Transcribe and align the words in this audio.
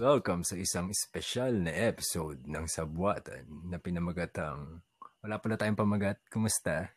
Welcome 0.00 0.48
sa 0.48 0.56
isang 0.56 0.88
espesyal 0.88 1.60
na 1.60 1.76
episode 1.76 2.48
ng 2.48 2.64
Sabwatan 2.64 3.68
na 3.68 3.76
pinamagatang 3.76 4.80
wala 5.20 5.36
pala 5.36 5.60
tayong 5.60 5.76
pamagat. 5.76 6.16
Kumusta? 6.32 6.88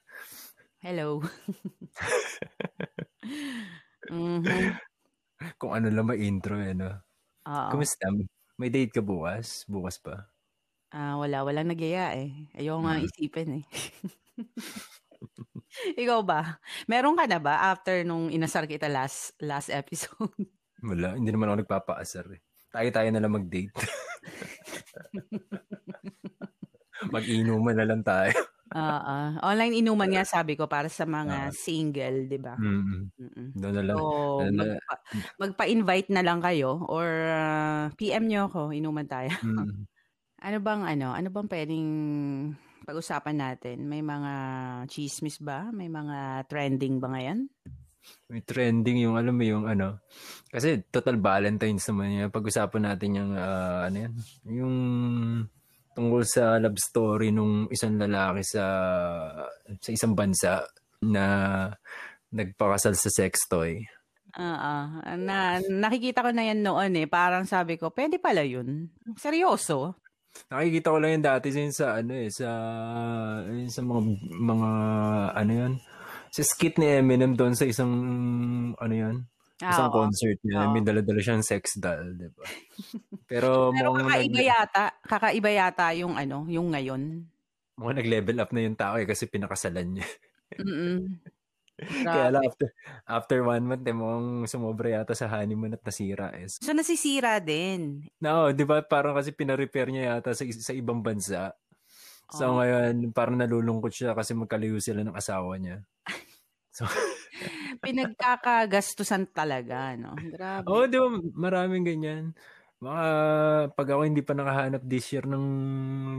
Hello. 0.79 1.19
mm-hmm. 4.07 4.71
Kung 5.59 5.75
ano 5.75 5.91
lang 5.91 6.07
ma-intro 6.07 6.55
eh, 6.63 6.71
no? 6.71 6.95
Oo. 7.43 7.75
Kumusta? 7.75 8.07
May 8.55 8.71
date 8.71 8.95
ka 8.95 9.03
bukas? 9.03 9.67
Bukas 9.67 9.99
pa? 9.99 10.31
Ah, 10.95 11.19
wala. 11.19 11.43
Walang 11.43 11.75
nagyaya 11.75 12.15
eh. 12.15 12.31
Ayaw 12.55 12.79
nga 12.87 12.95
Hmm. 12.95 13.03
isipin 13.03 13.49
eh. 13.59 13.65
Ikaw 16.07 16.23
ba? 16.23 16.55
Meron 16.87 17.19
ka 17.19 17.27
na 17.27 17.43
ba 17.43 17.67
after 17.67 18.07
nung 18.07 18.31
inasar 18.31 18.63
kita 18.63 18.87
last 18.87 19.35
last 19.43 19.67
episode? 19.67 20.47
Wala. 20.79 21.19
Hindi 21.19 21.35
naman 21.35 21.51
ako 21.51 21.67
nagpapaasar 21.67 22.31
eh. 22.31 22.39
Tayo-tayo 22.73 23.13
na 23.13 23.21
lang 23.21 23.37
mag-date. 23.37 23.69
Mag-inuman 27.13 27.77
na 27.77 27.85
lang 27.85 28.01
tayo. 28.01 28.33
Oo. 28.73 29.15
online 29.45 29.77
inuman 29.77 30.09
nga 30.09 30.25
sabi 30.25 30.57
ko 30.57 30.65
para 30.65 30.89
sa 30.89 31.05
mga 31.05 31.53
single, 31.53 32.25
'di 32.25 32.41
ba? 32.41 32.57
Mm-mm. 32.57 33.53
Doon 33.53 33.73
na 33.77 33.83
lang. 33.85 33.97
So, 34.01 34.49
magpa, 34.49 34.93
magpa-invite 35.37 36.09
na 36.09 36.25
lang 36.25 36.41
kayo 36.41 36.81
or 36.89 37.05
ah, 37.29 37.93
PM 37.93 38.25
nyo 38.25 38.49
ako, 38.49 38.73
inuman 38.73 39.05
tayo. 39.05 39.29
mm, 39.29 39.85
Ano 40.43 40.59
bang 40.59 40.83
ano, 40.83 41.15
ano 41.15 41.31
bang 41.31 41.47
pwedeng 41.47 41.87
pag-usapan 42.83 43.39
natin? 43.39 43.87
May 43.87 44.03
mga 44.03 44.33
chismis 44.91 45.39
ba? 45.39 45.71
May 45.71 45.87
mga 45.87 46.43
trending 46.51 46.99
ba 46.99 47.15
ngayon? 47.15 47.47
May 48.31 48.41
trending 48.41 49.03
yung 49.05 49.15
alam 49.15 49.35
mo 49.35 49.43
yung 49.45 49.65
ano. 49.69 50.03
Kasi 50.49 50.85
total 50.89 51.19
Valentine's 51.19 51.85
naman 51.89 52.17
yan. 52.17 52.29
Pag-usapan 52.33 52.83
natin 52.83 53.09
yung 53.19 53.31
ah, 53.35 53.87
ano 53.87 53.97
yan. 54.07 54.13
Yung 54.49 54.75
tungkol 55.93 56.25
sa 56.25 56.57
love 56.57 56.77
story 56.81 57.29
nung 57.29 57.69
isang 57.69 57.95
lalaki 58.01 58.41
sa 58.41 58.65
sa 59.77 59.89
isang 59.93 60.17
bansa 60.17 60.65
na 61.05 61.25
nagpakasal 62.33 62.97
sa 62.97 63.09
sex 63.13 63.45
toy. 63.45 63.85
Oo. 64.33 64.75
Na, 65.21 65.61
nakikita 65.61 66.25
ko 66.25 66.33
na 66.33 66.49
yan 66.49 66.65
noon 66.65 66.97
eh. 66.97 67.05
Parang 67.05 67.45
sabi 67.45 67.77
ko, 67.77 67.93
pwede 67.93 68.17
pala 68.17 68.41
yun. 68.41 68.89
Seryoso? 69.13 69.93
Nakikita 70.49 70.89
ko 70.89 70.97
lang 70.97 71.21
yan 71.21 71.25
dati 71.29 71.47
sin 71.53 71.69
sa 71.69 72.01
ano 72.01 72.13
eh 72.17 72.29
sa 72.33 72.49
yun 73.45 73.69
sa 73.69 73.85
mga 73.85 74.01
mga 74.33 74.69
ano 75.37 75.51
yan 75.53 75.73
sa 76.33 76.41
skit 76.41 76.75
ni 76.75 76.89
Eminem 76.89 77.37
doon 77.37 77.53
sa 77.53 77.63
isang 77.63 77.93
ano 78.73 78.93
yan 78.93 79.17
isang 79.61 79.87
Ah, 79.87 79.93
concert 79.93 80.39
niya. 80.43 80.65
Oo. 80.65 80.73
may 80.73 80.83
dala-dala 80.83 81.21
siyang 81.21 81.39
sex 81.39 81.77
doll 81.79 82.19
di 82.19 82.27
ba? 82.27 82.43
Pero, 83.31 83.71
Pero 83.71 83.95
kakaiba 83.95 84.35
nag, 84.35 84.49
yata, 84.49 84.83
kakaiba 84.99 85.49
yata 85.53 85.87
yung 85.95 86.17
ano, 86.17 86.43
yung 86.49 86.73
ngayon. 86.73 87.23
mukhang 87.73 87.97
nag-level 87.97 88.37
up 88.37 88.51
na 88.51 88.61
yung 88.61 88.75
tao 88.75 88.97
eh 88.97 89.07
kasi 89.07 89.23
pinakasalan 89.25 89.87
niya. 89.95 90.07
Mm-mm. 90.59 90.99
kaya 92.05 92.29
lang 92.29 92.43
after 92.43 92.69
after 93.07 93.37
one 93.41 93.65
month 93.65 93.81
eh 93.81 93.95
mukhang 93.95 94.45
sumobra 94.45 94.93
yata 94.93 95.15
sa 95.15 95.25
honeymoon 95.27 95.73
at 95.73 95.81
nasira 95.81 96.29
eh. 96.35 96.45
So 96.45 96.69
nasisira 96.69 97.39
din. 97.39 98.03
no 98.19 98.51
di 98.51 98.61
ba? 98.61 98.83
Parang 98.83 99.15
kasi 99.15 99.31
pina-repair 99.31 99.89
niya 99.89 100.17
yata 100.17 100.35
sa, 100.35 100.43
sa 100.43 100.73
ibang 100.75 100.99
bansa 100.99 101.55
So 102.33 102.49
Oo. 102.49 102.57
ngayon, 102.57 103.13
parang 103.13 103.37
nalulungkot 103.37 103.93
siya 103.93 104.17
kasi 104.17 104.33
magkalayo 104.33 104.81
sila 104.81 105.05
ng 105.05 105.13
asawa 105.13 105.53
niya. 105.61 105.85
So, 106.73 106.89
Pinagkakagastusan 107.85 109.29
talaga, 109.29 109.93
no? 109.93 110.17
Grabe. 110.17 110.65
oh, 110.65 110.89
di 110.89 110.97
ba, 110.97 111.07
maraming 111.37 111.85
ganyan. 111.85 112.33
Mga, 112.81 113.05
pag 113.77 113.87
ako 113.93 114.01
hindi 114.01 114.25
pa 114.25 114.33
nakahanap 114.33 114.81
this 114.89 115.13
year 115.13 115.29
ng 115.29 115.45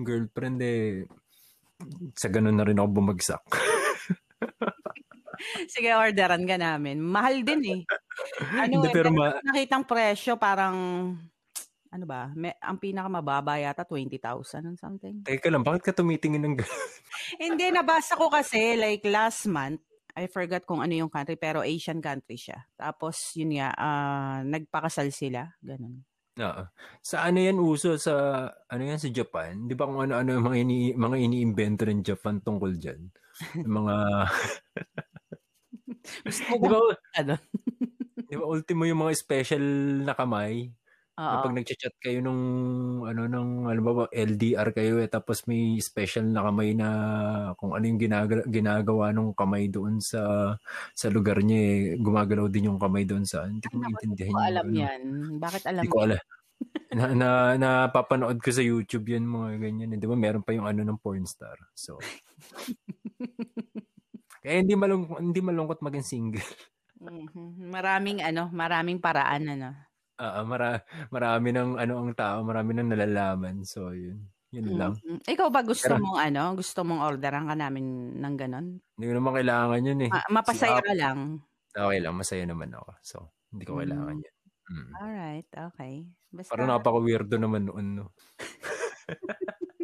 girlfriend, 0.06 0.62
eh, 0.62 1.10
sa 2.14 2.30
ganun 2.30 2.54
na 2.54 2.62
rin 2.62 2.78
ako 2.78 2.88
bumagsak. 2.94 3.42
Sige, 5.74 5.90
orderan 5.98 6.46
ka 6.46 6.54
namin. 6.54 7.02
Mahal 7.02 7.42
din 7.42 7.62
eh. 7.66 7.82
Ano 8.54 8.78
Hindi, 8.78 8.88
eh, 8.88 8.94
pero 8.94 9.10
ma- 9.10 9.42
nakitang 9.42 9.84
presyo 9.90 10.38
parang, 10.38 10.76
ano 11.94 12.04
ba, 12.10 12.34
may, 12.34 12.50
ang 12.58 12.82
pinakamababa 12.82 13.62
yata 13.62 13.86
20,000 13.86 14.66
or 14.66 14.74
something. 14.74 15.22
Teka 15.22 15.46
lang, 15.46 15.62
bakit 15.62 15.86
ka 15.86 15.92
tumitingin 15.94 16.42
ng 16.42 16.58
ganun? 16.58 16.90
Hindi, 17.38 17.70
nabasa 17.70 18.18
ko 18.18 18.26
kasi 18.26 18.74
like 18.74 19.06
last 19.06 19.46
month, 19.46 19.78
I 20.18 20.26
forgot 20.26 20.66
kung 20.66 20.82
ano 20.82 20.90
yung 20.90 21.10
country, 21.10 21.38
pero 21.38 21.62
Asian 21.62 22.02
country 22.02 22.34
siya. 22.34 22.66
Tapos, 22.74 23.34
yun 23.34 23.58
nga, 23.58 23.74
ah, 23.74 24.38
nagpakasal 24.46 25.10
sila. 25.10 25.54
Ganun. 25.58 26.06
Oo. 26.38 26.62
Sa 27.02 27.26
ano 27.26 27.38
yan 27.42 27.58
uso? 27.58 27.98
Sa, 27.98 28.46
ano 28.46 28.82
yan, 28.82 28.98
sa 28.98 29.10
Japan? 29.10 29.66
Di 29.66 29.74
ba 29.74 29.90
kung 29.90 30.02
ano-ano 30.02 30.38
yung 30.38 30.46
mga, 30.46 30.58
ini, 30.62 30.78
mga 30.94 31.16
ini-invento 31.18 31.82
ng 31.86 32.02
Japan 32.06 32.38
tungkol 32.42 32.78
dyan? 32.78 33.10
Yung 33.58 33.74
mga, 33.82 33.94
Gusto 36.26 36.42
ko 36.46 36.62
di 36.62 36.68
ba, 36.70 36.78
ano? 37.18 37.34
di 38.30 38.34
ba 38.38 38.44
ultimo 38.46 38.86
yung 38.86 39.02
mga 39.02 39.14
special 39.18 39.64
na 40.06 40.14
kamay? 40.14 40.70
Oo. 41.14 41.30
Kapag 41.38 41.54
nagchat-chat 41.54 41.94
kayo 42.02 42.18
nung 42.26 42.42
ano 43.06 43.30
nung 43.30 43.70
ano 43.70 43.80
ba, 43.86 43.92
ba 43.94 44.04
LDR 44.10 44.74
kayo 44.74 44.98
eh 44.98 45.06
tapos 45.06 45.46
may 45.46 45.78
special 45.78 46.26
na 46.26 46.42
kamay 46.42 46.74
na 46.74 46.88
kung 47.54 47.70
ano 47.70 47.86
yung 47.86 48.02
ginagawa, 48.02 48.42
ginagawa 48.50 49.04
nung 49.14 49.30
kamay 49.30 49.70
doon 49.70 50.02
sa 50.02 50.54
sa 50.90 51.06
lugar 51.14 51.38
niya 51.46 51.60
eh, 51.62 51.78
gumagalaw 52.02 52.50
din 52.50 52.66
yung 52.74 52.82
kamay 52.82 53.06
doon 53.06 53.22
sa 53.22 53.46
hindi 53.46 53.62
ko 53.70 53.78
maintindihan 53.78 54.34
Hindi 54.34 54.34
ko 54.34 54.42
alam 54.42 54.66
ano. 54.66 54.74
yan. 54.74 55.02
Bakit 55.38 55.62
alam 55.70 55.82
Hindi 55.86 55.94
ko 55.94 55.98
alam. 56.02 56.20
na, 56.98 57.04
na, 57.14 57.28
napapanood 57.58 58.38
ko 58.42 58.50
sa 58.54 58.62
YouTube 58.62 59.06
yan 59.10 59.22
mga 59.26 59.58
ganyan. 59.62 59.90
eh. 59.94 59.98
Di 60.02 60.06
ba 60.10 60.14
meron 60.18 60.42
pa 60.46 60.50
yung 60.54 60.66
ano 60.66 60.82
ng 60.82 60.98
porn 60.98 61.26
star. 61.30 61.54
So 61.78 61.98
kaya 64.44 64.60
hindi 64.62 64.74
malungkot, 64.76 65.18
hindi 65.22 65.40
malungkot 65.40 65.78
maging 65.82 66.06
single. 66.06 66.46
Mhm. 67.02 67.74
Maraming 67.74 68.22
ano, 68.22 68.46
maraming 68.54 69.02
paraan 69.02 69.50
ano. 69.50 69.70
Ah, 70.14 70.46
mara, 70.46 70.78
marami 71.10 71.50
ng 71.50 71.74
ano 71.74 71.92
ang 71.98 72.14
tao, 72.14 72.46
marami 72.46 72.70
ng 72.78 72.88
nalalaman. 72.94 73.66
So 73.66 73.90
yun. 73.90 74.30
Yun 74.54 74.78
lang. 74.78 74.94
Mhm. 75.02 75.26
Ikaw 75.26 75.48
ba 75.50 75.66
gusto 75.66 75.90
Pero- 75.90 75.98
mong 75.98 76.18
ano, 76.22 76.54
gusto 76.54 76.86
mong 76.86 77.02
orderan 77.02 77.50
ka 77.50 77.58
namin 77.58 78.14
ng 78.22 78.34
ganon? 78.38 78.66
Hindi 78.78 79.04
ko 79.10 79.14
naman 79.18 79.32
kailangan 79.34 79.80
yun 79.82 80.00
eh. 80.06 80.10
Ma- 80.14 80.30
mapasaya 80.38 80.78
Si 80.78 80.86
ka 80.86 80.94
lang. 80.94 81.18
Okay 81.74 81.98
lang, 81.98 82.14
masaya 82.14 82.44
naman 82.46 82.70
ako. 82.70 82.90
So, 83.02 83.16
hindi 83.50 83.66
ko 83.66 83.82
kailangan 83.82 84.22
yan. 84.22 84.34
Mm. 84.64 84.90
Alright, 84.94 85.48
okay. 85.50 85.94
Basta, 86.30 86.50
Parang 86.54 86.70
napaka-weirdo 86.70 87.34
naman 87.34 87.66
noon, 87.66 87.86
no? 87.98 88.06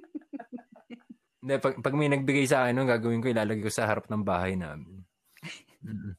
Hindi, 1.40 1.56
pag, 1.56 1.80
pag 1.80 1.96
may 1.96 2.12
nagbigay 2.12 2.44
sa 2.44 2.68
akin, 2.68 2.76
nun, 2.76 2.84
gagawin 2.84 3.24
ko, 3.24 3.32
ilalagay 3.32 3.64
ko 3.64 3.72
sa 3.72 3.88
harap 3.88 4.06
ng 4.12 4.20
bahay 4.20 4.60
namin. 4.60 5.00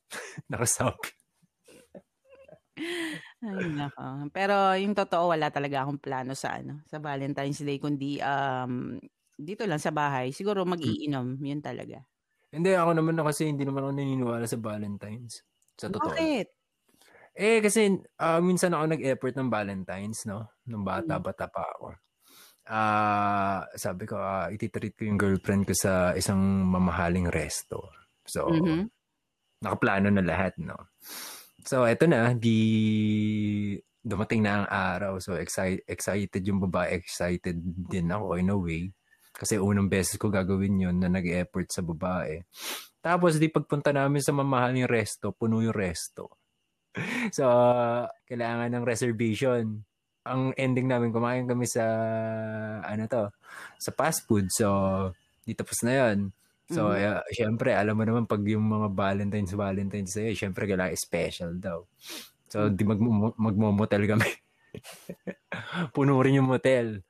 Nakasabi. 0.51 1.13
ay 3.41 3.73
nako. 3.73 4.29
Pero 4.35 4.53
yung 4.77 4.93
totoo, 4.93 5.33
wala 5.33 5.49
talaga 5.49 5.81
akong 5.85 6.01
plano 6.01 6.33
sa 6.37 6.61
ano, 6.61 6.81
sa 6.85 7.01
Valentine's 7.01 7.61
Day, 7.65 7.77
kundi 7.81 8.21
um, 8.21 9.01
dito 9.37 9.65
lang 9.65 9.81
sa 9.81 9.89
bahay. 9.93 10.29
Siguro 10.29 10.61
mag-iinom, 10.67 11.41
yun 11.41 11.61
talaga. 11.65 12.05
Hindi, 12.51 12.71
ako 12.75 12.91
naman 12.99 13.15
na 13.15 13.23
kasi 13.27 13.47
hindi 13.47 13.63
naman 13.63 13.83
ako 13.87 13.91
naniniwala 13.95 14.45
sa 14.47 14.59
Valentine's. 14.59 15.43
Sa 15.79 15.87
totoo. 15.87 16.19
Bakit? 16.19 16.47
Eh, 17.35 17.63
kasi 17.63 17.95
ah, 18.19 18.39
minsan 18.43 18.75
ako 18.75 18.85
nag-effort 18.97 19.35
ng 19.39 19.49
Valentine's, 19.51 20.27
no? 20.27 20.51
Nung 20.67 20.83
bata-bata 20.83 21.47
pa 21.47 21.63
ako. 21.77 21.95
Ah, 22.69 23.65
sabi 23.75 24.05
ko, 24.09 24.17
ah, 24.19 24.49
ititreat 24.53 24.95
ko 24.97 25.03
yung 25.09 25.19
girlfriend 25.21 25.65
ko 25.69 25.73
sa 25.77 26.13
isang 26.17 26.39
mamahaling 26.69 27.27
resto. 27.31 27.91
So, 28.27 28.43
Mhm. 28.45 28.89
nakaplano 29.63 30.09
na 30.13 30.23
lahat, 30.25 30.57
no? 30.61 30.77
So, 31.65 31.85
eto 31.85 32.09
na, 32.09 32.33
di 32.33 32.57
dumating 34.01 34.41
na 34.41 34.65
ang 34.65 34.67
araw. 34.69 35.13
So, 35.21 35.37
excited, 35.37 35.85
excited 35.85 36.41
yung 36.41 36.61
babae, 36.61 36.97
excited 36.97 37.57
din 37.61 38.09
ako 38.09 38.37
in 38.37 38.49
a 38.49 38.57
way. 38.57 38.83
Kasi 39.31 39.61
unang 39.61 39.87
beses 39.87 40.17
ko 40.17 40.27
gagawin 40.27 40.81
yun 40.89 40.97
na 40.97 41.07
nag-effort 41.07 41.69
sa 41.69 41.85
babae. 41.85 42.41
Tapos, 43.01 43.37
di 43.37 43.49
pagpunta 43.49 43.93
namin 43.93 44.21
sa 44.21 44.33
mamahaling 44.33 44.89
resto, 44.89 45.33
puno 45.33 45.61
yung 45.61 45.75
resto. 45.75 46.37
So, 47.31 47.47
kailangan 48.27 48.75
ng 48.75 48.83
reservation. 48.83 49.87
Ang 50.27 50.51
ending 50.59 50.91
namin, 50.91 51.15
kumain 51.15 51.47
kami 51.47 51.63
sa, 51.63 51.85
ano 52.83 53.07
to, 53.07 53.31
sa 53.79 53.91
fast 53.95 54.27
food. 54.27 54.51
So, 54.51 54.67
di 55.47 55.55
tapos 55.55 55.81
na 55.87 55.93
yon 55.95 56.35
So, 56.71 56.95
Mhm. 56.95 57.03
uh, 57.03 57.21
syempre, 57.35 57.75
alam 57.75 57.99
mo 57.99 58.03
naman, 58.07 58.23
pag 58.25 58.41
yung 58.47 58.63
mga 58.63 58.87
Valentine's, 58.95 59.51
Valentine's 59.51 60.15
Day, 60.15 60.31
syempre, 60.33 60.63
kailangan 60.65 60.95
special 60.95 61.51
daw. 61.59 61.83
So, 62.47 62.71
di 62.71 62.83
mag 62.87 62.99
magmo-motel 63.35 64.07
kami. 64.07 64.29
Puno 65.95 66.19
rin 66.23 66.39
yung 66.39 66.47
motel. 66.47 67.03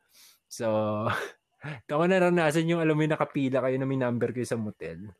So, 0.49 0.65
Ito 1.85 1.93
ko 1.93 2.05
naranasan 2.09 2.65
yung 2.65 2.81
alam 2.81 2.97
mo 2.97 3.05
yung 3.05 3.13
nakapila 3.13 3.61
kayo 3.61 3.77
na 3.77 3.85
may 3.85 4.01
number 4.01 4.33
kayo 4.33 4.49
sa 4.49 4.57
motel. 4.57 5.13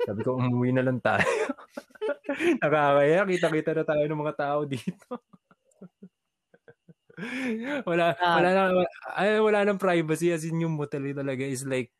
Sabi 0.00 0.20
ko, 0.24 0.40
umuwi 0.40 0.72
na 0.72 0.80
lang 0.80 0.96
tayo. 1.04 1.28
Nakakaya, 2.64 3.28
kita-kita 3.28 3.70
na 3.76 3.84
tayo 3.84 4.04
ng 4.08 4.20
mga 4.24 4.34
tao 4.36 4.60
dito. 4.64 5.20
wala, 7.84 8.16
wala 8.16 8.48
na, 8.50 8.62
ay, 9.14 9.38
wala 9.38 9.60
nang 9.62 9.76
privacy 9.76 10.32
as 10.32 10.42
in 10.48 10.64
yung 10.64 10.72
motel 10.74 11.04
talaga 11.12 11.44
is 11.44 11.68
like, 11.68 11.92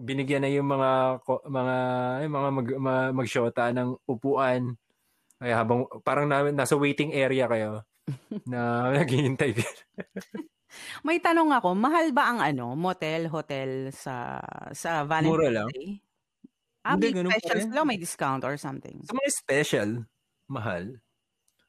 binigyan 0.00 0.42
na 0.42 0.50
yung 0.50 0.68
mga, 0.68 1.20
mga, 1.44 1.74
yung 2.24 2.34
mga 2.34 2.48
mag, 2.48 2.68
mag, 2.80 3.08
magshota 3.12 3.68
ng 3.68 4.00
upuan. 4.08 4.74
Kaya 5.36 5.54
habang, 5.60 5.84
parang 6.00 6.26
namin, 6.26 6.56
nasa 6.56 6.74
waiting 6.74 7.12
area 7.12 7.44
kayo 7.44 7.84
na 8.48 8.60
naghihintay 8.96 9.52
din. 9.52 9.74
May 11.06 11.18
tanong 11.18 11.50
ako, 11.50 11.74
mahal 11.74 12.14
ba 12.14 12.30
ang 12.30 12.38
ano, 12.38 12.78
motel, 12.78 13.26
hotel 13.26 13.90
sa 13.90 14.38
sa 14.70 15.02
Valentine's 15.02 15.34
Mura 15.34 15.50
lang. 15.50 15.68
Day? 15.74 15.98
Ah, 16.86 16.96
Hindi, 16.96 17.12
may 17.26 17.36
specials 17.36 17.68
lang, 17.74 17.86
may 17.90 18.00
discount 18.00 18.42
or 18.46 18.56
something. 18.56 19.02
Sa 19.04 19.12
mga 19.12 19.30
special, 19.34 19.88
mahal. 20.48 20.96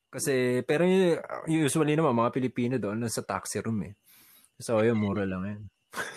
Kasi, 0.08 0.64
pero 0.64 0.88
usually 1.50 1.96
naman, 1.98 2.16
mga 2.16 2.32
Pilipino 2.32 2.76
doon, 2.80 3.04
sa 3.12 3.26
taxi 3.26 3.60
room 3.60 3.92
eh. 3.92 3.94
So, 4.62 4.80
yun, 4.80 4.96
mura 5.02 5.26
lang 5.28 5.44
yan. 5.44 5.62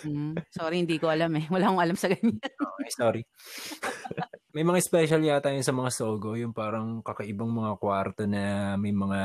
Mm, 0.07 0.33
sorry, 0.51 0.83
hindi 0.83 0.95
ko 0.99 1.11
alam 1.11 1.31
eh. 1.39 1.45
Wala 1.51 1.69
akong 1.69 1.83
alam 1.83 1.97
sa 1.97 2.07
ganyan. 2.07 2.39
okay, 2.75 2.89
sorry. 2.91 3.21
may 4.55 4.63
mga 4.63 4.79
special 4.79 5.21
yata 5.23 5.51
yun 5.51 5.65
sa 5.65 5.75
mga 5.75 5.91
Sogo, 5.91 6.39
yung 6.39 6.55
parang 6.55 7.03
kakaibang 7.03 7.51
mga 7.51 7.71
kwarto 7.75 8.23
na 8.23 8.75
may 8.79 8.95
mga 8.95 9.21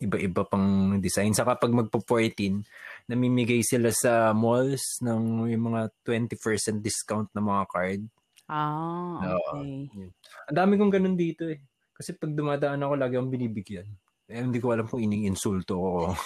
iba-iba 0.00 0.42
pang 0.48 0.96
design. 1.00 1.36
Saka 1.36 1.60
pag 1.60 1.72
magpo-14, 1.72 2.64
namimigay 3.08 3.60
sila 3.60 3.92
sa 3.92 4.32
malls 4.32 5.04
ng 5.04 5.48
yung 5.52 5.64
mga 5.72 5.92
20% 6.04 6.80
discount 6.80 7.28
na 7.36 7.44
mga 7.44 7.64
card. 7.68 8.02
Ah, 8.50 9.36
okay. 9.36 9.86
Uh, 9.94 10.10
Ang 10.50 10.56
dami 10.56 10.72
kong 10.80 10.92
ganun 10.92 11.14
dito 11.14 11.46
eh. 11.46 11.60
Kasi 11.94 12.16
pag 12.16 12.32
dumadaan 12.32 12.80
ako, 12.80 12.94
lagi 12.96 13.14
akong 13.20 13.30
binibigyan. 13.30 13.86
Eh, 14.30 14.40
hindi 14.40 14.56
ko 14.56 14.72
alam 14.72 14.88
kung 14.88 15.04
iniinsulto 15.04 15.74
ko. 15.76 15.92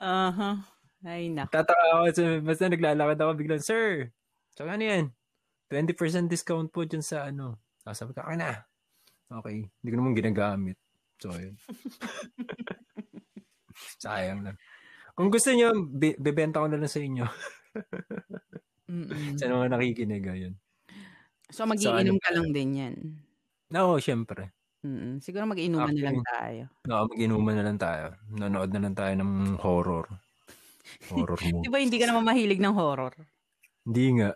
Aha. 0.00 0.28
uh-huh. 0.28 0.56
Ay, 1.06 1.30
naku. 1.30 1.54
Tataka 1.54 1.84
ako. 1.94 2.42
Basta 2.42 2.66
naglalakad 2.66 3.18
ako 3.22 3.32
biglang, 3.38 3.62
Sir, 3.62 4.10
so 4.50 4.66
ano 4.66 4.82
yan? 4.82 5.14
20% 5.70 6.32
discount 6.32 6.72
po 6.72 6.82
dyan 6.82 7.04
sa 7.04 7.28
ano. 7.28 7.60
Sabi 7.86 8.16
ko, 8.16 8.24
na. 8.34 8.66
Okay. 9.28 9.68
Hindi 9.68 9.88
ko 9.88 9.96
naman 9.96 10.16
ginagamit. 10.16 10.76
So, 11.20 11.32
yun. 11.36 11.54
Sayang 14.02 14.42
lang. 14.42 14.56
Kung 15.12 15.28
gusto 15.28 15.52
niyo, 15.52 15.74
bibenta 15.98 16.62
ko 16.62 16.66
na 16.70 16.80
lang 16.80 16.90
sa 16.90 17.02
inyo. 17.02 17.26
Sa 19.36 19.52
mga 19.52 19.68
nakikinig, 19.68 20.24
ayun. 20.24 20.54
So, 21.52 21.68
magiinom 21.68 22.16
so, 22.16 22.16
ano, 22.16 22.24
ka 22.24 22.30
lang 22.32 22.48
din 22.56 22.70
yan? 22.72 22.96
Oo, 23.76 23.96
no, 23.96 24.00
syempre. 24.00 24.57
Mm-mm. 24.86 25.18
Siguro 25.18 25.42
mag-inuman 25.50 25.90
na 25.90 26.02
lang 26.06 26.22
tayo. 26.22 26.62
Oo, 26.86 27.04
mag-inuman 27.10 27.54
na 27.58 27.64
lang 27.66 27.78
tayo. 27.78 28.14
Nanood 28.30 28.70
na 28.70 28.80
lang 28.86 28.94
tayo 28.94 29.12
ng 29.18 29.58
horror. 29.58 30.06
Horror 31.10 31.40
movie. 31.50 31.62
Di 31.66 31.70
ba 31.72 31.82
hindi 31.82 31.98
ka 31.98 32.06
naman 32.06 32.22
mahilig 32.22 32.62
ng 32.62 32.74
horror? 32.78 33.14
Hindi 33.82 34.06
nga. 34.22 34.30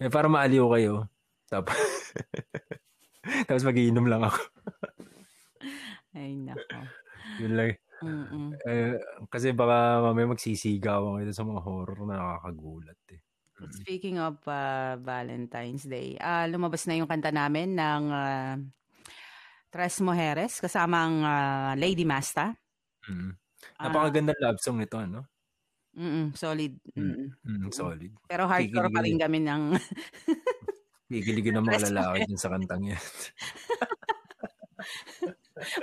Eh, 0.00 0.08
para 0.08 0.32
maaliw 0.32 0.64
kayo. 0.72 0.94
Tapos, 1.52 1.76
tapos 3.48 3.64
magiinom 3.68 4.08
lang 4.08 4.24
ako. 4.24 4.40
Ay, 6.16 6.32
nako. 6.40 6.80
Yun 7.44 7.52
lang. 7.52 7.76
Eh, 8.64 8.96
kasi 9.28 9.52
baka 9.52 10.04
mamaya 10.04 10.32
magsisigawan 10.32 11.20
kayo 11.20 11.32
sa 11.32 11.44
mga 11.44 11.60
horror 11.64 12.00
na 12.08 12.16
nakakagulat 12.16 13.00
eh. 13.12 13.20
Speaking 13.72 14.20
of 14.20 14.36
uh, 14.44 15.00
Valentine's 15.00 15.88
Day, 15.88 16.20
uh, 16.20 16.44
lumabas 16.44 16.84
na 16.84 17.00
yung 17.00 17.08
kanta 17.08 17.32
namin 17.32 17.72
ng 17.72 18.02
uh, 18.12 18.60
Tres 19.70 20.00
Mujeres 20.00 20.62
kasama 20.62 21.06
ang 21.06 21.16
uh, 21.22 21.72
Lady 21.76 22.06
Masta. 22.06 22.54
Mm. 23.06 23.34
Napakaganda 23.82 24.32
uh, 24.34 24.40
love 24.48 24.60
song 24.62 24.78
nito, 24.80 24.96
ano? 24.96 25.26
Mm, 25.96 26.36
solid. 26.36 26.76
Mm. 26.92 27.32
Mm, 27.40 27.72
solid. 27.72 28.12
Pero 28.28 28.44
hardcore 28.44 28.92
pa 28.92 29.00
rin 29.00 29.16
kami 29.16 29.40
ng... 29.40 29.62
Gigiligin 31.12 31.56
ng 31.56 31.64
mga 31.64 31.88
lalaki 31.94 32.26
din 32.28 32.38
sa 32.38 32.50
kantang 32.52 32.82
yan. 32.82 33.00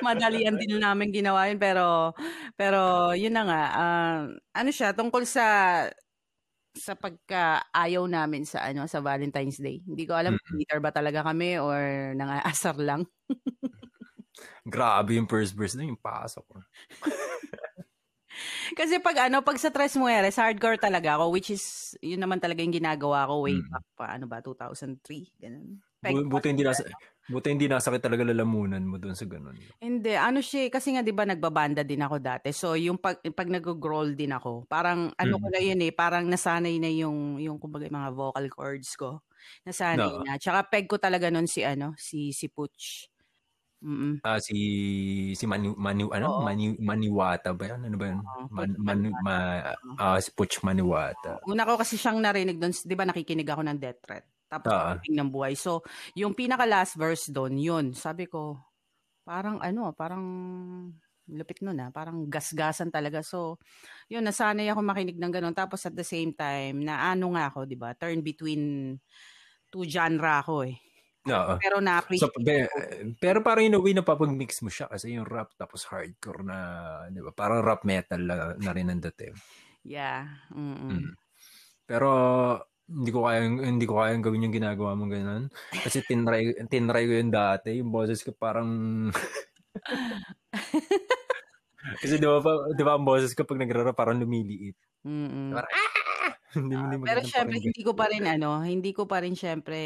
Madalian 0.05 0.55
din 0.59 0.77
namin 0.77 1.09
ginawa 1.09 1.49
yun 1.49 1.57
pero 1.57 2.13
pero 2.53 3.11
yun 3.17 3.33
na 3.33 3.43
nga 3.43 3.61
uh, 3.73 4.19
ano 4.53 4.69
siya 4.69 4.93
tungkol 4.93 5.25
sa 5.25 5.45
sa 6.73 6.97
pagka 6.97 7.69
ayaw 7.69 8.09
namin 8.09 8.49
sa 8.49 8.65
ano 8.65 8.89
sa 8.89 8.99
Valentine's 8.99 9.61
Day. 9.61 9.81
Hindi 9.85 10.03
ko 10.09 10.17
alam 10.17 10.33
mm-hmm. 10.33 10.57
Peter 10.57 10.79
ba 10.81 10.89
talaga 10.89 11.21
kami 11.21 11.61
or 11.61 12.13
nangaasar 12.17 12.77
lang. 12.81 13.05
Grabe 14.65 15.15
yung 15.15 15.29
first 15.29 15.53
verse 15.53 15.77
na 15.77 15.85
yung 15.85 15.99
pasok. 15.99 16.45
Kasi 18.79 18.97
pag 18.97 19.29
ano, 19.29 19.45
pag 19.45 19.61
sa 19.61 19.69
Tres 19.69 19.93
Mujeres, 19.93 20.41
hardcore 20.41 20.81
talaga 20.81 21.21
ako, 21.21 21.29
which 21.29 21.53
is, 21.53 21.93
yun 22.01 22.17
naman 22.17 22.41
talaga 22.41 22.65
yung 22.65 22.73
ginagawa 22.73 23.29
ko 23.29 23.45
way 23.45 23.61
mm. 23.61 23.69
back 23.69 23.85
pa, 23.93 24.05
ano 24.17 24.25
ba, 24.25 24.41
2003, 24.41 24.97
ganun. 25.37 25.77
Bu- 26.03 26.27
buti 26.27 26.51
hindi 26.51 26.67
nasa, 26.67 26.83
buti 27.31 27.47
hindi 27.55 27.71
nasakit 27.71 28.03
talaga 28.03 28.27
lalamunan 28.27 28.83
mo 28.83 28.99
doon 28.99 29.15
sa 29.15 29.23
ganun. 29.23 29.55
Hindi, 29.79 30.13
ano 30.19 30.43
siya, 30.43 30.67
kasi 30.67 30.91
nga 30.91 30.99
'di 30.99 31.15
ba 31.15 31.23
nagbabanda 31.23 31.87
din 31.87 32.03
ako 32.03 32.19
dati. 32.19 32.51
So 32.51 32.75
yung 32.75 32.99
pag 32.99 33.23
pag 33.23 33.47
nag-growl 33.47 34.11
din 34.17 34.35
ako, 34.35 34.67
parang 34.67 35.15
ano 35.15 35.35
mm. 35.39 35.41
ko 35.41 35.47
na 35.47 35.61
yun 35.63 35.79
eh, 35.79 35.91
parang 35.95 36.25
nasanay 36.27 36.75
na 36.83 36.91
yung 36.91 37.39
yung 37.39 37.55
kumbaga 37.55 37.87
mga 37.87 38.11
vocal 38.11 38.47
cords 38.51 38.91
ko. 38.99 39.23
Nasanay 39.63 40.03
no. 40.03 40.23
na. 40.27 40.35
Tsaka 40.35 40.67
peg 40.67 40.91
ko 40.91 40.99
talaga 40.99 41.31
noon 41.31 41.47
si 41.47 41.63
ano, 41.63 41.95
si 41.95 42.35
si 42.35 42.51
Putch. 42.51 43.07
Mm. 43.83 44.23
Ah 44.23 44.39
si 44.39 44.55
si 45.35 45.43
Manu 45.43 45.75
Manu 45.75 46.07
ano 46.15 46.39
Oo. 46.39 46.41
Manu 46.47 46.79
Maniwata 46.79 47.51
ba 47.51 47.67
'yan? 47.67 47.91
Ano 47.91 47.95
ba 47.99 48.05
'yun? 48.07 48.19
Man, 48.47 48.71
Manu 48.79 49.11
ma, 49.19 49.35
uh, 49.99 50.19
si 50.23 50.31
Putch 50.31 50.63
Maniwata. 50.63 51.43
Una 51.43 51.67
ko 51.67 51.75
kasi 51.75 51.99
siyang 51.99 52.23
narinig 52.23 52.55
doon, 52.55 52.71
'di 52.71 52.95
ba 52.95 53.03
nakikinig 53.03 53.47
ako 53.47 53.61
ng 53.67 53.77
Death 53.79 53.99
Threat. 53.99 54.23
Tapos 54.53 54.69
uh, 54.69 55.01
ng 55.01 55.31
buhay. 55.33 55.57
So, 55.57 55.81
yung 56.13 56.37
pinaka 56.37 56.69
last 56.69 56.93
verse 56.93 57.33
doon, 57.33 57.57
yun. 57.57 57.85
Sabi 57.97 58.29
ko, 58.29 58.61
parang 59.25 59.57
ano, 59.65 59.89
parang 59.97 60.23
lupit 61.31 61.63
nun 61.65 61.81
ah. 61.81 61.89
Parang 61.89 62.29
gasgasan 62.29 62.93
talaga. 62.93 63.25
So, 63.25 63.57
yun, 64.11 64.21
nasanay 64.21 64.69
ako 64.69 64.85
makinig 64.85 65.17
ng 65.17 65.33
ganun. 65.33 65.55
Tapos 65.57 65.81
at 65.89 65.95
the 65.97 66.05
same 66.05 66.37
time, 66.37 66.85
na 66.85 67.17
ano 67.17 67.33
nga 67.33 67.49
ako, 67.49 67.65
di 67.65 67.79
ba? 67.79 67.97
Turn 67.97 68.21
between 68.21 68.93
two 69.73 69.89
genre 69.89 70.43
ako 70.43 70.69
eh. 70.69 70.77
Oo. 71.23 71.55
Pero 71.55 71.79
na-appreciate 71.79 72.35
so, 72.35 72.43
be, 72.43 72.67
Pero 73.15 73.39
parang 73.39 73.63
in 73.63 73.73
a 73.73 73.79
way, 73.79 73.95
napapag-mix 73.95 74.59
mo 74.59 74.67
siya 74.67 74.91
kasi 74.91 75.15
yung 75.15 75.23
rap 75.23 75.55
tapos 75.55 75.87
hardcore 75.87 76.43
na, 76.43 76.57
di 77.07 77.23
ba? 77.23 77.31
Parang 77.31 77.63
rap 77.63 77.87
metal 77.87 78.21
na, 78.27 78.53
na 78.59 78.71
rin 78.75 78.91
ang 78.91 78.99
dating. 78.99 79.33
Yeah. 79.87 80.27
Mm-mm. 80.51 80.99
Mm. 80.99 81.11
Pero 81.87 82.09
hindi 82.93 83.09
ko 83.09 83.25
kayang 83.25 83.57
hindi 83.65 83.85
ko 83.89 83.97
kayang 83.97 84.21
gawin 84.21 84.45
yung 84.45 84.55
ginagawa 84.55 84.93
mo 84.93 85.09
ganun. 85.09 85.49
Kasi 85.73 86.05
tinry 86.05 86.53
tinry 86.69 87.03
ko 87.09 87.13
yun 87.17 87.33
dati, 87.33 87.81
yung 87.81 87.89
boses 87.89 88.21
ko 88.21 88.31
parang 88.37 88.69
Kasi 91.99 92.15
di 92.15 92.23
ba, 92.23 92.39
di 92.71 92.83
ba 92.85 92.95
ang 92.95 93.03
boses 93.03 93.35
ko 93.35 93.43
pag 93.43 93.59
nagrara 93.59 93.91
parang 93.91 94.21
lumiliit. 94.21 94.77
Mm. 95.03 95.51
Parang, 95.51 95.67
ah! 95.67 95.91
hindi, 96.57 96.77
hindi 96.77 96.95
uh, 97.01 97.05
pero 97.05 97.21
syempre 97.25 97.57
hindi 97.57 97.81
ko 97.81 97.97
pa 97.97 98.05
rin 98.07 98.23
ano, 98.29 98.61
hindi 98.61 98.93
ko 98.93 99.09
pa 99.09 99.25
rin 99.25 99.33
syempre 99.33 99.77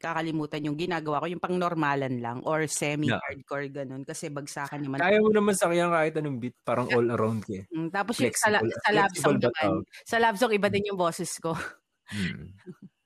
kakalimutan 0.00 0.64
yung 0.64 0.74
ginagawa 0.74 1.20
ko 1.20 1.26
yung 1.28 1.42
pang 1.42 1.56
normalan 1.60 2.24
lang 2.24 2.38
or 2.48 2.64
semi 2.64 3.12
hardcore 3.12 3.68
ganun 3.68 4.02
kasi 4.02 4.32
bagsakan 4.32 4.80
naman. 4.80 4.98
Kaya 4.98 5.20
mo 5.20 5.30
naman 5.30 5.52
sakyan 5.52 5.92
kahit 5.92 6.16
anong 6.16 6.40
beat, 6.40 6.56
parang 6.64 6.88
all 6.90 7.08
around 7.12 7.44
ka. 7.44 7.68
Mm, 7.68 7.92
tapos 7.92 8.16
yung 8.18 8.32
sa, 8.32 8.48
sa 8.56 8.90
love 8.96 9.14
song 9.14 9.38
naman, 9.38 9.84
sa 10.08 10.16
love 10.16 10.38
song 10.40 10.52
iba 10.56 10.68
din 10.72 10.88
yung 10.88 10.98
boses 10.98 11.30
ko. 11.36 11.52
Hmm. 12.10 12.52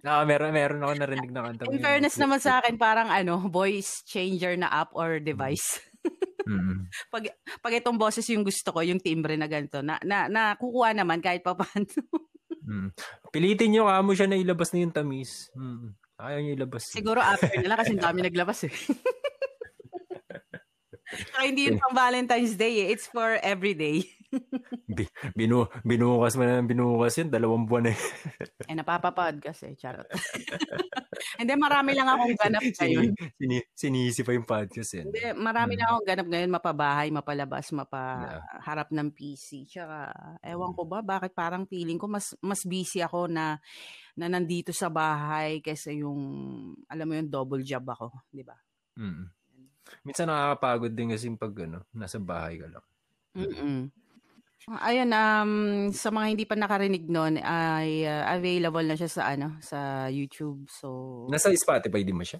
Ah, 0.00 0.24
meron 0.24 0.56
meron 0.56 0.80
ako 0.80 0.96
narinig 0.96 1.28
na 1.28 1.44
kanta. 1.44 1.68
In 1.68 1.84
fairness 1.84 2.16
naman 2.16 2.40
sa 2.40 2.64
akin 2.64 2.80
parang 2.80 3.12
ano, 3.12 3.36
voice 3.52 4.00
changer 4.08 4.56
na 4.56 4.72
app 4.72 4.92
or 4.96 5.20
device. 5.20 5.80
Mm. 6.40 6.88
pag 7.12 7.28
pag 7.60 7.76
itong 7.78 8.00
boses 8.00 8.24
yung 8.32 8.40
gusto 8.40 8.72
ko, 8.72 8.80
yung 8.80 8.98
timbre 8.98 9.36
na 9.36 9.44
ganito, 9.44 9.84
na 9.84 10.00
na, 10.00 10.24
na 10.24 10.56
kukuha 10.56 10.96
naman 10.96 11.20
kahit 11.20 11.44
pa 11.44 11.52
paano. 11.52 11.84
mm. 12.64 12.96
Pilitin 13.28 13.76
niyo 13.76 13.84
kamo 13.84 14.16
siya 14.16 14.24
na 14.24 14.40
ilabas 14.40 14.72
na 14.72 14.80
yung 14.80 14.90
tamis. 14.96 15.52
Mm. 15.52 15.92
Ayaw 16.16 16.38
niyo 16.40 16.52
ilabas. 16.56 16.88
Siguro 16.90 17.20
after 17.20 17.52
na 17.60 17.68
lang 17.76 17.78
kasi 17.84 17.92
dami 17.92 18.24
naglabas 18.24 18.66
eh. 18.66 18.72
Saka 21.10 21.44
hindi 21.44 21.68
yun 21.68 21.76
pang 21.76 21.94
Valentine's 21.94 22.56
Day 22.56 22.88
eh. 22.88 22.96
It's 22.96 23.06
for 23.06 23.36
every 23.44 23.76
day. 23.76 24.08
Binu 25.38 25.68
binukas 25.86 26.34
mo 26.34 26.44
na 26.44 26.64
binukas 26.64 27.20
yun, 27.20 27.28
dalawang 27.28 27.64
buwan 27.68 27.92
eh. 27.92 27.98
eh, 28.68 28.74
napapapod 28.74 29.38
kasi, 29.38 29.76
charot. 29.76 30.08
Hindi, 31.40 31.52
marami 31.56 31.96
lang 31.96 32.08
akong 32.08 32.36
ganap 32.36 32.62
ngayon. 32.64 33.12
Sini, 33.36 33.56
sinisi 33.72 34.20
pa 34.24 34.32
yung 34.36 34.48
podcast 34.48 35.00
eh. 35.00 35.04
Hindi, 35.04 35.20
marami 35.36 35.76
lang 35.76 35.88
hmm. 35.88 35.94
akong 35.96 36.08
ganap 36.08 36.26
ngayon, 36.28 36.50
mapabahay, 36.52 37.08
mapalabas, 37.12 37.66
mapaharap 37.72 38.88
ng 38.92 39.08
PC. 39.12 39.68
Tsaka, 39.68 40.12
ewan 40.44 40.72
ko 40.76 40.84
ba, 40.84 41.00
bakit 41.00 41.32
parang 41.32 41.64
feeling 41.64 41.96
ko 41.96 42.08
mas 42.08 42.36
mas 42.40 42.64
busy 42.64 43.00
ako 43.04 43.28
na 43.28 43.60
na 44.20 44.26
nandito 44.28 44.72
sa 44.74 44.92
bahay 44.92 45.64
kaysa 45.64 45.96
yung, 45.96 46.20
alam 46.90 47.06
mo 47.08 47.14
yung 47.16 47.30
double 47.30 47.64
job 47.64 47.88
ako, 47.88 48.12
di 48.28 48.44
ba? 48.44 48.56
Mm. 49.00 49.32
Minsan 50.04 50.28
nakakapagod 50.28 50.92
din 50.92 51.12
kasi 51.14 51.32
pag 51.40 51.54
ano, 51.64 51.88
nasa 51.96 52.20
bahay 52.20 52.60
ka 52.60 52.68
lang. 52.68 52.84
Mm. 53.32 53.88
Ayun, 54.78 55.10
um, 55.10 55.52
sa 55.90 56.14
mga 56.14 56.26
hindi 56.30 56.44
pa 56.46 56.54
nakarinig 56.54 57.10
noon, 57.10 57.42
ay 57.42 58.06
uh, 58.06 58.30
available 58.30 58.86
na 58.86 58.94
siya 58.94 59.10
sa 59.10 59.22
ano, 59.34 59.58
sa 59.58 60.06
YouTube. 60.06 60.70
So 60.70 61.26
Nasa 61.26 61.50
Spotify 61.50 62.06
din 62.06 62.14
mo 62.14 62.22
siya? 62.22 62.38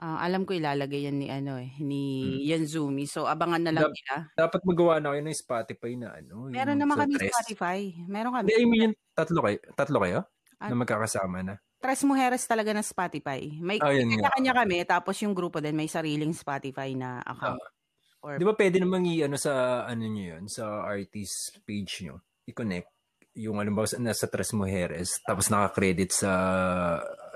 Uh, 0.00 0.16
alam 0.16 0.48
ko 0.48 0.56
ilalagay 0.56 1.04
yan 1.04 1.20
ni 1.20 1.28
ano 1.28 1.60
eh, 1.60 1.76
ni 1.84 2.24
hmm. 2.24 2.40
Yanzumi. 2.48 3.04
So 3.04 3.28
abangan 3.28 3.68
na 3.68 3.72
lang 3.76 3.84
da- 3.84 3.92
nila. 3.92 4.14
Dapat 4.48 4.60
magawa 4.64 4.96
na 4.96 5.12
kayo 5.12 5.22
ng 5.28 5.36
Spotify 5.36 5.92
na 6.00 6.08
ano. 6.16 6.48
Meron 6.48 6.78
naman 6.80 6.96
kami 7.04 7.20
tres. 7.20 7.36
Spotify. 7.36 7.92
Meron 8.08 8.32
kami. 8.32 8.48
I 8.56 8.64
mean, 8.64 8.96
tatlo 9.12 9.44
kayo, 9.44 9.58
tatlo 9.76 9.98
kayo 10.00 10.20
At, 10.56 10.72
na 10.72 10.74
magkakasama 10.80 11.38
na. 11.44 11.54
Tres 11.78 12.02
Mujeres 12.02 12.42
talaga 12.48 12.72
na 12.72 12.82
Spotify. 12.82 13.44
May 13.60 13.78
oh, 13.78 13.86
kanya-kanya 13.86 14.52
kami, 14.56 14.82
tapos 14.82 15.14
yung 15.22 15.36
grupo 15.36 15.62
din 15.62 15.78
may 15.78 15.86
sariling 15.86 16.34
Spotify 16.34 16.96
na 16.96 17.22
account. 17.22 17.62
Uh, 17.62 17.77
Or... 18.22 18.34
Di 18.34 18.44
ba 18.46 18.54
pwede 18.58 18.82
namang 18.82 19.06
i-ano 19.06 19.38
sa 19.38 19.84
ano 19.86 20.04
niyo 20.06 20.36
yun, 20.36 20.44
sa 20.50 20.82
artist 20.82 21.62
page 21.62 22.02
niyo, 22.02 22.22
i-connect 22.50 22.90
yung 23.38 23.62
ano 23.62 23.70
ba 23.70 23.86
nasa 24.02 24.26
Tres 24.26 24.50
Mujeres 24.50 25.22
tapos 25.22 25.46
naka-credit 25.46 26.10
sa 26.10 26.32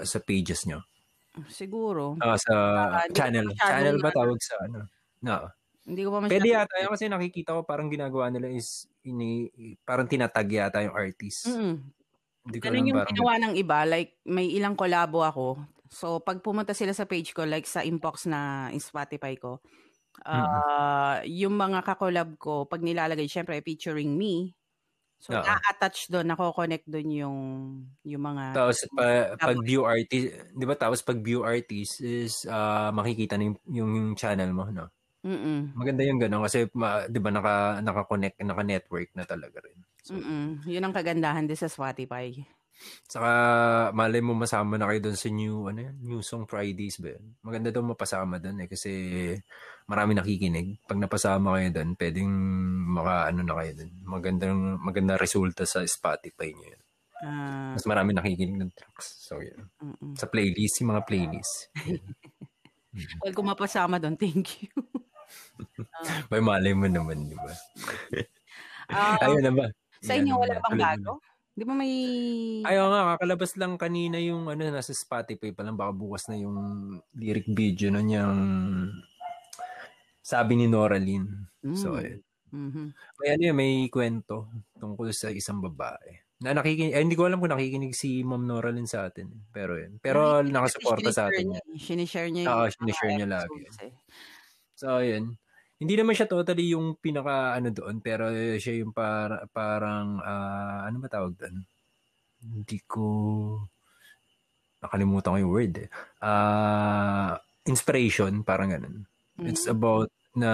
sa 0.03 0.19
pages 0.19 0.67
niyo. 0.67 0.83
Siguro. 1.49 2.19
Uh, 2.19 2.37
sa 2.37 2.55
uh, 2.99 3.09
channel. 3.15 3.47
Channel 3.55 3.97
ba 4.03 4.11
tawag 4.11 4.41
sa 4.43 4.59
ano? 4.67 4.91
No. 5.23 5.49
Hindi 5.87 6.03
ko 6.07 6.11
pa 6.15 6.19
masyadong... 6.23 6.35
Pwede 6.39 6.51
yata 6.51 6.75
yun 6.79 6.91
kasi 6.93 7.05
nakikita 7.07 7.51
ko 7.57 7.61
parang 7.62 7.89
ginagawa 7.91 8.31
nila 8.31 8.51
is 8.51 8.87
ini, 9.07 9.51
parang 9.87 10.07
tinatag 10.11 10.51
yata 10.51 10.83
yung 10.83 10.95
artist. 10.95 11.51
Mm. 11.51 11.77
Hindi 12.43 12.57
ko 12.59 12.65
Ganun 12.67 12.89
yung 12.91 12.99
parang... 12.99 13.11
ginawa 13.15 13.33
ng 13.39 13.55
iba. 13.59 13.79
Like, 13.87 14.11
may 14.27 14.47
ilang 14.51 14.75
kolabo 14.75 15.23
ako. 15.23 15.47
So, 15.91 16.19
pag 16.23 16.43
pumunta 16.43 16.75
sila 16.75 16.91
sa 16.95 17.07
page 17.07 17.35
ko, 17.35 17.47
like 17.47 17.67
sa 17.67 17.87
inbox 17.87 18.27
na 18.27 18.71
Spotify 18.79 19.39
ko, 19.39 19.62
Uh, 20.21 21.25
yung 21.25 21.57
mga 21.57 21.81
kakolab 21.83 22.37
ko, 22.37 22.69
pag 22.69 22.85
nilalagay, 22.85 23.25
syempre, 23.26 23.57
featuring 23.64 24.12
me. 24.12 24.52
So, 25.23 25.33
Oo. 25.33 25.40
na-attach 25.40 26.11
doon, 26.11 26.28
nako-connect 26.35 26.87
doon 26.90 27.09
yung, 27.14 27.38
yung 28.02 28.23
mga... 28.23 28.45
Tapos, 28.59 28.78
pa, 28.90 29.07
pag 29.38 29.59
view 29.62 29.87
artist, 29.87 30.35
di 30.50 30.64
ba, 30.66 30.75
tapos 30.75 31.00
pag 31.07 31.23
view 31.23 31.47
artist 31.47 32.02
is 32.02 32.42
uh, 32.50 32.90
makikita 32.90 33.38
na 33.38 33.54
yung, 33.54 33.59
yung 33.71 33.92
channel 34.19 34.50
mo, 34.50 34.66
no? 34.66 34.90
Mm-mm. 35.23 35.78
Maganda 35.78 36.02
yung 36.02 36.19
gano'n 36.19 36.42
kasi, 36.42 36.66
ma, 36.75 37.07
di 37.07 37.23
ba, 37.23 37.31
naka, 37.31 37.78
naka-connect, 37.78 38.42
naka-network 38.42 39.14
na 39.14 39.23
talaga 39.23 39.62
rin. 39.62 39.78
So, 40.02 40.19
Mm-mm. 40.19 40.66
Yun 40.66 40.83
ang 40.83 40.95
kagandahan 40.95 41.47
din 41.47 41.54
sa 41.54 41.71
Spotify. 41.71 42.35
Saka 43.07 43.31
malay 43.93 44.25
mo 44.25 44.33
masama 44.33 44.81
na 44.81 44.89
kayo 44.89 45.11
doon 45.11 45.19
sa 45.19 45.29
new 45.29 45.69
ano 45.69 45.81
yan, 45.85 45.97
New 46.01 46.21
Song 46.25 46.49
Fridays 46.49 46.97
ba 46.99 47.12
yun? 47.12 47.25
Maganda 47.45 47.69
daw 47.69 47.83
mapasama 47.85 48.41
doon 48.41 48.65
eh 48.65 48.69
kasi 48.69 48.91
marami 49.87 50.17
nakikinig. 50.17 50.83
Pag 50.89 50.99
napasama 51.03 51.61
kayo 51.61 51.69
doon, 51.75 51.91
pwedeng 51.99 52.31
maka 52.93 53.29
ano 53.29 53.41
na 53.45 53.55
kayo 53.61 53.73
doon. 53.85 53.93
Magandang 54.07 54.59
maganda 54.81 55.21
resulta 55.21 55.69
sa 55.69 55.85
Spotify 55.85 56.57
niyo 56.57 56.69
yun. 56.73 56.83
Uh, 57.23 57.79
Mas 57.79 57.87
marami 57.87 58.11
nakikinig 58.11 58.59
ng 58.59 58.73
tracks. 58.75 59.23
So 59.23 59.39
yun. 59.39 59.71
Uh-uh. 59.79 60.19
Sa 60.19 60.27
playlist, 60.27 60.83
yung 60.83 60.91
mga 60.91 61.07
playlist. 61.07 61.71
well, 63.23 63.35
kung 63.35 63.47
mapasama 63.47 64.03
doon, 64.03 64.19
thank 64.19 64.67
you. 64.67 64.75
uh, 64.75 66.23
May 66.35 66.43
malay 66.43 66.75
mo 66.75 66.91
naman, 66.91 67.31
di 67.31 67.39
ba? 67.39 67.53
uh, 68.91 69.17
Ayun 69.29 69.45
na 69.47 69.53
ba? 69.55 69.67
Sa 70.03 70.19
inyo, 70.19 70.35
wala 70.35 70.59
bang 70.59 70.79
bago? 70.83 71.23
Di 71.52 71.68
ba 71.68 71.76
may... 71.76 71.92
Ayaw 72.64 72.85
nga, 72.88 73.00
kakalabas 73.16 73.52
lang 73.61 73.76
kanina 73.76 74.16
yung 74.16 74.49
ano, 74.49 74.64
nasa 74.73 74.97
Spotify 74.97 75.52
pa 75.52 75.61
lang. 75.61 75.76
Baka 75.76 75.92
bukas 75.92 76.32
na 76.32 76.40
yung 76.40 76.56
lyric 77.12 77.44
video 77.52 77.92
na 77.92 78.00
niyang 78.00 78.37
sabi 80.25 80.56
ni 80.56 80.66
Noraline. 80.66 81.52
Mm. 81.61 81.76
So, 81.76 82.00
ayun. 82.00 82.25
Mm-hmm. 82.52 82.87
May 82.92 83.28
ano 83.32 83.42
yun, 83.49 83.56
may 83.56 83.75
kwento 83.88 84.49
tungkol 84.80 85.12
sa 85.12 85.28
isang 85.28 85.61
babae. 85.61 86.21
Na 86.40 86.56
nakikinig, 86.56 86.97
eh, 86.97 87.00
hindi 87.00 87.16
ko 87.16 87.28
alam 87.28 87.38
kung 87.38 87.52
nakikinig 87.52 87.94
si 87.97 88.25
Ma'am 88.25 88.44
Noraline 88.49 88.88
sa 88.88 89.09
atin. 89.09 89.28
Pero 89.52 89.76
yun. 89.76 90.00
Pero 90.00 90.40
nakasuporta 90.40 91.12
sa 91.12 91.28
atin. 91.28 91.52
Niya. 91.52 91.62
Sinishare 91.76 92.28
niya. 92.32 92.49
Oo, 92.49 92.66
sinishare 92.73 93.12
niya 93.14 93.28
lagi. 93.28 93.61
Eh. 93.88 93.92
So, 94.73 95.00
ayun 95.00 95.37
hindi 95.83 95.95
naman 95.99 96.15
siya 96.15 96.31
totally 96.31 96.71
yung 96.71 96.95
pinaka 97.03 97.59
ano 97.59 97.75
doon 97.75 97.99
pero 97.99 98.31
siya 98.55 98.87
yung 98.87 98.95
para, 98.95 99.51
parang 99.51 100.23
uh, 100.23 100.87
ano 100.87 100.97
ba 101.03 101.09
tawag 101.11 101.35
doon? 101.35 101.67
Hindi 102.39 102.79
ko 102.87 103.05
nakalimutan 104.79 105.35
ko 105.35 105.39
yung 105.43 105.55
word 105.55 105.75
eh. 105.83 105.89
Uh, 106.23 107.35
inspiration, 107.67 108.47
parang 108.47 108.71
ganun. 108.71 108.97
Mm-hmm. 109.39 109.47
It's 109.51 109.67
about 109.67 110.11
na 110.39 110.51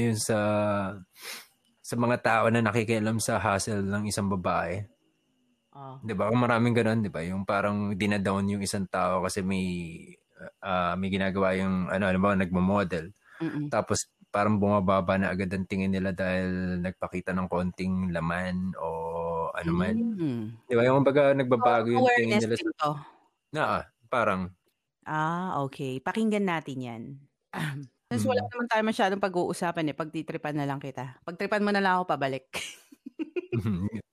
yun 0.00 0.16
sa 0.16 0.38
sa 1.80 1.94
mga 1.98 2.16
tao 2.22 2.44
na 2.48 2.64
nakikialam 2.64 3.20
sa 3.20 3.36
hustle 3.36 3.84
ng 3.84 4.08
isang 4.08 4.32
babae. 4.32 4.84
Uh. 5.76 6.00
'Di 6.00 6.12
ba? 6.16 6.28
Kung 6.28 6.40
maraming 6.40 6.76
ganoon, 6.76 7.00
'di 7.04 7.12
ba? 7.12 7.20
Yung 7.24 7.44
parang 7.44 7.92
dinadown 7.96 8.48
yung 8.48 8.62
isang 8.62 8.88
tao 8.88 9.24
kasi 9.24 9.44
may 9.44 9.66
uh, 10.64 10.94
may 10.96 11.08
ginagawa 11.12 11.56
yung 11.56 11.88
ano, 11.88 12.04
ano 12.08 12.18
ba, 12.20 12.36
nagmo-model. 12.36 13.12
Mm-mm. 13.40 13.72
Tapos 13.72 14.08
parang 14.30 14.62
bumababa 14.62 15.18
na 15.18 15.34
agad 15.34 15.50
ang 15.50 15.66
tingin 15.66 15.90
nila 15.90 16.14
dahil 16.14 16.78
nagpakita 16.78 17.34
ng 17.34 17.50
konting 17.50 18.14
laman 18.14 18.72
o 18.78 18.88
ano 19.50 19.70
man. 19.74 19.94
Mm. 19.98 20.42
Di 20.70 20.74
ba? 20.78 20.86
Yung 20.86 21.02
baga 21.02 21.34
nagbabago 21.34 21.90
so, 21.90 21.94
yung 21.98 22.06
tingin 22.14 22.38
nila. 22.38 22.56
Sa... 22.56 22.94
Na, 23.50 23.62
ah, 23.62 23.84
parang. 24.06 24.54
Ah, 25.02 25.58
okay. 25.66 25.98
Pakinggan 25.98 26.46
natin 26.46 26.78
yan. 26.78 27.02
Since 28.10 28.26
wala 28.26 28.42
naman 28.42 28.66
tayo 28.66 28.82
masyadong 28.82 29.22
pag-uusapan 29.22 29.90
eh, 29.90 29.94
pagtitripan 29.94 30.54
na 30.58 30.66
lang 30.66 30.82
kita. 30.82 31.22
Pagtripan 31.22 31.62
mo 31.62 31.70
na 31.70 31.78
lang 31.78 31.98
ako 31.98 32.10
pabalik. 32.10 32.46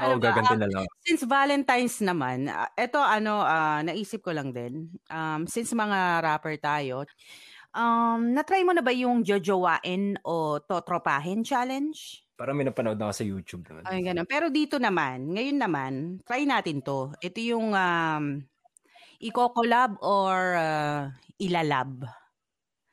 Oo, 0.00 0.16
oh, 0.16 0.18
gaganti 0.22 0.54
na 0.54 0.70
lang. 0.70 0.86
Since 1.02 1.26
Valentine's 1.26 1.98
naman, 1.98 2.46
ito 2.78 2.98
ano, 3.02 3.42
uh, 3.42 3.82
naisip 3.82 4.22
ko 4.22 4.30
lang 4.30 4.54
din. 4.54 4.88
Um, 5.10 5.50
since 5.50 5.74
mga 5.74 6.22
rapper 6.22 6.56
tayo, 6.62 7.04
Um, 7.70 8.34
na-try 8.34 8.66
mo 8.66 8.74
na 8.74 8.82
ba 8.82 8.90
yung 8.90 9.22
jojowain 9.22 10.18
o 10.26 10.58
totropahin 10.58 11.46
challenge? 11.46 12.26
Parang 12.34 12.58
may 12.58 12.66
napanood 12.66 12.98
na 12.98 13.14
sa 13.14 13.22
YouTube 13.22 13.68
naman. 13.68 13.86
Ay, 13.86 14.02
ganun. 14.02 14.26
Pero 14.26 14.50
dito 14.50 14.80
naman, 14.80 15.30
ngayon 15.30 15.58
naman, 15.60 15.92
try 16.26 16.42
natin 16.48 16.82
to. 16.82 17.14
Ito 17.22 17.38
yung 17.38 17.76
um, 17.76 18.42
i-collab 19.20 20.00
or 20.00 20.56
uh, 20.56 21.12
ilalab. 21.36 22.08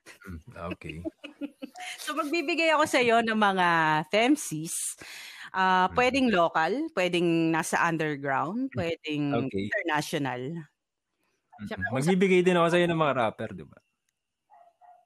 Hmm, 0.06 0.40
okay. 0.76 1.00
so 2.04 2.12
magbibigay 2.12 2.76
ako 2.76 2.84
sa 2.86 3.00
iyo 3.00 3.24
ng 3.24 3.40
mga 3.40 3.68
femcies. 4.12 5.00
Uh, 5.56 5.88
pwedeng 5.96 6.28
local, 6.30 6.92
pwedeng 6.94 7.50
nasa 7.50 7.80
underground, 7.88 8.68
pwedeng 8.76 9.48
okay. 9.48 9.72
international. 9.72 10.42
Tsaka, 11.66 11.88
Magbibigay 11.90 12.44
din 12.46 12.60
ako 12.60 12.68
sa 12.68 12.78
iyo 12.78 12.88
ng 12.92 13.00
mga 13.00 13.16
rapper, 13.16 13.56
di 13.56 13.66
ba? 13.66 13.80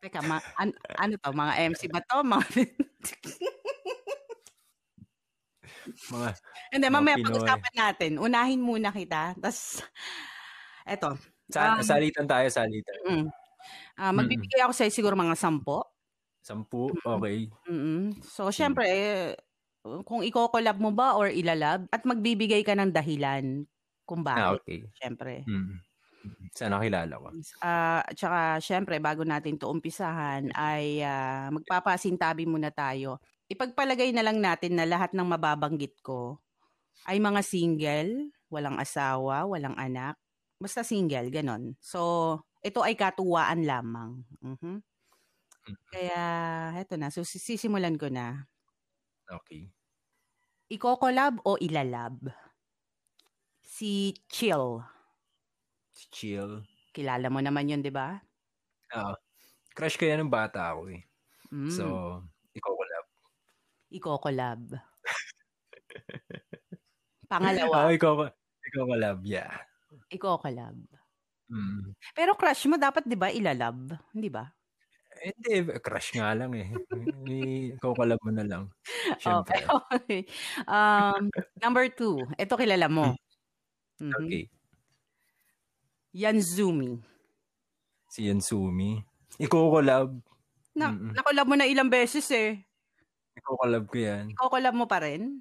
Teka, 0.02 0.26
ma- 0.26 0.42
an- 0.58 0.74
ano 0.98 1.14
to? 1.22 1.30
Mga 1.30 1.54
MC 1.70 1.86
ba 1.94 2.02
to? 2.02 2.26
Mga... 2.26 2.42
mga 6.14 6.30
Hindi, 6.74 6.88
mamaya 6.90 7.22
pag-usapan 7.22 7.74
natin. 7.78 8.12
Unahin 8.18 8.66
muna 8.66 8.90
kita. 8.90 9.38
Tapos, 9.38 9.86
eto. 10.94 11.22
Sa, 11.54 11.78
um, 11.78 11.86
salitan 11.86 12.26
tayo, 12.26 12.50
salitan. 12.50 12.98
Mm, 13.06 13.30
uh, 14.02 14.14
magbibigay 14.18 14.66
ako 14.66 14.74
sa 14.74 14.90
siguro 14.90 15.14
mga 15.14 15.38
sampo. 15.38 15.86
Sampu? 16.42 16.90
Okay. 17.06 17.46
Mm-hmm. 17.70 18.26
So, 18.26 18.50
syempre, 18.50 18.90
eh, 18.90 19.38
kung 20.02 20.26
i-collab 20.26 20.82
mo 20.82 20.90
ba 20.90 21.14
or 21.14 21.30
ilalab, 21.30 21.86
at 21.94 22.02
magbibigay 22.02 22.66
ka 22.66 22.74
ng 22.74 22.90
dahilan 22.90 23.70
kung 24.10 24.26
bakit. 24.26 24.42
Ah, 24.42 24.58
okay. 24.58 24.82
Syempre. 24.98 25.46
Mm. 25.46 25.78
Sana 26.52 26.84
kilala 26.84 27.16
ko. 27.16 27.32
Uh, 27.64 28.02
at 28.04 28.16
saka, 28.16 28.60
syempre, 28.60 29.00
bago 29.00 29.24
natin 29.24 29.56
to 29.56 29.72
umpisahan, 29.72 30.52
ay 30.54 31.00
uh, 31.02 31.48
magpapasintabi 31.54 32.44
muna 32.44 32.70
tayo. 32.70 33.24
Ipagpalagay 33.48 34.12
na 34.12 34.24
lang 34.24 34.44
natin 34.44 34.76
na 34.76 34.86
lahat 34.86 35.16
ng 35.16 35.28
mababanggit 35.28 36.00
ko 36.04 36.40
ay 37.08 37.18
mga 37.18 37.42
single, 37.42 38.30
walang 38.52 38.78
asawa, 38.78 39.48
walang 39.48 39.74
anak. 39.80 40.20
Basta 40.62 40.86
single, 40.86 41.34
ganon. 41.34 41.74
So, 41.82 42.38
ito 42.62 42.86
ay 42.86 42.94
katuwaan 42.94 43.66
lamang. 43.66 44.22
Uh-huh. 44.46 44.78
Kaya, 45.90 46.24
eto 46.78 47.00
na. 47.00 47.10
So, 47.10 47.26
sisimulan 47.26 47.98
ko 47.98 48.12
na. 48.14 48.46
Okay. 49.26 49.72
Iko-collab 50.70 51.42
o 51.48 51.58
ilalab? 51.58 52.30
Si 53.66 54.14
Chill 54.30 54.84
chill. 56.10 56.66
Kilala 56.96 57.30
mo 57.30 57.44
naman 57.44 57.70
yun, 57.70 57.86
di 57.86 57.94
ba? 57.94 58.18
Oo. 58.98 59.14
Crush 59.72 59.96
ko 59.96 60.04
yan 60.04 60.26
ng 60.26 60.34
bata 60.34 60.74
ako 60.74 60.92
eh. 60.92 61.02
Mm. 61.52 61.72
So, 61.72 61.86
ikaw 62.56 62.74
collab. 62.74 63.06
Ikaw 63.92 64.16
collab. 64.20 64.62
Pangalawa. 67.32 67.88
Oh, 67.88 67.92
ikaw, 67.92 68.14
ikaw 68.68 68.84
collab, 68.88 69.18
yeah. 69.24 69.52
Ikaw 70.12 70.36
collab. 70.40 70.76
Mm. 71.52 71.92
Pero 72.16 72.32
crush 72.40 72.64
mo 72.72 72.80
dapat 72.80 73.04
'di 73.04 73.20
ba 73.20 73.28
ilalab, 73.28 73.92
hindi 74.16 74.32
ba? 74.32 74.48
Hindi, 75.12 75.68
crush 75.84 76.16
nga 76.16 76.32
lang 76.32 76.56
eh. 76.56 76.72
ikaw 77.76 77.92
collab 77.92 78.20
mo 78.24 78.32
na 78.32 78.48
lang. 78.48 78.64
Siyempre. 79.22 79.60
Okay. 79.60 79.68
okay. 79.92 80.22
Um, 80.64 81.28
number 81.60 81.92
two, 81.92 82.24
ito 82.40 82.56
kilala 82.56 82.88
mo. 82.88 83.12
Mm-hmm. 84.00 84.16
Okay. 84.18 84.44
Yanzumi. 86.12 87.00
Si 88.12 88.28
Yanzumi. 88.28 89.00
Ikaw 89.40 89.64
collab. 89.72 90.12
Na, 90.76 90.92
mm 90.92 91.16
nakolab 91.16 91.48
mo 91.48 91.56
na 91.56 91.68
ilang 91.68 91.92
beses 91.92 92.28
eh. 92.36 92.60
Ikaw 93.40 93.54
collab 93.56 93.88
ko 93.88 93.96
yan. 93.96 94.36
Ikaw 94.36 94.48
collab 94.52 94.76
mo 94.76 94.86
pa 94.88 95.00
rin? 95.04 95.40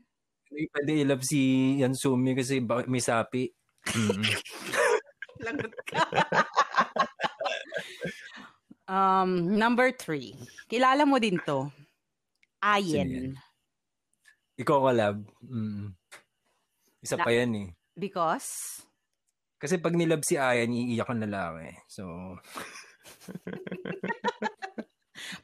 Hindi 0.50 0.66
pwede 0.70 0.92
ilab 1.06 1.22
si 1.22 1.74
Yansumi 1.78 2.34
kasi 2.38 2.62
may 2.62 3.02
sapi. 3.02 3.50
Lagot 5.46 5.74
ka. 5.86 6.02
um, 8.94 9.58
number 9.58 9.90
three. 9.94 10.34
Kilala 10.70 11.06
mo 11.06 11.18
din 11.18 11.38
to. 11.46 11.70
Ayen. 12.62 13.34
Ikaw 14.58 14.78
collab. 14.78 15.22
Mm. 15.42 15.94
Isa 17.00 17.16
Na, 17.16 17.24
pa 17.24 17.32
yan 17.32 17.56
eh. 17.56 17.68
Because? 17.96 18.82
Kasi 19.60 19.76
pag 19.76 19.92
nilab 19.92 20.24
si 20.24 20.40
Ayan, 20.40 20.72
iiyak 20.72 21.12
ang 21.12 21.20
lalaki. 21.20 21.76
So... 21.84 22.08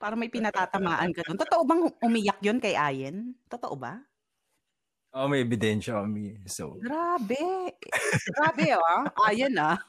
Para 0.00 0.16
may 0.16 0.32
pinatatamaan 0.32 1.12
ka 1.12 1.20
doon. 1.24 1.38
Totoo 1.38 1.62
bang 1.68 1.82
umiyak 2.02 2.40
yon 2.40 2.58
kay 2.58 2.74
Ayen? 2.74 3.36
Totoo 3.46 3.76
ba? 3.76 4.00
Oh, 5.16 5.28
may 5.28 5.44
ebidensya 5.44 6.04
kami. 6.04 6.36
So. 6.44 6.76
Grabe. 6.76 7.72
Grabe, 8.36 8.66
ah. 8.76 9.04
Ayan, 9.28 9.56
ah. 9.56 9.80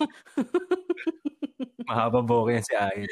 Mahaba 1.87 2.23
boke 2.23 2.55
yan 2.55 2.63
si 2.63 2.75
Ayen. 2.75 3.11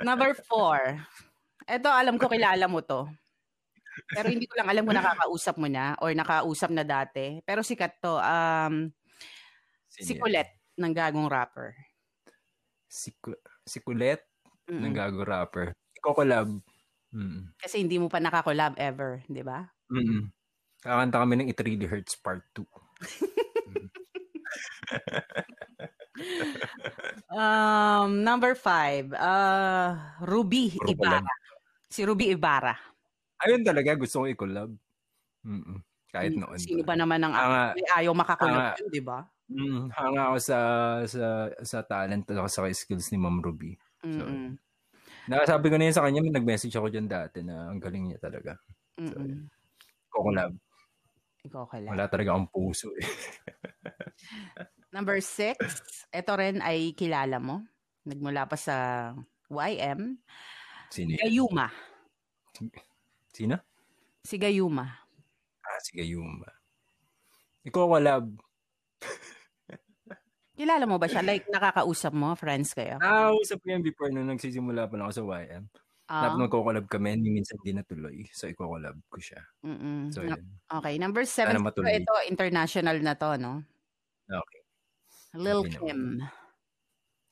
Number 0.00 0.32
four. 0.48 0.80
Ito, 1.64 1.88
alam 1.88 2.16
ko 2.16 2.28
kilala 2.28 2.64
mo 2.68 2.80
to. 2.80 3.08
Pero 4.12 4.32
hindi 4.32 4.48
ko 4.48 4.56
lang 4.56 4.68
alam 4.72 4.84
kung 4.84 4.96
nakakausap 4.96 5.56
mo 5.60 5.68
na 5.68 5.96
or 6.00 6.16
nakausap 6.16 6.72
na 6.72 6.84
dati. 6.84 7.44
Pero 7.44 7.60
sikat 7.60 8.00
to. 8.00 8.16
Um, 8.20 8.92
si 10.02 10.18
Colette 10.18 10.74
ng 10.78 10.90
Gagong 10.90 11.30
Rapper. 11.30 11.70
Si, 12.90 13.14
si 13.66 13.78
Colette 13.82 14.34
mm 14.68 14.80
ng 14.80 14.94
Gago 14.96 15.24
Rapper. 15.24 15.72
Ikaw 16.00 16.12
collab. 16.16 16.48
Mm. 17.12 17.52
Kasi 17.60 17.84
hindi 17.84 17.98
mo 18.00 18.08
pa 18.08 18.18
nakakolab 18.18 18.74
ever, 18.80 19.22
di 19.28 19.42
ba? 19.44 19.68
Mm. 19.92 20.32
Kakanta 20.80 21.20
kami 21.20 21.36
ng 21.40 21.48
It 21.52 21.60
Really 21.60 21.86
Hurts 21.88 22.16
Part 22.16 22.44
2. 22.56 22.64
um, 27.32 28.24
number 28.24 28.54
five, 28.56 29.12
uh, 29.16 29.96
Ruby 30.24 30.70
Puro 30.76 30.92
Ibarra. 30.92 31.34
Si 31.88 32.04
Ruby 32.04 32.30
Ibarra. 32.34 32.76
Ayun 33.44 33.64
talaga, 33.64 33.94
gusto 33.96 34.20
kong 34.24 34.32
i-collab. 34.32 34.70
Mm-mm. 35.44 35.78
Kahit 36.08 36.32
noon. 36.36 36.56
Sino 36.56 36.82
ba 36.86 36.96
naman 36.96 37.20
ang 37.20 37.34
hanga, 37.34 37.74
ayaw 37.96 38.14
makakolab 38.16 38.78
yun, 38.80 38.90
di 38.92 39.02
ba? 39.02 39.26
Mm, 39.44 39.92
hanga 39.92 40.32
ako 40.32 40.38
sa 40.40 40.58
sa 41.04 41.52
sa 41.60 41.78
talent 41.84 42.24
at 42.24 42.48
sa 42.48 42.64
skills 42.72 43.12
ni 43.12 43.18
Ma'am 43.20 43.44
Ruby. 43.44 43.76
So, 44.00 44.24
mm 44.24 44.56
Nakasabi 45.24 45.72
ko 45.72 45.76
na 45.80 45.88
yun 45.88 45.96
sa 45.96 46.04
kanya, 46.04 46.20
nag-message 46.20 46.76
ako 46.76 46.92
dyan 46.92 47.08
dati 47.08 47.40
na 47.40 47.72
ang 47.72 47.80
galing 47.80 48.12
niya 48.12 48.20
talaga. 48.20 48.60
So, 49.00 49.16
Mm-mm. 49.16 49.48
Kokolab. 50.12 50.52
Kokolab. 51.48 51.88
Wala 51.96 52.04
talaga 52.12 52.36
akong 52.36 52.52
puso 52.52 52.92
eh. 52.92 53.08
Number 54.94 55.24
six, 55.24 55.56
ito 56.12 56.32
rin 56.36 56.60
ay 56.60 56.92
kilala 56.92 57.40
mo. 57.40 57.64
Nagmula 58.04 58.44
pa 58.44 58.60
sa 58.60 58.76
YM. 59.48 60.20
Sino? 60.92 61.16
Gayuma. 61.16 61.72
Sino? 63.32 63.56
Si 64.28 64.36
Gayuma. 64.36 64.86
Ah, 65.64 65.80
si 65.80 65.96
Gayuma. 65.96 66.52
Ikaw 67.64 67.84
collab. 67.88 68.28
Kilala 70.54 70.86
mo 70.86 70.96
ba 71.02 71.10
siya? 71.10 71.22
Like, 71.28 71.46
nakakausap 71.50 72.14
mo? 72.14 72.34
Friends 72.38 72.74
kayo? 72.74 73.02
Nakakausap 73.02 73.58
ko 73.58 73.66
yan 73.74 73.82
before 73.82 74.10
nung 74.14 74.30
nagsisimula 74.30 74.86
pa 74.86 74.94
lang 74.94 75.06
ako 75.10 75.14
sa 75.14 75.26
YM. 75.26 75.64
Uh, 76.04 76.20
Tapos 76.20 76.36
nagko-collab 76.36 76.86
kami, 76.86 77.16
minsan 77.16 77.56
din 77.64 77.80
natuloy. 77.80 78.28
So, 78.30 78.44
iko-collab 78.46 78.94
ko 79.08 79.18
siya. 79.18 79.40
Mm-mm. 79.64 80.12
So, 80.12 80.20
yun. 80.20 80.36
Okay, 80.68 81.00
number 81.00 81.24
seven. 81.24 81.56
So, 81.58 81.80
ito, 81.80 82.14
international 82.28 83.00
na 83.00 83.16
to, 83.16 83.40
no? 83.40 83.64
Okay. 84.28 84.60
Lil 85.34 85.64
okay, 85.64 85.80
Kim. 85.80 86.20
No. 86.20 86.28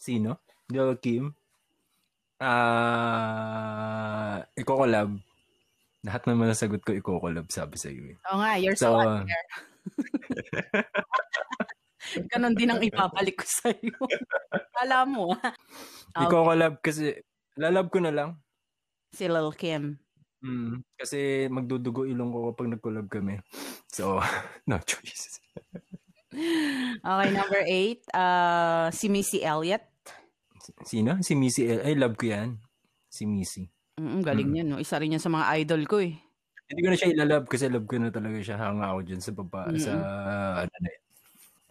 Sino? 0.01 0.31
Lil 0.73 0.97
Kim? 0.99 1.37
Ah, 2.43 2.51
uh, 4.43 4.59
iko-collab. 4.59 5.15
Lahat 6.03 6.23
naman 6.27 6.51
ng 6.51 6.59
sagot 6.59 6.83
ko, 6.83 6.91
iko-collab, 6.91 7.47
sabi 7.53 7.79
sa 7.79 7.87
iyo. 7.87 8.11
Eh. 8.11 8.19
Oo 8.33 8.43
nga, 8.43 8.59
you're 8.59 8.75
so, 8.75 8.91
so 8.91 8.99
unfair. 8.99 9.47
Ganon 12.31 12.55
din 12.59 12.71
ang 12.71 12.83
ipapalik 12.83 13.43
ko 13.43 13.47
sa 13.47 13.71
iyo. 13.71 13.95
Alam 14.83 15.07
mo. 15.15 15.27
Okay. 15.37 16.27
Ikaw 16.27 16.41
collab 16.43 16.75
kasi 16.83 17.15
lalab 17.57 17.89
ko 17.89 18.03
na 18.03 18.13
lang. 18.13 18.31
Si 19.13 19.29
Lil 19.29 19.53
Kim. 19.55 20.01
Mm, 20.43 20.83
kasi 20.99 21.47
magdudugo 21.47 22.03
ilong 22.03 22.35
ko 22.35 22.39
kapag 22.51 22.69
nag-collab 22.75 23.07
kami. 23.07 23.39
So, 23.87 24.19
no 24.69 24.83
choice. 24.83 25.39
okay, 26.99 27.31
number 27.31 27.63
eight. 27.63 28.03
Uh, 28.11 28.91
si 28.91 29.07
Missy 29.07 29.47
Elliott. 29.47 29.87
Sino? 30.83 31.23
Si 31.23 31.39
Missy 31.39 31.71
Elliott. 31.71 31.87
Ay, 31.87 31.95
love 31.95 32.19
ko 32.19 32.27
yan. 32.27 32.59
Si 33.07 33.23
Missy. 33.23 33.71
Mm, 34.03 34.21
galing 34.27 34.51
mm. 34.51 34.59
yan. 34.59 34.69
No? 34.75 34.83
Isa 34.83 34.99
rin 34.99 35.15
yan 35.15 35.23
sa 35.23 35.31
mga 35.31 35.47
idol 35.63 35.87
ko 35.87 36.03
eh. 36.03 36.19
Hindi 36.73 36.81
ko 36.83 36.89
na 36.89 36.99
siya 36.99 37.13
ilalab 37.13 37.45
kasi 37.47 37.69
love 37.69 37.85
ko 37.87 38.01
na 38.01 38.09
talaga 38.09 38.39
siya. 38.41 38.57
Hanga 38.57 38.97
ako 38.97 39.01
dyan 39.05 39.23
sa 39.23 39.33
baba. 39.37 39.69
Mm-hmm. 39.69 39.85
Sa 39.85 39.93
ano 40.65 40.75
na 40.81 40.91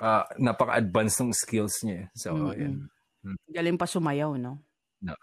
uh, 0.02 0.26
napaka-advanced 0.42 1.22
ng 1.22 1.32
skills 1.32 1.86
niya. 1.86 1.98
Eh. 2.04 2.06
So, 2.18 2.34
mm-hmm. 2.34 2.58
yan. 2.58 2.76
Hmm. 3.22 3.38
Galing 3.54 3.78
pa 3.78 3.86
sumayaw, 3.86 4.34
no? 4.42 4.58
No. 4.98 5.14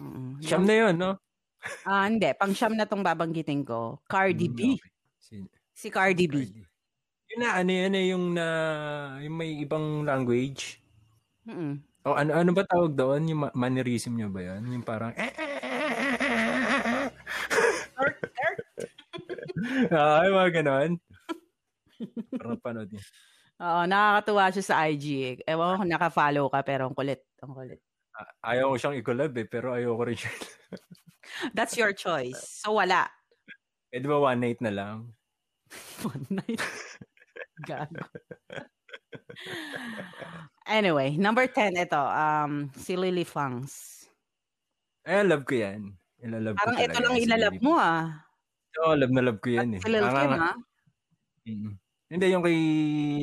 Mm-hmm. 0.00 0.40
Siyam 0.40 0.64
na 0.64 0.74
yun, 0.74 0.94
no? 0.96 1.12
Ah, 1.84 2.02
uh, 2.02 2.04
hindi. 2.08 2.32
Pang 2.34 2.56
siyam 2.56 2.74
na 2.74 2.88
tong 2.88 3.04
babanggitin 3.04 3.62
ko. 3.62 4.00
Cardi 4.08 4.48
B. 4.48 4.74
Okay. 4.74 4.90
Si, 5.20 5.34
si 5.76 5.86
Cardi 5.92 6.26
B. 6.26 6.48
Cardi. 6.48 6.64
Yun 7.32 7.40
na, 7.44 7.50
ano 7.60 7.70
yun 7.70 7.94
eh, 7.96 8.04
yung 8.12 8.24
na, 8.36 8.46
yung 9.22 9.36
may 9.36 9.56
ibang 9.62 10.04
language. 10.04 10.82
Mm-mm. 11.48 11.80
O 12.02 12.18
ano, 12.18 12.34
ano 12.34 12.50
ba 12.50 12.66
tawag 12.66 12.92
doon? 12.98 13.30
Yung 13.30 13.40
mannerism 13.54 14.18
niya 14.18 14.28
ba 14.28 14.40
yan? 14.42 14.66
Yung 14.68 14.82
parang, 14.84 15.14
eh, 15.14 15.32
ah, 19.94 20.26
yung 20.26 20.36
mga 20.36 20.50
ganon. 20.60 20.90
Parang 22.36 22.58
panood 22.58 22.90
niya. 22.90 23.04
Oo, 23.60 23.80
nakakatuwa 23.84 24.44
siya 24.54 24.64
sa 24.64 24.76
IG. 24.88 25.38
Ewan 25.44 25.76
ko 25.76 25.84
kung 25.84 25.92
naka-follow 25.92 26.46
ka, 26.48 26.60
pero 26.64 26.88
ang 26.88 26.96
kulit. 26.96 27.20
Ang 27.44 27.52
kulit. 27.52 27.80
Ayaw 28.44 28.72
ko 28.72 28.76
siyang 28.78 28.98
i-collab 29.00 29.32
eh, 29.36 29.46
pero 29.48 29.76
ayaw 29.76 29.92
ko 29.96 30.02
rin 30.08 30.18
siya. 30.18 30.32
That's 31.56 31.76
your 31.76 31.92
choice. 31.92 32.38
So, 32.62 32.76
wala. 32.76 33.08
Eh, 33.92 34.00
di 34.00 34.08
ba 34.08 34.18
one 34.18 34.40
night 34.40 34.60
na 34.64 34.72
lang? 34.72 34.96
one 36.08 36.26
night? 36.30 36.60
Gago. 37.68 38.02
anyway, 40.64 41.14
number 41.16 41.44
10, 41.44 41.76
ito. 41.76 42.00
Um, 42.00 42.72
si 42.76 42.96
Lily 42.96 43.24
Fangs. 43.24 44.06
Eh, 45.02 45.22
love 45.26 45.44
ko 45.44 45.58
yan. 45.58 45.98
Ilalove 46.22 46.54
Parang 46.54 46.78
ko 46.78 46.82
ito 46.86 46.98
lang 47.02 47.16
ilalove 47.18 47.58
mo 47.58 47.74
ah. 47.74 48.22
Oo, 48.78 48.94
oh, 48.94 48.96
love 48.96 49.10
na 49.10 49.22
love 49.26 49.40
ko 49.42 49.50
yan 49.50 49.74
eh. 49.76 49.80
Si 49.82 49.90
Lil 49.90 50.06
Kim 50.06 50.32
ah. 50.38 50.56
Mm-hmm. 51.42 51.74
Hindi, 52.12 52.28
yung 52.28 52.44
kay 52.44 52.58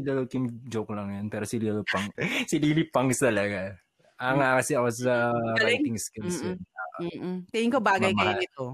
Lil 0.02 0.26
Kim 0.26 0.50
joke 0.66 0.98
lang 0.98 1.14
yan. 1.14 1.26
Pero 1.30 1.46
si 1.46 1.62
Lil 1.62 1.86
Pang, 1.86 2.10
si 2.50 2.58
Lily 2.58 2.90
Pangs 2.90 3.22
talaga. 3.22 3.78
Ang 4.18 4.42
nga 4.42 4.58
kasi 4.58 4.74
ako 4.74 4.90
sa 4.90 5.30
writing 5.62 5.96
skills. 6.02 6.42
Mm-mm. 6.42 6.58
Uh, 6.58 7.00
Mm-mm. 7.06 7.36
Tingin 7.54 7.70
ko 7.70 7.80
bagay 7.80 8.12
kayo 8.18 8.34
nito. 8.36 8.66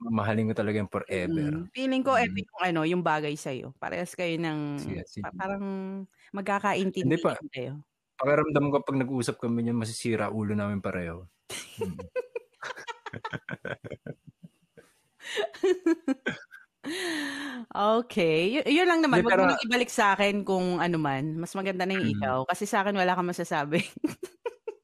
Mamahalin 0.00 0.48
ko 0.48 0.54
talaga 0.56 0.80
yung 0.80 0.88
forever. 0.88 1.52
Mm. 1.60 1.68
Feeling 1.76 2.00
ko 2.00 2.16
epic 2.16 2.48
yung 2.48 2.64
ano, 2.72 2.80
yung 2.88 3.04
bagay 3.04 3.36
sa'yo. 3.36 3.76
Parehas 3.76 4.16
kayo 4.16 4.40
ng, 4.40 4.80
sige, 4.80 5.04
sige. 5.04 5.28
parang 5.36 5.62
magkakaintindihan 6.32 7.36
kayo. 7.52 7.84
Pakiramdam 8.16 8.72
ko 8.72 8.76
pag 8.80 8.96
nag-uusap 8.96 9.36
kami 9.36 9.68
niyan, 9.68 9.76
masisira 9.76 10.32
ulo 10.32 10.56
namin 10.56 10.80
pareho. 10.80 11.28
Hmm. 15.20 16.36
Okay. 17.70 18.60
Y- 18.60 18.80
yun 18.80 18.88
lang 18.88 19.04
naman. 19.04 19.22
Huwag 19.22 19.36
mo 19.36 19.56
ibalik 19.68 19.92
sa 19.92 20.16
akin 20.16 20.42
kung 20.42 20.80
ano 20.80 20.96
man. 20.96 21.36
Mas 21.38 21.52
maganda 21.54 21.84
na 21.84 21.94
yung 21.94 22.08
mm. 22.08 22.14
ikaw. 22.18 22.38
Kasi 22.48 22.64
sa 22.64 22.82
akin 22.82 22.96
wala 22.96 23.12
kang 23.14 23.30
masasabi. 23.30 23.84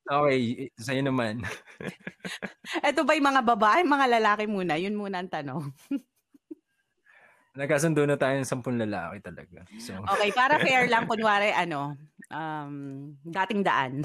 okay. 0.07 0.71
Sa'yo 0.77 1.03
naman. 1.03 1.43
Ito 2.85 3.03
ba 3.03 3.17
yung 3.17 3.29
mga 3.33 3.43
babae, 3.43 3.81
mga 3.83 4.07
lalaki 4.21 4.45
muna? 4.47 4.77
Yun 4.77 4.95
muna 4.95 5.25
ang 5.25 5.33
tanong. 5.33 5.65
Nagkasundo 7.57 8.05
na 8.05 8.21
tayo 8.21 8.37
ng 8.37 8.45
sampung 8.45 8.77
lalaki 8.77 9.25
talaga. 9.25 9.65
So. 9.81 9.97
Okay, 10.13 10.31
para 10.37 10.61
fair 10.61 10.93
lang, 10.93 11.09
kunwari, 11.09 11.57
ano, 11.57 11.97
um, 12.29 13.17
dating 13.25 13.65
daan. 13.65 14.05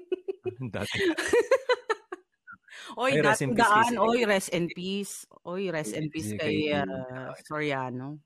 dating 0.74 1.12
Oy, 2.96 3.18
Ay, 3.18 3.22
dating 3.22 3.54
daan. 3.56 3.94
Oy, 3.98 4.26
rest 4.26 4.50
in 4.50 4.66
peace. 4.70 5.24
Oy, 5.46 5.70
rest 5.70 5.94
in 5.94 6.10
peace 6.10 6.34
kay, 6.34 6.74
uh, 6.74 7.32
Soriano. 7.46 8.20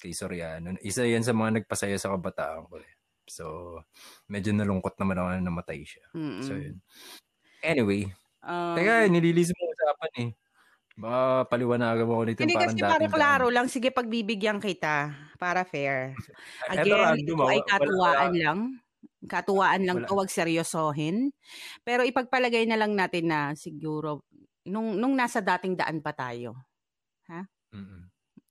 Kay 0.00 0.12
Soriano. 0.16 0.74
Isa 0.80 1.04
yan 1.04 1.24
sa 1.24 1.36
mga 1.36 1.62
nagpasaya 1.62 1.96
sa 2.00 2.12
kabataan 2.14 2.66
ko. 2.66 2.80
Eh. 2.80 2.92
So, 3.30 3.44
medyo 4.26 4.50
nalungkot 4.50 4.98
naman 4.98 5.22
ako 5.22 5.28
na 5.30 5.42
namatay 5.46 5.80
siya. 5.86 6.04
Mm-mm. 6.16 6.42
So, 6.42 6.58
yun. 6.58 6.82
Anyway. 7.62 8.10
Um, 8.42 8.74
Teka, 8.74 9.06
nililis 9.06 9.52
mo 9.54 9.70
usapan 9.70 10.12
eh. 10.18 10.30
Baka 11.00 11.48
paliwanagan 11.48 12.04
mo 12.04 12.20
yung 12.20 12.36
parang 12.36 12.44
Hindi 12.44 12.56
kasi 12.60 12.78
para 12.82 13.06
klaro 13.08 13.48
lang. 13.48 13.70
Sige, 13.72 13.88
pagbibigyan 13.88 14.60
kita. 14.60 15.14
Para 15.40 15.64
fair. 15.64 16.12
Again, 16.72 17.24
ito 17.24 17.40
ay 17.46 17.60
katuwaan 17.64 18.32
lang. 18.36 18.58
Katuwaan 19.20 19.84
lang 19.84 20.08
to, 20.08 20.16
wag 20.16 20.32
seryosohin. 20.32 21.28
Pero 21.84 22.06
ipagpalagay 22.08 22.64
na 22.64 22.80
lang 22.80 22.96
natin 22.96 23.28
na 23.28 23.40
siguro, 23.52 24.24
nung, 24.64 24.96
nung 24.96 25.12
nasa 25.12 25.44
dating 25.44 25.76
daan 25.76 26.00
pa 26.00 26.16
tayo. 26.16 26.56
Ha? 27.28 27.44
Mm-hmm. 27.76 28.02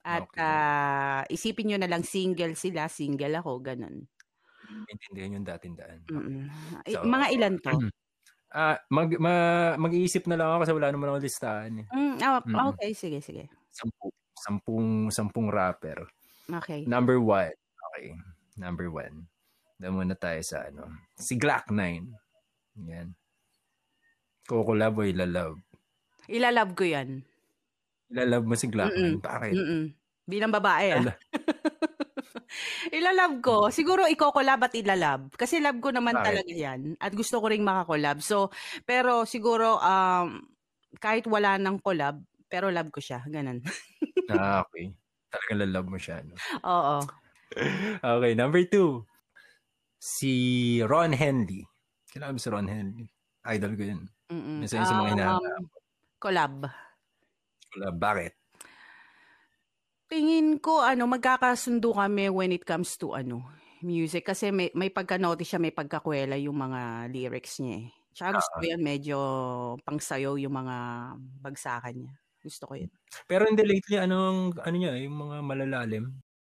At 0.05 0.25
okay. 0.29 0.41
uh, 0.41 1.21
isipin 1.29 1.73
nyo 1.73 1.77
na 1.82 1.89
lang 1.89 2.05
single 2.05 2.53
sila, 2.53 2.86
single 2.88 3.41
ako, 3.41 3.60
ganun. 3.65 4.05
Maintindihan 4.69 5.41
yung 5.41 5.47
dating 5.47 5.73
daan. 5.73 5.99
Mm-hmm. 6.05 6.45
So, 6.93 7.05
mga 7.05 7.27
ilan 7.34 7.55
to? 7.62 7.73
Ah, 8.49 8.82
mag, 8.89 9.13
ma, 9.21 9.77
mag-iisip 9.77 10.25
na 10.25 10.34
lang 10.34 10.49
ako 10.49 10.58
kasi 10.65 10.73
wala 10.73 10.89
naman 10.89 11.13
akong 11.13 11.21
listahan. 11.21 11.86
Eh. 11.86 11.88
Mm, 11.93 12.17
oh, 12.17 12.41
mm. 12.41 12.58
Okay, 12.73 12.97
sige, 12.97 13.21
sige. 13.21 13.45
Sampu, 13.69 14.10
sampung, 14.34 15.13
sampung 15.13 15.47
rapper. 15.53 16.10
Okay. 16.49 16.82
Number 16.89 17.21
one. 17.21 17.53
Okay. 17.93 18.17
Number 18.58 18.89
one. 18.89 19.29
Doon 19.79 19.95
muna 19.95 20.15
tayo 20.19 20.43
sa 20.43 20.67
ano. 20.67 20.91
Si 21.15 21.39
Glock 21.39 21.71
9. 21.71 22.83
Yan. 22.91 23.15
Kukulab 24.43 24.99
o 24.99 25.07
ilalove? 25.07 25.63
Ilalove 26.27 26.73
ko 26.75 26.83
yan. 26.83 27.23
Ilalove 28.11 28.45
mo 28.45 28.55
si 28.59 28.67
Glock 28.67 28.91
9? 28.91 29.23
Bakit? 29.23 29.53
Mm-mm. 29.55 29.83
Bilang 30.27 30.51
babae 30.51 30.99
ah. 30.99 31.15
ilalab 32.97 33.39
ko. 33.39 33.71
Siguro 33.71 34.03
iko-collab 34.03 34.67
at 34.67 34.75
ilalab. 34.75 35.31
Kasi 35.39 35.63
love 35.63 35.79
ko 35.79 35.95
naman 35.95 36.19
okay. 36.19 36.27
talaga 36.27 36.53
yan. 36.53 36.99
At 36.99 37.15
gusto 37.15 37.39
ko 37.39 37.47
ring 37.47 37.63
makakollab. 37.63 38.19
So, 38.19 38.51
pero 38.83 39.23
siguro, 39.23 39.79
um, 39.79 40.43
kahit 40.99 41.23
wala 41.23 41.55
nang 41.55 41.79
collab, 41.79 42.19
pero 42.51 42.67
love 42.67 42.91
ko 42.91 42.99
siya. 42.99 43.23
Ganun. 43.31 43.63
ah, 44.35 44.59
okay. 44.67 44.91
Talagang 45.31 45.59
lalab 45.63 45.85
mo 45.87 45.97
siya. 46.01 46.19
No? 46.25 46.35
Oo. 46.67 46.97
okay, 48.17 48.33
number 48.35 48.65
two. 48.67 49.07
Si 49.99 50.33
Ron 50.88 51.12
Henley. 51.12 51.67
Kailangan 52.07 52.33
mo 52.33 52.39
si 52.39 52.49
Ron 52.49 52.71
Henley. 52.71 53.07
Idol 53.51 53.73
ko 53.75 53.83
yun. 53.83 54.01
Mm-mm. 54.31 54.63
Isa 54.63 54.79
yun 54.79 54.88
sa 54.88 54.95
mga 54.95 55.12
hinahanap. 55.13 55.43
Um, 55.43 55.65
collab. 56.15 56.55
Collab. 57.75 57.95
Bakit? 57.99 58.33
Tingin 60.09 60.57
ko 60.57 60.81
ano 60.81 61.05
magkakasundo 61.05 61.93
kami 61.93 62.33
when 62.33 62.49
it 62.49 62.65
comes 62.65 62.97
to 62.97 63.13
ano 63.13 63.45
music 63.85 64.25
kasi 64.25 64.49
may 64.49 64.73
may 64.73 64.89
pagka-notice 64.89 65.53
siya 65.53 65.62
may 65.62 65.69
pagkakwela 65.69 66.33
yung 66.33 66.57
mga 66.57 67.13
lyrics 67.13 67.62
niya 67.62 67.85
eh. 67.85 67.88
Tsaka 68.09 68.41
gusto 68.41 68.55
ko 68.57 68.65
yan 68.65 68.81
medyo 68.81 69.17
pangsayaw 69.85 70.33
yung 70.41 70.55
mga 70.55 70.77
bagsakan 71.45 71.95
niya. 71.95 72.13
Gusto 72.41 72.63
ko 72.65 72.73
yun. 72.73 72.91
Pero 73.29 73.45
hindi 73.45 73.62
lately 73.62 74.01
anong 74.01 74.57
ano 74.59 74.75
niya 74.75 74.97
yung 74.97 75.15
mga 75.29 75.38
malalalim? 75.45 76.05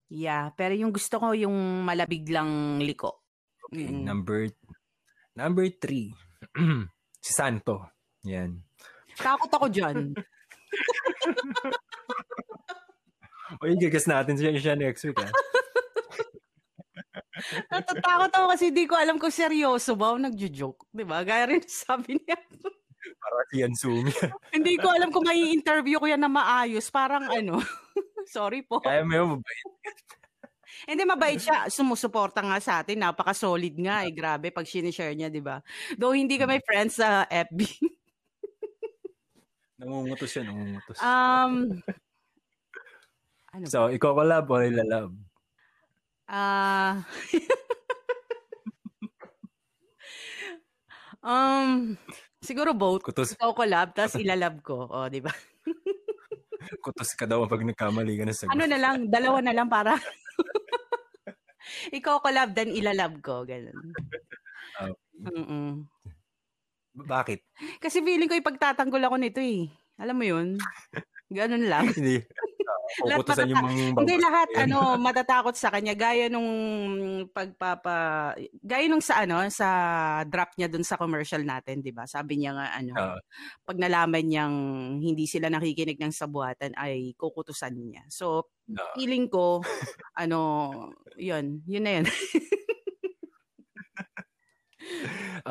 Yeah, 0.08 0.54
pero 0.56 0.72
yung 0.72 0.94
gusto 0.94 1.20
ko 1.20 1.36
yung 1.36 1.84
malabig 1.84 2.24
lang 2.30 2.80
liko. 2.80 3.17
Okay, 3.68 3.92
mm. 3.92 4.04
number 4.04 4.48
number 5.36 5.68
three. 5.68 6.16
si 7.24 7.32
Santo. 7.36 7.84
Yan. 8.24 8.64
Takot 9.18 9.50
ako 9.50 9.66
diyan. 9.68 10.14
o 13.58 13.62
yung 13.68 13.80
gigas 13.80 14.08
natin 14.08 14.38
siya, 14.38 14.56
siya 14.56 14.74
next 14.78 15.04
week. 15.04 15.18
Ha? 15.18 15.28
Natatakot 17.72 18.30
ako 18.34 18.46
kasi 18.54 18.74
di 18.74 18.84
ko 18.86 18.94
alam 18.98 19.16
kung 19.20 19.32
seryoso 19.32 19.94
ba 19.94 20.14
o 20.14 20.16
nagjo-joke. 20.18 20.90
Di 20.90 21.04
ba? 21.06 21.22
Gaya 21.22 21.50
rin 21.50 21.62
sabi 21.66 22.18
niya. 22.18 22.38
Para 23.22 23.42
si 23.50 23.62
Yansumi. 23.62 24.12
Hindi 24.52 24.74
ko 24.78 24.90
alam 24.90 25.10
kung 25.14 25.26
may 25.26 25.54
interview 25.54 26.02
ko 26.02 26.06
yan 26.10 26.22
na 26.22 26.30
maayos. 26.30 26.90
Parang 26.90 27.30
ano. 27.30 27.62
Sorry 28.28 28.66
po. 28.66 28.82
Kaya 28.82 29.06
may 29.06 29.18
mabait. 29.18 29.66
Hindi, 30.88 31.04
mabait 31.04 31.36
siya. 31.36 31.68
Sumusuporta 31.68 32.40
nga 32.40 32.56
sa 32.64 32.80
atin. 32.80 33.04
Napaka-solid 33.04 33.76
nga. 33.76 34.08
Eh. 34.08 34.12
Grabe 34.16 34.48
pag 34.48 34.64
sinishare 34.64 35.12
niya, 35.12 35.28
di 35.28 35.44
ba? 35.44 35.60
Though 36.00 36.16
hindi 36.16 36.40
kami 36.40 36.64
friends 36.64 36.96
sa 36.96 37.28
FB. 37.28 37.60
nangungutos 39.84 40.32
siya, 40.32 40.48
nangungutos. 40.48 40.96
Um, 41.04 41.76
ano 43.52 43.64
so, 43.68 43.92
ikaw 43.92 44.16
collab 44.16 44.48
o 44.48 44.64
ilalab? 44.64 45.12
Ah... 46.24 47.04
Uh, 51.20 51.28
um, 51.28 52.00
siguro 52.40 52.72
both. 52.72 53.04
Kutos. 53.04 53.36
Ikaw 53.36 53.52
collab, 53.52 53.92
tapos 53.92 54.16
ilalab 54.16 54.64
ko. 54.64 54.86
O, 54.88 55.04
oh, 55.04 55.08
di 55.12 55.20
ba? 55.20 55.36
Kutos 56.80 57.12
ka 57.12 57.28
daw 57.28 57.44
pag 57.44 57.60
nagkamali 57.60 58.16
ka 58.16 58.24
na 58.24 58.32
sa 58.32 58.48
Ano 58.48 58.64
na 58.64 58.80
lang, 58.80 59.12
dalawa 59.12 59.44
na 59.44 59.52
lang 59.52 59.68
para... 59.68 60.00
Ikaw 61.92 62.20
collab, 62.22 62.54
then 62.56 62.72
ilalab 62.74 63.18
ko. 63.22 63.42
Ganun. 63.44 63.92
Mm-mm. 65.18 65.86
Bakit? 66.98 67.38
Kasi 67.78 68.02
feeling 68.02 68.26
ko 68.26 68.34
ipagtatanggol 68.34 69.02
ako 69.06 69.16
nito 69.18 69.38
eh. 69.38 69.70
Alam 69.98 70.16
mo 70.18 70.24
yun? 70.26 70.48
Ganun 71.30 71.66
lang. 71.66 71.90
Hindi. 71.98 72.24
Puputusan 72.96 73.52
yung 73.52 73.60
mga 73.60 73.72
Hindi 73.96 74.16
lahat 74.16 74.48
ano 74.56 74.96
matatakot 74.96 75.54
sa 75.54 75.68
kanya 75.68 75.92
gaya 75.92 76.32
nung 76.32 76.48
pagpapa 77.30 78.32
gaya 78.64 78.88
nung 78.88 79.04
sa 79.04 79.22
ano 79.22 79.44
sa 79.52 79.68
drop 80.24 80.56
niya 80.56 80.72
dun 80.72 80.84
sa 80.84 80.96
commercial 80.96 81.44
natin, 81.44 81.84
'di 81.84 81.92
ba? 81.92 82.08
Sabi 82.08 82.40
niya 82.40 82.56
nga 82.56 82.66
ano 82.72 82.92
uh, 82.96 83.20
pag 83.64 83.78
nalaman 83.78 84.24
niyang 84.24 84.56
hindi 85.00 85.28
sila 85.28 85.52
nakikinig 85.52 86.00
ng 86.00 86.14
sabuatan 86.14 86.72
ay 86.74 87.12
kukutusan 87.14 87.76
niya. 87.76 88.02
So 88.08 88.48
uh, 88.72 88.92
feeling 88.96 89.28
ko 89.28 89.60
ano 90.16 90.72
'yun, 91.20 91.60
yun 91.68 91.84
na 91.84 91.92
'yun. 92.00 92.06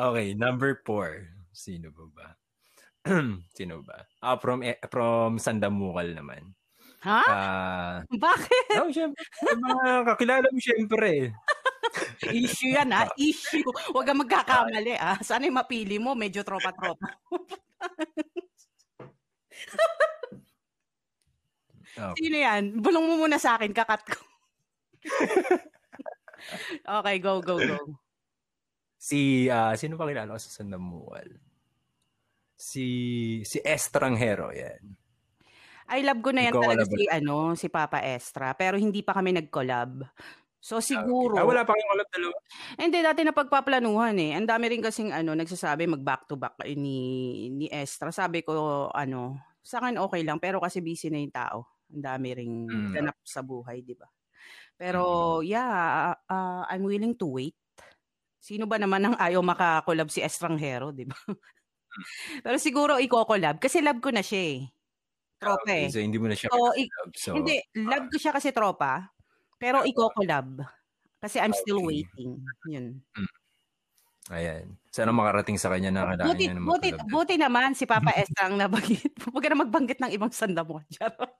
okay, 0.08 0.34
number 0.34 0.82
four. 0.82 1.30
Sino 1.54 1.90
ba 1.90 2.04
ba? 2.10 2.28
Sino 3.56 3.80
ba? 3.82 4.04
Ah, 4.20 4.38
from 4.38 4.60
eh, 4.62 4.78
from 4.90 5.40
Sandamukal 5.40 6.12
naman. 6.12 6.52
Ha? 7.06 7.22
Uh, 7.22 7.94
Bakit? 8.10 8.74
No, 8.74 8.90
syempre. 8.90 9.22
Mga 9.38 9.90
kakilala 10.02 10.46
mo 10.50 10.58
syempre. 10.58 11.30
issue 12.34 12.74
yan 12.74 12.90
ha, 12.90 13.06
issue. 13.14 13.62
Huwag 13.94 14.06
kang 14.06 14.18
magkakamali 14.18 14.98
ah. 14.98 15.14
Sana 15.22 15.46
yung 15.46 15.58
mapili 15.62 16.02
mo, 16.02 16.18
medyo 16.18 16.42
tropa-tropa. 16.42 17.06
okay. 21.94 22.18
Sino 22.18 22.36
yan? 22.36 22.82
Bulong 22.82 23.06
mo 23.06 23.14
muna 23.22 23.38
sa 23.38 23.54
akin, 23.54 23.70
kakat 23.70 24.02
ko. 24.02 24.18
okay, 26.98 27.16
go, 27.22 27.38
go, 27.38 27.62
go. 27.62 27.78
Si, 28.98 29.46
uh, 29.46 29.78
sino 29.78 29.94
pa 29.94 30.10
kilala 30.10 30.34
ko 30.34 30.42
sa 30.42 30.50
Sandamual? 30.50 31.30
Si, 32.58 32.86
si 33.46 33.62
Estranghero, 33.62 34.50
yan. 34.50 34.97
I 35.88 36.04
love 36.04 36.20
ko 36.20 36.30
na 36.36 36.44
yan 36.44 36.54
Ikaw 36.54 36.62
talaga 36.62 36.84
si, 36.84 37.04
ano, 37.08 37.36
si 37.56 37.66
Papa 37.72 37.98
Estra. 38.04 38.52
Pero 38.52 38.76
hindi 38.76 39.00
pa 39.00 39.16
kami 39.16 39.32
nag-collab. 39.32 40.04
So 40.58 40.82
siguro... 40.84 41.38
Ah, 41.38 41.40
okay. 41.40 41.44
ah, 41.44 41.48
wala 41.48 41.62
pa 41.64 41.72
kayong 41.72 41.90
collab 41.96 42.08
dalawa? 42.12 42.36
Hindi, 42.76 42.98
dati 43.00 43.20
na 43.24 43.32
pagpaplanuhan 43.32 44.16
eh. 44.20 44.32
Ang 44.36 44.48
dami 44.50 44.64
rin 44.68 44.82
kasing 44.84 45.14
ano, 45.14 45.32
nagsasabi 45.32 45.88
mag 45.88 46.04
back 46.04 46.28
to 46.28 46.36
back 46.36 46.58
ni, 46.76 47.48
ni 47.54 47.66
Estra. 47.72 48.12
Sabi 48.12 48.44
ko, 48.44 48.86
ano, 48.92 49.38
sa 49.64 49.80
akin 49.80 49.96
okay 49.96 50.22
lang. 50.26 50.36
Pero 50.42 50.60
kasi 50.60 50.84
busy 50.84 51.08
na 51.08 51.22
yung 51.22 51.32
tao. 51.32 51.58
Ang 51.88 52.04
dami 52.04 52.28
ring 52.36 52.56
mm. 52.68 52.92
ganap 52.92 53.16
sa 53.24 53.40
buhay, 53.40 53.80
di 53.80 53.96
ba? 53.96 54.10
Pero 54.76 55.40
mm. 55.40 55.48
yeah, 55.48 56.12
uh, 56.28 56.62
I'm 56.68 56.84
willing 56.84 57.16
to 57.16 57.26
wait. 57.32 57.56
Sino 58.38 58.68
ba 58.68 58.76
naman 58.76 59.02
ang 59.02 59.16
ayaw 59.16 59.40
makakolab 59.40 60.12
si 60.12 60.20
Estranghero, 60.20 60.92
di 60.92 61.08
ba? 61.08 61.16
Mm. 61.16 61.38
Pero 62.44 62.56
siguro 62.60 63.00
i-collab 63.00 63.58
kasi 63.58 63.80
love 63.80 64.04
ko 64.04 64.12
na 64.12 64.20
siya 64.20 64.42
eh. 64.58 64.60
Tropa 65.38 65.70
eh. 65.70 65.86
so 65.86 66.02
hindi 66.02 66.18
mo 66.18 66.26
na 66.26 66.34
siya 66.34 66.50
So, 66.50 66.74
i- 66.74 66.90
love. 66.90 67.12
So, 67.14 67.30
Hindi, 67.32 67.62
love 67.78 68.10
ko 68.10 68.16
siya 68.18 68.34
kasi 68.34 68.50
tropa. 68.50 69.06
Pero 69.54 69.82
i-collab. 69.82 70.62
Kasi 71.18 71.38
I'm 71.38 71.50
still 71.52 71.82
Okay. 71.82 72.02
waiting. 72.02 72.30
Yun. 72.66 72.86
ayan. 74.28 74.74
Sana 74.88 75.10
makarating 75.10 75.56
sa 75.56 75.66
kanya 75.68 75.90
na 75.90 76.02
kailangan 76.06 76.26
Buti, 76.28 76.44
niya 76.44 76.54
na 76.54 76.62
buti, 76.62 76.88
buti 77.06 77.34
naman 77.34 77.70
si 77.72 77.86
Papa 77.86 78.10
Esther 78.18 78.50
ang 78.50 78.58
nabanggit. 78.58 79.14
Huwag 79.26 79.42
ka 79.42 79.50
na 79.50 79.62
magbanggit 79.62 79.98
ng 79.98 80.12
ibang 80.12 80.30
sanda 80.30 80.62
mo. 80.62 80.82
Charot. 80.94 81.30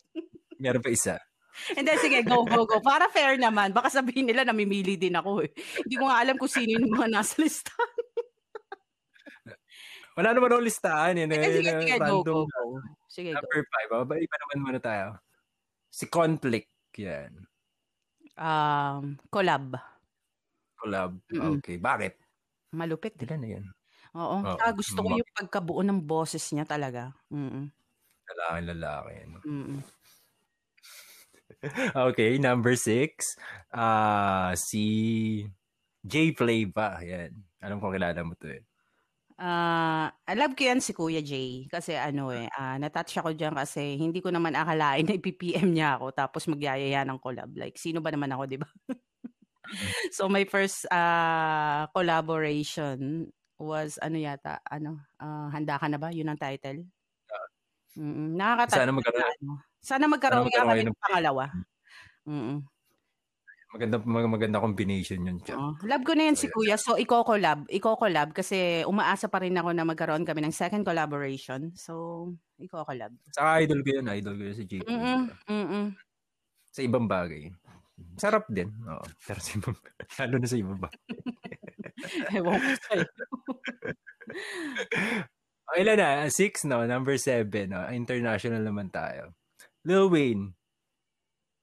Meron 0.56 0.82
pa 0.82 0.90
isa. 0.90 1.14
Hindi, 1.74 1.90
sige, 1.98 2.22
go, 2.22 2.42
go, 2.42 2.62
go. 2.64 2.78
Para 2.78 3.10
fair 3.10 3.34
naman. 3.34 3.74
Baka 3.74 3.90
sabihin 3.90 4.30
nila 4.30 4.46
namimili 4.46 4.94
din 4.94 5.14
ako 5.14 5.42
eh. 5.42 5.50
Hindi 5.82 5.94
ko 5.94 6.06
nga 6.06 6.22
alam 6.22 6.38
kung 6.38 6.50
sino 6.50 6.78
yung 6.78 6.90
mga 6.90 7.10
nasa 7.10 7.34
lista. 7.42 7.74
Wala 10.14 10.34
naman 10.34 10.50
ako 10.50 10.62
listahan. 10.62 11.14
Yun, 11.18 11.30
Sige, 11.30 11.46
eh, 11.46 11.54
sige, 11.54 11.70
sige, 11.82 11.94
go, 11.98 12.22
go, 12.22 12.36
go. 12.46 12.62
Sige, 13.08 13.32
go. 13.32 13.40
Number 13.40 13.64
five. 13.64 13.88
Oh, 13.96 14.04
iba 14.04 14.36
naman 14.36 14.58
muna 14.60 14.80
tayo. 14.80 15.16
Si 15.88 16.04
Conflict. 16.06 16.68
Yan. 17.00 17.32
Um, 18.36 19.16
collab. 19.32 19.74
Collab. 20.76 21.16
Mm-mm. 21.32 21.58
Okay. 21.58 21.80
Bakit? 21.80 22.14
Malupit. 22.76 23.16
eh. 23.18 23.24
Ilan 23.24 23.40
na 23.40 23.48
yan? 23.48 23.64
Oo. 24.14 24.44
Oo, 24.44 24.56
Tsaka 24.56 24.72
gusto 24.76 24.98
ko 25.00 25.08
yung 25.16 25.32
pagkabuo 25.34 25.80
ng 25.82 26.00
boses 26.04 26.44
niya 26.52 26.68
talaga. 26.68 27.16
Mm-mm. 27.32 27.72
Lalaki, 28.28 28.60
lalaki. 28.68 29.12
Ano? 29.24 29.38
Mm-mm. 29.42 29.80
Okay, 32.12 32.38
number 32.38 32.78
six. 32.78 33.34
Ah, 33.74 34.54
si 34.54 35.42
J 36.06 36.30
Flava. 36.38 37.02
Yan. 37.02 37.34
Alam 37.58 37.82
ko 37.82 37.90
kilala 37.90 38.22
mo 38.22 38.38
to 38.38 38.46
eh. 38.52 38.62
Ah, 39.38 40.10
love 40.34 40.58
ko 40.58 40.66
yan 40.66 40.82
si 40.82 40.90
Kuya 40.90 41.22
Jay 41.22 41.70
kasi 41.70 41.94
ano 41.94 42.34
eh, 42.34 42.50
ah, 42.58 42.74
natouch 42.74 43.22
ako 43.22 43.30
diyan 43.38 43.54
kasi 43.54 43.94
hindi 43.94 44.18
ko 44.18 44.34
naman 44.34 44.58
akalain 44.58 45.06
na 45.06 45.14
ipipm 45.14 45.70
niya 45.70 45.94
ako 45.94 46.10
tapos 46.10 46.50
magyayaya 46.50 47.06
ng 47.06 47.22
collab. 47.22 47.54
Like 47.54 47.78
sino 47.78 48.02
ba 48.02 48.10
naman 48.10 48.34
ako, 48.34 48.50
'di 48.50 48.58
ba? 48.58 48.66
so 50.16 50.28
my 50.28 50.44
first 50.48 50.86
ah, 50.90 51.86
collaboration 51.94 53.30
was 53.60 53.98
ano 54.02 54.18
yata, 54.18 54.58
ano, 54.70 55.02
ah, 55.22 55.50
handa 55.54 55.78
ka 55.78 55.86
na 55.90 55.98
ba? 56.00 56.10
'Yun 56.14 56.30
ang 56.34 56.40
title. 56.40 56.90
Mm. 57.96 58.36
Nakakatawa. 58.36 58.84
Sana 58.84 58.92
magkaroon, 58.92 59.24
Ano. 59.40 59.52
Sana 59.80 60.04
magkaroon 60.10 60.42
Sana 60.44 60.44
magkaroon 60.44 60.68
nga 60.68 60.82
kami 60.82 60.82
ng 60.86 60.98
pangalawa. 61.00 61.44
Mm. 62.28 62.68
Maganda, 63.68 63.96
mag- 64.00 64.32
maganda 64.32 64.58
combination 64.64 65.20
yun. 65.24 65.38
Chat. 65.44 65.56
Oo. 65.56 65.76
Love 65.84 66.04
ko 66.04 66.12
na 66.16 66.32
yan 66.32 66.36
si 66.38 66.48
So, 66.48 66.54
Kuya. 66.56 66.76
So, 66.80 66.96
iko-collab. 66.96 67.68
Iko-collab 67.68 68.32
kasi 68.32 68.82
umaasa 68.88 69.28
pa 69.28 69.44
rin 69.44 69.56
ako 69.56 69.70
na 69.76 69.84
magkaroon 69.84 70.24
kami 70.24 70.40
ng 70.44 70.54
second 70.56 70.84
collaboration. 70.84 71.72
So, 71.76 72.32
iko-collab. 72.56 73.12
Saka 73.36 73.62
idol 73.64 73.84
ko 73.84 74.00
yun. 74.00 74.06
Idol 74.08 74.34
ko 74.40 74.42
yun 74.48 74.56
si 74.56 74.64
J 74.64 74.72
Flava. 74.82 74.96
Mm-mm. 74.96 75.22
Mm-mm. 75.52 75.86
Sa 76.72 76.80
ibang 76.80 77.04
bagay. 77.04 77.52
Sarap 78.16 78.46
din. 78.48 78.72
Oo. 78.86 79.04
Pero 79.26 79.38
sa 79.42 79.50
ibang, 79.58 79.76
lalo 80.22 80.34
na 80.38 80.48
sa 80.48 80.58
ibang 80.58 80.80
bagay. 80.80 81.02
Ewan 82.38 82.56
ko 82.56 82.72
sa'yo. 82.88 83.06
Ilan 85.78 86.00
na? 86.00 86.24
Six, 86.32 86.64
no? 86.64 86.80
Number 86.88 87.20
seven, 87.20 87.76
no? 87.76 87.84
International 87.92 88.64
naman 88.64 88.88
tayo. 88.88 89.36
Lil 89.84 90.08
Wayne. 90.08 90.56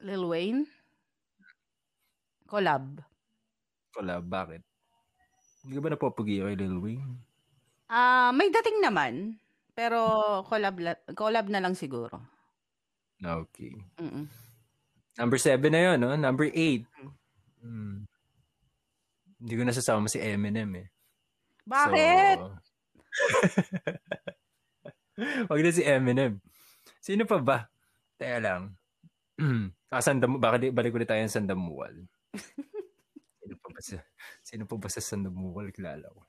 Lil 0.06 0.24
Wayne? 0.30 0.70
Collab. 2.56 3.04
Collab. 3.92 4.24
Bakit? 4.24 4.64
Hindi 5.68 5.76
ba 5.84 5.92
napopugi 5.92 6.40
kay 6.40 6.56
Lil 6.56 6.80
Wayne? 6.80 7.20
Ah, 7.92 8.32
may 8.32 8.48
dating 8.48 8.80
naman. 8.80 9.36
Pero 9.76 10.00
collab, 10.48 10.80
la- 10.80 11.04
collab 11.12 11.52
na 11.52 11.60
lang 11.60 11.76
siguro. 11.76 12.16
Okay. 13.20 13.76
Mm-mm. 14.00 14.32
Number 15.20 15.36
seven 15.36 15.72
na 15.76 15.82
yun, 15.92 15.98
no? 16.00 16.16
Number 16.16 16.48
eight. 16.56 16.88
Hmm. 17.60 18.08
Hindi 19.36 19.54
ko 19.60 19.62
nasasama 19.68 20.08
si 20.08 20.24
Eminem, 20.24 20.72
eh. 20.80 20.88
Bakit? 21.68 22.38
So, 22.40 22.56
Wag 25.52 25.60
na 25.60 25.72
si 25.76 25.84
Eminem. 25.84 26.40
Sino 27.04 27.28
pa 27.28 27.40
ba? 27.44 27.68
Teka 28.16 28.40
lang. 28.40 28.76
ah, 29.92 30.04
Sandam, 30.04 30.40
baka 30.40 30.56
di, 30.56 30.72
balik 30.72 30.96
ulit 30.96 31.08
tayo 31.08 31.20
ng 31.20 31.32
Sandamual. 31.32 32.08
Sino 33.42 33.56
pa 33.62 33.68
ba 33.70 33.82
sa, 33.82 33.96
sino 34.42 34.64
pa 34.66 34.76
ba 34.78 34.90
sa 34.90 35.02
Sandamual 35.02 35.70
kilala 35.74 36.08
ko? 36.10 36.22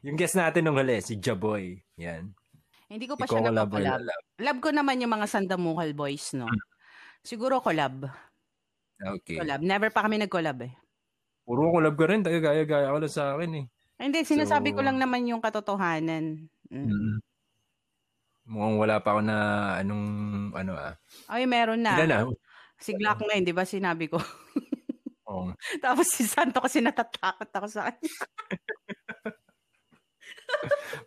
Yung 0.00 0.16
guest 0.16 0.36
natin 0.36 0.64
nung 0.64 0.80
huli, 0.80 1.00
si 1.04 1.20
Jaboy. 1.20 1.76
Yan. 2.00 2.32
Hindi 2.90 3.06
ko 3.06 3.14
pa 3.14 3.28
Ikaw 3.28 3.36
siya 3.38 3.52
lalab? 3.54 3.70
Love 4.40 4.60
ko 4.64 4.70
naman 4.72 4.98
yung 4.98 5.12
mga 5.12 5.30
Sandamukal 5.30 5.94
boys, 5.94 6.34
no? 6.34 6.50
Siguro 7.22 7.62
collab. 7.62 8.08
Okay. 8.98 9.38
Collab. 9.38 9.60
Never 9.62 9.94
pa 9.94 10.02
kami 10.02 10.18
nag-collab 10.18 10.58
eh. 10.66 10.72
Puro 11.44 11.70
collab 11.70 11.94
ka 11.94 12.04
rin. 12.10 12.24
Gaya-gaya 12.24 12.66
ka 12.66 12.96
lang 12.98 13.06
sa 13.12 13.36
akin 13.36 13.50
eh. 13.62 13.66
Hindi, 14.00 14.24
sinasabi 14.24 14.72
ko 14.72 14.80
So- 14.80 14.86
lang 14.88 14.96
naman 14.96 15.28
yung 15.28 15.44
katotohanan. 15.44 16.48
Mm. 16.72 16.88
Mm. 16.88 17.16
Mukhang 18.50 18.76
wala 18.82 18.96
pa 18.98 19.14
ako 19.14 19.20
na 19.22 19.36
anong 19.78 20.06
ano 20.58 20.72
ah. 20.74 20.94
Ay, 21.30 21.46
meron 21.46 21.86
na. 21.86 21.94
Ilan 21.94 22.08
na? 22.10 22.18
Si 22.80 22.96
Glock 22.96 23.28
na 23.28 23.36
yun, 23.36 23.44
di 23.44 23.52
ba 23.52 23.68
sinabi 23.68 24.08
ko? 24.08 24.16
Oo. 25.30 25.52
Tapos 25.78 26.10
si 26.10 26.24
Santo 26.24 26.58
kasi 26.58 26.80
natatakot 26.80 27.46
ako 27.46 27.66
sa 27.68 27.92
kanya. 27.92 28.10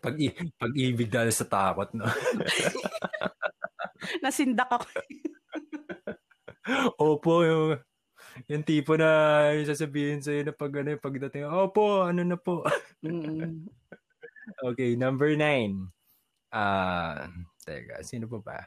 Pag, 0.00 0.16
pag-ibig 0.56 1.12
dahil 1.12 1.28
sa 1.28 1.44
takot, 1.44 1.92
no? 1.92 2.08
Nasindak 4.24 4.72
ako. 4.72 4.88
Opo, 6.96 7.44
yung, 7.44 7.76
yung 8.48 8.64
tipo 8.64 8.96
na 8.96 9.52
yung 9.52 9.68
sasabihin 9.68 10.24
sa'yo 10.24 10.48
na 10.48 10.56
pag 10.56 10.72
ano, 10.80 10.96
pagdating, 10.96 11.44
opo, 11.44 12.08
ano 12.08 12.24
na 12.24 12.40
po. 12.40 12.64
Okay, 14.64 14.96
number 14.96 15.36
nine. 15.36 15.92
Ah, 16.48 17.28
teka, 17.68 18.00
sino 18.00 18.24
pa 18.32 18.38
ba? 18.40 18.58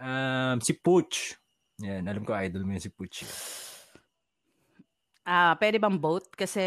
Um, 0.00 0.62
si 0.62 0.78
Pooch. 0.78 1.34
Yan, 1.80 2.04
alam 2.04 2.22
ko 2.22 2.36
idol 2.36 2.64
mo 2.64 2.76
yun 2.76 2.82
si 2.82 2.90
Pooch. 2.92 3.24
Ah, 5.24 5.54
pwede 5.56 5.78
bang 5.78 5.96
both? 5.96 6.32
Kasi 6.34 6.60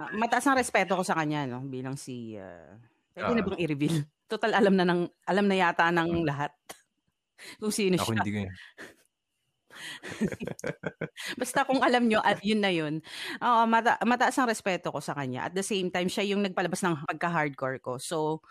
ah, 0.00 0.10
mataas 0.16 0.44
ang 0.48 0.58
respeto 0.58 0.96
ko 0.96 1.04
sa 1.04 1.16
kanya, 1.16 1.46
no? 1.46 1.62
Bilang 1.64 1.96
si... 1.96 2.36
ah, 2.36 2.76
pwede 3.14 3.32
na 3.32 3.42
Ah. 3.42 3.46
bang 3.48 3.60
i-reveal? 3.62 3.96
Total, 4.26 4.52
alam 4.56 4.74
na, 4.76 4.84
ng, 4.88 5.02
alam 5.28 5.44
na 5.46 5.56
yata 5.56 5.88
ng 5.92 6.24
lahat. 6.24 6.52
Kung 7.60 7.72
sino 7.72 7.96
Ako 7.96 8.12
siya. 8.12 8.16
hindi 8.20 8.30
ko 8.32 8.38
yun. 8.48 8.52
Basta 11.40 11.66
kung 11.66 11.82
alam 11.82 12.06
nyo, 12.06 12.22
at 12.22 12.38
yun 12.44 12.62
na 12.62 12.70
yun. 12.70 13.02
Oo, 13.42 13.62
mata- 13.66 13.98
mataas 14.06 14.36
ang 14.38 14.46
respeto 14.46 14.94
ko 14.94 15.02
sa 15.02 15.10
kanya. 15.16 15.50
At 15.50 15.56
the 15.58 15.64
same 15.64 15.90
time, 15.90 16.06
siya 16.06 16.22
yung 16.28 16.44
nagpalabas 16.44 16.84
ng 16.86 17.02
pagka-hardcore 17.08 17.82
ko. 17.82 17.98
So, 17.98 18.46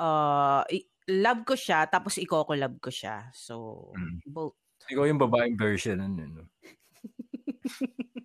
uh, 0.00 0.64
love 1.10 1.42
ko 1.42 1.58
siya, 1.58 1.90
tapos 1.90 2.16
iko-collab 2.16 2.78
ko 2.78 2.90
siya. 2.90 3.28
So, 3.34 3.90
Mm. 3.98 4.22
both. 4.30 4.54
Ikaw 4.86 5.04
yung 5.10 5.20
babaeng 5.20 5.58
version. 5.58 5.98
Ano, 6.00 6.22
no? 6.24 6.44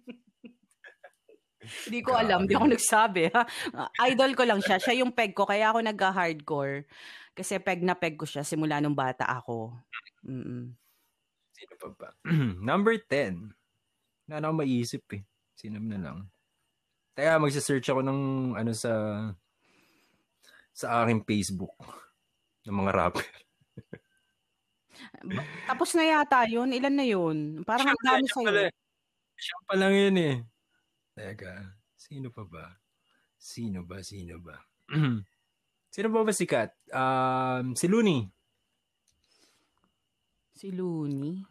Hindi 1.89 1.99
ko 2.05 2.13
alam, 2.13 2.45
hindi 2.45 2.53
ako 2.53 2.77
nagsabi. 2.77 3.33
Ha? 3.33 3.41
Idol 4.13 4.37
ko 4.37 4.45
lang 4.45 4.61
siya. 4.61 4.77
Siya 4.77 5.01
yung 5.01 5.09
peg 5.09 5.33
ko, 5.33 5.49
kaya 5.49 5.73
ako 5.73 5.81
nagka-hardcore. 5.81 6.85
Kasi 7.33 7.57
peg 7.57 7.81
na 7.81 7.97
peg 7.97 8.15
ko 8.21 8.25
siya 8.29 8.45
simula 8.45 8.77
nung 8.77 8.93
bata 8.93 9.25
ako. 9.25 9.73
Mm-mm. 10.29 10.77
Sino 11.57 11.73
pa 11.81 11.89
ba? 11.97 12.09
Number 12.69 13.01
10. 13.01 13.49
Wala 14.29 14.35
na 14.37 14.45
akong 14.45 14.61
maisip 14.61 15.03
eh. 15.17 15.25
Sino 15.57 15.81
na 15.81 15.97
lang. 15.97 16.29
Kaya 17.17 17.41
magsa-search 17.41 17.89
ako 17.89 18.01
ng 18.05 18.21
ano 18.59 18.71
sa 18.75 18.91
sa 20.75 21.01
aking 21.01 21.23
Facebook 21.23 21.71
ng 22.65 22.75
mga 22.75 22.91
rapper. 22.93 23.27
Tapos 25.65 25.91
na 25.93 26.03
yata 26.05 26.45
yun. 26.47 26.71
Ilan 26.71 26.95
na 26.95 27.05
yun? 27.05 27.37
Parang 27.63 27.91
ang 27.91 28.01
dami 28.01 28.25
Siya 28.25 28.41
pala, 28.41 28.61
sa'yo. 28.65 28.71
siya 29.35 29.57
pa 29.67 29.73
lang 29.75 29.93
yun 29.93 30.15
eh. 30.17 30.35
Teka, 31.15 31.53
sino 31.95 32.27
pa 32.31 32.43
ba? 32.43 32.65
Sino 33.37 33.83
ba? 33.85 34.01
Sino 34.01 34.39
ba? 34.39 34.57
sino 35.89 36.07
ba 36.11 36.19
ba 36.23 36.33
sikat? 36.33 36.69
Um, 36.91 37.73
si 37.73 37.85
Looney. 37.87 38.27
Si 40.55 40.71
Looney. 40.71 41.43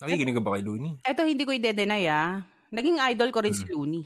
Nakikinig 0.00 0.36
ka 0.38 0.42
ba 0.42 0.56
kay 0.56 0.64
Looney? 0.64 0.96
Eto, 1.04 1.26
hindi 1.28 1.44
ko 1.44 1.52
i-deny 1.52 2.08
ah. 2.08 2.40
Naging 2.72 3.02
idol 3.12 3.30
ko 3.34 3.42
rin 3.42 3.52
si 3.52 3.66
Mm. 3.66 3.72
Looney. 3.74 4.04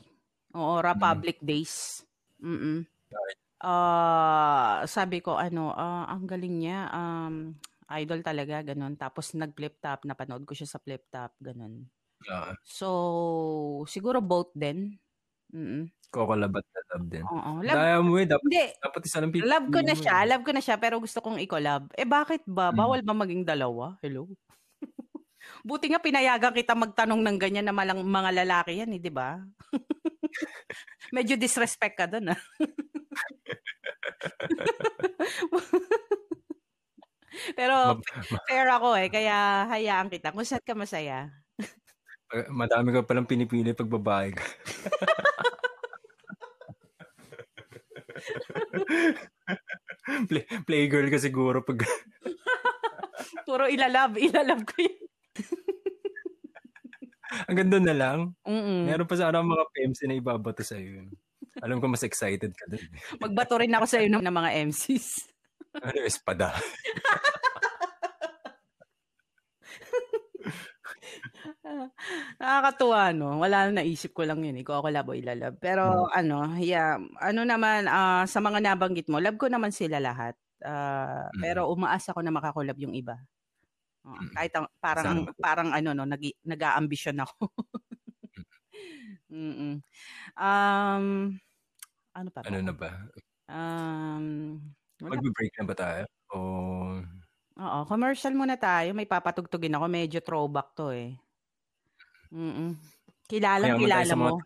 Oo, 0.57 0.81
Republic 0.81 1.39
Days. 1.45 2.03
Mm 2.41 2.83
Bakit? 3.11 3.39
Ah, 3.63 4.83
sabi 4.91 5.23
ko 5.23 5.39
ano, 5.39 5.71
ah, 5.75 6.11
ang 6.11 6.27
galing 6.27 6.59
niya. 6.59 6.91
Um, 6.91 7.55
idol 7.95 8.25
talaga, 8.25 8.65
ganun. 8.65 8.99
Tapos 8.99 9.37
nag-flip 9.37 9.79
top, 9.79 10.09
napanood 10.09 10.43
ko 10.49 10.57
siya 10.57 10.67
sa 10.67 10.83
flip 10.83 11.07
top, 11.13 11.37
ganun. 11.39 11.87
Ah, 12.27 12.57
So, 12.65 13.85
siguro 13.87 14.25
both 14.25 14.51
din. 14.57 14.97
Mm. 15.55 15.93
Kokolabat 16.11 16.65
na 16.67 16.81
love 16.95 17.07
din. 17.11 17.25
Oo. 17.27 17.53
Love, 17.63 17.79
Daya 17.79 17.99
mo 18.03 18.19
eh. 18.19 18.27
Dapat, 18.27 18.47
hindi. 18.49 18.65
dapat 18.81 19.01
isa 19.07 19.19
lang 19.23 19.31
pipili 19.31 19.51
Love 19.51 19.69
ko 19.71 19.81
na 19.83 19.95
siya. 19.95 20.15
Eh. 20.23 20.27
Love 20.31 20.45
ko 20.47 20.53
na 20.55 20.63
siya. 20.63 20.77
Pero 20.79 20.95
gusto 20.99 21.19
kong 21.23 21.39
i-collab. 21.43 21.83
Eh 21.95 22.07
bakit 22.07 22.43
ba? 22.47 22.71
Hmm. 22.71 22.79
Bawal 22.79 23.01
ba 23.07 23.15
maging 23.15 23.43
dalawa? 23.47 23.99
Hello? 24.03 24.31
Buti 25.69 25.91
nga 25.93 26.03
pinayagan 26.03 26.55
kita 26.55 26.75
magtanong 26.75 27.21
ng 27.23 27.37
ganyan 27.39 27.67
na 27.67 27.75
malang 27.75 28.03
mga 28.03 28.31
lalaki 28.45 28.79
yan, 28.83 28.95
eh, 28.95 29.01
di 29.03 29.13
ba? 29.13 29.43
Medyo 31.15 31.39
disrespect 31.39 31.97
ka 31.99 32.07
doon, 32.11 32.35
ah. 32.35 32.41
Pero 37.59 37.99
fair 38.47 38.71
ako 38.71 38.95
eh, 38.97 39.11
kaya 39.11 39.67
hayaan 39.69 40.09
kita. 40.09 40.31
Kung 40.31 40.47
saan 40.47 40.63
ka 40.63 40.75
masaya. 40.79 41.29
Madami 42.51 42.93
ka 42.95 43.07
palang 43.07 43.29
pinipili 43.29 43.75
pag 43.75 43.91
babae 43.91 44.33
ka. 44.35 44.43
Play, 50.29 50.45
playgirl 50.69 51.09
ka 51.09 51.17
siguro 51.21 51.65
pag... 51.65 51.85
Puro 53.49 53.69
ilalab, 53.69 54.17
ilalab 54.17 54.65
ko 54.65 54.81
yun. 54.81 54.97
Ang 57.49 57.57
ganda 57.57 57.79
na 57.81 57.95
lang. 57.95 58.19
Mm-mm. 58.45 58.89
Meron 58.89 59.09
pa 59.09 59.17
sana 59.17 59.41
mga 59.41 59.65
PMC 59.73 60.01
na 60.09 60.19
ibabato 60.19 60.63
sa 60.65 60.77
iyo. 60.77 61.09
Alam 61.63 61.79
ko 61.79 61.87
mas 61.87 62.03
excited 62.03 62.53
ka 62.53 62.65
dun. 62.67 62.83
Magbato 63.23 63.55
rin 63.59 63.73
ako 63.73 63.87
sa 63.87 63.99
iyo 64.03 64.11
ng, 64.11 64.25
ng 64.25 64.37
mga 64.37 64.51
MCs. 64.71 65.09
Ano, 65.75 66.07
espada. 66.07 66.55
Nakakatuwa, 72.39 73.11
no? 73.11 73.43
Wala 73.43 73.67
na 73.67 73.83
naisip 73.83 74.15
ko 74.15 74.23
lang 74.23 74.39
yun. 74.47 74.55
Ikaw 74.63 74.79
ako 74.79 74.89
labo 74.95 75.19
ilalab. 75.19 75.59
Pero, 75.59 76.07
hmm. 76.07 76.15
ano, 76.15 76.55
yeah. 76.63 76.95
Ano 77.19 77.43
naman, 77.43 77.91
uh, 77.91 78.23
sa 78.23 78.39
mga 78.39 78.63
nabanggit 78.63 79.11
mo, 79.11 79.19
love 79.19 79.35
ko 79.35 79.51
naman 79.51 79.75
sila 79.75 79.99
lahat. 79.99 80.39
Uh, 80.63 81.27
hmm. 81.27 81.43
Pero 81.43 81.67
umaasa 81.67 82.15
ko 82.15 82.23
na 82.23 82.31
makakulab 82.31 82.79
yung 82.79 82.95
iba. 82.95 83.19
Uh, 84.05 84.21
kahit 84.37 84.53
ang, 84.53 84.69
parang 84.85 85.25
Saan? 85.25 85.41
parang 85.41 85.69
ano 85.73 85.97
no 85.97 86.05
nag 86.05 86.21
nag-aambisyon 86.45 87.25
ako. 87.25 87.49
mm 89.33 89.81
Um 90.37 91.05
ano 92.15 92.29
pa? 92.31 92.41
Ba? 92.45 92.49
Ano 92.53 92.59
na 92.61 92.75
ba? 92.77 92.91
Um 93.49 94.25
Magbe-break 95.01 95.53
na 95.57 95.65
ba 95.65 95.75
tayo? 95.75 96.05
O 96.33 96.39
Oo, 97.55 97.87
commercial 97.87 98.35
muna 98.35 98.59
tayo. 98.59 98.91
May 98.99 99.07
papatugtugin 99.07 99.79
ako. 99.79 99.87
Medyo 99.87 100.19
throwback 100.27 100.75
to 100.75 100.91
eh. 100.91 101.15
Mm. 102.35 102.75
Kilalang 103.25 103.81
kilala 103.81 104.15
mo. 104.19 104.37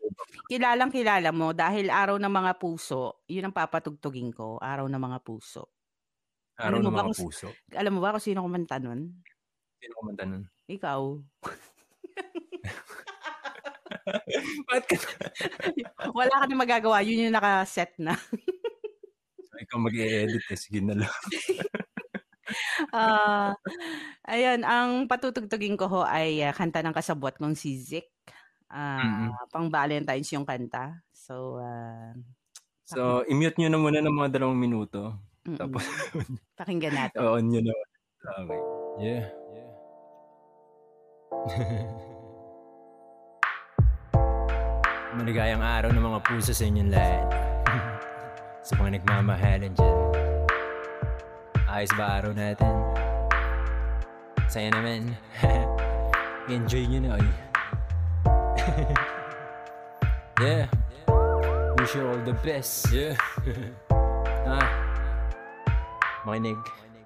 Kilalang 0.46 0.92
kilala 0.94 1.30
mo 1.34 1.50
dahil 1.50 1.90
araw 1.90 2.16
ng 2.20 2.30
mga 2.30 2.52
puso, 2.62 3.26
'yun 3.26 3.50
ang 3.50 3.56
papatugtugin 3.56 4.30
ko, 4.30 4.60
araw 4.62 4.86
ng 4.86 5.02
mga 5.02 5.18
puso. 5.26 5.72
Araw 6.58 6.78
ng 6.78 6.94
mga 6.94 7.14
puso. 7.14 7.48
Alam 7.74 7.98
mo 7.98 8.00
ba 8.02 8.14
kung 8.14 8.22
sino 8.22 8.42
kumanta 8.42 8.78
nun? 8.78 9.18
Sino 9.78 9.92
kumanta 9.98 10.26
nun? 10.26 10.44
Ikaw. 10.66 11.02
Bakit 14.68 14.84
ka 14.88 14.96
Wala 16.10 16.34
ka 16.42 16.44
na 16.48 16.56
magagawa. 16.56 17.04
Yun 17.04 17.28
yung 17.28 17.36
naka-set 17.36 17.94
na. 18.00 18.18
ikaw 19.58 19.78
mag-i-edit 19.82 20.44
eh. 20.54 20.58
Sige 20.58 20.78
na 20.78 20.94
lang. 21.02 21.14
uh, 22.94 23.50
ayun, 24.32 24.62
ang 24.62 25.10
patutugtugin 25.10 25.74
ko 25.74 25.90
ho 25.90 26.00
ay 26.06 26.46
uh, 26.46 26.54
kanta 26.54 26.80
ng 26.82 26.94
kasabot 26.94 27.34
kong 27.34 27.58
si 27.58 27.74
Zik. 27.78 28.06
Uh, 28.68 29.00
mm-hmm. 29.02 29.30
Pang 29.50 29.66
Valentine's 29.72 30.30
yung 30.30 30.46
kanta. 30.46 31.02
So, 31.10 31.58
uh, 31.58 32.14
so 32.86 33.26
i-mute 33.26 33.58
nyo 33.58 33.68
na 33.72 33.80
muna 33.80 33.98
ng 33.98 34.14
mga 34.14 34.38
dalawang 34.38 34.58
minuto. 34.60 35.18
Mm-mm. 35.48 35.58
Tapos, 35.58 35.84
pakinggan 36.54 36.94
natin. 36.94 37.18
Oo, 37.24 37.40
nyo 37.40 37.60
na. 37.64 37.74
Okay. 38.44 38.60
Yeah. 38.98 39.24
Maligayang 45.18 45.60
araw 45.60 45.92
ng 45.92 46.00
mga 46.00 46.24
puso 46.24 46.56
sa 46.56 46.64
inyong 46.64 46.88
lahat. 46.88 47.28
sa 48.66 48.72
mga 48.80 48.96
nagmamahalan 49.00 49.72
dyan. 49.76 49.96
Ayos 51.68 51.92
ba 52.00 52.16
araw 52.20 52.32
natin? 52.32 52.72
Saya 54.48 54.72
naman. 54.72 55.12
Enjoy 56.48 56.88
nyo 56.88 57.00
na 57.04 57.20
ay. 57.20 57.28
yeah. 60.40 60.64
Wish 61.76 61.92
you 61.92 62.08
all 62.08 62.16
the 62.24 62.32
best. 62.40 62.88
Yeah. 62.88 63.20
ah. 64.48 64.64
Makinig. 66.24 66.56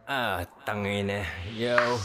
Ah, 0.06 0.46
tangina. 0.62 1.26
Yo. 1.50 1.98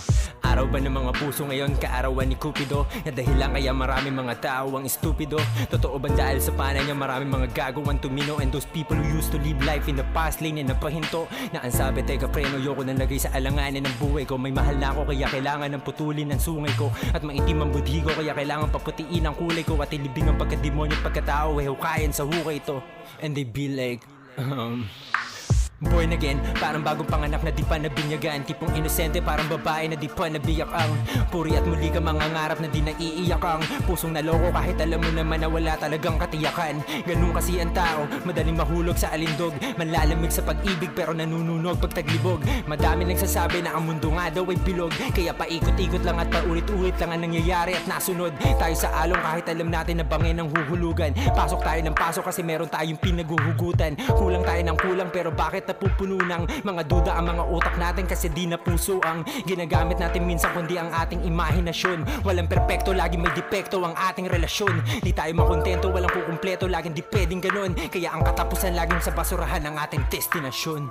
Araw 0.57 0.73
ba 0.73 0.81
ng 0.81 0.89
mga 0.89 1.11
puso 1.21 1.45
ngayon? 1.45 1.77
Kaarawan 1.77 2.33
ni 2.33 2.33
Cupido. 2.33 2.89
Na 3.05 3.13
dahilan 3.13 3.53
kaya 3.53 3.69
marami 3.77 4.09
mga 4.09 4.41
tao 4.41 4.73
ang 4.73 4.89
estupido. 4.89 5.37
Totoo 5.69 6.01
ba 6.01 6.09
dahil 6.09 6.41
sa 6.41 6.49
pana 6.49 6.81
niya 6.81 6.97
marami 6.97 7.29
mga 7.29 7.53
gagawang 7.53 8.01
tumino? 8.01 8.41
And 8.41 8.49
those 8.49 8.65
people 8.65 8.97
who 8.97 9.05
used 9.05 9.29
to 9.29 9.39
live 9.45 9.61
life 9.61 9.85
in 9.85 10.01
the 10.01 10.07
past 10.17 10.41
lane 10.41 10.57
na 10.57 10.73
napahinto. 10.73 11.29
Na 11.53 11.61
ang 11.61 11.69
sabi 11.69 12.01
teka 12.01 12.25
preno 12.25 12.57
yoko 12.57 12.81
na 12.81 12.97
lagay 12.97 13.21
sa 13.21 13.29
alanganin 13.37 13.85
ng 13.85 13.95
buhay 14.01 14.25
ko. 14.25 14.41
May 14.41 14.49
mahal 14.49 14.81
na 14.81 14.97
ako 14.97 15.13
kaya 15.13 15.29
kailangan 15.29 15.69
ng 15.77 15.83
putulin 15.85 16.33
ang 16.33 16.41
sungay 16.41 16.73
ko. 16.73 16.89
At 17.13 17.21
maitim 17.21 17.61
ang 17.61 17.69
budhi 17.69 18.01
ko 18.01 18.17
kaya 18.17 18.33
kailangan 18.33 18.73
paputiin 18.73 19.29
ang 19.29 19.37
kulay 19.37 19.61
ko. 19.61 19.77
At 19.77 19.93
ilibing 19.93 20.25
ang 20.25 20.41
pagkademonyo 20.41 21.05
pagkatao 21.05 21.61
eh 21.61 21.69
hukayan 21.69 22.09
sa 22.09 22.25
hukay 22.25 22.65
to. 22.65 22.81
And 23.21 23.37
they 23.37 23.45
be 23.45 23.69
like 23.69 24.01
um, 24.41 24.89
Born 25.77 26.09
again, 26.09 26.41
parang 26.57 26.81
bagong 26.81 27.05
panganak 27.05 27.45
na 27.45 27.53
di 27.53 27.61
pa 27.61 27.77
nabinyagan 27.77 28.41
Tipong 28.49 28.73
inosente, 28.73 29.21
parang 29.21 29.45
babae 29.45 29.85
na 29.85 29.93
di 29.93 30.09
pa 30.09 30.25
nabiyak 30.25 30.73
ang 30.73 30.89
Puri 31.29 31.53
at 31.53 31.69
muli 31.69 31.93
ka 31.93 32.01
mga 32.01 32.33
ngarap 32.33 32.57
na 32.65 32.69
di 32.73 32.81
naiiyak 32.81 33.37
ang 33.45 33.61
Pusong 33.85 34.17
naloko. 34.17 34.49
Kahit 34.49 34.81
alam 34.81 34.97
mo 34.97 35.11
naman 35.13 35.37
na 35.37 35.45
wala 35.45 35.77
talagang 35.77 36.17
katiyakan. 36.17 36.81
Ganun 37.05 37.29
kasi 37.29 37.61
ang 37.61 37.77
tao, 37.77 38.09
madaling 38.25 38.57
mahulog 38.57 38.97
sa 38.97 39.13
alindog 39.13 39.53
Manlalamig 39.77 40.33
sa 40.33 40.41
pag-ibig 40.41 40.97
pero 40.97 41.13
nanununog 41.13 41.77
pag 41.77 41.93
taglibog. 41.93 42.41
Madami 42.65 43.05
nagsasabi 43.13 43.61
na 43.61 43.77
ang 43.77 43.85
mundo 43.85 44.09
nga 44.17 44.33
daw 44.33 44.49
ay 44.49 44.57
bilog 44.65 44.89
Kaya 45.13 45.29
paikot-ikot 45.37 46.01
lang 46.01 46.17
at 46.17 46.33
paulit-ulit 46.33 46.97
lang 46.97 47.13
ang 47.13 47.21
nangyayari 47.29 47.77
at 47.77 47.85
nasunod. 47.85 48.33
Tayo 48.57 48.73
sa 48.73 48.89
along 49.05 49.21
kahit 49.21 49.45
alam 49.53 49.69
natin 49.69 50.01
na 50.01 50.05
bangin 50.09 50.41
ang 50.41 50.49
huhulugan. 50.49 51.13
Pasok 51.37 51.61
tayo 51.61 51.85
ng 51.85 51.93
pasok 51.93 52.25
kasi 52.33 52.41
meron 52.41 52.65
tayong 52.65 52.97
pinaghuhugutan. 52.97 53.93
Kulang 54.17 54.41
tayo 54.41 54.61
ng 54.65 54.77
kulang 54.81 55.13
pero 55.13 55.29
bakit 55.29 55.66
napupuno 55.67 56.17
ng 56.17 56.63
mga 56.63 56.81
duda 56.87 57.11
ang 57.19 57.29
mga 57.35 57.43
utak 57.51 57.75
natin 57.75 58.07
kasi 58.07 58.31
di 58.31 58.47
na 58.47 58.55
puso 58.55 59.03
ang 59.03 59.27
ginagamit 59.43 59.99
natin 59.99 60.23
minsan 60.23 60.51
kundi 60.55 60.79
ang 60.79 60.89
ating 60.89 61.27
imahinasyon. 61.27 62.23
Walang 62.23 62.47
perpekto 62.47 62.95
lagi 62.95 63.19
may 63.19 63.31
depekto 63.35 63.83
ang 63.83 63.93
ating 63.93 64.31
relasyon. 64.31 65.03
Di 65.03 65.11
tayo 65.11 65.35
makontento 65.35 65.91
walang 65.91 66.11
kukumpleto 66.11 66.65
laging 66.71 66.95
di 66.95 67.03
pwedeng 67.03 67.43
ganun. 67.43 67.71
Kaya 67.75 68.15
ang 68.15 68.23
katapusan 68.23 68.73
laging 68.73 69.03
sa 69.03 69.11
basurahan 69.11 69.61
ng 69.61 69.75
ating 69.75 70.03
destinasyon. 70.07 70.89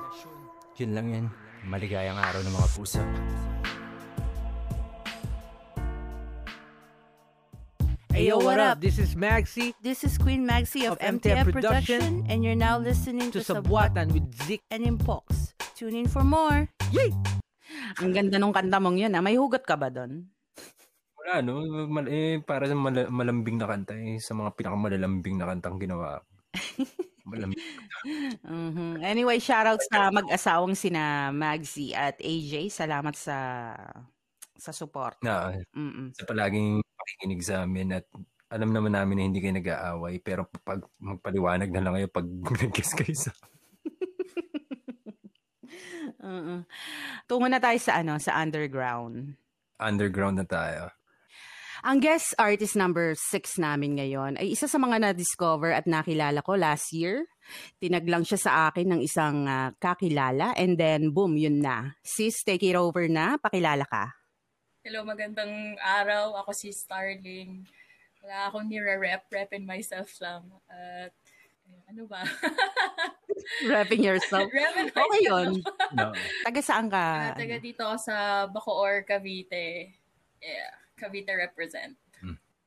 Yun 0.77 0.93
lang 0.93 1.09
yan 1.09 1.27
maligayang 1.67 2.19
araw 2.19 2.47
ng 2.47 2.55
mga 2.55 2.69
puso 2.79 3.03
Hey 8.17 8.33
yo, 8.33 8.41
what 8.41 8.57
up? 8.57 8.81
This 8.81 8.97
is 8.97 9.13
Maxi. 9.13 9.77
This 9.85 10.01
is 10.01 10.17
Queen 10.17 10.49
Maxi 10.49 10.89
of, 10.89 10.97
of 10.97 11.05
MTF, 11.21 11.53
Production, 11.53 12.01
Production, 12.01 12.25
and 12.33 12.41
you're 12.41 12.57
now 12.57 12.81
listening 12.81 13.29
to, 13.29 13.45
to 13.45 13.61
Sabwatan 13.61 14.09
with 14.09 14.25
Zik 14.49 14.65
and 14.73 14.89
Impox. 14.89 15.53
Tune 15.77 16.01
in 16.01 16.09
for 16.09 16.25
more. 16.25 16.65
Yay! 16.97 17.13
Ang 18.01 18.17
ganda 18.17 18.41
nung 18.41 18.57
kanta 18.57 18.81
mong 18.81 18.97
yun, 18.97 19.13
ah. 19.13 19.21
May 19.21 19.37
hugot 19.37 19.69
ka 19.69 19.77
ba 19.77 19.93
doon? 19.93 20.33
Wala, 21.21 21.45
no? 21.45 21.61
Mal- 21.93 22.09
eh, 22.09 22.41
para 22.41 22.65
sa 22.65 22.73
mal- 22.73 23.13
malambing 23.13 23.61
na 23.61 23.69
kanta, 23.69 23.93
eh, 23.93 24.17
sa 24.17 24.33
mga 24.33 24.57
pinakamalalambing 24.57 25.37
na 25.37 25.53
kantang 25.53 25.77
ginawa 25.77 26.25
Malambing. 27.29 27.61
mm-hmm. 28.49 29.05
Anyway, 29.05 29.37
shoutouts 29.37 29.93
sa 29.93 30.09
mag-asawang 30.09 30.73
sina 30.73 31.29
Magzi 31.37 31.93
at 31.93 32.17
AJ. 32.25 32.73
Salamat 32.73 33.13
sa 33.13 33.37
sa 34.59 34.73
support. 34.73 35.21
Na, 35.23 35.55
Mm-mm. 35.77 36.13
sa 36.17 36.25
palaging 36.25 36.83
pakikinig 36.83 37.43
sa 37.45 37.65
amin 37.65 38.03
at 38.03 38.07
alam 38.47 38.71
naman 38.71 38.95
namin 38.95 39.15
na 39.19 39.25
hindi 39.27 39.43
kayo 39.43 39.55
nag-aaway 39.59 40.23
pero 40.23 40.47
pag 40.63 40.83
magpaliwanag 41.03 41.71
na 41.71 41.83
lang 41.83 41.95
kayo 41.99 42.09
pag 42.11 42.27
nag-guess 42.63 42.93
kayo 42.95 43.15
sa 43.15 43.31
uh-uh. 46.23 46.63
Tungo 47.29 47.47
na 47.51 47.59
tayo 47.59 47.79
sa 47.83 48.03
ano, 48.03 48.19
sa 48.23 48.39
underground. 48.39 49.35
Underground 49.83 50.39
na 50.39 50.47
tayo. 50.47 50.95
Ang 51.87 52.03
guest 52.03 52.35
artist 52.41 52.75
number 52.75 53.15
6 53.15 53.63
namin 53.63 54.01
ngayon 54.01 54.41
ay 54.41 54.57
isa 54.57 54.67
sa 54.67 54.81
mga 54.81 54.97
na-discover 55.07 55.71
at 55.71 55.87
nakilala 55.87 56.43
ko 56.43 56.59
last 56.59 56.91
year. 56.91 57.29
Tinaglang 57.79 58.27
siya 58.27 58.41
sa 58.43 58.53
akin 58.71 58.97
ng 58.97 59.01
isang 59.05 59.47
uh, 59.47 59.71
kakilala 59.79 60.57
and 60.59 60.81
then 60.81 61.15
boom, 61.15 61.39
yun 61.39 61.63
na. 61.63 61.95
Sis, 62.03 62.43
take 62.43 62.67
it 62.67 62.75
over 62.75 63.07
na. 63.07 63.39
Pakilala 63.39 63.87
ka. 63.87 64.26
Hello, 64.87 65.03
magandang 65.03 65.75
araw. 65.83 66.39
Ako 66.47 66.55
si 66.55 66.71
Starling. 66.71 67.67
Wala 68.23 68.47
akong 68.47 68.71
nire-rep, 68.71 69.27
repin 69.35 69.67
myself 69.67 70.15
lang. 70.23 70.47
At, 70.71 71.11
ano 71.91 72.07
ba? 72.07 72.23
Repping 73.67 74.07
yourself. 74.07 74.47
repin 74.47 74.87
myself. 74.87 75.11
Okay 75.11 75.23
yun. 75.27 75.51
No. 75.99 76.15
Taga 76.47 76.63
saan 76.63 76.87
ka? 76.87 77.35
Uh, 77.35 77.35
taga 77.35 77.59
dito 77.59 77.83
ako 77.83 77.99
sa 77.99 78.47
Bacoor, 78.47 79.03
Cavite. 79.03 79.91
Yeah, 80.39 80.71
Cavite 80.95 81.35
represent. 81.35 81.99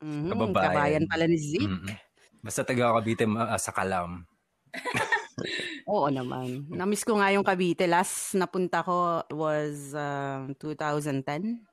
Mhm, 0.04 0.28
Kababayan. 0.28 0.60
kabayan 0.60 1.06
pala 1.08 1.24
ni 1.24 1.40
Zeke. 1.40 1.72
Mm-mm. 1.72 1.96
Basta 2.44 2.68
taga 2.68 3.00
Cavite 3.00 3.24
ah, 3.32 3.56
sa 3.56 3.72
Kalam. 3.72 4.28
Oo 5.88 6.12
naman. 6.12 6.68
Namiss 6.68 7.08
ko 7.08 7.16
nga 7.16 7.32
yung 7.32 7.48
Cavite. 7.48 7.88
Last 7.88 8.36
napunta 8.36 8.84
ko 8.84 9.24
was 9.32 9.96
um, 9.96 10.52
2010. 10.60 11.69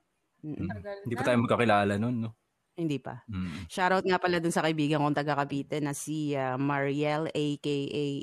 Mm-mm. 0.47 0.71
Hindi 1.03 1.15
pa 1.19 1.25
tayo 1.27 1.43
magkakilala 1.43 1.99
noon, 1.99 2.17
no? 2.23 2.31
Hindi 2.77 3.01
pa. 3.01 3.25
Mm. 3.25 3.73
Shoutout 3.73 4.05
nga 4.05 4.21
pala 4.21 4.37
dun 4.37 4.53
sa 4.53 4.61
kaibigan 4.61 5.01
kong 5.01 5.17
taga 5.17 5.33
Cavite 5.33 5.81
na 5.81 5.97
si 5.97 6.37
uh, 6.37 6.61
Mariel 6.61 7.33
aka 7.33 7.77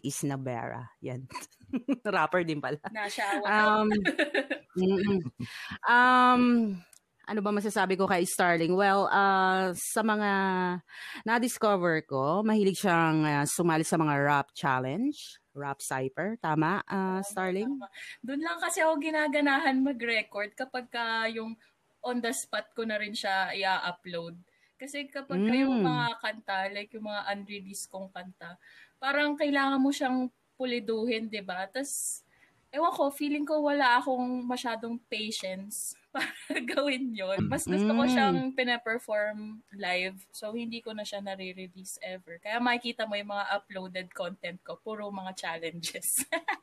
Isnabera. 0.05 0.93
Yan. 1.01 1.26
Rapper 2.05 2.45
din 2.45 2.61
pala. 2.61 2.78
Na 2.93 3.09
siya. 3.09 3.41
Um, 3.41 3.89
um, 5.89 6.43
ano 7.26 7.39
ba 7.41 7.49
masasabi 7.49 7.97
ko 7.97 8.05
kay 8.05 8.30
Starling? 8.30 8.78
Well, 8.78 9.09
uh, 9.09 9.74
sa 9.74 10.05
mga 10.05 10.32
na-discover 11.26 12.05
ko, 12.05 12.45
mahilig 12.45 12.78
siyang 12.78 13.26
uh, 13.26 13.45
sumali 13.49 13.82
sa 13.82 13.97
mga 13.97 14.21
rap 14.21 14.53
challenge, 14.53 15.41
rap 15.57 15.82
cypher. 15.82 16.38
Tama, 16.38 16.86
uh, 16.86 17.26
Starling? 17.26 17.74
Doon 18.21 18.41
lang 18.45 18.61
kasi 18.61 18.86
ako 18.86 19.01
ginaganahan 19.01 19.82
mag-record 19.82 20.53
kapag 20.53 20.93
ka 20.93 21.26
yung 21.34 21.57
on 22.04 22.20
the 22.20 22.32
spot 22.36 22.70
ko 22.76 22.84
na 22.84 22.99
rin 22.99 23.16
siya 23.16 23.56
i-upload. 23.56 24.36
Kasi 24.76 25.08
kapag 25.08 25.47
ka 25.47 25.56
yung 25.56 25.80
Mm. 25.80 25.88
mga 25.88 26.08
kanta, 26.20 26.58
like 26.76 26.91
yung 26.91 27.08
mga 27.08 27.24
unreleased 27.32 27.88
kong 27.88 28.12
kanta, 28.12 28.60
parang 28.99 29.39
kailangan 29.39 29.80
mo 29.80 29.89
siyang 29.89 30.28
puliduhin, 30.60 31.32
di 31.32 31.39
ba? 31.39 31.66
Tapos, 31.72 32.22
ewan 32.70 32.91
ko, 32.91 33.08
feeling 33.10 33.47
ko 33.47 33.64
wala 33.64 34.04
akong 34.04 34.43
masyadong 34.43 34.99
patience 35.08 35.95
para 36.14 36.30
gawin 36.70 37.09
yon. 37.11 37.49
Mas 37.49 37.66
gusto 37.66 37.89
ko 37.89 38.03
Mm. 38.03 38.11
siyang 38.14 38.38
pina-perform 38.53 39.38
live. 39.74 40.22
So, 40.30 40.53
hindi 40.53 40.80
ko 40.80 40.93
na 40.93 41.01
siya 41.01 41.20
nare-release 41.20 41.97
ever. 41.99 42.38
Kaya 42.38 42.61
makikita 42.61 43.03
mo 43.03 43.18
yung 43.18 43.34
mga 43.34 43.45
uploaded 43.51 44.07
content 44.14 44.61
ko, 44.61 44.78
puro 44.78 45.09
mga 45.09 45.34
challenges. 45.34 46.22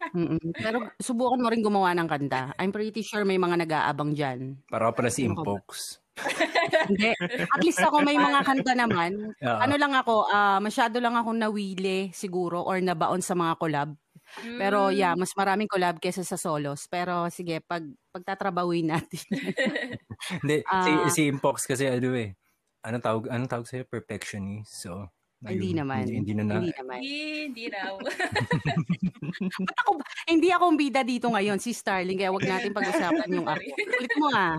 Pero 0.62 0.94
subukan 0.96 1.42
mo 1.42 1.50
rin 1.50 1.60
gumawa 1.60 1.90
ng 1.92 2.06
kanta. 2.06 2.54
I'm 2.56 2.70
pretty 2.70 3.02
sure 3.02 3.26
may 3.26 3.36
mga 3.36 3.66
nag-aabang 3.66 4.14
dyan. 4.14 4.62
Para 4.66 4.94
pala 4.94 5.10
si 5.10 5.26
Ano? 5.26 5.42
Impox. 5.42 5.98
Hindi. 6.90 7.16
At 7.48 7.60
least 7.64 7.80
ako 7.80 8.04
may 8.04 8.14
mga 8.14 8.44
kanta 8.44 8.76
naman. 8.76 9.32
Ah, 9.40 9.64
Ano 9.64 9.74
lang 9.74 9.96
ako, 9.96 10.28
ah, 10.28 10.60
masyado 10.60 11.00
lang 11.00 11.16
akong 11.16 11.38
nawili 11.38 12.12
siguro 12.12 12.60
or 12.60 12.76
nabaon 12.78 13.20
sa 13.20 13.32
mga 13.32 13.56
collab. 13.56 13.90
Pero 14.38 14.88
Mm. 14.90 14.96
yeah, 14.96 15.14
mas 15.18 15.34
maraming 15.34 15.66
collab 15.66 15.98
kesa 15.98 16.22
sa 16.22 16.38
solos. 16.38 16.86
Pero 16.86 17.26
sige, 17.30 17.60
pag 17.64 17.82
pagtatrabawin 18.14 18.94
natin. 18.94 19.22
Hindi, 20.42 20.56
si, 20.84 20.90
Ah. 20.90 21.10
si 21.10 21.20
Impox 21.26 21.66
kasi 21.66 21.86
ano 21.90 22.14
eh. 22.14 22.34
Anong 22.80 23.04
tawag, 23.04 23.24
anong 23.28 23.50
tawag 23.50 23.66
sa'yo? 23.68 23.84
Perfectionist. 23.84 24.72
So, 24.80 25.04
hindi 25.40 25.72
ayun, 25.72 25.84
naman. 25.84 26.04
Hindi, 26.04 26.16
hindi 26.20 26.32
na 26.36 26.44
na. 26.44 26.54
Hindi 26.60 26.72
naman. 26.76 26.98
Hindi, 27.00 27.16
hindi 27.48 27.64
raw. 27.72 27.94
Ba't 29.68 29.78
ako, 29.84 29.90
hindi 30.28 30.48
ako 30.52 30.64
ang 30.68 30.78
bida 30.80 31.00
dito 31.00 31.26
ngayon, 31.32 31.56
si 31.60 31.72
Starling. 31.72 32.16
Kaya 32.20 32.28
wag 32.32 32.44
natin 32.44 32.76
pag-usapan 32.76 33.28
yung 33.32 33.48
ako. 33.48 33.60
Ulit 34.00 34.14
mo 34.20 34.28
ah. 34.36 34.56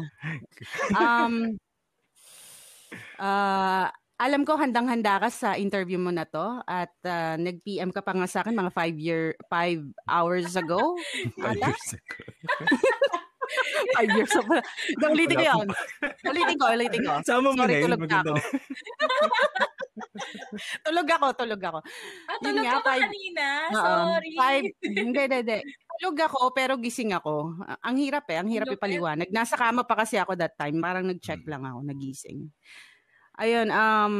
Um, 0.97 1.33
ah, 3.21 3.93
alam 4.21 4.45
ko 4.45 4.53
handang-handa 4.53 5.17
ka 5.17 5.33
sa 5.33 5.57
interview 5.57 5.97
mo 5.97 6.13
na 6.13 6.29
to 6.29 6.61
at 6.69 6.93
ah, 7.09 7.33
nag-PM 7.41 7.89
ka 7.89 8.05
pa 8.05 8.13
nga 8.13 8.29
sa 8.29 8.45
akin 8.45 8.53
mga 8.53 8.69
five 8.69 8.93
year 9.01 9.33
five 9.49 9.81
hours 10.05 10.53
ago. 10.53 10.77
Five 11.41 11.57
years 11.57 11.97
ago. 11.97 12.13
Five 13.97 14.09
years 14.15 14.31
ago. 14.31 14.53
Ulitin 15.11 15.35
ko 15.35 15.43
yun. 15.43 15.67
Ulitin 16.23 16.55
ko, 16.55 16.65
ulitin 16.71 17.01
ko. 17.03 17.13
Sama 17.25 17.51
mo 17.51 17.59
Sorry, 17.59 17.83
tulog 17.83 17.99
na 18.07 18.23
ako. 18.23 18.31
na. 18.31 18.41
tulog 20.87 21.07
ako, 21.11 21.27
tulog 21.35 21.61
ako. 21.61 21.79
Ah, 22.31 22.37
tulog 22.39 22.63
nga, 22.63 22.71
ka 22.71 22.79
ba 22.79 22.87
five- 22.87 23.03
kanina? 23.11 23.45
Sorry. 23.75 24.31
Five, 24.39 24.65
hindi, 24.79 25.01
hindi, 25.03 25.21
hindi. 25.43 25.59
Tulog 25.99 26.17
ako, 26.23 26.39
pero 26.55 26.73
gising 26.79 27.11
ako. 27.11 27.59
Ah, 27.67 27.91
Ang 27.91 27.99
hirap 27.99 28.23
eh, 28.31 28.39
ang 28.39 28.47
hirap 28.47 28.71
ipaliwanag. 28.71 29.27
Nasa 29.35 29.59
kama 29.59 29.83
pa 29.83 29.99
kasi 29.99 30.15
ako 30.15 30.39
that 30.39 30.55
time, 30.55 30.79
parang 30.79 31.11
nag-check 31.11 31.43
lang 31.43 31.67
ako, 31.67 31.83
nagising. 31.83 32.47
Ayun, 33.41 33.73
um, 33.73 34.15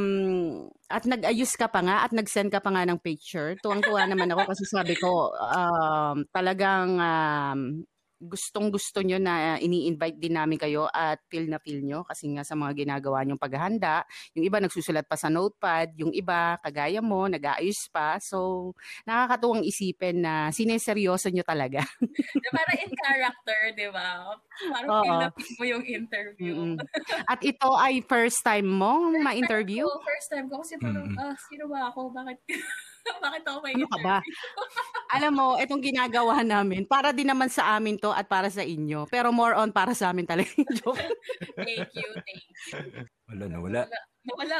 at 0.90 1.06
nag-ayos 1.06 1.54
ka 1.54 1.70
pa 1.70 1.86
nga 1.86 2.02
at 2.02 2.10
nag-send 2.10 2.50
ka 2.50 2.58
pa 2.58 2.74
nga 2.74 2.90
ng 2.90 2.98
picture. 2.98 3.54
Tuwang-tuwa 3.62 4.10
naman 4.10 4.34
ako 4.34 4.50
kasi 4.50 4.66
sabi 4.66 4.98
ko, 4.98 5.30
um, 5.38 6.26
talagang 6.34 6.98
um, 6.98 7.86
gustong-gusto 8.22 9.02
nyo 9.02 9.18
na 9.18 9.58
ini-invite 9.58 10.22
din 10.22 10.38
namin 10.38 10.62
kayo 10.62 10.86
at 10.94 11.18
feel 11.26 11.50
na 11.50 11.58
feel 11.58 11.82
nyo 11.82 12.06
kasi 12.06 12.30
nga 12.30 12.46
sa 12.46 12.54
mga 12.54 12.86
ginagawa 12.86 13.26
nyong 13.26 13.42
paghahanda. 13.42 14.06
Yung 14.38 14.46
iba 14.46 14.62
nagsusulat 14.62 15.10
pa 15.10 15.18
sa 15.18 15.34
notepad, 15.34 15.90
yung 15.98 16.14
iba 16.14 16.62
kagaya 16.62 17.02
mo, 17.02 17.26
nag-aayos 17.26 17.90
pa. 17.90 18.22
So, 18.22 18.72
nakakatuwang 19.10 19.66
isipin 19.66 20.22
na 20.22 20.54
sineseryoso 20.54 21.34
nyo 21.34 21.42
talaga. 21.42 21.82
Para 22.54 22.74
in 22.78 22.94
character, 22.94 23.60
di 23.74 23.90
ba? 23.90 24.38
Parang 24.70 24.90
Oo. 24.94 25.02
feel 25.02 25.18
na 25.18 25.30
feel 25.34 25.54
mo 25.58 25.66
yung 25.66 25.86
interview. 25.86 26.54
Mm-mm. 26.54 26.78
At 27.32 27.42
ito 27.42 27.70
ay 27.74 28.06
first 28.06 28.46
time 28.46 28.70
mo 28.70 29.10
ma-interview? 29.18 29.90
Oo, 29.90 30.06
first 30.06 30.30
time 30.30 30.46
ko. 30.46 30.62
Kasi 30.62 30.78
parang, 30.78 31.10
Mm-mm. 31.10 31.18
ah, 31.18 31.34
sino 31.50 31.66
ba 31.66 31.90
ako? 31.90 32.14
Bakit? 32.14 32.38
Bakit 33.26 33.44
ako 33.46 33.58
may 33.62 33.74
Ano 33.76 33.88
ka 33.90 34.00
ba? 34.02 34.18
Alam 35.16 35.34
mo, 35.36 35.48
itong 35.60 35.84
ginagawa 35.84 36.40
namin, 36.40 36.88
para 36.88 37.12
din 37.12 37.28
naman 37.28 37.52
sa 37.52 37.76
amin 37.76 38.00
to 38.00 38.16
at 38.16 38.32
para 38.32 38.48
sa 38.48 38.64
inyo. 38.64 39.04
Pero 39.12 39.36
more 39.36 39.60
on 39.60 39.76
para 39.76 39.92
sa 39.92 40.10
amin 40.16 40.24
talaga 40.24 40.48
yung 40.56 40.72
joke. 40.80 41.04
Thank 41.60 41.92
you, 42.00 42.10
thank 42.24 42.44
you. 42.48 42.56
Wala 43.28 43.44
na, 43.52 43.58
wala. 43.60 43.82
Nawala. 44.24 44.60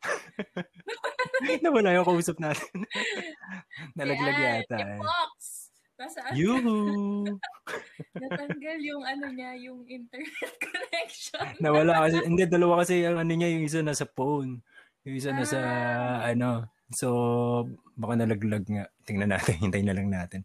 Nawala 1.64 1.90
yung 1.98 2.06
kausap 2.06 2.38
natin. 2.38 2.86
Nalaglag 3.98 4.38
Ayan, 4.38 4.62
yata. 4.62 4.76
Yung 4.78 4.94
eh. 4.94 5.00
box. 5.02 5.38
Nasaan? 6.00 6.32
Yuhu! 6.32 6.78
Natanggal 8.16 8.78
yung 8.80 9.04
ano 9.04 9.26
niya, 9.28 9.52
yung 9.60 9.84
internet 9.84 10.54
connection. 10.56 11.44
Nawala 11.60 12.08
kasi, 12.08 12.24
hindi, 12.24 12.48
dalawa 12.48 12.80
kasi 12.80 13.04
ang 13.04 13.20
ano 13.20 13.32
niya, 13.36 13.52
yung 13.52 13.68
isa 13.68 13.84
nasa 13.84 14.08
phone. 14.08 14.64
Yung 15.04 15.16
isa 15.20 15.36
nasa, 15.36 15.60
Ah. 15.60 16.32
ano. 16.32 16.64
So, 16.90 17.08
baka 17.94 18.18
nalaglag 18.18 18.66
nga. 18.66 18.90
Tingnan 19.06 19.30
natin, 19.30 19.54
hintayin 19.62 19.86
na 19.86 19.96
lang 19.96 20.10
natin. 20.10 20.42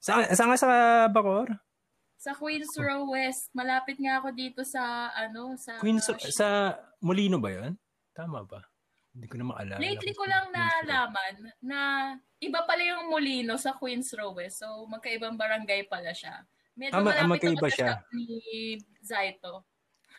Sa, 0.00 0.24
saan 0.32 0.50
nga 0.50 0.58
sa 0.58 0.70
Bacor? 1.08 1.52
Sa 2.16 2.32
Queens 2.34 2.72
Row 2.78 3.10
West. 3.10 3.50
Malapit 3.52 3.98
nga 3.98 4.18
ako 4.18 4.32
dito 4.32 4.62
sa, 4.62 5.10
ano, 5.12 5.58
sa... 5.58 5.78
Queens, 5.78 6.06
sa 6.32 6.78
Molino 7.02 7.36
ba 7.38 7.50
yun? 7.50 7.74
Tama 8.14 8.46
ba? 8.46 8.62
Hindi 9.12 9.26
ko 9.28 9.36
na 9.36 9.44
maalala. 9.44 9.76
Lately 9.76 10.16
ko 10.16 10.24
lang 10.24 10.48
nalaman 10.48 11.34
na 11.60 11.78
iba 12.40 12.64
pala 12.64 12.80
yung 12.80 13.12
Molino 13.12 13.60
sa 13.60 13.76
Queens 13.76 14.08
Row 14.16 14.32
West. 14.32 14.64
So, 14.64 14.88
magkaibang 14.88 15.36
barangay 15.36 15.84
pala 15.84 16.16
siya. 16.16 16.46
Medyo 16.72 16.96
Ah, 16.96 17.04
ma- 17.04 17.12
ah, 17.12 17.28
malapit 17.28 17.52
magkaiba 17.52 17.60
ako 17.60 17.68
sa 17.68 17.76
siya. 17.76 17.88
shop 17.92 18.02
ni 18.08 18.26
Zaito. 19.04 19.52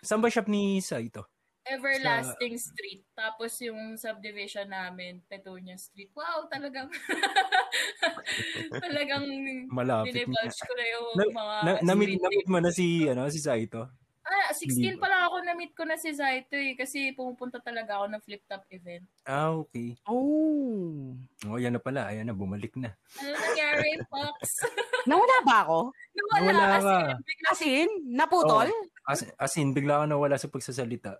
Saan 0.03 0.21
ba 0.21 0.29
shop 0.29 0.45
ni 0.45 0.77
Saito? 0.77 1.32
Everlasting 1.63 2.59
Street. 2.59 3.07
Tapos 3.15 3.55
yung 3.63 3.95
subdivision 3.95 4.67
namin, 4.67 5.23
Petunia 5.31 5.79
Street. 5.79 6.11
Wow, 6.11 6.47
talagang 6.51 6.91
talagang 8.83 9.25
Malapit. 9.71 10.11
dinivulge 10.11 10.59
ko 10.59 10.73
na 10.75 10.85
yung 10.91 11.07
Na, 11.15 11.23
mga 11.31 11.55
na, 11.63 11.71
na-meet, 11.81 12.19
street 12.19 12.23
na-meet 12.23 12.47
mo 12.51 12.59
na 12.59 12.71
si, 12.71 13.07
ano, 13.07 13.27
si 13.31 13.39
Saito? 13.39 13.87
Ah, 14.23 14.55
16 14.55 14.71
Hindi 14.71 14.89
pa 14.95 15.11
lang 15.11 15.27
ako 15.27 15.35
na-meet 15.43 15.73
ko 15.75 15.83
na 15.83 15.99
si 15.99 16.15
Zaito 16.15 16.55
eh. 16.55 16.79
Kasi 16.79 17.11
pumupunta 17.11 17.59
talaga 17.59 17.99
ako 17.99 18.05
ng 18.07 18.23
flip-top 18.23 18.63
event. 18.71 19.03
Ah, 19.27 19.51
okay. 19.51 19.99
Oh. 20.07 21.11
Oh, 21.47 21.59
yan 21.59 21.75
na 21.75 21.81
pala. 21.83 22.07
Ayan 22.07 22.31
na, 22.31 22.35
bumalik 22.35 22.71
na. 22.79 22.95
Ano 23.19 23.35
nangyari, 23.35 23.99
Fox? 24.07 24.63
Nawala 25.11 25.37
ba 25.43 25.55
ako? 25.67 25.79
Nawala, 26.15 26.39
Nawala 26.39 26.65
kasi 26.71 26.95
ka. 26.95 27.15
bigla 27.19 27.49
As 27.51 27.61
in, 27.67 27.89
naputol? 28.15 28.67
As, 29.03 29.19
as 29.35 29.53
in, 29.59 29.75
bigla 29.75 30.03
ka 30.03 30.05
nawala 30.07 30.39
sa 30.39 30.47
pagsasalita. 30.47 31.19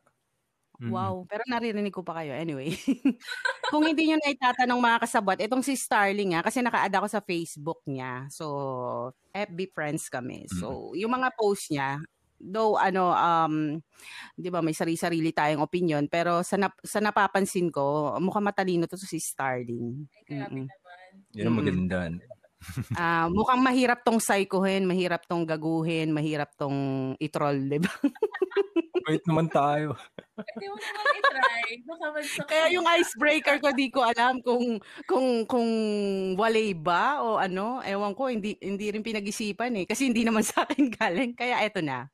Mm. 0.84 0.91
Wow, 0.91 1.23
pero 1.23 1.47
naririnig 1.47 1.95
ko 1.95 2.03
pa 2.03 2.19
kayo. 2.19 2.36
Anyway, 2.36 2.75
kung 3.71 3.88
hindi 3.88 4.11
nyo 4.11 4.19
na 4.19 4.36
itatanong 4.36 4.84
mga 4.84 4.97
kasabot, 5.07 5.38
itong 5.39 5.63
si 5.63 5.79
Starling 5.79 6.36
nga, 6.36 6.43
kasi 6.43 6.59
naka-add 6.59 6.91
ako 6.99 7.07
sa 7.07 7.23
Facebook 7.23 7.79
niya. 7.88 8.27
So, 8.27 9.15
FB 9.31 9.71
friends 9.71 10.11
kami. 10.11 10.43
So, 10.51 10.91
yung 10.91 11.15
mga 11.15 11.31
post 11.39 11.71
niya, 11.71 12.03
though 12.36 12.75
ano, 12.75 13.15
um, 13.15 13.79
di 14.36 14.51
ba 14.51 14.59
may 14.59 14.75
sarili-sarili 14.75 15.31
tayong 15.31 15.63
opinion, 15.63 16.03
pero 16.11 16.43
sa, 16.43 16.59
nap- 16.59 16.84
sa 16.84 16.99
napapansin 16.99 17.71
ko, 17.71 18.19
mukhang 18.19 18.43
matalino 18.43 18.84
to 18.84 18.99
si 18.99 19.23
Starling. 19.23 20.03
Ay, 20.27 20.43
naman. 20.43 20.67
Yan 21.31 21.47
ang 21.47 21.55
Mm. 21.55 21.59
maganda. 21.63 21.99
Ah, 22.95 23.28
mukhang 23.28 23.61
mahirap 23.61 24.01
tong 24.01 24.20
psychohin, 24.22 24.88
mahirap 24.88 25.26
tong 25.28 25.43
gaguhin, 25.43 26.11
mahirap 26.14 26.53
tong 26.55 27.14
itroll, 27.20 27.57
di 27.68 27.80
ba? 27.82 27.91
Mabait 29.03 29.24
naman 29.28 29.47
tayo. 29.51 29.99
Pwede 30.32 30.66
mo 30.72 30.78
naman 30.80 31.14
i-try. 31.20 31.70
Baka 31.84 32.05
mag 32.16 32.26
Kaya 32.47 32.66
yung 32.72 32.88
icebreaker 32.88 33.57
ko, 33.59 33.76
di 33.76 33.91
ko 33.91 33.99
alam 33.99 34.39
kung 34.39 34.80
kung 35.03 35.43
kung 35.43 35.70
walay 36.39 36.72
ba 36.72 37.20
o 37.20 37.36
ano. 37.36 37.84
Ewan 37.84 38.16
ko, 38.16 38.32
hindi 38.32 38.55
hindi 38.64 38.88
rin 38.95 39.03
pinag-isipan 39.03 39.84
eh. 39.84 39.86
Kasi 39.86 40.07
hindi 40.07 40.24
naman 40.24 40.47
sa 40.47 40.64
akin 40.64 40.88
galing. 40.88 41.36
Kaya 41.36 41.68
eto 41.68 41.84
na. 41.84 42.07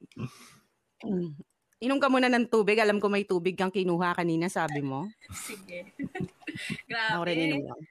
Inom 1.80 2.02
ka 2.02 2.10
muna 2.10 2.26
ng 2.26 2.50
tubig. 2.50 2.82
Alam 2.82 2.97
ko 2.97 3.06
may 3.06 3.24
tubig 3.24 3.54
kang 3.54 3.72
kinuha 3.72 4.18
kanina, 4.18 4.50
sabi 4.50 4.82
mo. 4.82 5.06
Sige. 5.30 5.93
Ako 7.14 7.24
rin 7.24 7.38
Grabe. 7.38 7.45
inom 7.54 7.62
lang. 7.70 7.82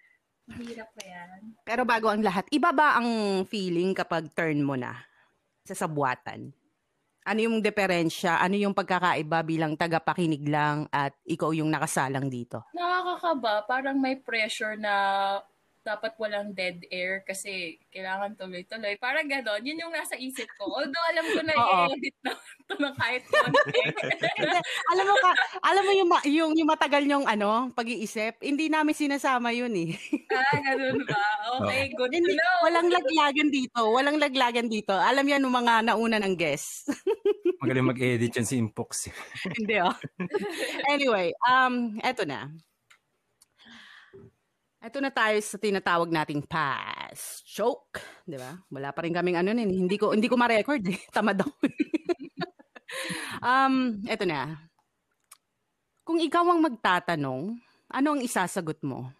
Mahirap 0.48 0.88
pa 0.96 1.02
yan. 1.04 1.40
Pero 1.62 1.84
bago 1.84 2.08
ang 2.08 2.24
lahat, 2.24 2.48
iba 2.48 2.72
ba 2.72 2.96
ang 2.96 3.44
feeling 3.44 3.92
kapag 3.92 4.32
turn 4.32 4.64
mo 4.64 4.74
na 4.74 4.96
sa 5.68 5.76
sabuatan? 5.76 6.48
Ano 7.28 7.40
yung 7.44 7.60
diferensya? 7.60 8.40
Ano 8.40 8.56
yung 8.56 8.72
pagkakaiba 8.72 9.44
bilang 9.44 9.76
tagapakinig 9.76 10.48
lang 10.48 10.88
at 10.88 11.12
ikaw 11.28 11.52
yung 11.52 11.68
nakasalang 11.68 12.32
dito? 12.32 12.64
Nakakakaba. 12.72 13.68
Parang 13.68 14.00
may 14.00 14.16
pressure 14.16 14.80
na 14.80 14.94
dapat 15.82 16.12
walang 16.20 16.52
dead 16.52 16.84
air 16.92 17.24
kasi 17.24 17.80
kailangan 17.88 18.36
tuloy-tuloy. 18.36 18.94
Parang 19.00 19.24
gano'n. 19.24 19.64
Yun 19.64 19.82
yung 19.88 19.94
nasa 19.94 20.14
isip 20.20 20.46
ko. 20.58 20.68
Although 20.68 21.06
alam 21.10 21.24
ko 21.26 21.40
na 21.42 21.54
i-edit 21.56 22.16
na 22.22 22.32
ito 22.62 22.74
ng 22.76 22.96
kahit 22.96 23.22
konti. 23.26 23.80
Alam 24.92 25.04
mo 25.08 25.16
ka, 25.18 25.30
alam 25.64 25.82
mo 25.84 25.92
yung, 25.96 26.10
yung, 26.28 26.52
yung 26.58 26.68
matagal 26.68 27.02
nyong 27.08 27.26
ano, 27.26 27.72
pag-iisip, 27.72 28.42
hindi 28.44 28.68
namin 28.68 28.94
sinasama 28.94 29.54
yun 29.56 29.72
eh. 29.72 29.96
ah, 30.34 30.56
ganun 30.60 31.00
ba? 31.08 31.22
Okay, 31.62 31.90
good 31.96 32.12
to 32.12 32.16
Hindi, 32.20 32.34
know. 32.36 32.56
walang 32.68 32.88
laglagan 32.92 33.48
dito. 33.48 33.80
Walang 33.88 34.18
laglagan 34.20 34.66
dito. 34.68 34.94
Alam 34.94 35.24
yan 35.24 35.42
ng 35.44 35.54
mga 35.54 35.74
nauna 35.88 36.18
ng 36.20 36.34
guests. 36.36 36.88
Magaling 37.62 37.90
mag-edit 37.90 38.30
yan 38.38 38.46
si 38.46 38.54
Impox. 38.60 39.10
Hindi 39.42 39.82
oh. 39.82 39.96
anyway, 40.92 41.34
um, 41.48 41.98
eto 42.04 42.22
na. 42.22 42.52
Eto 44.78 45.02
na 45.02 45.10
tayo 45.10 45.34
sa 45.42 45.58
tinatawag 45.58 46.06
nating 46.06 46.46
pass 46.46 47.42
joke, 47.42 47.98
'di 48.22 48.38
ba? 48.38 48.62
Wala 48.70 48.94
pa 48.94 49.02
rin 49.02 49.10
kaming 49.10 49.34
ano 49.34 49.50
nin, 49.50 49.66
hindi 49.66 49.98
ko 49.98 50.14
hindi 50.14 50.30
ko 50.30 50.38
ma-record 50.38 50.86
eh. 50.86 50.98
Tamad 51.14 51.42
ako. 51.42 51.50
um, 53.42 53.98
eto 54.06 54.22
na. 54.22 54.54
Kung 56.06 56.22
ikaw 56.22 56.46
ang 56.46 56.62
magtatanong, 56.62 57.58
ano 57.90 58.08
ang 58.14 58.22
isasagot 58.22 58.78
mo? 58.86 59.10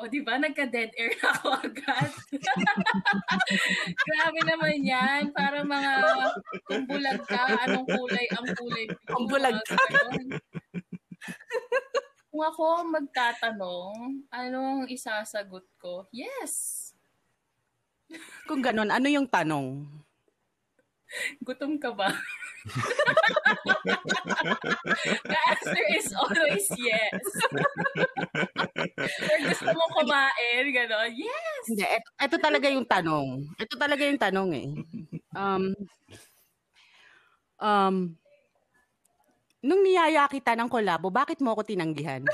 O, 0.00 0.08
di 0.08 0.24
ba? 0.24 0.40
Nagka-dead 0.40 0.96
air 0.96 1.12
na 1.20 1.28
ako 1.36 1.60
agad. 1.60 2.10
Grabe 4.00 4.40
naman 4.48 4.80
yan. 4.80 5.28
Para 5.36 5.60
mga 5.60 5.92
kung 6.64 6.88
bulag 6.88 7.20
ka, 7.28 7.68
anong 7.68 7.84
kulay 7.84 8.24
ang 8.32 8.48
kulay 8.48 8.88
mo. 8.88 8.96
Kung 9.12 9.28
bulag 9.28 9.60
Mga 9.60 9.86
ganon. 9.92 10.28
Kung 12.30 12.46
ako 12.46 12.86
magtatanong, 12.86 14.22
anong 14.30 14.86
isasagot 14.86 15.66
ko? 15.82 16.06
Yes! 16.14 16.94
Kung 18.48 18.62
ganun, 18.62 18.86
ano 18.86 19.10
yung 19.10 19.26
tanong? 19.26 19.82
Gutom 21.42 21.74
ka 21.82 21.90
ba? 21.90 22.14
The 25.26 25.38
answer 25.50 25.86
is 25.98 26.14
always 26.14 26.70
yes. 26.78 27.18
Or 29.26 29.38
gusto 29.50 29.70
mo 29.74 29.84
kumain, 29.98 30.64
gano'n. 30.70 31.10
Yes! 31.10 31.62
Hindi, 31.66 31.82
eto, 31.82 32.08
eto 32.14 32.36
talaga 32.38 32.70
yung 32.70 32.86
tanong. 32.86 33.42
Ito 33.58 33.74
talaga 33.74 34.06
yung 34.06 34.22
tanong 34.22 34.50
eh. 34.54 34.70
Um, 35.34 35.74
um, 37.58 38.19
nung 39.60 39.82
niyaya 39.82 40.24
kita 40.26 40.56
ng 40.56 40.68
kolabo, 40.68 41.08
bakit 41.08 41.38
mo 41.40 41.52
ako 41.52 41.64
tinanggihan? 41.64 42.24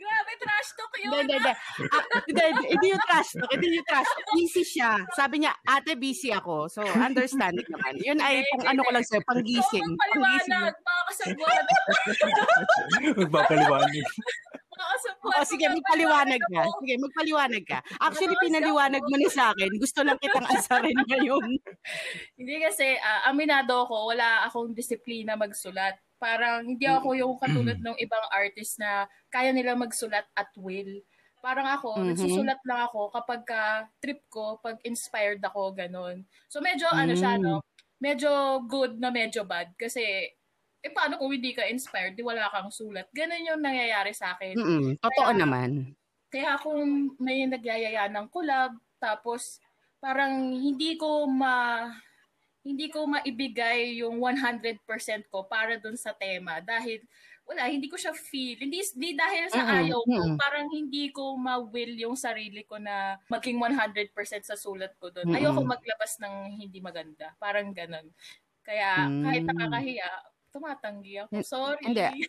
Grabe, 0.00 0.32
trash 0.40 0.70
talk 0.72 0.92
yun. 0.96 1.10
Hindi, 1.12 1.18
hindi, 1.20 1.34
hindi. 1.36 1.52
Ah, 1.90 2.04
Hindi, 2.24 2.44
hindi, 2.72 2.86
yung 2.88 3.02
trash 3.04 3.30
talk. 3.36 3.50
Hindi 3.52 3.66
yung 3.76 3.86
trash 3.86 4.08
talk. 4.08 4.32
Busy 4.32 4.62
siya. 4.64 4.90
Sabi 5.12 5.34
niya, 5.44 5.52
ate, 5.60 5.92
busy 5.94 6.30
ako. 6.32 6.70
So, 6.72 6.80
understanding 6.86 7.68
naman. 7.68 8.00
Yun 8.00 8.18
ay, 8.22 8.40
pang 8.54 8.72
ano 8.72 8.80
ko 8.80 8.90
lang 8.94 9.04
sa'yo, 9.04 9.20
panggising. 9.26 9.84
So, 9.84 9.98
Panggising. 9.98 10.50
magpaliwanag. 10.56 10.72
Baka 10.80 11.02
kasagwan. 11.10 11.64
Magpapaliwanag. 13.20 14.06
Baka 14.80 14.92
kasagwan. 14.96 15.32
O, 15.36 15.44
sige, 15.44 15.66
magpaliwanag 15.68 16.42
ka. 16.48 16.62
Sige, 16.80 16.94
magpaliwanag 16.96 17.64
ka. 17.68 17.78
Actually, 18.00 18.36
pinaliwanag 18.40 19.04
mo 19.04 19.16
na 19.20 19.28
sa 19.28 19.52
akin. 19.52 19.70
Gusto 19.76 20.00
lang 20.00 20.16
kitang 20.16 20.48
asarin 20.56 20.96
ngayon. 21.04 21.60
Hindi 22.40 22.54
kasi, 22.64 22.96
ah, 22.96 23.28
aminado 23.28 23.84
ko, 23.84 24.08
wala 24.08 24.48
akong 24.48 24.72
disiplina 24.72 25.36
magsulat. 25.36 26.00
Parang 26.16 26.64
hindi 26.64 26.84
ako 26.88 27.12
yung 27.16 27.36
katulad 27.36 27.76
ng 27.80 27.96
ibang 27.96 28.24
artist 28.32 28.80
na 28.80 29.04
kaya 29.28 29.52
nila 29.52 29.76
magsulat 29.76 30.24
at 30.32 30.48
will. 30.56 31.00
Parang 31.40 31.64
ako, 31.64 31.96
Mhm. 31.96 32.06
nagsusulat 32.12 32.60
lang 32.68 32.80
ako 32.84 33.08
kapag 33.12 33.40
ka 33.48 33.62
trip 34.00 34.20
ko, 34.28 34.60
pag 34.60 34.76
inspired 34.84 35.40
ako, 35.40 35.72
ganun. 35.72 36.24
So 36.52 36.60
medyo 36.60 36.84
ano 36.92 37.16
siya, 37.16 37.36
Mm. 37.36 37.44
no? 37.44 37.64
Medyo 38.00 38.60
good 38.68 39.00
na 39.00 39.08
medyo 39.08 39.44
bad. 39.44 39.72
Kasi, 39.76 40.28
eh 40.80 40.90
paano 40.90 41.16
kung 41.16 41.30
hindi 41.30 41.52
ka 41.52 41.68
inspired, 41.68 42.16
di 42.16 42.24
wala 42.24 42.48
kang 42.48 42.68
sulat. 42.68 43.08
Ganun 43.12 43.44
yung 43.46 43.60
nangyayari 43.60 44.12
sa 44.12 44.32
akin. 44.32 44.56
Mm-mm, 44.56 44.86
totoo 44.98 45.28
Kaya- 45.28 45.38
naman. 45.38 45.70
Kaya 46.30 46.54
kung 46.56 46.80
may 47.18 47.42
nagyayaya 47.44 48.06
ng 48.06 48.30
collab, 48.30 48.72
tapos 48.96 49.58
parang 49.98 50.48
hindi 50.50 50.94
ko 50.94 51.26
ma 51.26 51.90
hindi 52.60 52.86
ko 52.86 53.08
maibigay 53.08 53.98
yung 53.98 54.20
100% 54.20 54.84
ko 55.26 55.44
para 55.44 55.80
dun 55.80 55.96
sa 55.96 56.12
tema 56.12 56.60
dahil 56.60 57.00
wala, 57.48 57.66
hindi 57.66 57.90
ko 57.90 57.98
siya 57.98 58.14
feel. 58.14 58.62
Hindi, 58.62 58.78
hindi 58.94 59.18
dahil 59.18 59.50
sa 59.50 59.58
Mm-mm, 59.58 59.78
ayaw 59.82 60.00
ko, 60.06 60.20
parang 60.38 60.70
hindi 60.70 61.10
ko 61.10 61.34
ma-will 61.34 61.98
yung 61.98 62.14
sarili 62.14 62.62
ko 62.62 62.78
na 62.78 63.18
maging 63.26 63.58
100% 63.58 64.14
sa 64.46 64.54
sulat 64.54 64.94
ko 65.02 65.10
dun. 65.10 65.26
Mm-mm. 65.26 65.34
Ayoko 65.34 65.66
maglabas 65.66 66.14
ng 66.22 66.62
hindi 66.62 66.78
maganda. 66.78 67.34
Parang 67.42 67.74
ganun. 67.74 68.06
Kaya 68.62 69.02
kahit 69.02 69.42
Mm. 69.42 69.50
nakakahiya, 69.50 70.08
tumatanggi 70.50 71.22
ako. 71.22 71.30
Sorry. 71.40 71.82
Hindi. 71.86 72.26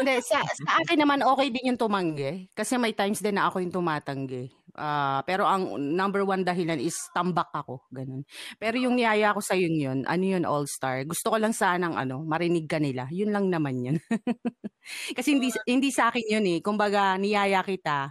Hindi, 0.00 0.14
sa, 0.22 0.44
sa 0.44 0.70
akin 0.84 0.98
naman 1.00 1.20
okay 1.24 1.48
din 1.50 1.74
yung 1.74 1.80
tumanggi. 1.80 2.48
Kasi 2.52 2.76
may 2.76 2.92
times 2.92 3.24
din 3.24 3.40
na 3.40 3.48
ako 3.48 3.64
yung 3.64 3.74
tumatanggi. 3.74 4.52
Ah, 4.74 5.22
pero 5.22 5.46
ang 5.46 5.78
number 5.78 6.26
one 6.26 6.42
dahilan 6.42 6.82
is 6.82 6.98
tambak 7.14 7.48
ako. 7.54 7.86
Ganun. 7.94 8.26
Pero 8.58 8.74
yung 8.74 8.98
niyaya 8.98 9.30
ko 9.30 9.38
sa 9.38 9.54
yun 9.54 9.78
yun, 9.78 9.98
ano 10.02 10.24
yun, 10.26 10.42
all-star. 10.42 11.06
Gusto 11.06 11.30
ko 11.30 11.38
lang 11.38 11.54
sanang 11.54 11.94
ano, 11.94 12.26
marinig 12.26 12.66
ka 12.66 12.82
nila. 12.82 13.06
Yun 13.14 13.30
lang 13.30 13.46
naman 13.48 13.78
yun. 13.78 13.96
kasi 15.16 15.38
hindi, 15.38 15.54
hindi 15.64 15.94
sa 15.94 16.10
akin 16.10 16.26
yun 16.26 16.46
eh. 16.46 16.58
Kumbaga, 16.58 17.14
niyaya 17.16 17.62
kita. 17.62 18.10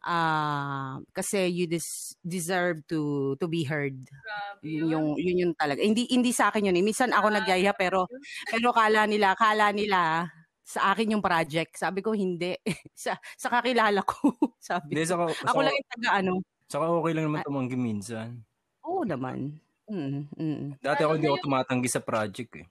Ah 0.00 0.96
kasi 1.12 1.48
you 1.52 1.68
des- 1.68 2.16
deserve 2.24 2.80
to 2.88 3.34
to 3.36 3.46
be 3.46 3.64
heard. 3.64 3.96
Grabe 4.00 4.64
Yun 4.64 4.72
yun. 4.72 4.88
yung 4.92 5.06
yun 5.20 5.36
yung 5.48 5.54
talaga. 5.56 5.80
Hindi 5.84 6.08
hindi 6.08 6.32
sa 6.32 6.48
akin 6.52 6.68
yun. 6.72 6.76
Eh. 6.80 6.84
Minsan 6.84 7.12
ako 7.12 7.28
nagyaya 7.32 7.72
pero 7.76 8.08
pero 8.48 8.72
kala 8.72 9.04
nila, 9.04 9.36
kala 9.36 9.72
nila 9.76 10.28
sa 10.64 10.94
akin 10.94 11.18
yung 11.18 11.24
project. 11.24 11.76
Sabi 11.76 12.00
ko 12.00 12.14
hindi. 12.14 12.54
sa 12.96 13.18
sa 13.36 13.48
kakilala 13.50 14.00
ko, 14.06 14.32
sabi. 14.62 14.94
Hindi, 14.94 15.04
ko. 15.04 15.10
saka, 15.10 15.22
Ako 15.50 15.58
saka, 15.58 15.60
lang 15.66 15.74
yung 15.76 15.88
taga 15.92 16.10
ano. 16.22 16.32
saka 16.70 16.84
okay 16.86 17.12
lang 17.16 17.24
naman 17.26 17.40
tumanggi 17.42 17.76
minsan. 17.76 18.28
Oo 18.86 19.02
naman. 19.02 19.58
Mm, 19.90 20.30
mm, 20.38 20.62
Dati 20.78 21.02
ako 21.02 21.18
hindi 21.18 21.26
ako 21.26 21.50
tumatanggi 21.50 21.90
sa 21.90 21.98
project 21.98 22.50
eh. 22.62 22.66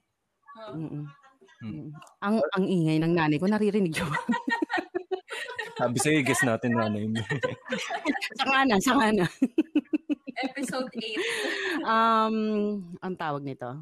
Huh? 0.56 0.72
mm, 0.74 0.88
mm. 0.88 1.06
Hmm. 1.60 1.92
Ang 2.24 2.40
ang 2.56 2.64
ingay 2.64 2.96
ng 2.96 3.12
nanay 3.12 3.36
ko 3.36 3.44
naririnig 3.44 3.92
yun. 3.92 4.08
Sabi 5.80 5.96
sa'yo, 5.96 6.20
guess 6.20 6.44
natin 6.44 6.76
nanay 6.76 7.08
mo. 7.08 7.16
saka 8.40 8.68
na, 8.68 8.76
saka 8.76 9.06
na. 9.16 9.26
Episode 10.40 10.92
8. 10.92 11.88
Um, 11.88 12.36
ang 13.00 13.14
tawag 13.16 13.40
nito. 13.40 13.80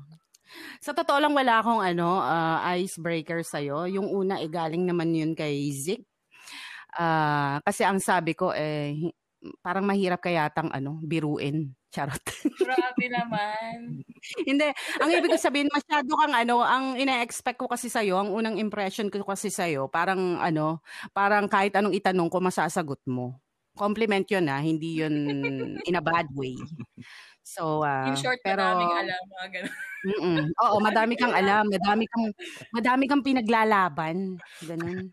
Sa 0.78 0.94
totoo 0.94 1.18
lang 1.18 1.34
wala 1.34 1.58
akong 1.58 1.82
ano, 1.82 2.22
ah, 2.22 2.62
icebreaker 2.78 3.42
sa'yo. 3.42 3.90
Yung 3.90 4.06
una, 4.14 4.38
eh, 4.38 4.46
galing 4.46 4.86
naman 4.86 5.10
yun 5.10 5.34
kay 5.34 5.74
Zik. 5.74 6.06
Ah, 6.94 7.58
kasi 7.66 7.82
ang 7.82 7.98
sabi 7.98 8.38
ko, 8.38 8.54
eh, 8.54 9.10
parang 9.58 9.82
mahirap 9.82 10.22
kayatang 10.22 10.70
ano, 10.70 11.02
biruin. 11.02 11.74
Charot. 11.88 12.20
Grabe 12.60 13.04
naman. 13.08 14.04
Hindi. 14.44 14.68
Ang 15.00 15.10
ibig 15.16 15.32
ko 15.32 15.38
sabihin, 15.40 15.72
masyado 15.72 16.12
kang 16.12 16.36
ano, 16.36 16.60
ang 16.60 17.00
ina-expect 17.00 17.56
ko 17.56 17.64
kasi 17.64 17.88
sa'yo, 17.88 18.20
ang 18.20 18.30
unang 18.32 18.60
impression 18.60 19.08
ko 19.08 19.24
kasi 19.24 19.48
sa'yo, 19.48 19.88
parang 19.88 20.36
ano, 20.36 20.84
parang 21.16 21.48
kahit 21.48 21.72
anong 21.80 21.96
itanong 21.96 22.28
ko, 22.28 22.44
masasagot 22.44 23.00
mo. 23.08 23.40
Compliment 23.72 24.26
yun 24.28 24.50
ha, 24.50 24.58
hindi 24.60 25.00
yun 25.00 25.14
in 25.86 25.96
a 25.96 26.02
bad 26.02 26.28
way. 26.34 26.58
So, 27.48 27.80
ah, 27.80 28.04
In 28.04 28.18
short, 28.20 28.44
pero, 28.44 28.60
maraming 28.60 28.92
alam. 28.92 29.22
Mga 29.24 29.48
ganun. 29.56 29.72
Mm-mm. 29.98 30.38
Oo, 30.68 30.76
madami 30.84 31.14
kang 31.16 31.32
alam, 31.32 31.64
madami 31.72 32.04
kang, 32.04 32.28
madami 32.76 33.04
kang 33.08 33.24
pinaglalaban. 33.24 34.36
Ganun. 34.62 35.08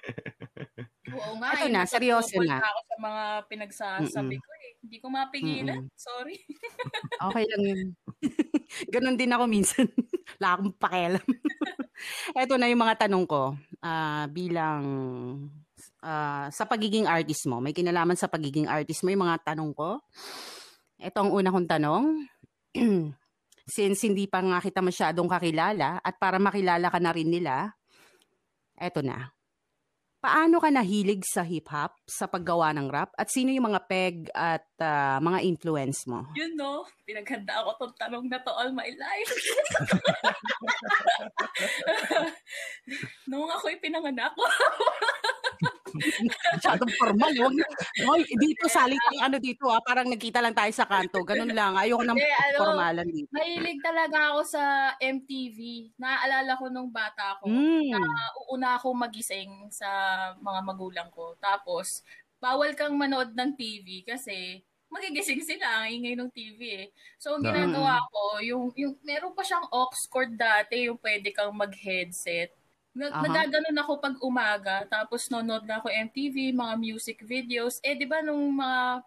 Oo 1.15 1.31
nga. 1.39 1.49
Ito 1.55 1.65
eh, 1.69 1.71
na, 1.71 1.87
seryoso 1.87 2.35
na. 2.43 2.59
ako 2.59 2.79
sa 2.83 2.95
mga 2.99 3.23
pinagsasabi 3.47 4.35
ko 4.35 4.49
eh. 4.51 4.54
Hindi 4.85 5.01
ko 5.01 5.09
mapigilan. 5.09 5.89
Sorry. 5.97 6.37
okay 7.25 7.41
lang 7.49 7.61
yun. 7.65 7.81
Ganon 8.93 9.17
din 9.17 9.33
ako 9.33 9.43
minsan. 9.49 9.89
Wala 10.37 10.47
akong 10.53 10.73
pakialam. 10.77 11.25
Ito 12.37 12.53
na 12.61 12.69
yung 12.69 12.85
mga 12.85 13.09
tanong 13.09 13.25
ko. 13.25 13.57
Uh, 13.81 14.29
bilang 14.29 14.81
uh, 16.05 16.45
sa 16.53 16.63
pagiging 16.69 17.09
artist 17.09 17.49
mo, 17.49 17.57
may 17.57 17.73
kinalaman 17.73 18.13
sa 18.13 18.29
pagiging 18.29 18.69
artist 18.69 19.01
mo 19.01 19.09
yung 19.09 19.25
mga 19.25 19.57
tanong 19.57 19.73
ko. 19.73 19.97
Ito 21.01 21.17
ang 21.17 21.31
una 21.33 21.49
kong 21.49 21.65
tanong. 21.65 22.03
Since 23.65 24.05
hindi 24.05 24.29
pa 24.29 24.45
nga 24.45 24.61
kita 24.61 24.85
masyadong 24.85 25.25
kakilala 25.25 25.97
at 25.97 26.21
para 26.21 26.37
makilala 26.37 26.93
ka 26.93 27.01
na 27.01 27.09
rin 27.09 27.33
nila, 27.33 27.73
eto 28.77 29.01
na. 29.01 29.34
Paano 30.25 30.57
ka 30.57 30.73
nahilig 30.73 31.21
sa 31.21 31.45
hip-hop, 31.45 32.01
sa 32.09 32.25
paggawa 32.25 32.73
ng 32.73 32.89
rap? 32.89 33.13
At 33.13 33.29
sino 33.29 33.53
yung 33.53 33.69
mga 33.69 33.85
peg 33.85 34.25
at 34.33 34.65
uh, 34.81 35.21
mga 35.21 35.45
influence 35.45 36.09
mo? 36.09 36.25
Yun 36.33 36.57
no, 36.57 36.81
pinaghanda 37.05 37.61
ako 37.61 37.77
tong 37.77 37.93
tanong 38.01 38.25
na 38.25 38.41
to 38.41 38.49
all 38.49 38.73
my 38.73 38.89
life. 38.89 39.29
Nung 43.29 43.45
ako'y 43.53 43.77
pinanganak. 43.77 44.33
Masyadong 46.55 46.91
formal. 46.95 47.31
Huwag 47.31 47.55
na, 47.55 47.65
Hoy, 48.05 48.21
dito 48.27 48.65
salitang 48.67 49.19
ano 49.21 49.37
dito 49.37 49.67
ah, 49.67 49.81
parang 49.81 50.07
nagkita 50.07 50.39
lang 50.39 50.53
tayo 50.53 50.71
sa 50.71 50.85
kanto. 50.85 51.21
Ganun 51.21 51.51
lang. 51.51 51.75
Ayoko 51.75 52.03
nang 52.03 52.17
Hindi, 52.17 52.31
ano, 52.31 52.57
formalan 52.57 53.07
dito. 53.07 53.29
Mahilig 53.31 53.79
talaga 53.81 54.17
ako 54.31 54.39
sa 54.43 54.63
MTV. 54.97 55.57
Naaalala 55.95 56.51
ko 56.55 56.65
nung 56.69 56.89
bata 56.89 57.37
ako 57.37 57.47
Mm. 57.47 57.91
na 57.93 58.01
uuna 58.45 58.69
ako 58.75 58.87
magising 58.93 59.69
sa 59.69 59.87
mga 60.37 60.59
magulang 60.61 61.09
ko. 61.11 61.35
Tapos, 61.37 62.03
bawal 62.37 62.75
kang 62.75 62.93
manood 62.93 63.33
ng 63.33 63.55
TV 63.55 64.03
kasi 64.03 64.61
magigising 64.85 65.43
sila 65.43 65.83
ang 65.83 65.91
ingay 65.91 66.15
ng 66.15 66.31
TV 66.31 66.59
eh. 66.61 66.87
So, 67.17 67.35
ang 67.35 67.43
Na- 67.43 67.51
ginagawa 67.51 67.99
ko, 68.07 68.39
yung, 68.39 68.71
yung 68.77 68.95
meron 69.03 69.35
pa 69.35 69.43
siyang 69.43 69.67
aux 69.67 69.91
cord 70.07 70.31
dati, 70.31 70.87
yung 70.87 70.99
pwede 71.01 71.35
kang 71.35 71.51
mag-headset. 71.51 72.53
Nag- 72.95 73.11
Aha. 73.11 73.27
Nagaganon 73.27 73.81
ako 73.83 73.91
pag 73.99 74.15
umaga, 74.23 74.75
tapos 74.87 75.27
nanonood 75.27 75.67
na 75.67 75.83
ako 75.83 75.91
MTV, 75.91 76.55
mga 76.55 76.75
music 76.79 77.19
videos. 77.27 77.83
Eh, 77.83 77.91
di 77.91 78.07
ba 78.07 78.23
nung 78.23 78.55
mga 78.55 79.03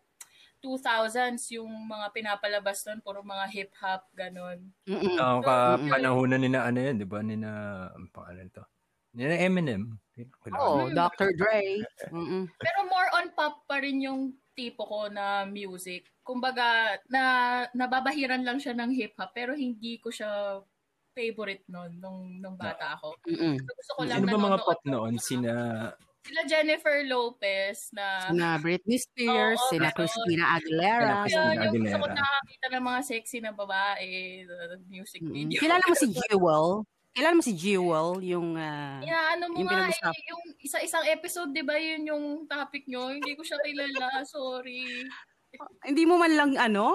2000s, 0.60 1.56
yung 1.56 1.70
mga 1.88 2.12
pinapalabas 2.12 2.84
nun, 2.84 3.00
puro 3.00 3.24
mga 3.24 3.46
hip-hop, 3.48 4.04
ganon. 4.12 4.60
Ang 4.84 5.40
So, 5.40 5.40
ka 5.40 5.80
mm. 5.80 5.88
panahonan 5.88 6.40
ni 6.44 6.50
na 6.52 6.68
ano 6.68 6.78
yan, 6.84 7.00
di 7.00 7.08
ba? 7.08 7.24
Ni 7.24 7.40
na, 7.40 7.52
ang 7.94 8.12
pangalan 8.12 8.52
to? 8.52 8.64
Ni 9.16 9.24
na 9.24 9.38
Eminem. 9.40 9.96
Oo, 10.52 10.90
ko. 10.90 10.92
Dr. 10.92 11.30
Dre. 11.38 11.80
Mm-mm. 12.14 12.44
Pero 12.60 12.78
more 12.90 13.10
on 13.16 13.32
pop 13.32 13.64
pa 13.64 13.80
rin 13.80 14.04
yung 14.04 14.34
tipo 14.52 14.84
ko 14.84 15.06
na 15.08 15.46
music. 15.46 16.10
Kumbaga, 16.26 16.98
na 17.08 17.22
nababahiran 17.72 18.42
lang 18.42 18.58
siya 18.58 18.74
ng 18.74 18.90
hip-hop, 18.92 19.30
pero 19.32 19.54
hindi 19.54 19.96
ko 20.02 20.10
siya 20.10 20.60
favorite 21.18 21.66
noon 21.66 21.98
nung, 21.98 22.38
nung 22.38 22.54
bata 22.54 22.94
ako. 22.94 23.18
Mm-mm. 23.26 23.58
So, 23.58 23.70
gusto 23.74 23.92
ko 23.98 24.02
lang 24.06 24.22
Sino 24.22 24.30
ba 24.30 24.38
mga 24.38 24.58
ng 24.62 24.80
noon? 24.86 25.12
Sina, 25.18 25.54
Sila 26.22 26.42
Jennifer 26.44 27.02
Lopez 27.08 27.88
na... 27.90 28.28
Sina 28.28 28.48
Britney 28.60 29.00
Spears, 29.00 29.58
Oo, 29.58 29.70
sina. 29.72 29.88
Christina 29.90 30.44
Aguilera. 30.54 31.24
Sina 31.24 31.24
Christina 31.24 31.64
yung 31.66 31.74
gusto 31.74 31.96
ko 31.96 32.06
Aguilera. 32.06 32.20
nakakita 32.20 32.66
ng 32.68 32.84
mga 32.84 33.00
sexy 33.02 33.38
na 33.40 33.50
babae, 33.50 34.08
uh, 34.44 34.76
music 34.86 35.20
video. 35.24 35.58
Kilala 35.58 35.82
mo 35.82 35.96
si 35.96 36.06
Jewel? 36.14 36.66
Kilala 37.16 37.34
mo 37.34 37.42
si 37.42 37.54
Jewel, 37.56 38.08
yung... 38.22 38.48
ah, 38.54 39.00
Yeah, 39.00 39.24
ano 39.34 39.50
mo 39.50 39.56
Yung 39.58 39.72
nga, 39.72 39.88
eh, 39.88 40.22
yung 40.28 40.42
isa-isang 40.60 41.08
episode, 41.08 41.50
di 41.50 41.64
ba, 41.64 41.74
yun 41.74 42.04
yung 42.04 42.24
topic 42.44 42.84
nyo? 42.86 43.08
Hindi 43.08 43.32
ko 43.32 43.42
siya 43.42 43.58
kilala, 43.64 44.22
sorry. 44.28 45.08
Hindi 45.86 46.02
mo 46.06 46.18
man 46.18 46.32
lang, 46.34 46.50
ano, 46.58 46.94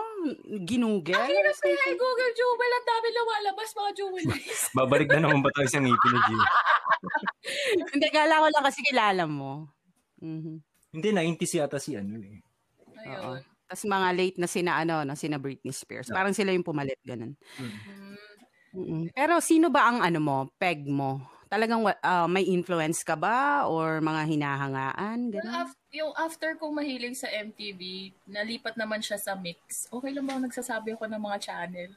ginugel? 0.63 1.17
Ang 1.17 1.31
hirap 1.31 1.57
kaya 1.59 1.77
i-google 1.91 2.31
Jewel, 2.35 2.71
ang 2.71 2.87
dami 2.87 3.07
lumalabas, 3.11 3.69
mga 3.75 3.91
jewelries. 3.97 4.61
babalik 4.79 5.09
na 5.11 5.19
naman 5.23 5.43
ba 5.43 5.51
tayo 5.55 5.67
sa 5.67 5.79
ngipin 5.83 6.11
ni 6.11 6.19
Gio? 6.27 6.43
Hindi, 7.93 8.07
kala 8.11 8.39
ko 8.39 8.47
lang 8.47 8.63
kasi 8.63 8.79
kilala 8.83 9.23
mo. 9.27 9.67
Mhm. 10.23 10.63
Hindi, 10.93 11.07
90s 11.09 11.53
yata 11.57 11.77
si 11.81 11.97
ano 11.97 12.15
eh. 12.21 12.39
Oo. 13.09 13.37
Ayun. 13.37 13.39
Tapos 13.67 13.83
mga 13.89 14.09
late 14.13 14.37
na 14.37 14.47
sina, 14.47 14.71
ano, 14.77 15.01
no, 15.01 15.17
sina 15.17 15.41
Britney 15.41 15.73
Spears. 15.73 16.13
Parang 16.13 16.35
sila 16.35 16.53
yung 16.53 16.67
pumalit, 16.67 17.01
ganun. 17.01 17.33
Mm. 17.57 18.03
Mm-mm. 18.73 19.03
Pero 19.13 19.37
sino 19.37 19.69
ba 19.69 19.85
ang, 19.89 20.01
ano 20.01 20.19
mo, 20.21 20.37
peg 20.57 20.85
mo? 20.85 21.21
Talagang 21.49 21.85
ah, 21.85 22.25
may 22.25 22.45
influence 22.49 23.05
ka 23.05 23.13
ba? 23.13 23.69
Or 23.69 24.01
mga 24.01 24.25
hinahangaan? 24.25 25.29
Well, 25.29 25.41
Ganun? 25.41 25.67
Yung 25.93 26.09
after 26.17 26.57
kong 26.57 26.73
mahilig 26.73 27.21
sa 27.21 27.29
MTV, 27.29 28.11
nalipat 28.25 28.73
naman 28.73 28.97
siya 28.97 29.21
sa 29.21 29.37
mix. 29.37 29.85
Okay 29.93 30.09
lang 30.09 30.25
ba 30.25 30.41
nagsasabi 30.41 30.97
ako 30.97 31.05
ng 31.05 31.21
mga 31.21 31.37
channel? 31.37 31.91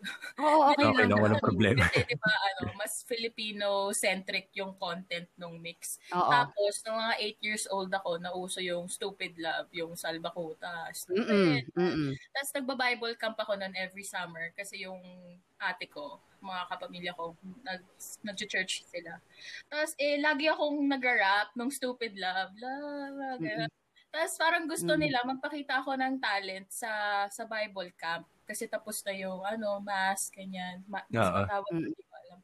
Oo, 0.44 0.68
okay, 0.68 0.84
Okay 0.84 1.04
lang, 1.08 1.16
walang 1.16 1.40
problema. 1.40 1.80
Kasi 1.88 2.04
di 2.04 2.16
ba, 2.20 2.28
ano, 2.28 2.76
mas 2.76 3.00
Filipino-centric 3.08 4.52
yung 4.52 4.76
content 4.76 5.24
ng 5.40 5.56
mix. 5.64 5.96
Oo. 6.12 6.28
Tapos, 6.28 6.84
nung 6.84 7.00
mga 7.00 7.14
8 7.40 7.46
years 7.48 7.64
old 7.72 7.88
ako, 7.88 8.20
nauso 8.20 8.60
yung 8.60 8.84
Stupid 8.92 9.40
Love, 9.40 9.72
yung. 9.72 9.96
Mm-mm. 9.96 10.92
Stupid. 10.92 11.64
Mm-mm. 11.72 12.12
Tapos 12.36 12.50
nagba-Bible 12.52 13.16
camp 13.16 13.40
ako 13.40 13.56
nun 13.56 13.72
every 13.74 14.04
summer 14.04 14.52
kasi 14.52 14.84
yung 14.84 15.00
ate 15.56 15.88
ko, 15.88 16.20
mga 16.44 16.62
kapamilya 16.68 17.12
ko, 17.16 17.32
nag, 17.64 17.80
nag-church 18.22 18.84
sila. 18.86 19.16
Tapos 19.72 19.96
eh, 19.96 20.20
lagi 20.20 20.52
akong 20.52 20.84
nag-rap 20.84 21.56
ng 21.56 21.70
Stupid 21.72 22.12
Love. 22.20 22.52
Love, 22.60 23.40
Mm-mm. 23.40 23.85
Tapos 24.16 24.40
parang 24.40 24.64
gusto 24.64 24.96
Mm. 24.96 25.00
nila 25.04 25.18
magpakita 25.28 25.84
ako 25.84 25.92
ng 25.92 26.16
talent 26.16 26.72
sa 26.72 26.88
sa 27.28 27.44
Bible 27.44 27.92
camp 27.92 28.24
kasi 28.48 28.64
tapos 28.64 29.04
na 29.04 29.12
yung 29.12 29.44
ano, 29.44 29.76
mass, 29.78 30.32
ganyan. 30.32 30.80
Ma- 30.88 31.04
Oo. 31.04 31.12
mas 31.12 31.44
matawag, 31.44 31.68
Mm. 31.70 31.84
hindi 31.84 32.00
ko 32.00 32.14
alam. 32.16 32.38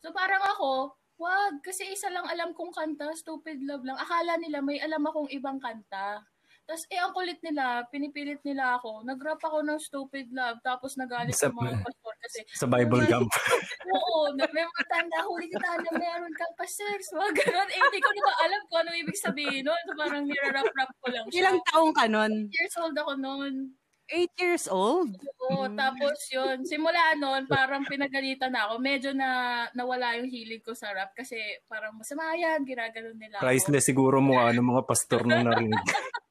So 0.00 0.08
parang 0.08 0.40
ako, 0.40 0.70
wag, 1.18 1.60
kasi 1.60 1.84
isa 1.84 2.08
lang 2.08 2.24
alam 2.24 2.56
kong 2.56 2.72
kanta, 2.72 3.12
Stupid 3.12 3.60
Love 3.60 3.84
lang. 3.84 4.00
Akala 4.00 4.40
nila 4.40 4.64
may 4.64 4.80
alam 4.80 5.04
akong 5.04 5.28
ibang 5.28 5.60
kanta. 5.60 6.24
Tapos, 6.62 6.84
eh, 6.88 7.00
ang 7.00 7.16
kulit 7.16 7.40
nila, 7.40 7.88
pinipilit 7.88 8.44
nila 8.44 8.76
ako. 8.76 9.00
Nag-rap 9.00 9.40
ako 9.40 9.64
ng 9.64 9.80
Stupid 9.80 10.28
Love, 10.30 10.60
tapos 10.60 10.94
nagalit 10.94 11.32
Sa- 11.32 11.48
mga 11.48 11.80
kasi, 12.28 12.44
Sa 12.52 12.68
Bible 12.68 13.08
camp. 13.08 13.24
oo, 13.96 14.28
na, 14.36 14.44
may 14.52 14.62
mga 14.62 14.84
tanda, 14.84 15.24
huli 15.24 15.48
kita 15.48 15.80
na 15.80 15.90
meron 15.96 16.34
kang 16.36 16.54
pasers, 16.54 17.08
mga 17.10 17.32
ganon. 17.40 17.68
Eh, 17.72 17.80
hindi 17.80 17.98
ko 17.98 18.10
naman 18.12 18.36
alam 18.44 18.60
kung 18.68 18.78
ano 18.84 18.90
ibig 18.92 19.16
sabihin 19.16 19.64
nun. 19.64 19.82
So, 19.88 19.96
parang 19.96 20.28
nirarap-rap 20.28 20.92
ko 21.00 21.06
lang 21.08 21.24
siya. 21.32 21.40
Ilang 21.40 21.58
taong 21.72 21.92
ka 21.96 22.04
nun? 22.04 22.32
years 22.52 22.76
old 22.76 22.92
ako 22.94 23.12
noon. 23.16 23.54
Eight 24.08 24.32
years 24.40 24.64
old? 24.68 25.12
Oo, 25.48 25.68
Mm. 25.68 25.76
tapos 25.76 26.16
yun, 26.32 26.64
simula 26.64 27.12
noon, 27.16 27.44
parang 27.44 27.84
pinagalitan 27.84 28.48
na 28.52 28.64
ako. 28.64 28.80
Medyo 28.80 29.12
na 29.12 29.28
nawala 29.72 30.16
yung 30.16 30.28
hilig 30.28 30.64
ko 30.64 30.72
sa 30.72 30.92
rap 30.96 31.12
kasi 31.12 31.36
parang 31.68 31.92
masama 31.92 32.32
yan, 32.32 32.64
ginaganon 32.64 33.16
nila 33.20 33.36
ako. 33.36 33.44
Priceless 33.44 33.84
siguro 33.84 34.20
mukha 34.20 34.52
ng 34.52 34.64
mga 34.64 34.82
pastor 34.84 35.28
nung 35.28 35.44
narinig. 35.44 35.76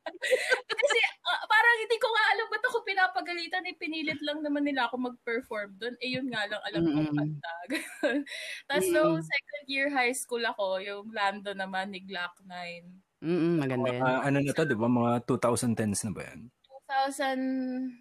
Kasi 0.67 0.99
ah, 1.27 1.43
parang 1.45 1.75
hindi 1.83 1.97
ko 1.99 2.07
nga 2.07 2.23
alam 2.31 2.47
ba't 2.47 2.63
ako 2.65 2.77
pinapagalitan. 2.83 3.63
Eh, 3.67 3.75
pinilit 3.75 4.19
lang 4.23 4.39
naman 4.39 4.63
nila 4.63 4.87
ako 4.87 4.95
mag-perform 5.11 5.75
doon. 5.75 5.95
Eh, 5.99 6.15
yun 6.15 6.27
nga 6.31 6.47
lang 6.47 6.61
alam 6.63 6.81
kong 6.83 7.09
Mm-mm. 7.11 7.17
kanta. 7.19 7.53
Tapos 8.67 8.87
Mm-mm. 8.87 8.95
nung 8.95 9.19
second 9.19 9.65
year 9.67 9.87
high 9.91 10.15
school 10.15 10.41
ako, 10.41 10.79
yung 10.79 11.11
Lando 11.11 11.51
naman 11.51 11.91
ni 11.91 12.01
Glock 12.01 12.39
9. 12.43 12.87
Mm-mm, 13.21 13.53
maganda 13.59 13.89
yan. 13.91 14.03
Ah, 14.03 14.21
ano 14.23 14.37
na 14.39 14.53
to, 14.53 14.63
di 14.63 14.77
ba? 14.77 14.87
Mga 14.87 15.13
2010s 15.25 16.01
na 16.05 16.11
ba 16.13 16.21
yan? 16.23 16.39
2000, 16.87 17.99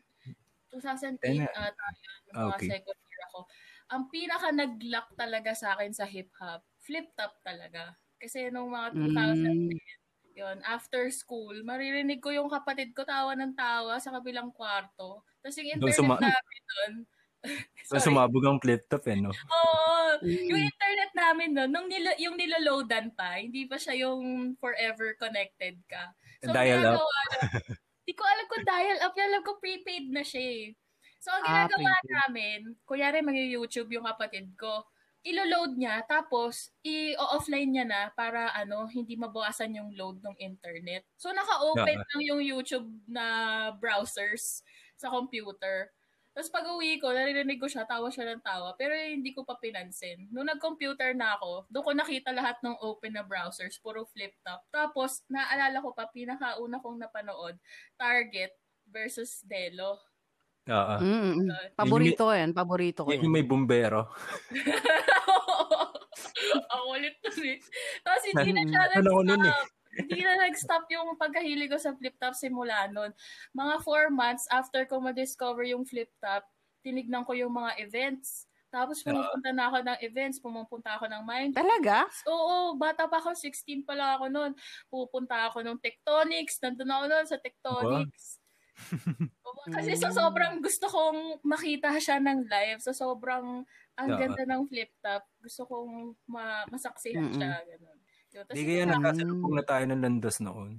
2008 0.70 1.18
Ten- 1.18 1.50
ata 1.50 1.84
yun, 1.96 2.20
yung 2.30 2.36
mga 2.36 2.56
Okay. 2.56 2.68
second 2.70 2.98
year 3.00 3.22
ako. 3.26 3.40
Ang 3.86 4.02
pinaka 4.10 4.48
nag-lock 4.50 5.08
talaga 5.14 5.50
sa 5.54 5.74
akin 5.74 5.90
sa 5.90 6.04
hip-hop, 6.04 6.62
flip-top 6.82 7.38
talaga. 7.42 7.94
Kasi 8.16 8.50
nung 8.50 8.70
mga 8.70 8.94
2010, 8.94 9.72
Mm. 9.72 9.78
Yun, 10.36 10.60
after 10.62 11.08
school, 11.10 11.56
maririnig 11.62 12.20
ko 12.20 12.28
yung 12.28 12.46
kapatid 12.46 12.92
ko 12.92 13.02
tawa 13.02 13.32
ng 13.32 13.56
tawa 13.56 13.96
sa 13.96 14.12
kabilang 14.12 14.52
kwarto. 14.52 15.24
Tapos 15.40 15.56
yung 15.56 15.72
internet 15.72 15.96
suma- 15.96 16.20
namin 16.20 16.60
doon, 16.70 16.92
So, 17.86 18.02
sumabog 18.02 18.42
ang 18.42 18.58
flip 18.58 18.84
top 18.84 19.06
eh, 19.06 19.14
no? 19.16 19.30
Oo. 19.30 20.18
Yung 20.20 20.58
Mm. 20.58 20.66
internet 20.66 21.12
namin 21.14 21.50
noon, 21.52 21.70
nung 21.70 21.86
nila, 21.86 22.10
yung 22.18 22.34
niloloadan 22.34 23.14
pa, 23.14 23.38
hindi 23.38 23.64
pa 23.64 23.78
siya 23.78 23.94
yung 23.96 24.18
forever 24.56 25.14
connected 25.14 25.78
ka. 25.86 26.10
So, 26.42 26.50
Dial 26.50 26.82
up. 26.84 26.98
ginagawa 26.98 27.20
na- 27.22 27.30
Di 28.02 28.12
ko 28.12 28.22
alam 28.22 28.46
kung 28.46 28.62
dial 28.62 28.98
up. 29.00 29.14
Alam 29.14 29.42
ko 29.42 29.52
prepaid 29.56 30.10
na 30.10 30.22
siya 30.22 30.42
eh. 30.42 30.64
So, 31.18 31.30
ang 31.30 31.42
Ah, 31.44 31.50
ginagawa 31.64 31.78
prepaid. 31.94 32.10
namin, 32.10 32.58
kunyari 32.82 33.18
mag-YouTube 33.20 33.90
yung 33.90 34.06
kapatid 34.06 34.50
ko, 34.54 34.82
ilo-load 35.26 35.74
niya, 35.74 36.06
tapos 36.06 36.70
i-offline 36.86 37.70
niya 37.74 37.86
na 37.86 38.00
para 38.14 38.54
ano, 38.54 38.86
hindi 38.86 39.18
mabawasan 39.18 39.74
yung 39.74 39.90
load 39.98 40.22
ng 40.22 40.38
internet. 40.38 41.02
So, 41.18 41.34
naka-open 41.34 41.98
Yeah. 41.98 42.06
lang 42.14 42.22
yung 42.22 42.42
YouTube 42.46 42.86
na 43.10 43.26
browsers 43.74 44.62
sa 44.94 45.10
computer. 45.10 45.90
Tapos 46.36 46.52
pag 46.52 46.68
uwi 46.68 47.00
ko, 47.00 47.10
naririnig 47.16 47.56
ko 47.58 47.66
siya, 47.66 47.88
tawa 47.88 48.12
siya 48.12 48.28
ng 48.36 48.44
tawa, 48.44 48.76
pero 48.76 48.92
hindi 48.92 49.32
ko 49.32 49.42
pa 49.42 49.56
pinansin. 49.58 50.28
Nung 50.30 50.46
nag-computer 50.46 51.16
na 51.16 51.34
ako, 51.40 51.64
doon 51.72 51.84
ko 51.84 51.92
nakita 51.96 52.30
lahat 52.30 52.60
ng 52.62 52.76
open 52.84 53.16
na 53.16 53.24
browsers, 53.24 53.80
puro 53.80 54.04
flip 54.04 54.36
top. 54.44 54.62
Tapos, 54.70 55.24
naalala 55.32 55.80
ko 55.80 55.96
pa, 55.96 56.06
pinakauna 56.12 56.78
kong 56.84 57.00
napanood, 57.02 57.56
Target, 57.96 58.52
versus 58.86 59.42
Delo. 59.42 60.05
Oo. 60.66 60.94
Mm-mm. 60.98 61.46
Paborito 61.78 62.34
yan. 62.34 62.50
Paborito 62.50 63.06
ko 63.06 63.10
Yun 63.10 63.18
yan. 63.18 63.24
yung 63.30 63.36
may 63.38 63.46
bumbero. 63.46 64.10
Ang 66.74 66.84
ulit 66.90 67.16
nun 67.22 67.42
eh. 67.46 67.58
Tapos 68.02 68.22
hindi 68.26 68.50
na 68.52 68.62
siya 68.66 68.82
Ano 68.98 69.22
eh. 69.22 69.26
nag-stop. 69.26 69.66
Hindi 69.96 70.20
na 70.20 70.34
nag-stop 70.44 70.84
yung 70.92 71.16
pagkahilig 71.16 71.72
ko 71.72 71.78
sa 71.80 71.96
flip-top 71.96 72.36
simula 72.36 72.84
nun. 72.92 73.16
Mga 73.56 73.74
four 73.80 74.12
months 74.12 74.44
after 74.52 74.84
ko 74.84 75.00
ma-discover 75.00 75.64
yung 75.64 75.88
flip-top, 75.88 76.44
tinignan 76.84 77.24
ko 77.24 77.32
yung 77.32 77.54
mga 77.54 77.80
events. 77.80 78.44
Tapos 78.68 79.00
pumupunta 79.00 79.56
na 79.56 79.72
ako 79.72 79.78
ng 79.88 79.98
events, 80.04 80.36
pumupunta 80.36 81.00
ako 81.00 81.08
ng 81.08 81.22
mind. 81.24 81.52
Talaga? 81.56 82.04
Oo, 82.28 82.76
bata 82.76 83.08
pa 83.08 83.24
ako, 83.24 83.32
16 83.32 83.88
pa 83.88 83.96
lang 83.96 84.20
ako 84.20 84.28
noon. 84.28 84.52
Pupunta 84.92 85.48
ako 85.48 85.64
ng 85.64 85.80
Tectonics, 85.80 86.60
nandun 86.60 86.92
ako 86.92 87.04
noon 87.08 87.24
sa 87.24 87.40
Tectonics. 87.40 88.36
Oo, 88.36 88.44
Kasi 89.66 89.98
sa 89.98 90.14
sobrang 90.14 90.62
gusto 90.62 90.86
kong 90.86 91.42
makita 91.42 91.90
siya 91.98 92.22
ng 92.22 92.46
live, 92.46 92.80
sa 92.82 92.94
sobrang 92.94 93.66
ang 93.98 94.10
Oo. 94.12 94.18
ganda 94.20 94.42
ng 94.46 94.62
flip 94.70 94.92
top, 95.02 95.26
gusto 95.42 95.62
kong 95.66 96.14
ma- 96.28 96.66
masaksihan 96.70 97.26
Mm-mm. 97.26 97.34
siya. 97.34 97.52
Ganun. 97.66 97.98
Hindi 98.52 98.62
kaya 98.62 98.84
nakasalubong 98.86 99.54
na 99.58 99.64
tayo 99.66 99.84
ng 99.88 100.02
landas 100.04 100.38
noon. 100.38 100.72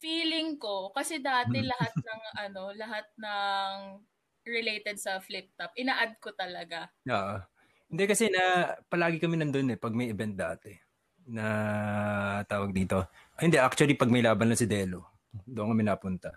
feeling 0.00 0.56
ko, 0.56 0.88
kasi 0.96 1.20
dati 1.20 1.60
Mm. 1.60 1.68
lahat 1.72 1.94
ng 2.08 2.22
ano, 2.48 2.62
lahat 2.72 3.06
ng 3.20 3.74
related 4.48 4.96
sa 4.96 5.20
flip 5.20 5.52
top, 5.58 5.72
ina-add 5.76 6.16
ko 6.24 6.32
talaga. 6.32 6.88
Oo. 7.08 7.36
Hindi 7.90 8.04
kasi 8.06 8.30
na 8.30 8.72
palagi 8.86 9.18
kami 9.18 9.36
nandun 9.36 9.74
eh 9.74 9.78
pag 9.80 9.92
may 9.92 10.08
event 10.14 10.34
dati 10.38 10.72
na 11.26 11.44
tawag 12.46 12.70
dito. 12.72 12.98
Ay, 13.36 13.50
hindi, 13.50 13.58
actually 13.60 13.94
pag 13.98 14.10
may 14.12 14.22
laban 14.24 14.48
lang 14.50 14.60
si 14.60 14.66
Delo, 14.70 15.00
doon 15.46 15.74
kami 15.74 15.82
napunta. 15.86 16.30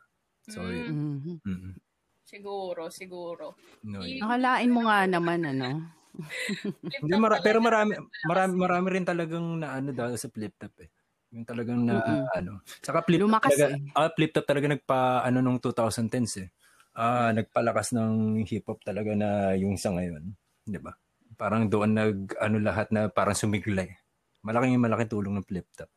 So, 0.47 0.69
Mm. 0.69 0.71
yun. 0.71 0.99
Mhm. 1.19 1.41
Mm. 1.47 1.75
Siguro, 2.23 2.89
siguro. 2.91 3.55
No, 3.83 4.03
yun. 4.05 4.23
Nakalain 4.23 4.71
mo 4.73 4.81
nga 4.87 4.99
naman, 5.09 5.41
ano? 5.47 5.69
Hindi, 7.01 7.15
mara- 7.19 7.41
pero 7.43 7.57
marami, 7.59 7.97
marami, 8.23 8.53
marami 8.55 8.87
rin 8.95 9.05
talagang 9.07 9.59
na 9.59 9.75
ano 9.77 9.89
dahil 9.91 10.15
sa 10.15 10.29
flip 10.31 10.53
top 10.55 10.73
eh. 10.85 10.89
Yung 11.33 11.43
talagang 11.47 11.81
na 11.89 11.97
Mm-mm. 11.97 12.29
ano. 12.37 12.61
Saka 12.85 13.01
flip 13.03 13.25
top 13.27 13.39
Lumakas 13.39 13.57
talaga, 13.57 13.65
eh. 13.65 13.79
ah, 13.97 14.09
flip 14.13 14.31
top 14.31 14.45
talaga 14.47 14.67
nagpa 14.71 14.99
ano 15.25 15.37
nung 15.41 15.57
2010s 15.59 16.37
eh. 16.39 16.49
Ah, 16.93 17.33
nagpalakas 17.33 17.91
ng 17.97 18.45
hip 18.45 18.69
hop 18.69 18.79
talaga 18.85 19.17
na 19.17 19.57
yung 19.57 19.75
sa 19.81 19.89
ngayon, 19.97 20.29
'di 20.69 20.77
ba? 20.79 20.93
Parang 21.33 21.65
doon 21.65 21.91
nag 21.97 22.17
ano 22.37 22.61
lahat 22.61 22.93
na 22.93 23.09
parang 23.09 23.33
sumigla 23.33 23.89
eh. 23.89 23.97
Malaking 24.45 24.77
malaking 24.77 25.09
tulong 25.11 25.33
ng 25.41 25.47
flip 25.49 25.65
top. 25.73 25.89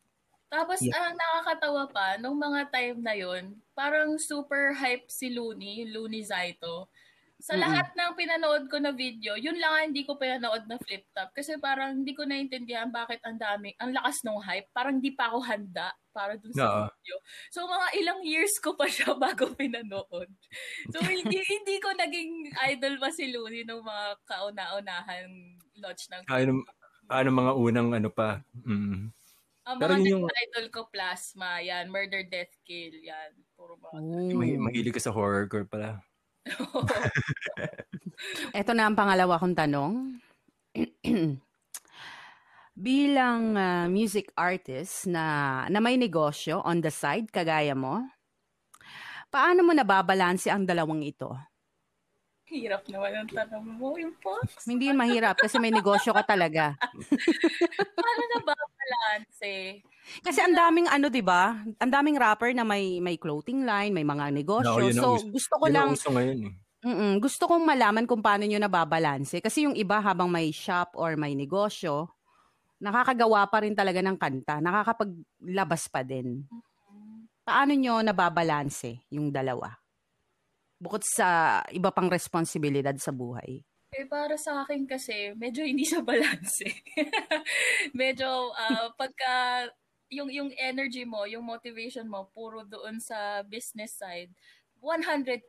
Tapos, 0.47 0.79
ang 0.79 1.15
nakakatawa 1.15 1.83
pa, 1.91 2.07
nung 2.23 2.39
mga 2.39 2.71
time 2.71 2.97
na 3.03 3.13
yon 3.15 3.59
parang 3.75 4.15
super 4.15 4.71
hype 4.71 5.11
si 5.11 5.27
Looney, 5.31 5.91
Looney 5.91 6.23
Zaito. 6.23 6.87
Sa 7.37 7.53
Mm-mm. 7.53 7.69
lahat 7.69 7.93
ng 7.93 8.17
pinanood 8.17 8.65
ko 8.65 8.81
na 8.81 8.89
video, 8.89 9.37
yun 9.37 9.61
lang 9.61 9.69
ang 9.69 9.85
hindi 9.93 10.01
ko 10.07 10.17
pinanood 10.17 10.65
na 10.65 10.81
flip 10.81 11.05
top. 11.13 11.29
Kasi 11.37 11.61
parang 11.61 12.01
hindi 12.01 12.17
ko 12.17 12.25
naintindihan 12.25 12.89
bakit 12.89 13.21
ang 13.21 13.37
dami, 13.37 13.77
ang 13.77 13.93
lakas 13.93 14.25
ng 14.25 14.41
hype. 14.41 14.65
Parang 14.73 14.97
di 14.97 15.13
pa 15.13 15.29
ako 15.29 15.45
handa 15.45 15.93
para 16.09 16.33
dun 16.41 16.49
sa 16.49 16.65
Oo. 16.65 16.81
video. 16.89 17.15
So, 17.53 17.69
mga 17.69 17.87
ilang 18.01 18.19
years 18.25 18.57
ko 18.57 18.73
pa 18.73 18.89
siya 18.89 19.13
bago 19.21 19.53
pinanood. 19.53 20.31
So, 20.89 20.97
hindi 21.05 21.37
hindi 21.61 21.75
ko 21.77 21.93
naging 21.93 22.57
idol 22.73 22.97
pa 22.97 23.13
si 23.13 23.29
Looney 23.29 23.69
nung 23.69 23.85
mga 23.85 24.17
kauna-unahan 24.25 25.29
launch 25.77 26.09
ng 26.09 26.25
Ano 26.25 26.65
ano 27.07 27.29
mga 27.31 27.53
unang 27.53 27.89
ano 27.93 28.09
pa. 28.09 28.41
Mm. 28.65 29.13
Ang 29.67 29.83
Pero 29.83 29.93
mga 29.93 29.99
yun 29.99 30.07
yung- 30.23 30.31
idol 30.31 30.67
ko, 30.71 30.87
Plasma, 30.87 31.59
yan, 31.59 31.91
Murder, 31.91 32.23
Death, 32.23 32.55
Kill, 32.63 33.03
yan. 33.03 33.35
Puro 33.51 33.75
mga 33.75 33.99
Oh. 33.99 34.31
May 34.31 34.55
mahilig 34.55 34.95
ka 34.95 35.03
sa 35.03 35.11
horrorcore 35.11 35.67
pala. 35.67 35.99
Ito 38.55 38.71
na 38.71 38.87
ang 38.87 38.95
pangalawa 38.95 39.35
kong 39.35 39.59
tanong. 39.59 40.23
Bilang 42.77 43.57
ah, 43.57 43.89
music 43.89 44.31
artist 44.37 45.09
na, 45.09 45.65
na 45.67 45.83
may 45.83 45.99
negosyo 45.99 46.63
on 46.63 46.79
the 46.79 46.93
side, 46.93 47.27
kagaya 47.27 47.75
mo, 47.75 48.07
paano 49.27 49.65
mo 49.65 49.75
nababalanse 49.75 50.47
ang 50.47 50.63
dalawang 50.63 51.03
ito? 51.03 51.35
Hirap 52.47 52.87
naman 52.87 53.11
ang 53.11 53.27
tanong 53.27 53.65
mo, 53.75 53.99
yung 53.99 54.15
Fox. 54.23 54.63
Hindi 54.63 54.87
yun 54.87 54.95
mahirap 54.95 55.35
kasi 55.35 55.59
may 55.59 55.67
negosyo 55.67 56.15
ka 56.15 56.23
talaga. 56.23 56.79
Paano 57.99 58.23
na 58.31 58.39
ba 58.39 58.55
balance? 58.55 59.43
Kasi 60.23 60.39
ang 60.39 60.55
daming 60.55 60.87
ano, 60.87 61.11
'di 61.11 61.19
ba? 61.19 61.59
Ang 61.59 61.91
daming 61.91 62.15
rapper 62.15 62.55
na 62.55 62.63
may 62.63 63.03
may 63.03 63.19
clothing 63.19 63.67
line, 63.67 63.91
may 63.91 64.07
mga 64.07 64.31
negosyo. 64.31 64.79
Ang 64.79 64.95
so 64.95 65.19
uso- 65.19 65.27
gusto 65.27 65.53
ko 65.59 65.65
Yun 65.67 65.75
ang 65.75 65.75
lang 65.75 65.89
uso 65.99 66.09
ngayon 66.15 66.39
eh. 66.47 66.53
mm 66.87 67.13
gusto 67.19 67.43
kong 67.51 67.63
malaman 67.67 68.07
kung 68.07 68.23
paano 68.23 68.47
niyo 68.47 68.61
nababalanse 68.63 69.43
kasi 69.43 69.67
yung 69.67 69.75
iba 69.75 69.99
habang 69.99 70.31
may 70.31 70.47
shop 70.55 70.95
or 70.95 71.19
may 71.19 71.35
negosyo, 71.35 72.07
nakakagawa 72.79 73.43
pa 73.51 73.67
rin 73.67 73.75
talaga 73.75 73.99
ng 73.99 74.15
kanta, 74.15 74.63
nakakapaglabas 74.63 75.91
pa 75.91 75.99
din. 76.05 76.47
Paano 77.43 77.75
niyo 77.75 77.99
nababalanse 77.99 79.03
yung 79.11 79.35
dalawa? 79.35 79.75
Bukod 80.77 81.01
sa 81.01 81.59
iba 81.73 81.89
pang 81.89 82.05
responsibilidad 82.05 82.93
sa 83.01 83.09
buhay. 83.09 83.65
Eh, 83.97 84.05
para 84.05 84.37
sa 84.37 84.61
akin 84.61 84.85
kasi, 84.85 85.33
medyo 85.33 85.65
hindi 85.65 85.81
siya 85.87 86.05
balance. 86.05 86.61
medyo, 87.97 88.53
ah, 88.53 88.93
pagka, 88.93 89.65
yung, 90.13 90.29
yung 90.29 90.51
energy 90.53 91.01
mo, 91.01 91.25
yung 91.25 91.41
motivation 91.41 92.05
mo, 92.05 92.29
puro 92.29 92.61
doon 92.61 93.01
sa 93.01 93.41
business 93.47 93.97
side, 93.97 94.29
100% 94.77 95.41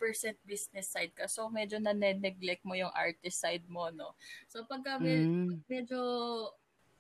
business 0.49 0.89
side 0.89 1.13
ka. 1.13 1.29
So, 1.29 1.53
medyo 1.53 1.77
na-neglect 1.77 2.65
mo 2.65 2.73
yung 2.73 2.95
artist 2.97 3.45
side 3.45 3.69
mo, 3.69 3.93
no? 3.93 4.17
So, 4.49 4.65
pagka 4.65 4.97
med- 4.97 5.29
Mm. 5.29 5.61
medyo 5.69 6.01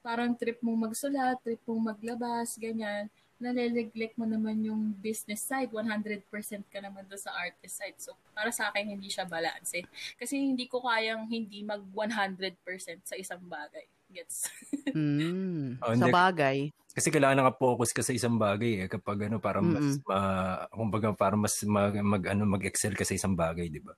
parang 0.04 0.36
trip 0.36 0.60
mong 0.60 0.92
magsulat, 0.92 1.40
trip 1.40 1.64
mong 1.64 1.96
maglabas, 1.96 2.60
ganyan, 2.60 3.08
nale-neglect 3.38 4.18
mo 4.18 4.26
naman 4.26 4.58
yung 4.66 4.94
business 4.98 5.46
side, 5.46 5.70
100% 5.70 6.26
ka 6.66 6.78
naman 6.82 7.06
doon 7.06 7.22
sa 7.22 7.34
artist 7.38 7.78
side. 7.78 7.96
So, 8.02 8.18
para 8.34 8.50
sa 8.50 8.70
akin, 8.70 8.98
hindi 8.98 9.06
siya 9.08 9.24
balance. 9.26 9.78
eh. 9.78 9.86
Kasi 10.18 10.42
hindi 10.42 10.66
ko 10.66 10.82
kayang 10.82 11.30
hindi 11.30 11.62
mag 11.62 11.82
100% 11.94 13.06
sa 13.06 13.14
isang 13.14 13.42
bagay. 13.46 13.86
Gets? 14.10 14.36
Mm. 14.96 15.78
Oh, 15.84 15.92
sa 15.94 16.08
bagay. 16.08 16.72
Kasi 16.96 17.12
kailangan 17.12 17.44
naka-focus 17.44 17.92
ka 17.92 18.02
sa 18.02 18.16
isang 18.16 18.40
bagay 18.40 18.82
eh 18.82 18.88
kapag 18.90 19.28
ano 19.30 19.38
para 19.38 19.60
mas 19.62 20.00
Mm-mm. 20.00 20.02
ma, 20.08 20.18
kumbaga 20.72 21.12
para 21.14 21.36
mas 21.38 21.54
mag, 21.62 21.92
mag 22.02 22.24
ano 22.26 22.42
mag-excel 22.48 22.96
ka 22.96 23.04
sa 23.06 23.14
isang 23.14 23.36
bagay, 23.38 23.68
'di 23.70 23.84
ba? 23.84 23.94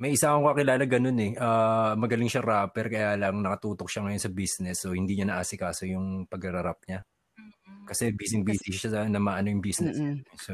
May 0.00 0.16
isa 0.16 0.32
akong 0.32 0.48
kakilala 0.50 0.84
ganun 0.88 1.20
eh. 1.20 1.32
Ah, 1.38 1.94
magaling 1.94 2.28
siya 2.32 2.42
rapper 2.42 2.88
kaya 2.90 3.14
lang 3.16 3.40
nakatutok 3.44 3.86
siya 3.88 4.08
ngayon 4.08 4.22
sa 4.24 4.32
business 4.32 4.76
so 4.82 4.92
hindi 4.96 5.14
niya 5.16 5.28
naasikaso 5.30 5.84
yung 5.86 6.24
pag-rap 6.26 6.80
niya. 6.88 7.00
Kasi 7.86 8.10
busy-busy 8.12 8.70
siya 8.74 8.90
sa 8.92 9.00
na 9.06 9.22
maano 9.22 9.48
yung 9.52 9.62
business. 9.64 9.96
Mm-mm. 9.96 10.26
So. 10.36 10.52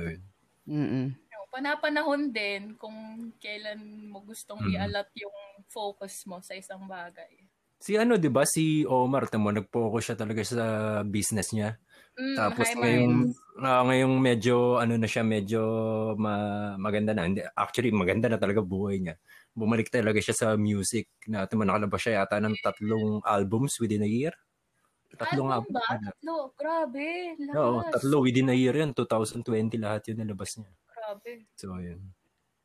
Mm-mm. 0.68 1.06
Panapanahon 1.52 2.32
din 2.32 2.62
kung 2.80 2.96
kailan 3.36 4.08
mo 4.08 4.24
gustong 4.24 4.64
Mm. 4.64 4.72
i-allot 4.72 5.08
yung 5.20 5.36
focus 5.68 6.24
mo 6.24 6.40
sa 6.40 6.56
isang 6.56 6.88
bagay. 6.88 7.44
si 7.82 7.98
ano 7.98 8.14
'di 8.20 8.30
ba 8.30 8.44
si 8.46 8.86
Omar 8.86 9.26
tamo 9.32 9.50
nag-focus 9.50 10.02
siya 10.12 10.16
talaga 10.22 10.42
sa 10.46 10.64
business 11.06 11.50
niya. 11.54 11.70
Mm, 12.18 12.34
Tapos 12.38 12.68
hi, 12.68 12.74
ngayong 12.80 13.14
ah, 13.64 13.82
ngayong 13.88 14.14
medyo 14.22 14.56
ano 14.82 14.94
na 15.00 15.08
siya 15.10 15.24
medyo 15.26 15.60
ma- 16.16 16.76
maganda 16.80 17.12
na. 17.16 17.26
Hindi, 17.28 17.42
actually 17.56 17.90
maganda 17.94 18.28
na 18.30 18.38
talaga 18.40 18.62
buhay 18.64 18.96
niya. 19.02 19.16
Bumalik 19.56 19.88
talaga 19.92 20.20
siya 20.22 20.36
sa 20.36 20.48
music. 20.60 21.10
Na 21.30 21.46
tamo 21.50 21.64
nakalabas 21.66 22.00
siya 22.04 22.24
yata 22.24 22.38
ng 22.42 22.56
tatlong 22.64 23.20
albums 23.26 23.76
within 23.82 24.04
a 24.06 24.10
year. 24.10 24.34
Tatlong 25.16 25.50
Album 25.52 25.72
ba? 25.76 25.84
Tatlo. 25.84 26.56
Grabe. 26.56 27.36
Lakas. 27.36 27.56
Oo, 27.58 27.78
tatlo 27.88 28.16
within 28.24 28.52
a 28.52 28.56
year 28.56 28.72
yan. 28.72 28.96
2020 28.96 29.76
lahat 29.80 30.08
yun 30.08 30.24
nalabas 30.24 30.56
niya. 30.56 30.72
Grabe. 30.88 31.32
So, 31.56 31.76
yun. 31.76 32.00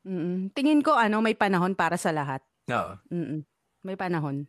Mm-mm. 0.08 0.56
Tingin 0.56 0.80
ko 0.80 0.96
ano, 0.96 1.20
may 1.20 1.36
panahon 1.36 1.76
para 1.76 2.00
sa 2.00 2.16
lahat. 2.16 2.40
Oo. 2.72 2.94
Mm-mm. 3.12 3.44
May 3.84 4.00
panahon. 4.00 4.48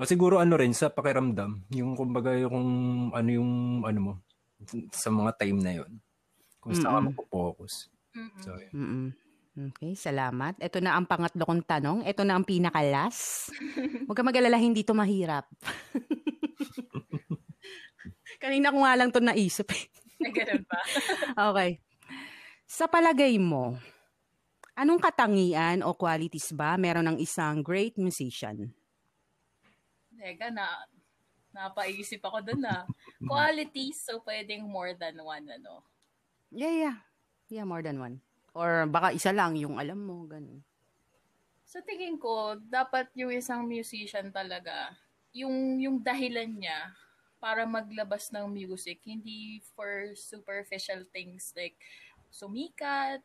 O 0.00 0.08
siguro 0.08 0.40
ano 0.40 0.56
rin 0.56 0.72
sa 0.72 0.88
pakiramdam, 0.88 1.68
yung 1.76 1.92
kumbaga 1.92 2.32
yung 2.32 3.12
ano 3.12 3.28
yung 3.28 3.84
ano 3.84 3.98
mo 4.00 4.12
sa 4.94 5.12
mga 5.12 5.36
time 5.36 5.58
na 5.60 5.72
yun. 5.82 5.92
Kung 6.62 6.72
saan 6.72 7.12
ka. 7.12 7.24
Mm-mm. 7.26 8.40
So, 8.40 8.56
yun. 8.56 8.72
Mm-mm. 8.72 9.06
Okay, 9.50 9.98
salamat. 9.98 10.56
Ito 10.62 10.78
na 10.78 10.94
ang 10.94 11.10
pangatlo 11.10 11.42
kong 11.42 11.66
tanong. 11.66 11.98
Ito 12.06 12.22
na 12.22 12.38
ang 12.38 12.46
pinakalas. 12.46 13.50
Huwag 14.06 14.16
ka 14.16 14.22
mag-alala, 14.22 14.56
hindi 14.56 14.86
to 14.86 14.94
mahirap. 14.94 15.50
Kanina 18.42 18.72
ko 18.72 18.84
nga 18.84 18.96
lang 18.96 19.10
to 19.12 19.20
naisip. 19.20 19.68
eh. 19.72 19.84
Ay, 20.20 20.32
ganun 20.32 20.64
ba? 20.68 20.80
okay. 21.52 21.80
Sa 22.68 22.86
palagay 22.86 23.40
mo, 23.40 23.76
anong 24.76 25.00
katangian 25.02 25.82
o 25.82 25.96
qualities 25.96 26.52
ba 26.54 26.76
meron 26.76 27.08
ng 27.10 27.18
isang 27.18 27.64
great 27.64 27.96
musician? 27.96 28.70
Teka, 30.20 30.52
na, 30.52 30.68
napaisip 31.50 32.20
ako 32.20 32.44
dun 32.44 32.62
na. 32.62 32.84
Qualities, 33.30 34.04
so 34.04 34.20
pwedeng 34.22 34.68
more 34.68 34.92
than 34.94 35.16
one, 35.24 35.48
ano. 35.48 35.82
Yeah, 36.52 36.74
yeah. 36.76 36.96
Yeah, 37.50 37.66
more 37.66 37.82
than 37.82 37.98
one. 37.98 38.22
Or 38.54 38.86
baka 38.86 39.16
isa 39.16 39.32
lang 39.32 39.56
yung 39.56 39.80
alam 39.80 39.98
mo, 39.98 40.28
ganun. 40.28 40.62
Sa 41.64 41.80
tingin 41.82 42.18
ko, 42.18 42.58
dapat 42.66 43.08
yung 43.14 43.30
isang 43.30 43.64
musician 43.66 44.30
talaga, 44.34 44.94
yung, 45.34 45.78
yung 45.80 45.98
dahilan 46.02 46.50
niya 46.50 46.94
para 47.40 47.64
maglabas 47.64 48.28
ng 48.34 48.46
music, 48.52 49.00
hindi 49.06 49.62
for 49.76 50.12
superficial 50.16 51.04
things 51.14 51.52
like 51.56 51.76
sumikat, 52.30 53.22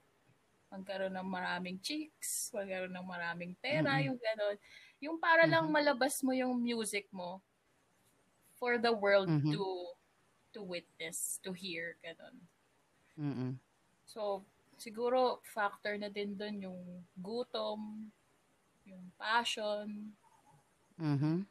magkaroon 0.71 1.15
ng 1.15 1.29
maraming 1.29 1.77
chicks, 1.81 2.51
magkaroon 2.55 2.93
ng 2.95 3.07
maraming 3.07 3.53
pera, 3.59 3.91
Mm-mm. 3.91 4.05
yung 4.05 4.17
gano'n. 4.19 4.57
Yung 5.03 5.17
para 5.21 5.45
lang 5.49 5.67
malabas 5.71 6.21
mo 6.25 6.31
yung 6.35 6.57
music 6.61 7.07
mo 7.13 7.43
for 8.55 8.77
the 8.79 8.91
world 8.91 9.29
Mhm. 9.29 9.51
to 9.51 9.93
to 10.53 10.63
witness, 10.63 11.39
to 11.43 11.53
hear, 11.53 11.97
gano'n. 12.03 12.47
Mm-mm. 13.17 13.59
So, 14.05 14.45
siguro 14.83 15.41
factor 15.55 15.93
na 15.99 16.09
din 16.09 16.37
doon 16.39 16.57
yung 16.65 16.81
gutom, 17.17 18.09
yung 18.89 19.11
passion, 19.17 20.15
Mhm. 20.97 21.45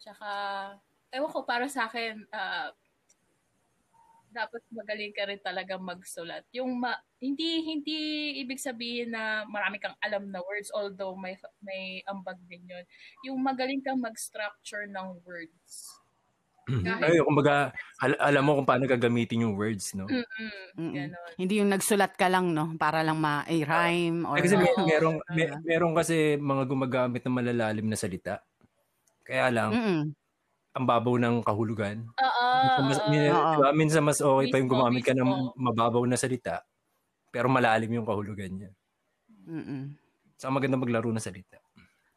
Tsaka, 0.00 0.30
ewan 1.12 1.30
ko, 1.30 1.44
para 1.44 1.68
sa 1.68 1.86
akin, 1.86 2.24
ah, 2.32 2.72
dapat 4.30 4.62
magaling 4.70 5.10
ka 5.10 5.26
rin 5.26 5.42
talaga 5.42 5.74
magsulat. 5.74 6.46
Yung 6.54 6.78
ma- 6.78 7.02
hindi 7.18 7.66
hindi 7.66 7.98
ibig 8.38 8.62
sabihin 8.62 9.10
na 9.10 9.42
marami 9.50 9.82
kang 9.82 9.98
alam 9.98 10.30
na 10.30 10.38
words 10.38 10.70
although 10.70 11.18
may 11.18 11.34
may 11.60 11.98
ambag 12.06 12.38
din 12.46 12.62
yun. 12.62 12.84
Yung 13.26 13.42
magaling 13.42 13.82
kang 13.82 13.98
mag-structure 13.98 14.86
ng 14.86 15.18
words. 15.26 15.90
Kahit- 16.70 17.02
Ay, 17.02 17.18
kumbaga, 17.26 17.74
al- 17.98 18.22
alam 18.22 18.46
mo 18.46 18.54
kung 18.62 18.68
paano 18.70 18.86
gagamitin 18.86 19.42
yung 19.42 19.58
words, 19.58 19.90
no? 19.98 20.06
Mm-mm. 20.06 21.10
Hindi 21.34 21.58
yung 21.58 21.74
nagsulat 21.74 22.14
ka 22.14 22.30
lang, 22.30 22.54
no? 22.54 22.78
Para 22.78 23.02
lang 23.02 23.18
ma-rhyme 23.18 24.22
or... 24.22 24.38
Ay, 24.38 24.46
kasi 24.46 24.54
may, 24.54 24.70
merong, 24.78 25.18
may, 25.34 25.50
merong 25.66 25.94
kasi 25.98 26.38
mga 26.38 26.62
gumagamit 26.70 27.26
ng 27.26 27.34
malalalim 27.34 27.90
na 27.90 27.98
salita. 27.98 28.38
Kaya 29.30 29.46
lang, 29.48 29.70
Mm-mm. 29.70 30.00
ang 30.72 30.84
babaw 30.84 31.14
ng 31.14 31.34
kahulugan. 31.40 32.02
Oo. 32.10 32.46
Minsan 32.58 32.82
mas, 32.84 32.98
oo. 32.98 33.08
min- 33.08 33.30
Oo. 33.30 33.52
diba, 33.54 33.70
minsan 33.72 34.02
mas 34.02 34.18
okay 34.18 34.46
pa 34.50 34.58
yung 34.58 34.66
Mismo, 34.66 34.82
gumamit 34.82 35.02
ka 35.06 35.14
ng 35.14 35.30
mababaw 35.54 36.02
na 36.02 36.18
salita, 36.18 36.66
pero 37.30 37.46
malalim 37.46 37.94
yung 37.94 38.06
kahulugan 38.06 38.50
niya. 38.50 38.70
Mm-mm. 39.46 39.94
So, 40.34 40.50
maganda 40.50 40.74
maglaro 40.74 41.06
ng 41.08 41.22
salita. 41.22 41.62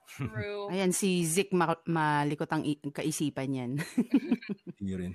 True. 0.09 0.69
Ayan, 0.69 0.89
si 0.89 1.21
Zik 1.21 1.49
ma- 1.51 1.85
malikot 1.85 2.45
ang 2.47 2.61
i- 2.63 2.77
kaisipan 2.79 3.49
yan. 3.49 3.71
Hindi 4.79 4.93
rin. 4.95 5.13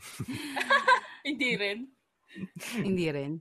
Hindi 1.24 1.50
rin. 1.54 1.78
Hindi 2.76 3.06
rin. 3.08 3.32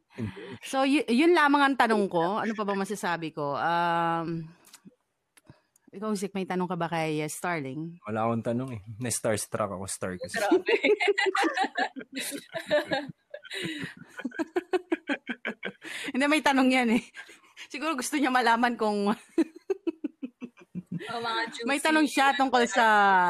So, 0.61 0.81
y- 0.81 1.05
yun 1.07 1.33
lamang 1.33 1.61
ang 1.61 1.75
tanong 1.75 2.05
ko. 2.07 2.39
Ano 2.39 2.53
pa 2.53 2.63
ba 2.63 2.73
masasabi 2.73 3.33
ko? 3.33 3.53
Um, 3.53 4.45
ikaw, 5.97 6.13
Zik, 6.13 6.31
may 6.31 6.45
tanong 6.45 6.65
ka 6.65 6.75
ba 6.75 6.87
kay 6.87 7.19
uh, 7.19 7.27
Starling? 7.27 7.97
Wala 8.05 8.23
akong 8.23 8.45
tanong 8.45 8.69
eh. 8.71 8.81
Na-starstruck 8.97 9.73
ako, 9.73 9.85
star 9.85 10.13
kasi. 10.15 10.37
Grabe. 10.37 10.75
Hindi, 16.11 16.25
may 16.25 16.41
tanong 16.41 16.69
yan 16.69 16.89
eh. 16.93 17.03
Siguro 17.67 17.95
gusto 17.95 18.15
niya 18.15 18.29
malaman 18.29 18.75
kung 18.75 19.11
Oh, 21.07 21.21
mga 21.23 21.41
juicy. 21.53 21.63
may 21.63 21.79
tanong 21.79 22.03
siya 22.03 22.35
tungkol 22.35 22.67
sa 22.67 22.85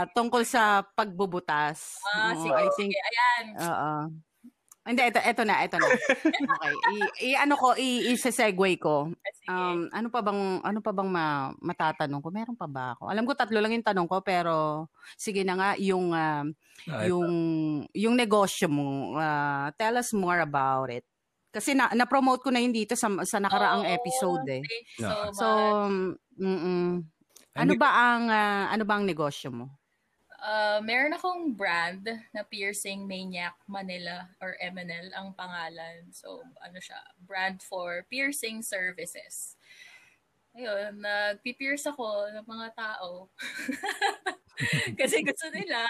tungkol 0.10 0.42
sa 0.42 0.82
pagbubutas. 0.96 2.02
Ah, 2.10 2.34
Oo, 2.34 2.42
sige. 2.42 2.58
I 2.58 2.68
think 2.74 2.90
Okay, 2.90 3.06
ayan. 3.06 3.44
Oo. 3.60 3.94
Hindi, 4.88 5.04
ito, 5.04 5.20
ito 5.20 5.44
na, 5.44 5.56
ito 5.68 5.76
na. 5.76 5.88
Okay. 6.58 6.74
I, 6.74 6.96
i 7.22 7.30
ano 7.36 7.60
ko, 7.60 7.76
i, 7.76 8.16
i-segue 8.16 8.80
ko. 8.80 9.12
Sige. 9.12 9.52
Um, 9.52 9.92
ano 9.92 10.08
pa 10.08 10.24
bang 10.24 10.64
ano 10.64 10.80
pa 10.80 10.92
bang 10.96 11.10
ma, 11.12 11.52
matatanong 11.60 12.24
ko? 12.24 12.30
Meron 12.32 12.58
pa 12.58 12.66
ba 12.66 12.96
ako? 12.96 13.12
Alam 13.12 13.28
ko 13.28 13.36
tatlo 13.36 13.60
lang 13.60 13.76
yung 13.76 13.86
tanong 13.86 14.08
ko 14.08 14.24
pero 14.24 14.88
sige 15.20 15.44
na 15.44 15.60
nga 15.60 15.70
yung 15.78 16.16
um, 16.16 16.46
Ay, 16.88 17.12
yung 17.12 17.32
yung 17.92 18.16
negosyo 18.16 18.72
mo. 18.72 19.20
uh, 19.20 19.70
tell 19.76 20.00
us 20.00 20.16
more 20.16 20.40
about 20.40 20.88
it. 20.90 21.04
Kasi 21.52 21.76
na, 21.76 21.92
na-promote 21.92 22.44
ko 22.44 22.50
na 22.54 22.64
yun 22.64 22.72
dito 22.72 22.96
sa 22.96 23.12
sa 23.28 23.38
nakaraang 23.44 23.86
Oo, 23.86 23.92
episode 23.92 24.48
eh. 24.50 24.64
So. 24.98 25.08
So, 25.36 25.46
mm 26.40 27.18
ano 27.58 27.74
ba 27.74 27.90
ang 27.90 28.30
ah, 28.30 28.70
ano 28.70 28.86
ba 28.86 29.02
ang 29.02 29.06
negosyo 29.10 29.50
mo? 29.50 29.66
Uh, 30.48 30.80
meron 30.80 31.12
akong 31.12 31.52
brand 31.52 32.08
na 32.32 32.40
Piercing 32.42 33.04
Maniac 33.04 33.60
Manila 33.68 34.32
or 34.40 34.56
MNL 34.64 35.12
ang 35.12 35.36
pangalan. 35.36 36.08
So, 36.16 36.40
ano 36.64 36.80
siya, 36.80 37.04
brand 37.20 37.60
for 37.60 38.08
piercing 38.08 38.64
services. 38.64 39.60
Ayun, 40.56 41.04
nagpi-pierce 41.04 41.92
ako 41.92 42.32
ng 42.32 42.48
mga 42.48 42.68
tao. 42.80 43.28
Kasi 45.00 45.20
gusto 45.22 45.52
nila. 45.52 45.84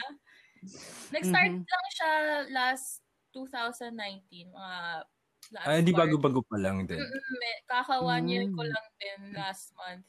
Nag-start 1.14 1.54
Mhm. 1.54 1.64
lang 1.64 1.86
siya 1.94 2.12
last 2.50 3.06
2019, 3.32 4.50
mga 4.50 5.06
last 5.54 5.68
ah, 5.70 5.78
hindi 5.78 5.94
part. 5.94 6.10
bago-bago 6.10 6.42
pa 6.42 6.58
lang 6.58 6.84
din. 6.84 6.98
Mm-mm, 6.98 7.62
Kaka 7.70 8.02
one 8.02 8.26
year 8.26 8.50
ko 8.50 8.66
Mm. 8.66 8.74
lang 8.74 8.88
din 8.98 9.20
last 9.38 9.70
month. 9.78 10.04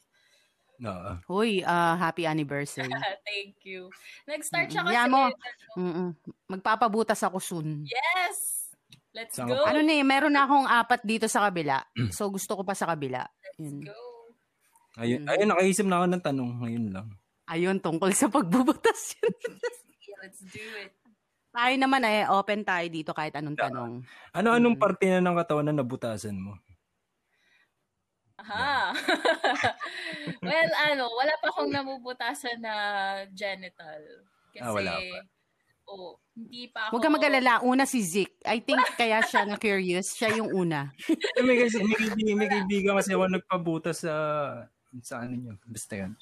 Oo. 0.79 1.11
Hoy, 1.27 1.59
ah, 1.61 1.95
happy 1.95 2.23
anniversary. 2.23 2.87
Thank 3.27 3.59
you. 3.63 3.91
Nag-start 4.25 4.69
siya 4.69 4.81
kasi. 4.81 4.95
Yan 4.95 5.09
mo. 5.09 5.27
ano, 5.27 5.35
Mm-mm. 5.75 6.09
Magpapabutas 6.47 7.19
ako 7.19 7.37
soon. 7.37 7.83
Yes! 7.83 8.71
Let's 9.11 9.35
Saan 9.35 9.49
go! 9.49 9.59
Ano 9.61 9.81
ni, 9.81 9.99
meron 10.01 10.31
na 10.31 10.45
akong 10.45 10.65
apat 10.65 11.01
dito 11.03 11.25
sa 11.25 11.43
kabila. 11.43 11.81
So 12.09 12.29
gusto 12.29 12.55
ko 12.55 12.63
pa 12.63 12.71
sa 12.73 12.87
kabila. 12.87 13.25
Yun. 13.57 13.81
Let's 13.81 13.89
go. 13.89 13.99
Ayun, 14.95 15.21
Mhm. 15.21 15.29
ayun, 15.29 15.47
nakaisip 15.49 15.85
na 15.85 15.95
ako 15.97 16.05
ng 16.07 16.23
tanong. 16.23 16.51
Ngayon 16.59 16.85
lang. 16.91 17.07
Ayun, 17.45 17.77
tungkol 17.77 18.11
sa 18.11 18.27
pagbubutas. 18.27 19.15
Yeah, 20.01 20.25
let's 20.25 20.41
do 20.41 20.63
it. 20.79 20.91
tayo 21.49 21.75
naman 21.75 22.01
eh, 22.01 22.25
open 22.25 22.61
tayo 22.61 22.85
dito 22.87 23.11
kahit 23.11 23.33
anong 23.33 23.53
tanong. 23.55 23.91
Ano-anong 24.31 24.73
Mhm. 24.73 24.81
parte 24.81 25.05
na 25.07 25.21
ng 25.21 25.35
katawan 25.35 25.65
na 25.65 25.75
nabutasan 25.75 26.33
mo? 26.35 26.57
Aha. 28.39 28.95
well, 30.47 30.71
ano, 30.87 31.05
wala 31.11 31.33
pa 31.39 31.47
akong 31.51 31.71
namubutasan 31.75 32.59
na 32.59 32.73
genital. 33.35 33.99
Kasi, 34.49 34.63
Ah, 34.63 34.71
wala 34.71 34.95
pa. 34.95 35.19
oh, 35.87 36.15
hindi 36.33 36.71
pa 36.71 36.87
ako. 36.87 36.91
Huwag 36.95 37.03
kang 37.03 37.17
mag-alala. 37.19 37.53
Una 37.61 37.83
si 37.83 37.99
Zik. 37.99 38.39
I 38.47 38.63
think 38.63 38.79
kaya 38.95 39.19
siya 39.21 39.43
na 39.43 39.59
curious. 39.59 40.15
Siya 40.15 40.39
yung 40.39 40.55
una. 40.55 40.89
May, 41.45 41.67
kasi, 41.67 41.83
may, 41.83 41.97
kaibigan, 41.97 42.35
may 42.39 42.49
kaibigan 42.49 42.93
kasi 42.95 43.11
ako 43.13 43.27
nagpabutas 43.27 44.07
sa 44.07 44.15
sa 45.03 45.21
ano 45.21 45.35
yun. 45.35 45.57
Basta 45.67 45.93
yun. 45.99 46.15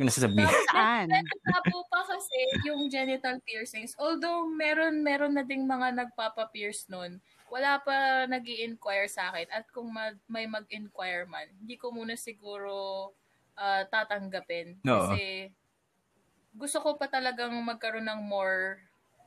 Yung 0.00 0.08
nasasabihin. 0.08 0.48
Saan? 0.72 1.06
Tapo 1.44 1.84
pa 1.86 2.00
kasi 2.02 2.34
yung 2.64 2.88
genital 2.88 3.36
piercings. 3.44 3.92
Although 4.00 4.48
meron 4.48 5.04
meron 5.04 5.36
na 5.36 5.44
ding 5.44 5.68
mga 5.68 5.92
nagpapa-pierce 5.94 6.88
nun, 6.88 7.20
wala 7.50 7.82
pa 7.82 8.30
nag 8.30 8.46
inquire 8.46 9.10
sa 9.10 9.34
akin. 9.34 9.50
At 9.50 9.66
kung 9.74 9.90
ma- 9.90 10.14
may 10.30 10.46
mag-inquire 10.46 11.26
man, 11.26 11.50
hindi 11.58 11.74
ko 11.74 11.90
muna 11.90 12.14
siguro 12.14 13.10
ah, 13.58 13.82
tatanggapin. 13.90 14.78
Oo. 14.86 15.10
Kasi 15.10 15.50
gusto 16.54 16.78
ko 16.82 16.94
pa 16.94 17.10
talagang 17.10 17.54
magkaroon 17.62 18.06
ng 18.06 18.22
more 18.26 18.78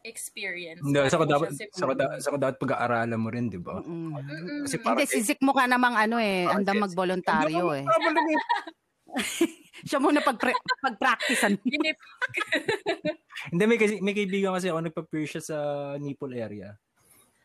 experience. 0.03 0.83
Hindi, 0.83 0.99
sa 1.07 1.19
ko 1.19 1.25
dapat, 1.27 1.55
sa 1.55 1.85
ko, 1.87 1.93
sa 1.95 2.29
ko 2.35 2.37
dapat 2.39 2.57
pag-aaralan 2.59 3.19
mo 3.19 3.29
rin, 3.31 3.47
di 3.47 3.59
ba? 3.59 3.79
Mm-mm. 3.79 4.67
Kasi 4.67 4.75
parang, 4.83 4.99
Hindi, 4.99 5.07
si 5.07 5.19
Zik 5.23 5.39
mo 5.39 5.55
ka 5.55 5.63
namang 5.63 5.95
ano 5.95 6.19
eh. 6.19 6.43
Andang 6.51 6.83
magbolontaryo 6.83 7.71
eh. 7.79 7.85
Siya 9.87 9.99
muna 9.99 10.19
pag 10.19 10.39
pag-practicean. 10.39 11.59
Hindi, 11.63 11.95
Hindi, 13.51 13.63
may, 13.63 13.79
kasi, 13.79 13.95
may 14.03 14.15
kaibigan 14.15 14.55
kasi 14.55 14.71
ako 14.71 14.79
nagpa-pierce 14.83 15.39
siya 15.39 15.43
sa 15.43 15.57
nipple 15.99 16.35
area. 16.35 16.75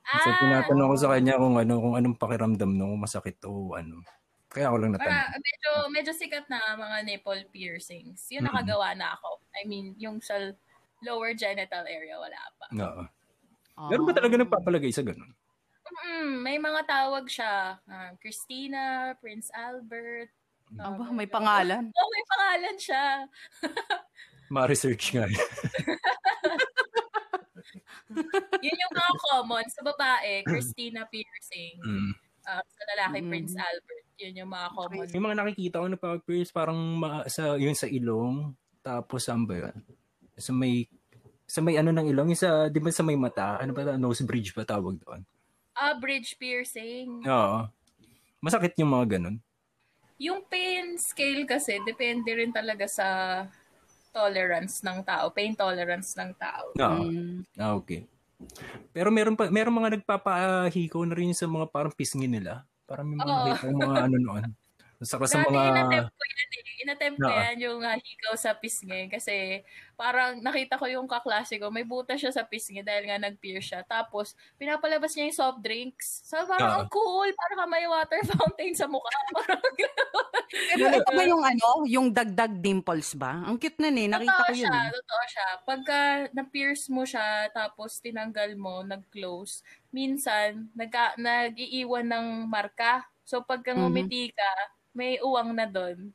So, 0.09 0.29
ah, 0.33 0.39
tinatanong 0.41 0.89
ko 0.89 0.97
sa 0.97 1.11
kanya 1.13 1.37
kung 1.37 1.61
ano, 1.61 1.75
kung 1.85 1.95
anong 2.01 2.17
pakiramdam 2.17 2.71
no, 2.73 2.97
kung 2.97 3.05
masakit 3.05 3.37
o 3.45 3.77
ano. 3.77 4.01
Kaya 4.49 4.73
ako 4.73 4.77
lang 4.81 4.93
natanong. 4.97 5.13
Para, 5.13 5.37
medyo, 5.37 5.71
medyo 5.93 6.13
sikat 6.17 6.49
na 6.49 6.59
mga 6.81 6.97
nipple 7.05 7.45
piercings. 7.53 8.25
Yun 8.33 8.49
nakagawa 8.49 8.97
na 8.97 9.13
ako. 9.13 9.45
I 9.53 9.69
mean, 9.69 9.93
yung 10.01 10.25
sa 10.25 10.57
lower 11.05 11.37
genital 11.37 11.85
area, 11.85 12.17
wala 12.17 12.41
pa. 12.57 12.67
Oo. 12.73 13.03
Oh. 13.77 13.89
Meron 13.93 14.09
ba 14.09 14.17
talaga 14.17 14.35
nagpapalagay 14.41 14.91
sa 14.91 15.05
ganun? 15.05 15.29
Mm, 16.09 16.41
may 16.41 16.57
mga 16.57 16.89
tawag 16.89 17.29
siya. 17.29 17.77
Ah, 17.85 18.11
Christina, 18.17 19.13
Prince 19.21 19.53
Albert. 19.53 20.33
ah, 20.81 20.97
Aba, 20.97 21.13
may 21.13 21.29
pangalan. 21.29 21.93
Oh, 22.01 22.09
may 22.09 22.25
pangalan 22.33 22.77
siya. 22.81 23.05
Ma-research 24.55 25.13
nga. 25.13 25.29
Yun 28.65 28.77
yung 28.77 28.95
mga 28.95 29.13
common. 29.31 29.65
Sa 29.69 29.83
babae, 29.85 30.43
Christina 30.45 31.05
piercing. 31.09 31.77
Mm. 31.83 32.13
Ah, 32.49 32.65
sa 32.65 32.83
lalaki, 32.97 33.21
Mm. 33.21 33.29
Prince 33.29 33.55
Albert. 33.57 34.07
Yun 34.19 34.35
yung 34.45 34.51
mga 34.51 34.69
common. 34.73 35.07
May 35.13 35.23
mga 35.23 35.37
nakikita 35.37 35.83
ko 35.83 35.87
na 35.87 35.99
pa-pierce 36.01 36.51
parang 36.51 36.79
ma- 36.97 37.29
sa, 37.29 37.55
yun 37.61 37.77
sa 37.77 37.87
ilong. 37.87 38.57
Tapos 38.81 39.29
saan 39.29 39.45
ba 39.45 39.69
yun? 39.69 39.77
Sa 40.39 40.55
may 40.55 40.89
sa 41.49 41.65
may 41.65 41.81
ano 41.81 41.89
ng 41.89 42.13
ilong, 42.13 42.37
yung 42.37 42.41
sa, 42.41 42.69
di 42.69 42.77
ba 42.77 42.93
sa 42.93 43.01
may 43.01 43.17
mata, 43.17 43.57
ano 43.57 43.73
ba, 43.73 43.97
nose 43.97 44.21
bridge 44.21 44.53
ba 44.53 44.69
tawag 44.69 45.01
doon? 45.01 45.25
Ah, 45.73 45.97
bridge 45.97 46.37
piercing. 46.37 47.25
Oo. 47.25 47.65
Masakit 48.45 48.77
yung 48.77 48.93
mga 48.93 49.17
ganun. 49.17 49.41
Yung 50.21 50.45
pain 50.45 51.01
scale 51.01 51.49
kasi, 51.49 51.81
depende 51.89 52.29
rin 52.37 52.53
talaga 52.53 52.85
sa 52.85 53.07
tolerance 54.19 54.83
ng 54.83 54.99
tao, 55.07 55.31
pain 55.31 55.55
tolerance 55.55 56.19
ng 56.19 56.35
tao. 56.35 56.75
Oo. 56.75 57.03
Mm. 57.07 57.47
Ah, 57.55 57.79
okay. 57.79 58.03
Pero 58.91 59.15
meron 59.15 59.39
pa 59.39 59.51
meron 59.51 59.79
mga 59.79 59.99
nagpapahiko 59.99 60.99
na 61.07 61.15
rin 61.15 61.35
sa 61.35 61.47
mga 61.47 61.71
parang 61.71 61.95
pisngi 61.95 62.27
nila. 62.27 62.67
Parang 62.87 63.07
may 63.07 63.19
mga 63.19 63.63
akong 63.63 63.79
mga 63.79 63.97
ano 64.11 64.17
noon. 64.19 64.45
Saka 64.99 65.31
sa 65.31 65.47
Dati 65.47 65.55
mga 65.55 65.71
inattempt 65.71 66.11
ko 66.11 66.25
yan 66.27 66.51
eh. 66.51 66.65
Inattempt 66.83 67.19
ko 67.23 67.31
yan 67.31 67.57
yung 67.63 67.81
uh, 67.87 67.95
hikaw 67.95 68.35
sa 68.35 68.51
pisngi 68.59 69.07
kasi 69.07 69.63
parang 69.95 70.43
nakita 70.43 70.75
ko 70.79 70.87
yung 70.91 71.07
kaklase 71.07 71.59
ko, 71.59 71.71
may 71.71 71.87
butas 71.87 72.19
siya 72.19 72.35
sa 72.35 72.47
pisngi 72.47 72.83
dahil 72.83 73.07
nga 73.07 73.19
nag-peer 73.19 73.59
siya. 73.63 73.83
Tapos, 73.87 74.35
pinapalabas 74.59 75.15
niya 75.15 75.31
yung 75.31 75.39
soft 75.39 75.61
drinks. 75.63 76.23
So, 76.27 76.39
parang 76.47 76.71
Oo. 76.71 76.79
ang 76.83 76.89
cool. 76.91 77.31
Parang 77.35 77.59
ka 77.63 77.67
may 77.67 77.87
water 77.87 78.23
fountain 78.27 78.75
sa 78.75 78.87
mukha. 78.91 79.11
Parang, 79.39 79.63
Pero 80.49 80.95
ito 81.03 81.11
ba 81.13 81.23
yung 81.27 81.43
ano, 81.45 81.69
yung 81.87 82.07
dagdag 82.15 82.63
dimples 82.63 83.15
ba? 83.19 83.43
Ang 83.47 83.59
cute 83.59 83.79
na 83.83 83.91
eh, 83.91 84.07
nakita 84.07 84.33
totoo 84.35 84.47
ko 84.47 84.55
yun. 84.55 84.71
siya, 84.71 84.79
eh. 84.79 84.91
totoo 84.95 85.23
siya. 85.29 85.47
Pagka 85.67 85.99
na-pierce 86.35 86.85
mo 86.95 87.03
siya, 87.03 87.51
tapos 87.55 87.99
tinanggal 88.01 88.55
mo, 88.55 88.83
nag-close, 88.87 89.63
minsan, 89.91 90.71
nag 90.79 90.95
nag-iiwan 91.19 92.07
ng 92.07 92.27
marka. 92.47 93.03
So, 93.27 93.43
pagka 93.45 93.75
Mhm. 93.77 93.79
ngumiti 93.83 94.31
ka, 94.33 94.51
may 94.99 95.23
uwang 95.23 95.55
na 95.55 95.65
doon. 95.65 96.11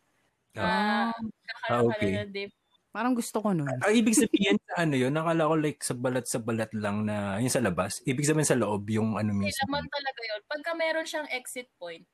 Ah. 0.54 1.16
Kakaroon 1.16 1.88
Ah, 1.88 1.96
ka 1.96 1.98
okay. 1.98 2.12
na 2.12 2.22
ng 2.22 2.34
dim- 2.36 2.58
Parang 2.94 3.18
gusto 3.18 3.42
ko 3.42 3.50
nun. 3.52 3.66
Ah, 3.82 3.90
ibig 3.90 4.14
sabihin 4.14 4.54
sa 4.62 4.86
ano 4.86 4.94
yun, 4.94 5.10
nakala 5.10 5.50
ko 5.50 5.56
like 5.58 5.82
sa 5.82 5.98
balat 5.98 6.30
sa 6.30 6.38
balat 6.38 6.70
lang 6.78 7.02
na 7.02 7.42
yung 7.42 7.50
sa 7.50 7.58
labas. 7.58 7.98
Ibig 8.04 8.22
sabihin 8.22 8.46
sa 8.46 8.54
loob 8.54 8.86
yung 8.88 9.18
ano 9.18 9.34
Hindi, 9.34 9.50
mismo. 9.50 9.66
laman 9.66 9.86
talaga 9.90 10.22
yun. 10.22 10.42
Pagka 10.46 10.72
meron 10.76 11.08
siyang 11.08 11.26
exit 11.32 11.72
point, 11.76 12.06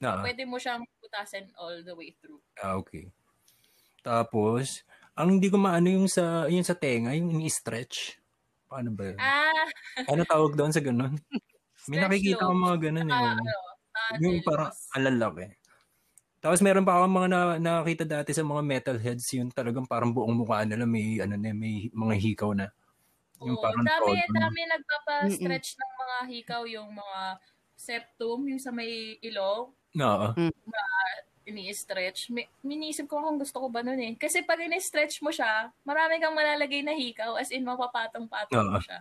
Ah, 0.00 0.18
pwede 0.18 0.42
mo 0.42 0.56
siyang 0.56 0.82
putasin 0.98 1.52
all 1.54 1.84
the 1.84 1.92
way 1.92 2.16
through. 2.16 2.40
ah, 2.56 2.74
okay. 2.74 3.12
Tapos, 4.00 4.82
ang 5.12 5.36
hindi 5.36 5.46
ko 5.46 5.60
maano 5.60 5.86
yung 5.86 6.08
sa 6.08 6.48
yung 6.48 6.64
sa 6.64 6.74
tenga, 6.74 7.12
yung 7.12 7.30
ini-stretch. 7.36 8.16
Paano 8.66 8.88
ba 8.90 9.12
yun? 9.12 9.18
Ah, 9.20 9.68
Ano 10.08 10.24
tawag 10.24 10.56
doon 10.56 10.72
sa 10.72 10.80
ganun? 10.80 11.12
May 11.92 12.00
nakikita 12.00 12.48
ko 12.48 12.54
mga 12.56 12.78
ganun 12.88 13.04
eh. 13.04 13.12
ah, 13.12 13.20
oh. 13.20 13.32
ano, 13.36 13.52
ah, 13.92 14.12
Yung 14.16 14.40
parang 14.40 14.70
ang 14.96 15.04
lalaki. 15.04 15.44
Tapos 16.42 16.58
meron 16.58 16.82
pa 16.82 16.98
ako 16.98 17.06
mga 17.06 17.28
na, 17.30 17.40
nakakita 17.62 18.04
dati 18.04 18.34
sa 18.34 18.42
mga 18.42 18.62
metalheads 18.66 19.30
yun 19.30 19.46
talagang 19.54 19.86
parang 19.86 20.10
buong 20.10 20.34
mukha 20.42 20.66
nila 20.66 20.82
may 20.82 21.22
ano 21.22 21.38
na 21.38 21.54
may 21.54 21.86
mga 21.94 22.14
hikaw 22.18 22.50
na. 22.50 22.66
Yung 23.46 23.54
Oo, 23.58 23.62
parang 23.62 23.86
dami, 23.86 24.12
todo. 24.26 24.34
dami 24.42 24.60
nagpapa-stretch 24.66 25.68
ng 25.78 25.92
mga 26.02 26.18
hikaw, 26.34 26.62
yung 26.66 26.90
mga 26.94 27.20
septum, 27.78 28.38
yung 28.50 28.58
sa 28.62 28.74
may 28.74 29.18
ilong, 29.22 29.70
Oo. 30.00 30.28
Ini-stretch. 31.44 32.30
Minisip 32.62 33.10
ko 33.10 33.18
kung 33.22 33.38
gusto 33.38 33.58
ko 33.58 33.66
ba 33.68 33.82
nun 33.82 33.98
eh. 33.98 34.14
Kasi 34.14 34.42
pag 34.46 34.60
ini-stretch 34.62 35.20
mo 35.20 35.30
siya, 35.34 35.70
marami 35.82 36.22
kang 36.22 36.34
malalagay 36.34 36.82
na 36.86 36.94
hikaw, 36.94 37.34
as 37.36 37.50
in 37.50 37.66
mapapatong-patong 37.66 38.66
mo 38.70 38.78
Oo. 38.78 38.84
siya. 38.84 39.00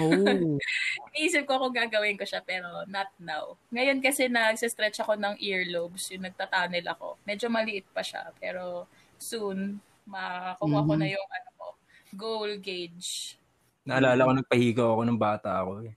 Oh. 0.00 0.56
Iniisip 1.14 1.44
ko 1.44 1.60
kung 1.60 1.74
gagawin 1.76 2.16
ko 2.16 2.24
siya, 2.24 2.40
pero 2.40 2.84
not 2.88 3.12
now. 3.20 3.56
Ngayon 3.70 4.00
kasi 4.00 4.28
nagsa-stretch 4.28 5.04
ako 5.04 5.16
ng 5.20 5.36
earlobes, 5.40 6.08
yung 6.12 6.24
nagtatunnel 6.24 6.84
ako. 6.90 7.20
Medyo 7.28 7.48
maliit 7.52 7.86
pa 7.92 8.00
siya, 8.00 8.32
pero 8.40 8.88
soon, 9.20 9.80
makakuha 10.04 10.78
ko 10.84 10.92
Mhm. 10.94 11.00
na 11.00 11.06
yung 11.08 11.28
ano 11.28 11.50
ko, 11.56 11.66
goal 12.12 12.50
gauge. 12.60 13.36
Naalala 13.84 14.24
ko 14.24 14.32
nagpahigaw 14.32 14.88
ako 14.96 15.02
ng 15.04 15.20
bata 15.20 15.50
ako 15.60 15.72
eh. 15.84 15.92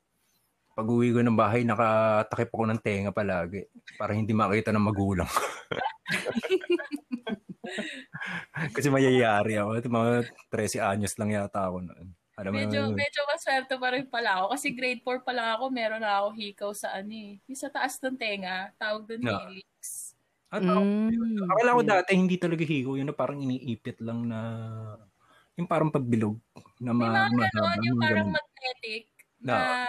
Pag 0.78 0.94
uwi 0.94 1.10
ko 1.10 1.26
ng 1.26 1.34
bahay, 1.34 1.66
nakatakip 1.66 2.54
ako 2.54 2.70
ng 2.70 2.82
tenga 2.86 3.10
palagi 3.10 3.66
para 3.98 4.14
hindi 4.14 4.30
makita 4.30 4.70
ng 4.70 4.86
magulang. 4.86 5.26
Kasi 8.78 8.88
mayayari 8.88 9.58
ako. 9.58 9.70
Ito, 9.74 9.90
mga 9.90 10.12
13 10.54 10.86
anyos 10.86 11.18
lang 11.18 11.34
yata 11.34 11.66
ako 11.66 11.82
noon. 11.82 12.14
Alam 12.38 12.52
mo 12.54 12.58
Medyo, 12.62 12.94
naman, 12.94 13.02
medyo 13.02 13.22
maswerte 13.26 13.74
pa 13.74 13.90
rin 13.90 14.06
pala 14.06 14.38
ako. 14.38 14.46
Kasi 14.54 14.68
grade 14.78 15.02
4 15.02 15.26
pa 15.26 15.34
lang 15.34 15.58
ako, 15.58 15.74
meron 15.74 16.06
na 16.06 16.22
ako 16.22 16.28
hikaw 16.38 16.70
sa 16.78 16.94
ano 16.94 17.10
eh. 17.10 17.42
Yung 17.50 17.58
sa 17.58 17.74
taas 17.74 17.98
ng 17.98 18.14
tenga, 18.14 18.70
tawag 18.78 19.10
doon 19.10 19.26
No. 19.26 19.34
helix. 19.50 20.14
At 20.48 20.62
Mm. 20.62 21.44
Akala 21.50 21.76
ko 21.76 21.82
dati 21.82 22.14
hindi 22.14 22.38
talaga 22.38 22.64
higo 22.64 22.96
yun 22.96 23.10
na 23.10 23.18
parang 23.18 23.42
iniipit 23.42 23.98
lang 24.00 24.30
na 24.30 24.40
yung 25.58 25.68
parang 25.68 25.90
pagbilog 25.90 26.38
na 26.78 26.94
May 26.94 27.10
ma- 27.10 27.28
mga 27.28 27.50
ganon, 27.52 27.80
yung 27.84 28.00
parang 28.00 28.30
magnetic 28.30 29.10
na 29.42 29.84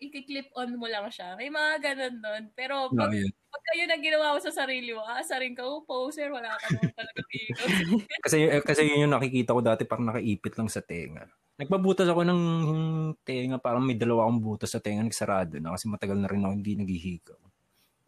i-clip 0.00 0.48
on 0.54 0.78
mo 0.78 0.86
lang 0.86 1.06
siya. 1.10 1.34
May 1.34 1.50
mga 1.50 1.82
ganon 1.82 2.16
doon. 2.22 2.42
Pero 2.54 2.88
No, 2.90 3.06
pag, 3.06 3.12
yun. 3.12 3.30
pag 3.50 3.62
kayo 3.72 3.84
na 3.86 3.96
ginawa 3.98 4.26
mo 4.34 4.40
sa 4.40 4.54
sarili 4.54 4.94
mo, 4.94 5.02
aasarin 5.02 5.54
ka, 5.54 5.62
oh, 5.66 5.82
poser, 5.82 6.30
wala 6.30 6.54
ka 6.56 6.66
naman 6.72 6.92
talaga 6.94 7.20
hikaw. 7.30 7.66
Kasi, 8.24 8.36
eh, 8.48 8.62
kasi 8.62 8.82
yun 8.86 9.08
yung 9.08 9.14
nakikita 9.14 9.52
ko 9.52 9.60
dati 9.60 9.82
parang 9.84 10.08
nakaipit 10.14 10.54
lang 10.56 10.70
sa 10.70 10.80
tenga. 10.80 11.26
Nagpabutas 11.58 12.06
ako 12.06 12.22
ng 12.22 12.42
tenga, 13.26 13.58
parang 13.58 13.82
may 13.82 13.98
dalawa 13.98 14.26
akong 14.26 14.40
butas 14.42 14.70
sa 14.70 14.78
tenga, 14.78 15.02
nagsarado 15.02 15.58
na 15.58 15.74
kasi 15.74 15.90
matagal 15.90 16.14
na 16.14 16.30
rin 16.30 16.46
ako 16.46 16.52
hindi 16.54 16.72
naghihigaw. 16.78 17.40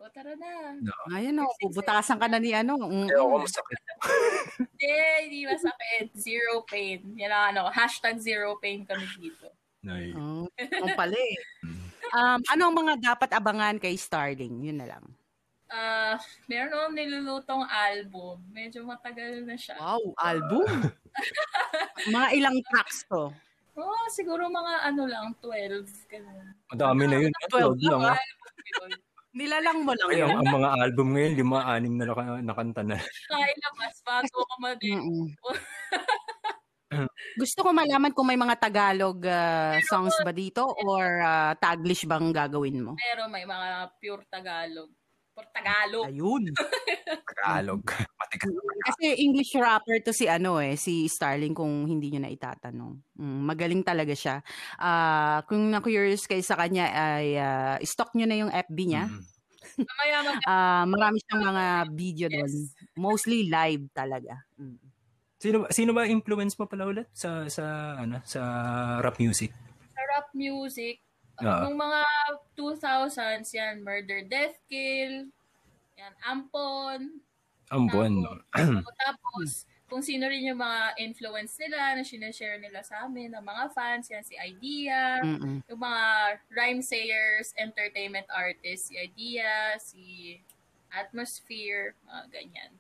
o, 0.01 0.09
tara 0.09 0.33
na. 0.39 0.79
Ayan 1.13 1.43
o, 1.43 1.51
bubutasan 1.61 2.17
ka 2.17 2.31
na 2.31 2.39
ni 2.39 2.55
ano. 2.55 2.79
Mm. 2.79 3.11
Kaya 3.11 3.21
ako 3.21 3.37
masakit. 3.43 3.81
Hindi, 4.59 4.95
hindi 5.27 5.41
masakit. 5.51 6.07
Zero 6.15 6.63
pain. 6.65 7.01
Yan 7.19 7.33
ang 7.35 7.45
ano, 7.53 7.63
hashtag 7.75 8.17
zero 8.23 8.55
pain 8.63 8.87
kami 8.87 9.05
dito. 9.19 9.51
Ay. 9.89 10.13
Oh, 10.13 10.45
ang 10.61 10.93
pala 10.93 11.17
eh. 11.17 11.37
Um, 12.13 12.41
ano 12.53 12.63
ang 12.69 12.77
mga 12.77 12.95
dapat 13.01 13.31
abangan 13.33 13.81
kay 13.81 13.97
Starling? 13.97 14.61
Yun 14.61 14.79
na 14.83 14.97
lang. 14.97 15.05
Ah, 15.71 16.19
meron 16.51 16.75
akong 16.75 16.97
nilulutong 16.99 17.63
album. 17.65 18.43
Medyo 18.51 18.83
matagal 18.83 19.47
na 19.47 19.55
siya. 19.55 19.79
Wow, 19.79 20.03
album. 20.19 20.67
mga 22.15 22.29
ilang 22.35 22.59
tracks 22.69 23.07
to? 23.07 23.31
Oh, 23.79 24.05
siguro 24.11 24.51
mga 24.51 24.91
ano 24.91 25.07
lang, 25.07 25.31
12. 25.39 25.87
Ganun. 26.11 26.47
Madami 26.75 27.03
na 27.07 27.17
yun. 27.23 27.33
12 27.49 27.87
lang. 27.87 28.03
ah. 28.03 28.19
Nilalang 29.31 29.87
mo 29.87 29.95
lang 29.95 30.11
Ay, 30.11 30.27
ang, 30.27 30.43
ang 30.43 30.51
mga 30.59 30.69
album 30.75 31.15
ngayon, 31.15 31.33
lima, 31.39 31.59
anim 31.63 31.95
na 31.95 32.05
naka, 32.11 32.23
nakanta 32.43 32.83
na. 32.83 32.99
Kailabas 33.31 33.95
bago 34.03 34.39
ka 34.43 34.55
mag. 34.59 34.79
Gusto 37.39 37.63
ko 37.63 37.71
malaman 37.71 38.11
kung 38.11 38.27
may 38.27 38.39
mga 38.39 38.59
Tagalog 38.59 39.23
ah, 39.27 39.79
songs 39.87 40.15
ba 40.27 40.35
dito 40.35 40.67
or 40.67 41.23
ah, 41.23 41.55
Taglish 41.55 42.05
bang 42.05 42.35
gagawin 42.35 42.83
mo? 42.83 42.93
Pero 42.99 43.31
may 43.31 43.47
mga 43.47 43.95
pure 44.03 44.27
Tagalog. 44.27 44.91
Pure 45.31 45.51
Tagalog. 45.55 46.05
Ayun. 46.11 46.45
Tagalog. 47.31 47.83
Matigas. 48.19 48.51
Kasi 48.91 49.07
English 49.23 49.55
rapper 49.55 50.03
to 50.03 50.11
si 50.11 50.27
ano 50.27 50.59
eh, 50.59 50.75
si 50.75 51.07
Starling 51.07 51.55
kung 51.55 51.87
hindi 51.87 52.11
nyo 52.11 52.27
na 52.27 52.33
itatanong. 52.35 52.99
Mm, 53.15 53.41
magaling 53.47 53.83
talaga 53.87 54.15
siya. 54.17 54.43
Ah, 54.75 55.47
kung 55.47 55.71
na-curious 55.71 56.27
kayo 56.27 56.43
sa 56.43 56.59
kanya 56.59 56.91
ay 56.91 57.39
ah, 57.39 57.79
stalk 57.87 58.11
nyo 58.19 58.27
na 58.27 58.37
yung 58.37 58.51
FB 58.51 58.79
niya. 58.91 59.07
Mm. 59.07 59.23
Ah, 60.45 60.85
marami 60.91 61.23
siyang 61.23 61.43
mga 61.55 61.65
video 61.95 62.27
doon. 62.29 62.51
Yes. 62.51 62.75
Mostly 62.99 63.47
live 63.47 63.87
talaga. 63.95 64.43
Mm. 64.59 64.90
Sino, 65.41 65.65
ba- 65.65 65.73
sino 65.73 65.97
ba 65.97 66.05
influence 66.05 66.53
mo 66.61 66.69
pala 66.69 66.85
ulit 66.85 67.09
sa, 67.17 67.49
sa, 67.49 67.97
ano, 67.97 68.21
sa 68.29 68.41
rap 69.01 69.17
music? 69.17 69.49
sa 69.97 70.01
rap 70.17 70.29
music, 70.37 71.01
Oo. 71.41 71.61
nung 71.65 71.81
mga 71.81 72.01
2000s 72.57 73.49
yan, 73.49 73.81
Murder, 73.81 74.21
Death, 74.29 74.61
Kill, 74.69 75.33
yan, 75.97 76.13
Ampon, 76.29 77.21
no? 78.21 78.37
Tapos, 78.53 78.85
tapos, 79.09 79.49
kung 79.89 80.03
sino 80.05 80.29
rin 80.29 80.45
yung 80.45 80.61
mga 80.61 80.97
influence 81.01 81.57
nila 81.57 81.97
na 81.97 82.05
sinashare 82.05 82.61
nila 82.61 82.85
sa 82.85 83.09
amin, 83.09 83.33
ng 83.33 83.43
mga 83.43 83.65
fans, 83.73 84.07
yan 84.13 84.25
si 84.27 84.37
Idea, 84.37 85.25
Mm-mm. 85.25 85.65
yung 85.67 85.81
mga 85.81 86.05
rhyme 86.53 86.83
sayers, 86.85 87.57
entertainment 87.57 88.29
artists, 88.29 88.93
si 88.93 89.01
Idea, 89.01 89.77
si 89.81 90.37
Atmosphere, 90.93 91.97
mga 92.05 92.23
ganyan. 92.29 92.71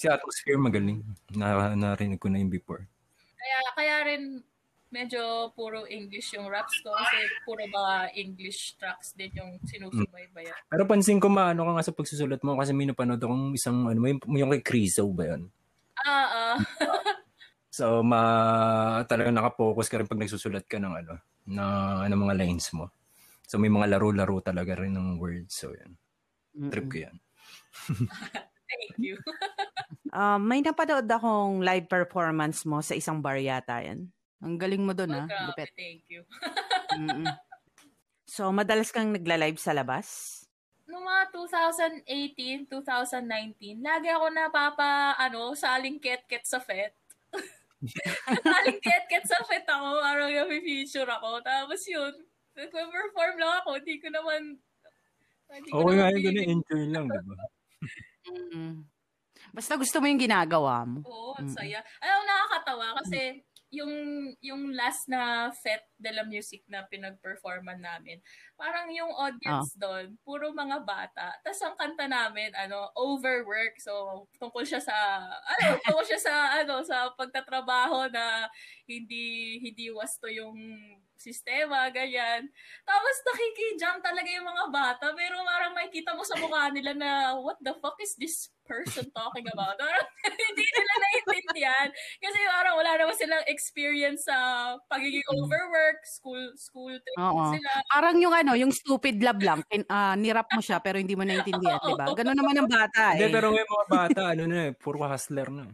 Si 0.00 0.08
Atmosphere 0.08 0.56
magaling. 0.56 1.04
Na, 1.36 1.76
narinig 1.76 2.16
ko 2.16 2.32
na 2.32 2.40
yung 2.40 2.48
before. 2.48 2.88
Kaya, 3.36 3.58
kaya 3.76 3.96
rin 4.08 4.40
medyo 4.88 5.52
puro 5.52 5.84
English 5.84 6.32
yung 6.34 6.48
raps 6.48 6.80
ko 6.80 6.90
kasi 6.96 7.20
puro 7.44 7.62
ba 7.68 8.08
English 8.16 8.80
tracks 8.80 9.12
din 9.12 9.28
yung 9.36 9.60
sinusubaybayan. 9.62 10.56
Pero 10.72 10.82
pansin 10.88 11.20
ko 11.22 11.28
maano 11.30 11.62
ka 11.62 11.72
nga 11.76 11.86
sa 11.86 11.94
pagsusulat 11.94 12.40
mo 12.42 12.58
kasi 12.58 12.74
may 12.74 12.88
napanood 12.88 13.22
akong 13.22 13.54
isang 13.54 13.86
ano 13.86 14.00
yung, 14.02 14.18
yung 14.34 14.50
kay 14.56 14.64
Criso 14.64 15.06
ba 15.12 15.36
yun? 15.36 15.52
Ah, 16.00 16.56
ah. 16.56 16.56
So 17.70 18.02
ma 18.02 18.20
talagang 19.06 19.38
nakapokus 19.38 19.86
ka 19.86 20.02
rin 20.02 20.10
pag 20.10 20.18
nagsusulat 20.18 20.66
ka 20.66 20.82
ng 20.82 20.90
ano 20.90 21.22
na 21.46 21.64
ano 22.02 22.14
mga 22.18 22.34
lines 22.34 22.66
mo. 22.74 22.90
So 23.46 23.62
may 23.62 23.70
mga 23.70 23.94
laro-laro 23.94 24.42
talaga 24.42 24.74
rin 24.74 24.98
ng 24.98 25.22
words. 25.22 25.54
So 25.54 25.70
yan. 25.70 25.94
Trip 26.66 26.86
ko 26.90 26.96
yan. 27.06 27.16
thank 28.74 28.98
you. 28.98 29.14
Um, 30.10 30.42
may 30.42 30.58
napanood 30.58 31.06
akong 31.06 31.62
live 31.62 31.86
performance 31.86 32.66
mo 32.66 32.82
sa 32.82 32.98
isang 32.98 33.22
bar 33.22 33.38
yata 33.38 33.78
yan. 33.78 34.10
Ang 34.42 34.58
galing 34.58 34.82
mo 34.82 34.90
doon 34.90 35.14
Oh, 35.14 35.22
ha. 35.30 35.46
Lupit. 35.46 35.70
thank 35.76 36.02
you. 36.10 36.24
So, 38.30 38.54
madalas 38.54 38.94
kang 38.94 39.10
nagla-live 39.10 39.58
sa 39.58 39.74
labas? 39.74 40.38
Nung 40.86 41.02
mga 41.02 41.34
2018, 41.34 42.70
2019, 42.70 43.82
lagi 43.82 44.06
ako 44.06 44.26
napapa, 44.30 45.18
ano, 45.18 45.50
saling 45.54 45.98
ket-ket 45.98 46.46
sa 46.46 46.62
FET. 46.62 46.94
saling 48.54 48.78
ket-ket 48.78 49.24
sa 49.26 49.38
FET 49.42 49.66
ako, 49.66 49.98
parang 49.98 50.30
yung 50.30 50.50
feature 50.62 51.10
ako. 51.10 51.42
Tapos 51.42 51.82
yun, 51.90 52.14
nagpa-perform 52.54 53.34
lang 53.38 53.52
ako, 53.62 53.70
hindi 53.82 53.98
ko 53.98 54.08
naman, 54.14 54.42
hindi 55.50 55.70
Oo 55.74 55.86
ko 55.86 55.90
nga, 55.90 56.06
naman 56.06 56.14
yun, 56.14 56.36
feeling. 56.36 56.50
enjoy 56.54 56.84
lang, 56.90 57.06
di 57.10 57.20
ba? 57.26 57.36
Mm. 58.30 58.84
Basta 59.50 59.78
gusto 59.78 59.98
mo 59.98 60.06
yung 60.06 60.20
ginagawa 60.20 60.82
mo. 60.86 61.02
Oo, 61.06 61.34
ang 61.38 61.50
saya. 61.50 61.82
Alam, 62.02 62.22
nakakatawa 62.26 62.98
kasi 63.02 63.42
yung 63.70 63.94
yung 64.42 64.74
last 64.74 65.06
na 65.06 65.54
Fet 65.54 65.86
de 65.94 66.10
la 66.10 66.26
Music 66.26 66.66
na 66.66 66.82
pinag-performan 66.90 67.78
namin, 67.78 68.18
parang 68.58 68.90
yung 68.90 69.14
audience 69.14 69.78
doon, 69.78 70.18
puro 70.26 70.50
mga 70.50 70.82
bata. 70.82 71.38
Tapos 71.46 71.62
ang 71.62 71.78
kanta 71.78 72.10
namin, 72.10 72.50
ano, 72.58 72.90
overwork. 72.98 73.78
So, 73.78 74.26
tungkol 74.42 74.66
siya 74.66 74.82
sa, 74.82 75.22
ano, 75.22 75.78
tungkol 75.86 76.02
siya 76.02 76.18
sa, 76.18 76.34
ano, 76.60 76.82
sa 76.82 77.14
pagtatrabaho 77.14 78.10
na 78.10 78.50
hindi, 78.90 79.58
hindi 79.62 79.86
wasto 79.94 80.26
yung 80.26 80.58
sistema, 81.20 81.86
ganyan. 81.92 82.48
Tapos 82.88 83.14
nakikijam 83.28 84.00
talaga 84.00 84.28
yung 84.32 84.48
mga 84.48 84.64
bata, 84.72 85.06
pero 85.12 85.44
parang 85.44 85.76
makikita 85.76 86.16
mo 86.16 86.24
sa 86.24 86.40
mukha 86.40 86.72
nila 86.72 86.96
na, 86.96 87.10
what 87.36 87.60
the 87.60 87.76
fuck 87.78 88.00
is 88.00 88.16
this 88.16 88.48
person 88.64 89.06
talking 89.12 89.44
about? 89.50 89.74
Parang 89.76 90.06
hindi 90.50 90.64
nila 90.64 90.92
naiintindihan. 90.96 91.88
Kasi 92.22 92.38
parang 92.46 92.74
wala 92.78 92.90
naman 92.96 93.16
silang 93.18 93.44
experience 93.50 94.24
sa 94.30 94.36
pagiging 94.86 95.26
overwork, 95.28 96.00
school, 96.06 96.54
school 96.54 96.94
trip 96.94 97.18
Oo. 97.18 97.50
sila. 97.50 97.70
Parang 97.90 98.16
yung 98.22 98.32
ano, 98.32 98.54
yung 98.54 98.72
stupid 98.72 99.18
love 99.20 99.42
lang, 99.42 99.60
ah, 99.90 100.14
nirap 100.14 100.48
mo 100.54 100.62
siya 100.62 100.78
pero 100.78 101.02
hindi 101.02 101.18
mo 101.18 101.26
naintindihan, 101.26 101.82
di 101.82 101.94
ba? 101.98 102.06
Ganun 102.18 102.38
naman 102.38 102.56
ang 102.62 102.70
bata 102.70 103.12
Hindi, 103.12 103.26
eh. 103.26 103.34
pero 103.34 103.46
ngayon 103.52 103.68
mga 103.68 103.86
bata, 103.90 104.22
ano 104.32 104.42
na 104.46 104.58
eh, 104.70 104.72
puro 104.72 105.02
hustler 105.02 105.50
na. 105.50 105.66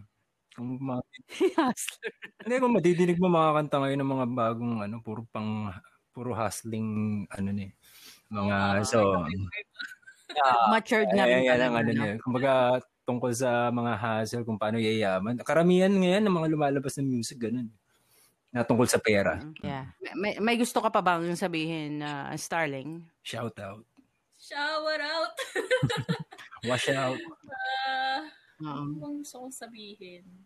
Kung 0.56 0.80
ma- 0.80 1.04
hindi, 2.42 2.54
kung 2.56 2.72
madidinig 2.72 3.20
mo 3.20 3.28
mga 3.28 3.52
kanta 3.60 3.76
ngayon 3.84 4.00
ng 4.00 4.12
mga 4.16 4.26
bagong, 4.32 4.76
ano, 4.88 4.96
puro 5.04 5.28
pang, 5.28 5.68
puro 6.16 6.32
hustling, 6.32 7.22
ano 7.28 7.48
na 7.52 7.62
eh. 7.68 7.72
Mga, 8.32 8.56
so, 8.88 9.20
Matured 10.72 11.12
na 11.14 11.24
Ayan, 11.28 11.44
rin 11.44 11.48
yan 11.48 11.60
ang 11.60 11.74
ano 11.76 11.90
no? 11.92 11.96
niya. 12.02 12.12
Kumbaga, 12.24 12.80
tungkol 13.06 13.32
sa 13.36 13.70
mga 13.70 13.92
hassle, 14.00 14.42
kung 14.42 14.58
paano 14.58 14.80
yayaman. 14.82 15.38
Karamihan 15.44 15.92
ngayon 15.92 16.24
ng 16.24 16.36
mga 16.40 16.48
lumalabas 16.50 16.98
ng 16.98 17.06
music, 17.06 17.46
ganun. 17.46 17.70
Na 18.50 18.64
tungkol 18.64 18.88
sa 18.88 18.98
pera. 18.98 19.38
Yeah. 19.62 19.92
May, 20.16 20.40
may 20.40 20.56
gusto 20.56 20.80
ka 20.80 20.88
pa 20.88 21.04
bang 21.04 21.36
sabihin, 21.36 22.00
na 22.00 22.32
Starling? 22.34 23.04
Shout 23.22 23.60
out. 23.60 23.84
Shower 24.40 25.00
out. 25.00 25.34
Wash 26.68 26.88
out. 26.92 27.20
Ah, 28.56 28.80
Oo. 28.80 28.88
ano 28.88 28.96
bang 28.96 29.16
gusto 29.20 29.36
kong 29.44 29.52
sabihin? 29.52 30.45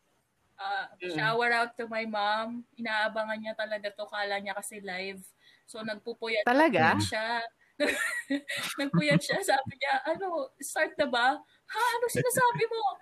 Ah, 0.61 0.87
Mm. 1.01 1.17
shower 1.17 1.51
out 1.57 1.73
to 1.73 1.89
my 1.89 2.05
mom. 2.05 2.69
Inaabangan 2.77 3.41
niya 3.41 3.57
talaga 3.57 3.89
to. 3.91 4.05
Kala 4.05 4.37
niya 4.39 4.53
kasi 4.53 4.79
live. 4.85 5.25
So, 5.65 5.81
nagpupuyat 5.81 6.45
Talaga? 6.45 7.01
siya. 7.01 7.41
Nagpuyat 8.81 9.21
siya. 9.25 9.41
Sabi 9.41 9.81
niya, 9.81 10.05
ano, 10.05 10.53
start 10.61 10.93
na 11.01 11.09
ba? 11.09 11.41
Ha? 11.41 11.83
Ano 11.97 12.05
sinasabi 12.07 12.65
mo? 12.69 12.83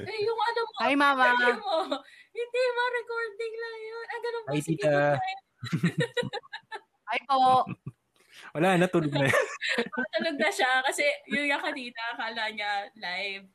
Eh, 0.00 0.18
yung 0.22 0.38
ano 0.38 0.60
mo. 0.64 0.74
Hi, 0.80 0.94
Mama. 0.94 1.34
sabi 1.34 1.50
mo. 1.58 1.98
Hindi, 2.30 2.62
ma, 2.72 2.84
recording 2.94 3.54
lang 3.58 3.78
yun. 3.82 4.04
Ah, 4.06 4.20
ganun 4.22 4.42
ba? 4.46 4.50
Hi, 4.54 4.60
Sige. 4.62 4.86
Hi 7.10 7.18
po. 7.26 7.66
Wala 8.54 8.78
na, 8.78 8.86
tulog 8.86 9.10
na. 9.10 9.26
Tulog 10.14 10.36
na 10.38 10.48
siya 10.48 10.78
kasi 10.86 11.02
yun 11.26 11.50
nga 11.50 11.58
kanina, 11.58 12.00
akala 12.14 12.54
niya 12.54 12.70
live. 12.96 13.46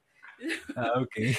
ah, 0.76 1.00
okay. 1.00 1.32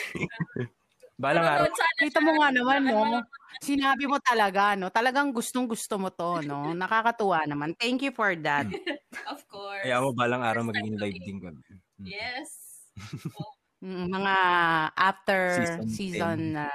Balang 1.20 1.44
araw. 1.44 1.68
Kita 2.00 2.18
mo 2.24 2.32
nga 2.40 2.48
naman, 2.48 2.88
ano, 2.88 3.20
no? 3.20 3.20
Sinabi 3.60 4.08
mo 4.08 4.16
talaga, 4.24 4.72
no? 4.72 4.88
Talagang 4.88 5.36
gustong-gusto 5.36 6.00
mo 6.00 6.08
to, 6.08 6.40
no? 6.40 6.72
Nakakatuwa 6.80 7.44
naman. 7.44 7.76
Thank 7.76 8.00
you 8.08 8.12
for 8.16 8.32
that. 8.40 8.64
Of 9.32 9.44
course. 9.52 9.84
Kaya 9.84 10.00
mo 10.00 10.16
balang 10.16 10.40
araw 10.40 10.64
magiging 10.64 10.96
live 10.96 11.20
din 11.20 11.38
kami. 11.44 11.60
Mm. 12.00 12.06
Yes. 12.08 12.50
Mm, 13.80 14.12
mga 14.12 14.36
after 14.92 15.56
Season 15.56 15.88
season 15.88 16.38
na 16.52 16.68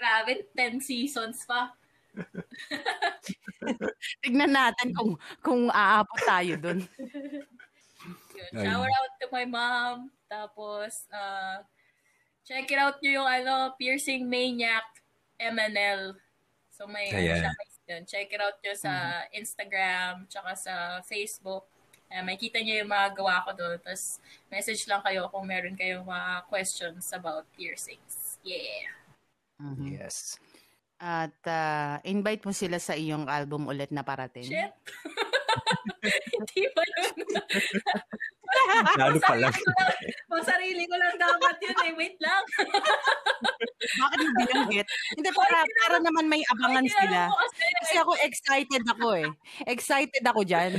Grabe, 0.00 0.48
10 0.56 0.80
seasons 0.80 1.44
pa. 1.44 1.76
tignan 4.24 4.48
natin 4.48 4.96
kung 4.96 5.12
kung 5.44 5.68
aabot 5.68 6.20
tayo 6.24 6.56
doon. 6.56 6.80
Yun. 8.32 8.50
Ayun. 8.56 8.64
Shower 8.66 8.90
out 8.90 9.12
to 9.20 9.26
my 9.30 9.46
mom. 9.46 9.96
Tapos, 10.28 11.06
uh, 11.12 11.60
check 12.42 12.66
it 12.68 12.78
out 12.80 12.98
nyo 13.00 13.22
yung 13.22 13.28
ano, 13.28 13.76
Piercing 13.76 14.26
Maniac 14.26 14.86
MNL. 15.36 16.16
So, 16.72 16.88
may, 16.88 17.12
Ayan. 17.12 17.44
siya, 17.44 17.52
yun. 17.92 18.02
Check 18.08 18.32
it 18.32 18.40
out 18.40 18.56
nyo 18.62 18.74
sa 18.74 19.24
Instagram, 19.30 20.26
tsaka 20.26 20.56
sa 20.56 20.74
Facebook. 21.04 21.68
Eh, 22.12 22.20
may 22.20 22.36
kita 22.36 22.60
nyo 22.60 22.84
yung 22.84 22.92
mga 22.92 23.08
gawa 23.16 23.40
ko 23.48 23.56
doon. 23.56 23.80
Tapos, 23.80 24.20
message 24.52 24.84
lang 24.84 25.00
kayo 25.00 25.32
kung 25.32 25.48
meron 25.48 25.76
kayong 25.76 26.04
mga 26.04 26.44
questions 26.48 27.08
about 27.16 27.48
piercings. 27.56 28.36
Yeah. 28.44 28.92
Mhm. 29.62 29.96
Yes. 29.96 30.36
At 31.02 31.34
ah, 31.50 31.98
invite 32.06 32.46
mo 32.46 32.54
sila 32.54 32.78
sa 32.78 32.94
iyong 32.94 33.26
album 33.26 33.66
ulit 33.66 33.90
na 33.90 34.06
parating. 34.06 34.46
Shit. 34.46 34.70
Hindi 36.42 36.66
pa 36.74 36.82
yun. 36.82 37.14
Lalo 38.98 39.18
pa 39.22 39.34
lang. 39.38 39.54
Sarili 39.54 39.64
ko 39.64 39.70
lang. 39.78 39.94
Pang 40.28 40.44
sarili 40.44 40.82
ko 40.84 40.94
lang 40.98 41.14
dapat 41.16 41.56
yun 41.62 41.78
eh. 41.86 41.92
Wait 41.96 42.16
lang. 42.18 42.42
Bakit 43.82 44.18
mo 44.18 44.30
binanggit? 44.42 44.86
Hindi, 45.16 45.30
para, 45.32 45.58
para 45.64 45.96
naman 46.02 46.26
may 46.26 46.42
abangan 46.50 46.86
Ay, 46.86 46.92
sila. 46.92 47.20
Kasi 47.82 47.94
ako 48.02 48.12
excited 48.26 48.82
ako 48.90 49.06
eh. 49.16 49.28
Excited 49.70 50.24
ako 50.26 50.40
dyan. 50.44 50.72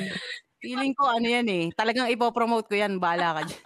Feeling 0.61 0.93
ko 0.95 1.07
ano 1.07 1.27
yan 1.27 1.47
eh. 1.49 1.65
Talagang 1.73 2.11
ipopromote 2.11 2.67
ko 2.67 2.75
yan. 2.77 3.01
Bala 3.01 3.39
ka 3.39 3.41
dyan. 3.47 3.63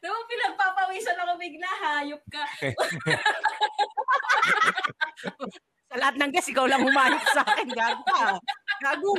Diba 0.00 0.20
pinagpapawisan 0.24 1.20
ako 1.20 1.36
bigla, 1.36 1.68
hayop 1.68 2.22
ka. 2.32 2.44
Sa 5.88 5.96
lahat 6.00 6.16
ng 6.16 6.32
guest, 6.32 6.48
ikaw 6.52 6.64
lang 6.64 6.80
humayop 6.80 7.24
sa 7.32 7.44
akin. 7.44 7.68
Gago 7.68 8.04
ka. 8.08 8.40
Gago. 8.80 9.12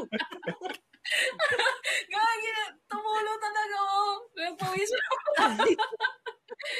Gagi, 2.12 2.50
tumulo 2.86 3.32
talaga 3.38 3.76
ako. 3.84 4.00
Pinagpawisan 4.32 5.02
ako. 5.02 5.30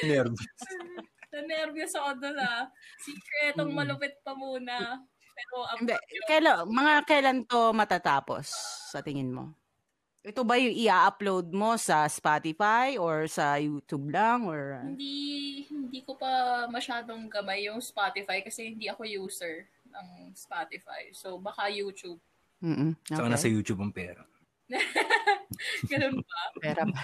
Nervous. 0.02 0.44
Na-nervous 1.30 1.92
ako 1.94 2.10
doon 2.18 2.38
ah. 2.38 2.62
Secretong 2.98 3.70
Mm. 3.70 3.76
malupit 3.76 4.14
pa 4.20 4.32
muna. 4.32 4.98
Pero 5.30 5.56
ang 5.64 5.78
Hindi. 5.80 5.94
Kailan, 6.26 6.66
mga 6.66 6.94
kailan 7.04 7.38
to 7.44 7.70
matatapos 7.72 8.46
sa 8.90 9.00
tingin 9.00 9.30
mo? 9.30 9.54
Ito 10.20 10.44
ba 10.44 10.60
yung 10.60 10.76
i-upload 10.76 11.48
mo 11.48 11.80
sa 11.80 12.04
Spotify 12.04 13.00
or 13.00 13.24
sa 13.24 13.56
YouTube 13.56 14.12
lang 14.12 14.44
or 14.44 14.76
hindi 14.84 15.64
hindi 15.64 16.04
ko 16.04 16.12
pa 16.12 16.28
masyadong 16.68 17.24
gamay 17.26 17.64
yung 17.64 17.80
Spotify 17.80 18.44
kasi 18.44 18.68
hindi 18.68 18.84
ako 18.84 19.08
user 19.08 19.64
ng 19.88 20.36
Spotify. 20.36 21.08
So 21.10 21.40
baka 21.40 21.72
YouTube. 21.72 22.20
Mm-mm. 22.60 22.92
Saka 23.08 23.28
nasa 23.28 23.48
YouTube 23.48 23.80
ang 23.80 23.92
pera. 23.92 24.20
Ganun 25.90 26.20
ba? 26.20 26.40
Pera 26.60 26.84
pa. 26.84 27.00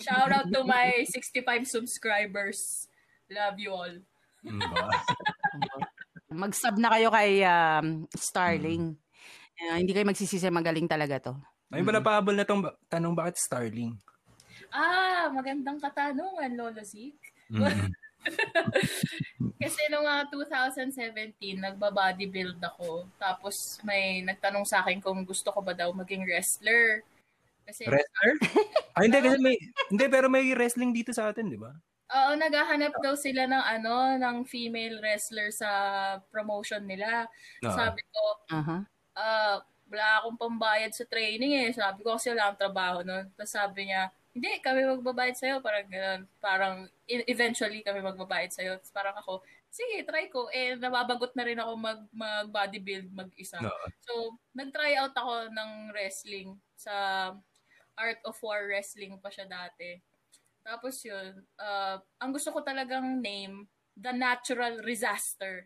Shout 0.00 0.30
out 0.30 0.48
to 0.52 0.62
my 0.62 1.02
65 1.08 1.66
subscribers. 1.66 2.86
Love 3.26 3.58
you 3.58 3.74
all. 3.74 3.94
Mm, 4.46 4.60
ba? 4.62 4.86
Mag-sub 6.46 6.76
na 6.78 6.92
kayo 6.94 7.10
kay 7.10 7.42
um, 7.42 8.06
Starling. 8.14 8.94
Ah, 9.56 9.80
hindi 9.80 9.90
kayo 9.96 10.06
magsisisi, 10.06 10.46
magaling 10.52 10.86
talaga 10.86 11.18
to. 11.18 11.34
Ay, 11.72 11.82
ba 11.82 11.90
napahabol 11.96 12.36
na 12.36 12.46
tong 12.46 12.62
ba- 12.62 12.76
tanong 12.86 13.16
bakit 13.16 13.40
Starling? 13.40 13.96
Ah, 14.70 15.32
magandang 15.32 15.80
katanungan, 15.82 16.50
Lolo 16.54 16.82
Zik. 16.86 17.18
Mm. 17.50 17.90
Kasi 19.62 19.80
noong 19.88 20.06
mga 20.06 20.24
2017, 20.32 21.60
nagba-bodybuild 21.62 22.60
ako. 22.60 23.08
Tapos 23.16 23.80
may 23.86 24.20
nagtanong 24.22 24.66
sa 24.66 24.82
akin 24.84 25.00
kung 25.00 25.22
gusto 25.24 25.50
ko 25.52 25.60
ba 25.62 25.72
daw 25.72 25.92
maging 25.92 26.26
wrestler. 26.26 27.02
Kasi 27.66 27.82
Wrestler? 27.90 28.32
Ay, 28.94 29.10
hindi, 29.10 29.18
kasi 29.18 29.38
may, 29.42 29.56
hindi, 29.90 30.04
pero 30.06 30.26
may 30.30 30.46
wrestling 30.54 30.94
dito 30.94 31.10
sa 31.10 31.34
atin, 31.34 31.50
di 31.50 31.58
ba? 31.58 31.74
Oo, 32.06 32.38
naghahanap 32.38 32.94
daw 33.02 33.18
sila 33.18 33.50
ng 33.50 33.64
ano, 33.66 34.14
ng 34.22 34.36
female 34.46 35.02
wrestler 35.02 35.50
sa 35.50 35.68
promotion 36.30 36.86
nila. 36.86 37.26
Oo. 37.66 37.74
Sabi 37.74 38.00
ko, 38.06 38.22
Aha. 38.54 38.86
ah, 39.18 39.58
wala 39.90 40.06
akong 40.22 40.38
pambayad 40.38 40.94
sa 40.94 41.02
training 41.06 41.66
eh. 41.66 41.70
Sabi 41.74 42.06
ko 42.06 42.14
kasi 42.14 42.30
wala 42.30 42.50
akong 42.50 42.62
trabaho 42.62 42.98
noon. 43.02 43.26
Tapos 43.34 43.50
sabi 43.50 43.90
niya, 43.90 44.14
hindi, 44.36 44.60
kami 44.60 44.84
magbabayad 44.84 45.36
sa'yo. 45.40 45.56
Parang 45.64 45.88
ganun. 45.88 46.22
Parang 46.44 46.76
e- 47.08 47.24
eventually 47.24 47.80
kami 47.80 48.04
magbabayad 48.04 48.52
sa'yo. 48.52 48.76
Tapos 48.76 48.92
parang 48.92 49.16
ako, 49.16 49.40
sige, 49.72 50.04
try 50.04 50.28
ko. 50.28 50.52
Eh, 50.52 50.76
nababagot 50.76 51.32
na 51.32 51.48
rin 51.48 51.56
ako 51.56 51.72
mag, 51.80 52.00
mag 52.12 52.52
bodybuild 52.52 53.08
mag-isa. 53.16 53.56
No. 53.64 53.72
So, 54.04 54.36
nag-try 54.52 55.00
out 55.00 55.16
ako 55.16 55.48
ng 55.48 55.70
wrestling 55.96 56.52
sa 56.76 56.92
Art 57.96 58.20
of 58.28 58.36
War 58.44 58.68
Wrestling 58.68 59.16
pa 59.24 59.32
siya 59.32 59.48
dati. 59.48 59.96
Tapos 60.60 61.00
yun, 61.00 61.40
uh, 61.56 61.96
ang 62.20 62.30
gusto 62.36 62.52
ko 62.52 62.60
talagang 62.60 63.24
name, 63.24 63.64
The 63.96 64.12
Natural 64.12 64.84
Disaster. 64.84 65.64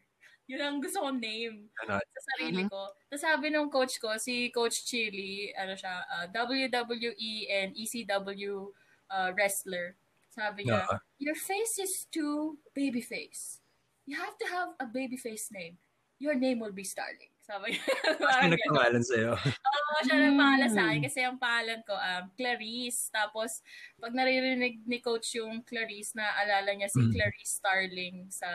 Yun 0.50 0.60
ang 0.60 0.76
gusto 0.82 0.98
kong 1.00 1.22
name 1.22 1.70
sa 1.78 2.02
sarili 2.34 2.66
ko. 2.66 2.90
Tapos 3.06 3.22
sabi 3.22 3.46
ng 3.48 3.70
coach 3.70 4.02
ko, 4.02 4.18
si 4.18 4.50
Coach 4.50 4.82
Chili, 4.82 5.54
ano 5.54 5.78
siya, 5.78 6.02
uh, 6.10 6.26
WWE 6.26 7.32
and 7.48 7.70
ECW 7.72 8.74
uh, 9.08 9.30
wrestler. 9.38 9.94
Sabi 10.30 10.66
niya, 10.66 10.82
Yeah. 10.82 10.98
your 11.22 11.38
face 11.38 11.78
is 11.78 12.10
too 12.10 12.58
baby 12.74 12.98
face. 12.98 13.62
You 14.06 14.18
have 14.18 14.34
to 14.42 14.46
have 14.50 14.74
a 14.78 14.86
baby 14.86 15.14
face 15.14 15.54
name. 15.54 15.78
Your 16.18 16.34
name 16.34 16.58
will 16.58 16.74
be 16.74 16.82
Starling. 16.82 17.30
Sabi 17.40 17.74
niya. 17.74 17.82
Ano 18.20 18.50
ganun. 18.50 18.50
nagpangalan 18.58 19.04
sa'yo? 19.06 19.32
Oo, 19.38 19.94
siya 20.02 20.16
ng 20.20 20.36
pangalan 20.36 20.70
sa 20.70 20.82
akin 20.86 20.98
Mm. 21.00 21.06
kasi 21.06 21.18
ang 21.22 21.38
pangalan 21.38 21.80
ko, 21.82 21.94
um, 21.94 22.24
Clarice. 22.34 23.00
Tapos, 23.10 23.62
pag 23.96 24.12
naririnig 24.12 24.82
ni 24.82 24.98
coach 24.98 25.34
yung 25.34 25.62
Clarice, 25.62 26.14
naaalala 26.14 26.74
niya 26.74 26.90
si 26.90 27.00
Mm. 27.00 27.10
Clarice 27.14 27.52
Starling 27.54 28.16
sa 28.30 28.48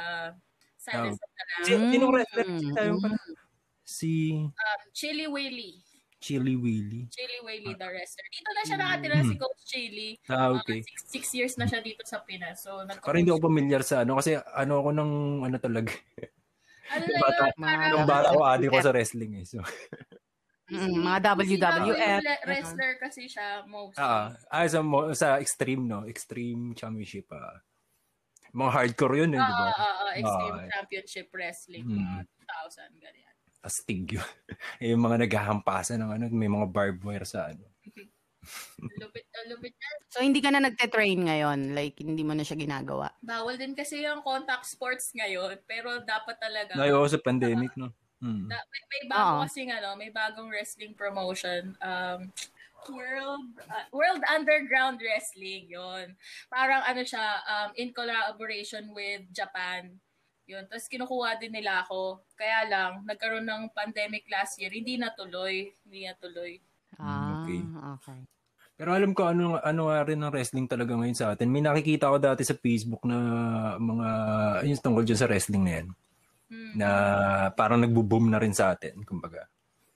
Silence 0.85 1.17
of 1.17 1.29
the 1.29 1.43
Lambs. 1.43 1.65
Sino, 1.65 1.83
sinong? 1.87 2.13
Mm. 2.13 2.71
Tayo 2.71 2.91
pala. 2.99 3.17
Si 3.81 4.11
Um, 4.37 4.81
Chili 4.91 5.25
Willy. 5.25 5.71
Chili 6.17 6.55
Willy. 6.55 7.05
Chili 7.07 7.37
Willy, 7.39 7.71
the 7.71 7.85
wrestler. 7.85 8.25
Dito 8.27 8.49
na 8.49 8.61
siya 8.61 8.77
nakatira 8.77 9.15
Mm. 9.15 9.27
si 9.27 9.35
Coach 9.35 9.61
Chili. 9.63 10.09
Ah, 10.25 10.49
Uh, 10.49 10.57
okay. 10.57 10.81
six, 10.81 10.97
six 11.07 11.23
years 11.33 11.53
na 11.55 11.65
siya 11.65 11.79
dito 11.79 12.01
sa 12.01 12.17
Pinas. 12.19 12.61
So, 12.61 12.81
Parang 12.99 13.19
hindi 13.19 13.29
ako 13.29 13.45
familiar 13.45 13.81
sa 13.81 14.01
ano 14.01 14.17
kasi 14.17 14.33
ano 14.33 14.73
ako 14.79 14.89
ng 14.91 15.11
ano 15.43 15.57
talaga. 15.57 15.91
Ano 16.85 17.01
bata- 17.01 17.49
parang- 17.51 17.91
Nung 17.91 18.05
bata 18.05 18.29
ko, 18.29 18.41
adi 18.43 18.69
ko 18.69 18.77
sa 18.77 18.93
wrestling 18.95 19.41
eh. 19.41 19.45
So, 19.45 19.57
Mm, 20.65 20.97
mga 20.97 21.19
WWF. 21.29 22.21
wrestler 22.43 22.97
kasi 22.97 23.25
siya 23.25 23.61
mostly. 23.63 24.01
ah, 24.01 24.33
ah, 24.49 24.65
sa, 24.65 24.81
sa 25.13 25.27
extreme, 25.37 25.85
no? 25.85 26.05
Extreme 26.05 26.73
championship. 26.73 27.29
Ah. 27.29 27.61
Mga 28.55 28.71
hardcore 28.71 29.15
yun 29.19 29.31
eh, 29.35 29.39
di 29.43 29.51
ba? 29.51 29.67
Ah, 29.67 29.75
ah, 29.75 29.95
ah, 30.07 30.11
Extreme 30.15 30.59
Ah. 30.63 30.67
Championship 30.71 31.27
Wrestling. 31.35 31.83
Mm. 31.83 31.99
mga 31.99 32.23
2000, 32.23 33.03
ganyan. 33.03 33.33
Astig 33.65 34.01
yun. 34.15 34.23
eh, 34.81 34.87
yung 34.95 35.03
mga 35.03 35.27
naghahampasan 35.27 35.99
ng 35.99 36.11
ano, 36.15 36.23
may 36.31 36.47
mga 36.47 36.67
barbed 36.71 37.03
wire 37.03 37.27
sa 37.27 37.51
ano. 37.51 37.67
Lupit 39.01 39.25
na 39.33 39.41
lupit 39.49 39.73
na. 39.73 39.87
So, 40.13 40.21
hindi 40.21 40.37
ka 40.37 40.53
na 40.53 40.61
nagte-train 40.61 41.17
ngayon? 41.17 41.73
Like, 41.73 41.97
hindi 41.97 42.21
mo 42.21 42.37
na 42.37 42.45
siya 42.45 42.53
ginagawa? 42.55 43.09
Bawal 43.25 43.57
din 43.57 43.73
kasi 43.73 44.05
yung 44.05 44.21
contact 44.21 44.69
sports 44.69 45.09
ngayon, 45.17 45.57
pero 45.65 45.97
dapat 46.05 46.37
talaga. 46.37 46.77
Ako 46.77 47.09
sa 47.09 47.19
pandemic, 47.19 47.73
no? 47.73 47.89
Hmm. 48.21 48.45
Da- 48.47 48.69
may, 48.69 48.83
may 48.93 49.03
bago 49.09 49.27
Oo. 49.27 49.41
kasi 49.49 49.65
ano, 49.67 49.97
may 49.97 50.13
bagong 50.13 50.47
wrestling 50.47 50.93
promotion. 50.93 51.73
Um, 51.81 52.29
World 52.89 53.57
uh, 53.65 53.85
World 53.93 54.23
Underground 54.27 55.01
Wrestling, 55.01 55.69
yon. 55.69 56.13
Parang 56.47 56.85
ano 56.85 57.01
siya, 57.01 57.41
um, 57.45 57.69
in 57.77 57.93
collaboration 57.95 58.91
with 58.93 59.25
Japan. 59.33 59.97
Yun. 60.45 60.69
Tapos 60.69 60.85
kinukuha 60.85 61.41
din 61.41 61.57
nila 61.57 61.81
ako. 61.81 62.21
Kaya 62.37 62.69
lang, 62.69 63.01
nagkaroon 63.09 63.49
ng 63.49 63.73
pandemic 63.73 64.29
last 64.29 64.61
year, 64.61 64.69
hindi 64.69 64.97
natuloy. 64.97 65.73
Hindi 65.81 66.05
natuloy. 66.05 66.61
Ah, 67.01 67.41
okay. 67.41 67.59
okay. 67.97 68.19
Pero 68.75 68.91
alam 68.91 69.15
ko 69.15 69.31
ano 69.31 69.55
ano 69.63 69.87
nga 69.87 70.03
rin 70.03 70.19
ng 70.19 70.31
wrestling 70.35 70.67
talaga 70.67 70.99
ngayon 70.99 71.15
sa 71.15 71.31
atin. 71.31 71.47
May 71.47 71.63
nakikita 71.63 72.11
ko 72.11 72.19
dati 72.19 72.43
sa 72.43 72.59
Facebook 72.59 73.07
na 73.07 73.17
mga 73.79 74.09
yung 74.67 74.83
tungkol 74.83 75.03
dyan 75.07 75.19
sa 75.19 75.29
wrestling 75.31 75.63
na 75.63 75.73
yan. 75.79 75.87
Hmm. 76.51 76.73
Na 76.75 76.89
parang 77.55 77.79
nagbo-boom 77.81 78.27
na 78.29 78.37
rin 78.37 78.51
sa 78.51 78.75
atin, 78.75 79.01
kumbaga. 79.07 79.47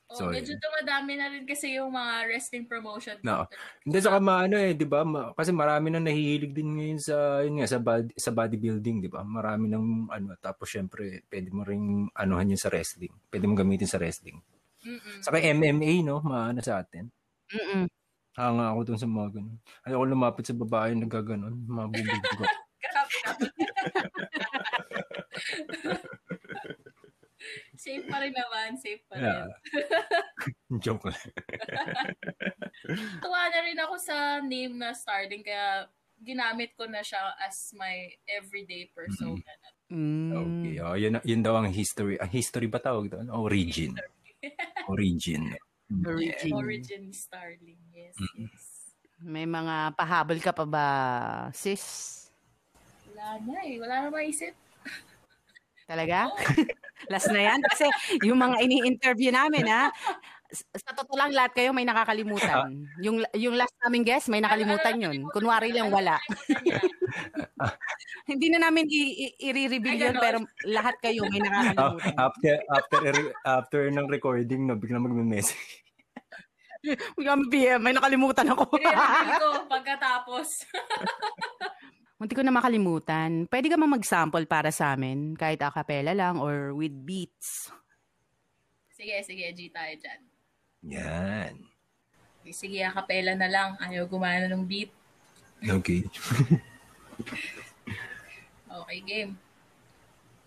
Oh, 0.10 0.18
So, 0.18 0.34
medyo 0.34 0.58
dumadami 0.58 1.22
na 1.22 1.30
rin 1.30 1.46
kasi 1.46 1.78
yung 1.78 1.94
mga 1.94 2.26
wrestling 2.26 2.66
promotion. 2.66 3.22
No. 3.22 3.46
Hindi 3.86 4.02
sa 4.02 4.18
maano 4.18 4.58
eh, 4.58 4.74
'di 4.74 4.90
ba? 4.90 5.06
Ma- 5.06 5.38
Kasi 5.38 5.54
marami 5.54 5.94
nang 5.94 6.02
nahihilig 6.02 6.50
din 6.50 6.82
ngayon 6.82 6.98
sa 6.98 7.46
yun 7.46 7.62
nga 7.62 7.70
sa 7.70 7.78
body, 7.78 8.18
sa 8.18 8.34
bodybuilding, 8.34 9.06
'di 9.06 9.10
ba? 9.14 9.22
Marami 9.22 9.70
nang 9.70 10.10
ano 10.10 10.34
tapos 10.42 10.74
syempre 10.74 11.22
pwede 11.30 11.54
mo 11.54 11.62
ring 11.62 12.10
anuhan 12.18 12.50
yun 12.50 12.58
sa 12.58 12.74
wrestling. 12.74 13.14
Pwede 13.30 13.46
mo 13.46 13.54
gamitin 13.54 13.86
sa 13.86 14.02
wrestling. 14.02 14.42
Mm-mm. 14.82 15.22
Saka 15.22 15.46
MMA, 15.46 16.02
no? 16.02 16.26
Maano 16.26 16.58
sa 16.66 16.82
atin. 16.82 17.06
Mm-mm. 17.54 17.86
Hanga 18.34 18.74
ako 18.74 18.90
dun 18.90 18.98
sa 18.98 19.06
mga 19.06 19.30
ganun. 19.38 19.62
Ayoko 19.86 20.06
lumapit 20.10 20.50
sa 20.50 20.58
babae 20.58 20.98
na 20.98 21.06
gaganon. 21.06 21.54
Mabubog 21.70 22.24
ko. 22.40 22.44
Grabe 22.82 23.16
naman. 23.30 23.50
safe 27.80 28.04
pa 28.06 28.20
rin 28.20 28.36
naman, 28.36 28.76
safe 28.76 29.00
pa 29.08 29.16
rin. 29.16 29.24
Yeah. 29.24 29.48
Joke 30.84 31.08
lang. 31.08 31.16
Tuwa 33.24 33.42
na 33.48 33.60
rin 33.64 33.80
ako 33.80 33.96
sa 33.96 34.44
name 34.44 34.76
na 34.76 34.92
Starling 34.92 35.40
kaya 35.40 35.88
ginamit 36.20 36.76
ko 36.76 36.84
na 36.84 37.00
siya 37.00 37.32
as 37.40 37.72
my 37.80 38.12
everyday 38.28 38.92
persona. 38.92 39.40
Mm. 39.88 40.32
Okay. 40.36 40.76
Oh, 40.84 40.96
yun, 41.00 41.16
yun 41.24 41.40
daw 41.40 41.56
ang 41.56 41.72
history. 41.72 42.20
Ang 42.20 42.30
history 42.30 42.68
ba 42.68 42.84
tawag 42.84 43.08
doon? 43.08 43.32
Origin. 43.32 43.96
Origin. 44.92 45.56
Origin. 46.04 46.54
Origin 46.54 47.04
Starling, 47.16 47.80
yes, 47.96 48.20
Mm. 48.20 48.52
yes. 48.52 48.64
May 49.20 49.44
mga 49.44 49.96
pahabol 49.96 50.40
ka 50.40 50.52
pa 50.52 50.64
ba, 50.64 50.88
sis? 51.52 52.16
Wala 53.12 53.36
na 53.44 53.56
eh, 53.64 53.76
wala 53.80 53.96
na 54.04 54.08
maisip. 54.12 54.56
Talaga? 55.84 56.32
Last 57.08 57.30
na 57.30 57.42
yan? 57.42 57.60
Kasi 57.64 57.88
yung 58.22 58.36
mga 58.38 58.60
ini-interview 58.60 59.32
namin, 59.32 59.64
ha? 59.66 59.88
Sa 60.50 60.92
totoo 60.92 61.14
lang, 61.14 61.30
lahat 61.30 61.54
kayo 61.54 61.70
may 61.70 61.86
nakakalimutan. 61.86 62.74
Yung 63.00 63.22
yung 63.32 63.54
last 63.54 63.72
naming 63.80 64.02
guest, 64.02 64.28
may 64.28 64.42
nakalimutan 64.42 64.98
yun. 64.98 65.22
Kunwari 65.30 65.70
lang 65.70 65.88
wala. 65.88 66.18
Hindi 68.26 68.50
na 68.50 68.64
namin 68.64 68.86
i- 68.86 69.16
i- 69.28 69.36
i-reveal 69.46 69.98
yun, 70.02 70.16
pero 70.18 70.38
lahat 70.64 70.98
kayo 71.00 71.26
may 71.28 71.38
Ah, 71.40 71.46
nakakalimutan. 71.46 72.14
after 72.18 72.54
after 72.68 73.00
after 73.44 73.82
ng 73.90 74.08
recording 74.08 74.66
no 74.66 74.74
biglang 74.74 75.06
magme-message. 75.06 75.86
Biglang 77.14 77.46
PM, 77.50 77.80
may 77.80 77.92
nakalimutan 77.92 78.50
ako. 78.50 78.74
I-reveal 78.74 79.38
ko 79.38 79.50
pagkatapos. 79.68 80.48
Munti 82.20 82.36
ko 82.36 82.44
na 82.44 82.52
makalimutan. 82.52 83.48
Pwede 83.48 83.72
ka 83.72 83.80
mang 83.80 83.96
mag-sample 83.96 84.44
para 84.44 84.76
sa 84.76 84.92
amin, 84.92 85.40
kahit 85.40 85.64
a 85.64 85.72
cappella 85.72 86.12
lang 86.12 86.44
or 86.44 86.76
with 86.76 86.92
beats. 86.92 87.72
sige, 88.92 89.16
sige, 89.24 89.48
G 89.56 89.72
tayo 89.72 89.96
dyan. 89.96 90.22
Yan. 90.84 91.54
Sige, 92.52 92.84
akapela 92.84 93.40
na 93.40 93.48
lang. 93.48 93.80
Ayaw 93.80 94.04
gumana 94.04 94.52
ng 94.52 94.68
beat. 94.68 94.92
Okay. 95.64 96.04
Okay, 98.70 99.02
game. 99.02 99.34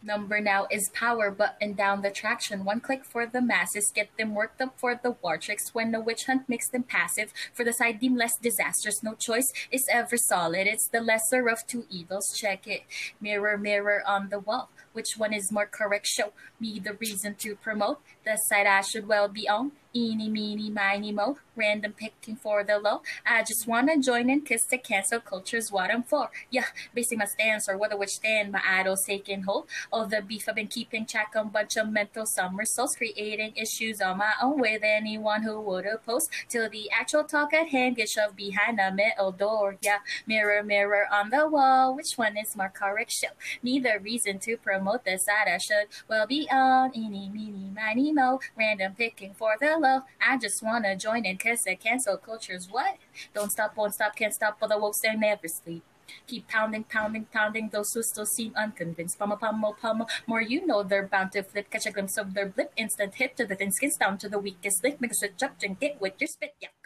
Number 0.05 0.41
now 0.41 0.67
is 0.71 0.91
power 0.93 1.31
button 1.31 1.75
down 1.75 2.03
the 2.03 2.11
traction. 2.11 2.65
One 2.65 2.81
click 2.81 3.05
for 3.05 3.27
the 3.27 3.41
masses. 3.41 3.93
Get 3.95 4.11
them 4.19 4.35
worked 4.35 4.61
up 4.61 4.79
for 4.79 4.99
the 5.01 5.13
war 5.23 5.39
tricks. 5.39 5.75
When 5.75 5.93
the 5.93 6.01
witch 6.01 6.27
hunt 6.27 6.49
makes 6.49 6.69
them 6.69 6.83
passive. 6.83 7.33
For 7.53 7.65
the 7.65 7.73
side 7.73 8.01
deemed 8.01 8.19
less 8.19 8.37
disastrous. 8.37 9.03
No 9.03 9.15
choice 9.15 9.53
is 9.71 9.87
ever 9.91 10.17
solid. 10.17 10.67
It's 10.67 10.89
the 10.89 11.01
lesser 11.01 11.49
of 11.49 11.67
two 11.67 11.87
evils. 11.89 12.35
Check 12.37 12.67
it. 12.67 12.83
Mirror, 13.21 13.59
mirror 13.59 14.03
on 14.07 14.29
the 14.31 14.41
wall. 14.41 14.71
Which 14.93 15.17
one 15.17 15.33
is 15.33 15.53
more 15.53 15.67
correct? 15.67 16.07
Show 16.07 16.33
me 16.59 16.81
the 16.81 16.95
reason 16.95 17.37
to 17.37 17.55
promote. 17.55 18.01
The 18.25 18.37
side 18.37 18.67
I 18.67 18.81
should 18.81 19.07
well 19.07 19.29
be 19.29 19.49
on. 19.49 19.73
Eeny, 19.95 20.31
meeny, 20.31 20.71
miny, 20.71 21.13
mo. 21.13 21.37
Random 21.55 21.93
picking 21.93 22.37
for 22.37 22.65
the 22.65 22.79
low. 22.79 23.03
I 23.27 23.43
just 23.43 23.67
wanna 23.67 23.99
join 23.99 24.31
in, 24.31 24.41
kiss 24.41 24.65
the 24.65 24.79
cancel 24.79 25.21
culture's 25.21 25.71
what 25.71 25.91
I'm 25.91 26.03
for. 26.03 26.31
Yeah, 26.51 26.65
basing 26.95 27.19
my 27.19 27.27
stance 27.27 27.69
or 27.69 27.77
whether 27.77 27.97
which 27.97 28.15
stand 28.15 28.53
my 28.53 28.63
idol's 28.67 29.05
taking 29.05 29.43
hold. 29.43 29.67
All 29.93 30.07
the 30.07 30.23
beef 30.23 30.49
I've 30.49 30.55
been 30.55 30.69
keeping 30.69 31.05
track 31.05 31.33
on, 31.37 31.51
bunch 31.51 31.77
of 31.77 31.91
mental 31.91 32.25
somersaults, 32.25 32.97
creating 32.97 33.53
issues 33.55 34.01
on 34.01 34.17
my 34.17 34.33
own 34.41 34.61
with 34.61 34.81
anyone 34.83 35.43
who 35.43 35.61
would 35.61 35.85
oppose. 35.85 36.27
Till 36.49 36.71
the 36.71 36.91
actual 36.91 37.25
talk 37.25 37.53
at 37.53 37.69
hand 37.69 37.97
gets 37.97 38.13
shoved 38.13 38.37
behind 38.37 38.81
a 38.81 38.91
metal 38.91 39.31
door. 39.31 39.77
Yeah, 39.83 39.99
mirror, 40.27 40.63
mirror 40.63 41.07
on 41.13 41.29
the 41.29 41.47
wall. 41.47 41.95
Which 41.95 42.15
one 42.15 42.39
is 42.39 42.57
more 42.57 42.73
correct? 42.75 43.13
Show 43.13 43.29
neither 43.63 43.99
reason 43.99 44.39
to 44.41 44.57
promote 44.57 45.05
the 45.05 45.19
side 45.19 45.49
I 45.49 45.59
should 45.59 45.89
well 46.09 46.27
be 46.27 46.49
on. 46.51 46.97
Eeny, 46.97 47.29
meeny, 47.29 47.71
miny, 47.75 48.11
mo. 48.11 48.41
Random 48.57 48.95
picking 48.95 49.35
for 49.35 49.57
the 49.61 49.82
low. 49.83 50.03
I 50.27 50.39
just 50.39 50.63
wanna 50.63 50.97
join 50.97 51.27
in 51.27 51.37
cause 51.37 51.65
the 51.65 51.77
cancel 51.77 52.17
culture's 52.17 52.69
what? 52.71 52.97
Don't 53.35 53.51
stop, 53.53 53.77
won't 53.77 53.95
stop, 53.95 54.17
can't 54.17 54.33
stop, 54.33 54.59
for 54.59 54.69
the 54.69 54.79
woke 54.79 54.97
they 55.03 55.15
never 55.15 55.49
sleep. 55.49 55.83
Keep 56.27 56.49
pounding, 56.49 56.85
pounding, 56.85 57.25
pounding. 57.33 57.71
Those 57.73 57.93
who 57.95 58.03
still 58.03 58.27
seem 58.27 58.53
unconvinced. 58.55 59.19
Pummel, 59.19 59.39
pummel, 59.39 59.73
pummel. 59.81 60.07
More 60.27 60.43
you 60.43 60.67
know, 60.67 60.83
they're 60.83 61.07
bound 61.07 61.33
to 61.33 61.43
flip. 61.43 61.71
Catch 61.71 61.87
a 61.87 61.91
glimpse 61.91 62.19
of 62.19 62.35
their 62.35 62.47
blip. 62.47 62.71
Instant 62.77 63.15
hit 63.17 63.37
to 63.39 63.47
the 63.47 63.57
thin 63.57 63.73
skins 63.73 63.97
down 63.97 64.19
to 64.19 64.29
the 64.29 64.39
weakest 64.39 64.85
link. 64.85 65.01
Make 65.01 65.13
a 65.13 65.15
switch 65.15 65.43
up 65.43 65.57
and 65.63 65.79
get 65.81 66.01
with 66.03 66.21
your 66.21 66.29
spit. 66.29 66.53
Yuck. 66.63 66.85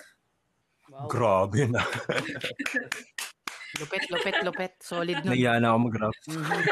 Grabe 1.11 1.67
na. 1.75 1.83
Lupit, 3.81 4.05
lupit, 4.15 4.37
lupit. 4.47 4.73
Solid 4.81 5.19
nun. 5.27 5.35
Nahiya 5.35 5.59
na 5.61 5.75
ako 5.75 5.79
mag-rap. 5.91 6.15
Mhm. 6.31 6.63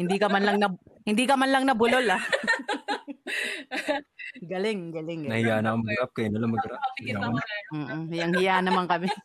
hindi 0.00 0.16
ka 0.16 0.26
man 0.32 0.44
lang 0.48 0.58
na 0.58 0.68
hindi 1.04 1.24
ka 1.28 1.36
man 1.36 1.52
lang 1.52 1.64
nabulol 1.68 2.08
ah. 2.08 2.22
galing, 4.42 4.90
galing. 4.90 5.20
Eh. 5.26 5.30
Nahiya 5.30 5.62
na 5.62 5.72
ako 5.72 5.78
mag-rap. 5.82 6.10
Kaya 6.10 6.28
na 6.28 6.38
lang 6.40 6.52
mag-rap. 6.52 6.80
Kapikit 6.80 7.14
Yaman. 7.14 7.22
ako 7.22 7.36
na. 7.36 7.44
Mm-mm. 7.74 8.02
Hiyang 8.10 8.34
hiya 8.34 8.56
naman 8.58 8.84
kami. 8.86 9.08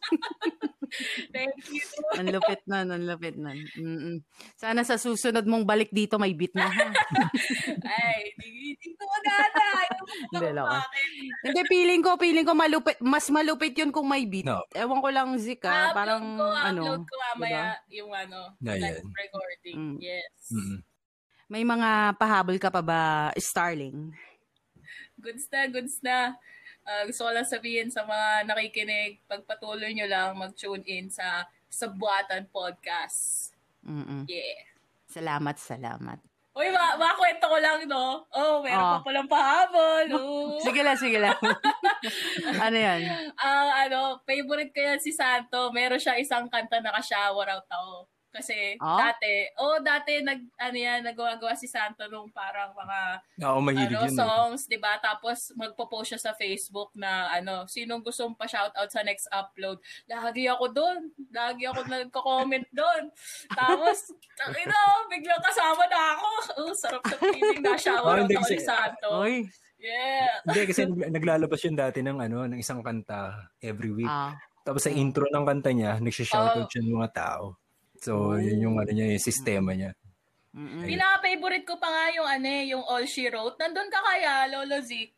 Thank 1.30 1.53
you. 1.69 1.86
ang 2.18 2.34
lupit 2.34 2.65
na, 2.65 2.81
ang 2.81 3.06
lupit 3.06 3.38
na. 3.38 3.53
Mm-mm. 3.77 4.26
Sana 4.57 4.81
sa 4.81 4.98
susunod 4.98 5.45
mong 5.45 5.61
balik 5.61 5.94
dito 5.94 6.18
may 6.18 6.34
beat 6.34 6.49
na 6.57 6.65
ha. 6.65 6.90
Ay. 8.02 8.34
Ayaw 8.34 10.02
mo 10.02 10.14
Hindi, 10.34 10.49
loko. 10.49 10.77
Hindi, 11.45 11.61
feeling 11.69 12.02
ko, 12.02 12.10
feeling 12.18 12.41
ko 12.41 12.53
malupit, 12.57 12.98
mas 12.99 13.30
malupit 13.30 13.77
yun 13.77 13.94
kung 13.94 14.10
may 14.10 14.26
beat. 14.26 14.49
No. 14.49 14.65
Ewan 14.73 14.98
ko 14.98 15.10
lang, 15.14 15.30
Zik, 15.38 15.61
ah, 15.64 15.94
parang, 15.94 16.26
upload 16.36 16.41
ko, 16.41 16.57
ano, 16.57 16.81
upload 16.81 17.03
ko 17.06 17.15
mamaya 17.30 17.64
yung 17.94 18.10
ano, 18.10 18.40
Na 18.57 18.73
live 18.73 18.98
yan. 18.98 19.14
recording. 19.14 19.76
Mm. 19.77 19.98
Yes. 20.02 20.31
Mm-mm. 20.49 20.80
may 21.49 21.61
mga 21.61 21.90
pahabol 22.18 22.57
ka 22.57 22.69
pa 22.69 22.81
ba, 22.81 23.02
Starling? 23.34 24.10
Goods 25.19 25.45
na, 25.51 25.59
goods 25.67 25.95
na. 25.99 26.17
Ah, 26.83 27.03
gusto 27.05 27.27
ko 27.27 27.31
lang 27.31 27.45
sabihin 27.45 27.91
sa 27.91 28.01
mga 28.01 28.47
nakikinig, 28.47 29.21
pagpatuloy 29.27 29.93
nyo 29.93 30.07
lang 30.07 30.33
mag-tune 30.33 30.81
in 30.87 31.11
sa 31.11 31.45
sa 31.69 31.85
Buatan 31.85 32.49
Podcast. 32.49 33.51
Mm-mm. 33.85 34.25
Yeah. 34.25 34.65
Salamat, 35.05 35.59
salamat. 35.59 36.17
Uy, 36.57 36.67
ma 36.73 36.97
makakwento 36.97 37.45
ko 37.45 37.57
lang, 37.61 37.85
no? 37.85 38.25
Oh, 38.33 38.59
meron 38.59 38.81
Oh. 38.81 38.91
pa 38.99 39.05
palang 39.05 39.29
pahabol. 39.29 40.05
Oh. 40.17 40.57
Sige 40.59 40.81
lang, 40.81 40.97
sige 40.97 41.21
lang. 41.21 41.37
ano 42.65 42.75
yan? 42.75 42.99
Ang 43.37 43.67
ano, 43.85 43.99
favorite 44.25 44.73
ko 44.73 44.81
yan 44.81 44.99
si 44.99 45.13
Santo. 45.13 45.69
Meron 45.71 46.01
siya 46.01 46.17
isang 46.17 46.49
kanta 46.49 46.81
na 46.81 46.91
ka-shower 46.91 47.47
out 47.47 47.69
ako. 47.69 48.09
Kasi 48.30 48.77
Ah? 48.77 49.10
dati, 49.10 49.30
oh 49.57 49.77
dati 49.77 50.22
nag 50.22 50.38
ano 50.56 50.77
yan, 50.77 51.01
nagawa-gawa 51.01 51.53
si 51.53 51.65
Santo 51.65 52.06
nung 52.06 52.30
parang 52.30 52.72
mga 52.72 52.99
Ako 53.41 53.57
mahilig 53.60 53.89
ano, 53.91 54.06
yun. 54.06 54.14
eh. 54.14 54.19
songs, 54.19 54.61
'di 54.64 54.77
ba? 54.77 54.97
Tapos 54.97 55.49
magpo-post 55.53 56.14
siya 56.14 56.22
sa 56.22 56.34
Facebook 56.34 56.93
na 56.93 57.10
ano, 57.31 57.65
sinong 57.65 57.99
gustong 57.99 58.34
pa-shoutout 58.34 58.85
sa 58.85 59.01
next 59.01 59.26
upload. 59.30 59.77
Lagi 60.06 60.45
ako 60.45 60.69
doon. 60.69 60.99
Lagi 61.27 61.65
ako 61.65 61.81
nagko-comment 61.84 62.69
doon. 62.72 63.10
Tapos, 63.49 64.14
ina, 64.56 64.77
biglang 65.07 65.41
kasama 65.41 65.84
na 65.85 66.01
ako. 66.14 66.30
Oh, 66.60 66.73
sarap 66.73 67.01
sa 67.03 67.18
feeling 67.18 67.60
na 67.60 67.76
shower 67.76 68.06
Oh, 68.06 68.14
out 68.15 68.23
hindi 68.23 68.35
ako 68.35 68.47
ni 68.47 68.60
Santo. 68.60 69.07
Oy. 69.11 69.35
Yeah. 69.80 70.43
Hindi, 70.43 70.60
kasi 70.65 70.81
nag- 70.85 71.11
naglalabas 71.14 71.60
yun 71.61 71.73
dati 71.73 71.99
ng 71.99 72.19
ano, 72.19 72.45
ng 72.45 72.57
isang 72.57 72.80
kanta 72.80 73.31
every 73.57 73.89
week. 73.89 74.07
Ah. 74.07 74.35
Tapos 74.61 74.84
sa 74.84 74.91
intro 74.91 75.26
ng 75.26 75.43
kanta 75.43 75.72
niya, 75.72 75.97
nagsha-shoutout 75.97 76.68
Oh. 76.68 76.69
siya 76.69 76.84
ng 76.84 76.95
mga 76.95 77.11
tao. 77.11 77.56
So, 77.99 78.35
yun 78.35 78.63
yung 78.63 78.76
ano 78.77 78.89
niya, 78.89 79.11
yung 79.11 79.21
sistema 79.23 79.71
niya. 79.71 79.91
Mm-mm. 80.49 80.81
Pinaka-favorite 80.81 81.63
ko 81.63 81.77
pa 81.77 81.88
nga 81.88 82.05
yung 82.11 82.26
ano 82.26 82.47
eh, 82.47 82.63
yung 82.73 82.81
All 82.81 83.05
She 83.05 83.30
Wrote. 83.30 83.59
Nandun 83.59 83.88
ka 83.88 83.99
kaya, 84.01 84.49
Lolo 84.49 84.81
Zik? 84.81 85.13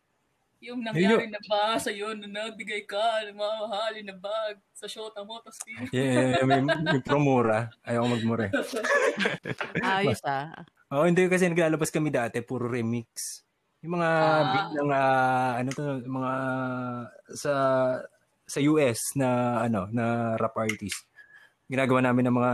Yung 0.61 0.85
nangyari 0.85 1.25
na 1.25 1.41
ba 1.41 1.73
sa'yo 1.75 2.13
na 2.13 2.29
nagbigay 2.29 2.85
ka 2.85 3.25
ng 3.25 3.33
mahalin 3.33 4.05
na 4.05 4.13
bag 4.13 4.61
sa 4.75 4.85
shota 4.85 5.25
mo, 5.25 5.41
tapos 5.41 5.57
di. 5.65 5.73
Yeah, 5.97 6.43
may, 6.45 6.61
may 6.61 7.01
promura. 7.01 7.73
Ayaw 7.81 8.05
magmura. 8.05 8.45
eh. 8.45 8.53
Ayos 9.81 10.21
ah. 10.21 10.53
Oo, 10.93 11.09
hindi 11.09 11.25
kasi 11.25 11.49
naglalabas 11.49 11.89
kami 11.89 12.13
dati, 12.13 12.43
puro 12.45 12.69
remix. 12.69 13.41
Yung 13.81 13.97
mga 13.97 14.09
Ah. 14.13 14.69
ng 14.69 14.89
ah, 14.93 15.51
ano 15.57 15.69
to, 15.73 15.81
mga 16.05 16.31
sa 17.33 17.53
sa 18.45 18.59
US 18.61 19.15
na 19.15 19.29
ano, 19.65 19.89
na 19.89 20.35
rap 20.37 20.53
artist. 20.53 21.07
Ginagawa 21.71 22.03
namin 22.03 22.27
ng 22.27 22.35
mga 22.35 22.51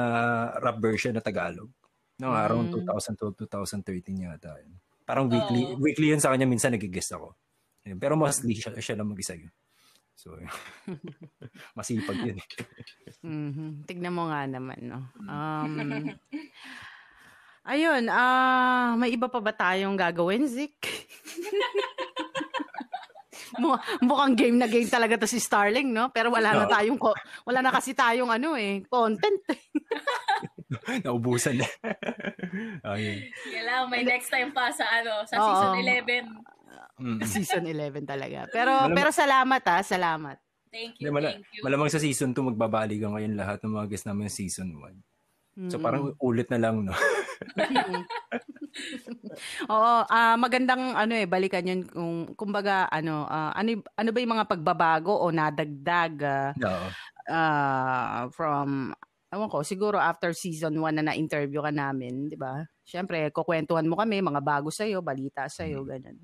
rap 0.61 0.77
version 0.77 1.14
na 1.18 1.26
Tagalog. 1.26 1.73
No, 2.22 2.38
around 2.38 2.69
Mm. 2.69 2.85
2012, 2.85 3.49
2013 3.49 4.14
yata 4.22 4.53
yun. 4.61 4.77
Parang 5.02 5.26
weekly, 5.26 5.61
Oo. 5.65 5.81
weekly 5.81 6.14
yun 6.14 6.22
sa 6.22 6.30
kanya 6.30 6.45
minsan 6.45 6.69
nagigest 6.69 7.18
ako. 7.18 7.34
Pero 7.81 8.14
mostly 8.14 8.53
siya, 8.53 8.77
siya 8.77 8.94
lang 8.94 9.10
mag-isa 9.10 9.34
yun. 9.34 9.49
So, 10.14 10.38
masipag 11.77 12.19
yun. 12.22 12.38
Mhm. 13.26 13.89
Tignan 13.89 14.14
mo 14.14 14.30
nga 14.30 14.45
naman, 14.45 14.77
no. 14.85 15.02
Um, 15.26 16.14
ayun, 17.73 18.06
ah, 18.14 18.94
may 18.98 19.14
iba 19.14 19.30
pa 19.30 19.41
ba 19.41 19.49
tayong 19.49 19.98
gagawin, 19.98 20.45
Zik? 20.45 20.77
Mu- 23.55 23.75
mukhang 24.01 24.35
game 24.35 24.55
na 24.55 24.65
game 24.65 24.85
talaga 24.85 25.15
to 25.15 25.25
si 25.25 25.37
Starling, 25.37 25.89
no? 25.89 26.09
Pero 26.09 26.27
wala 26.27 26.51
na 26.53 26.63
Oo. 26.63 26.69
tayong 26.69 26.95
ko- 26.95 27.15
wala 27.43 27.59
na 27.59 27.69
kasi 27.69 27.91
tayong 27.91 28.29
ano 28.29 28.53
eh, 28.53 28.83
content. 28.85 29.39
Naubusan 31.05 31.57
na. 31.57 31.67
Ayun. 32.91 33.17
Yan 33.49 33.63
lang, 33.63 33.83
may 33.87 34.03
next 34.03 34.27
time 34.27 34.51
pa 34.51 34.67
sa 34.69 34.83
ano, 34.85 35.23
sa 35.23 35.35
Oo. 35.35 35.47
season 35.47 35.71
11. 35.79 36.27
Mm. 36.97 37.19
Season 37.29 37.61
11 37.61 38.03
talaga. 38.03 38.49
Pero 38.49 38.73
Malam- 38.83 38.95
pero 38.95 39.09
salamat 39.11 39.61
ah, 39.63 39.81
salamat. 39.81 40.37
Thank 40.67 40.97
you, 40.97 41.09
mala- 41.09 41.31
thank 41.31 41.45
you. 41.53 41.61
malamang 41.61 41.87
sa 41.87 41.97
season 41.97 42.33
2 42.33 42.51
magbabalikan 42.51 43.13
ngayon 43.13 43.33
lahat 43.35 43.61
ng 43.61 43.71
mga 43.71 43.87
guests 43.87 44.05
namin 44.05 44.27
season 44.27 44.73
1. 44.73 44.97
So 45.69 45.77
Mm. 45.77 45.83
parang 45.83 46.03
ulit 46.19 46.49
na 46.49 46.59
lang, 46.59 46.81
no? 46.83 46.93
Oo, 49.72 49.93
ah 50.07 50.35
magandang 50.39 50.93
ano 50.95 51.14
eh 51.18 51.27
balikan 51.30 51.65
'yun 51.68 51.81
kung 51.88 52.34
kumbaga 52.38 52.88
ano 52.91 53.26
ah, 53.30 53.51
ano 53.55 53.81
ano 53.97 54.09
ba 54.14 54.18
'yung 54.22 54.34
mga 54.38 54.47
pagbabago 54.49 55.14
o 55.14 55.30
nadagdag 55.34 56.14
ah, 56.23 56.51
Oo. 56.65 56.88
ah, 57.30 58.22
from 58.34 58.93
ewan 59.34 59.49
ko 59.51 59.61
siguro 59.65 59.97
after 59.99 60.31
season 60.34 60.77
1 60.80 60.97
na 60.99 61.11
na-interview 61.14 61.61
ka 61.64 61.72
namin, 61.73 62.30
'di 62.31 62.38
ba? 62.39 62.64
Syempre 62.88 63.30
kukwentuhan 63.35 63.85
mo 63.89 63.95
kami 63.99 64.22
mga 64.23 64.41
bago 64.43 64.69
sa 64.73 64.88
balita 65.03 65.47
sa 65.51 65.68
iyo, 65.68 65.84
ganun. 65.88 66.18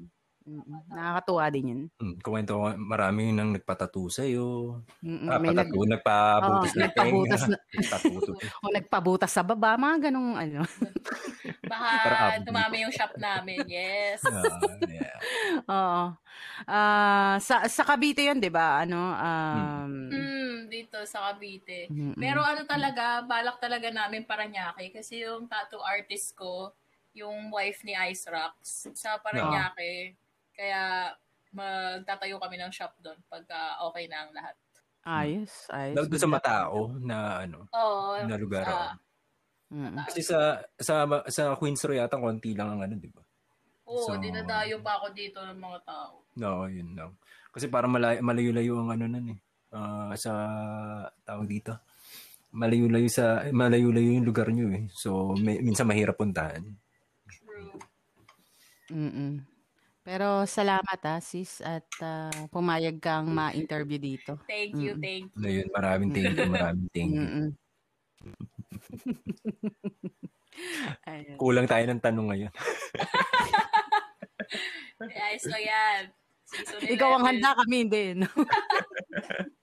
Mm-mm. 0.48 0.80
Nakakatuwa 0.92 1.46
din 1.54 1.66
'yun. 1.72 1.82
Mm, 2.02 2.16
Kuwento 2.26 2.52
ko, 2.58 2.66
marami 2.78 3.32
nang 3.32 3.54
nagpatatu 3.54 4.10
sa'yo. 4.10 4.82
Mm-mm. 5.04 5.30
Ah, 5.30 5.40
May 5.40 5.54
nag 5.56 5.70
patatu, 5.70 5.80
nagpabutas 5.88 6.72
Oo, 6.74 6.76
ng 6.76 6.82
nagpabutas 6.84 7.42
na- 7.48 7.64
o 8.64 8.66
nagpabutas 8.74 9.32
sa 9.32 9.44
baba, 9.46 9.78
mga 9.80 10.10
ganung 10.10 10.36
ano. 10.36 10.64
Baka 11.70 11.92
Para 12.04 12.44
dumami 12.44 12.84
yung 12.84 12.92
shop 12.94 13.16
namin, 13.20 13.68
yes. 13.72 14.24
Ah, 14.28 14.80
yeah. 14.88 15.20
Oo. 15.68 16.04
Ah, 16.68 17.36
sa 17.44 17.68
sa 17.68 17.84
Cavite 17.88 18.24
'yun, 18.28 18.40
'di 18.40 18.52
ba? 18.52 18.84
Ano 18.84 19.00
um 19.16 19.92
Hmm, 20.12 20.70
dito 20.70 20.98
sa 21.06 21.32
Cavite. 21.34 21.82
mm-mm. 21.90 22.16
Pero 22.22 22.40
ano 22.44 22.64
talaga, 22.66 23.22
balak 23.26 23.58
talaga 23.60 23.90
namin 23.92 24.24
Paranaque 24.30 24.94
kasi 24.94 25.24
yung 25.26 25.46
tattoo 25.52 25.82
artist 25.84 26.34
ko, 26.38 26.74
yung 27.14 27.52
wife 27.54 27.82
ni 27.86 27.94
Ice 28.12 28.26
Rocks 28.30 28.90
sa 28.96 29.18
Paranaque. 29.22 30.16
Kaya 30.54 31.12
magtatayo 31.52 32.38
kami 32.38 32.58
ng 32.58 32.74
shop 32.74 32.94
doon 33.00 33.18
pagka 33.28 33.78
okay 33.84 34.06
na 34.08 34.26
ang 34.26 34.32
lahat. 34.34 34.56
ayos, 35.04 35.52
ayos. 35.70 35.96
Doon 36.00 36.16
sa 36.16 36.32
matao 36.32 36.96
na 36.98 37.44
ano, 37.44 37.68
Oo. 37.70 38.24
na 38.24 38.36
lugar. 38.40 38.64
sa- 38.64 38.74
oh. 38.74 38.94
Mm-mm. 39.74 40.06
Kasi 40.06 40.22
sa 40.22 40.62
sa 40.78 41.02
sa 41.28 41.58
Queens 41.58 41.82
Row 41.82 41.98
yata 41.98 42.22
konti 42.22 42.54
lang 42.54 42.78
ang 42.78 42.82
ano, 42.86 42.94
'di 42.94 43.10
ba? 43.10 43.26
Oo, 43.90 44.06
So- 44.06 44.22
dinadayo 44.22 44.78
pa 44.80 45.02
ako 45.02 45.10
dito 45.12 45.42
ng 45.42 45.58
mga 45.58 45.80
tao. 45.82 46.22
No, 46.38 46.70
yun 46.70 46.94
lang. 46.94 47.12
Kasi 47.50 47.70
parang 47.70 47.90
malay, 47.90 48.22
malayo-layo 48.22 48.80
ang 48.80 48.90
ano 48.94 49.06
nun 49.06 49.34
eh. 49.34 49.40
Ah, 49.74 50.14
sa 50.14 50.32
tawag 51.26 51.50
dito. 51.50 51.74
Malayo-layo 52.54 53.10
sa 53.10 53.50
malayo-layo 53.50 54.14
yung 54.14 54.26
lugar 54.26 54.54
niyo 54.54 54.70
eh. 54.70 54.86
So 54.94 55.34
may, 55.34 55.58
minsan 55.60 55.90
mahirap 55.90 56.22
puntahan. 56.22 56.62
True. 57.28 57.74
Mm-mm. 58.94 59.42
Pero 60.04 60.44
salamat 60.44 61.00
ah, 61.08 61.24
sis, 61.24 61.64
at 61.64 61.88
ah, 62.04 62.28
pumayag 62.52 63.00
kang 63.00 63.32
ma-interview 63.32 63.96
dito. 63.96 64.36
Thank 64.44 64.76
you, 64.76 64.92
Mm. 64.96 65.02
thank 65.02 65.24
you. 65.32 65.40
Ano 65.40 65.48
yun, 65.48 65.68
maraming 65.72 66.10
thank 66.12 66.36
you, 66.36 66.48
maraming 66.52 66.88
thank 66.92 67.12
you. 67.16 67.24
Ayun. 71.08 71.36
Kulang 71.40 71.66
tayo 71.66 71.84
ng 71.88 72.04
tanong 72.04 72.28
ngayon. 72.30 72.52
Ayos 75.04 75.46
lang 75.50 75.64
yan. 75.64 76.02
Season 76.46 76.78
Ikaw 76.84 77.10
ang 77.18 77.24
11. 77.26 77.30
handa, 77.34 77.50
kami 77.58 77.76
hindi. 77.88 78.04
No? 78.20 78.28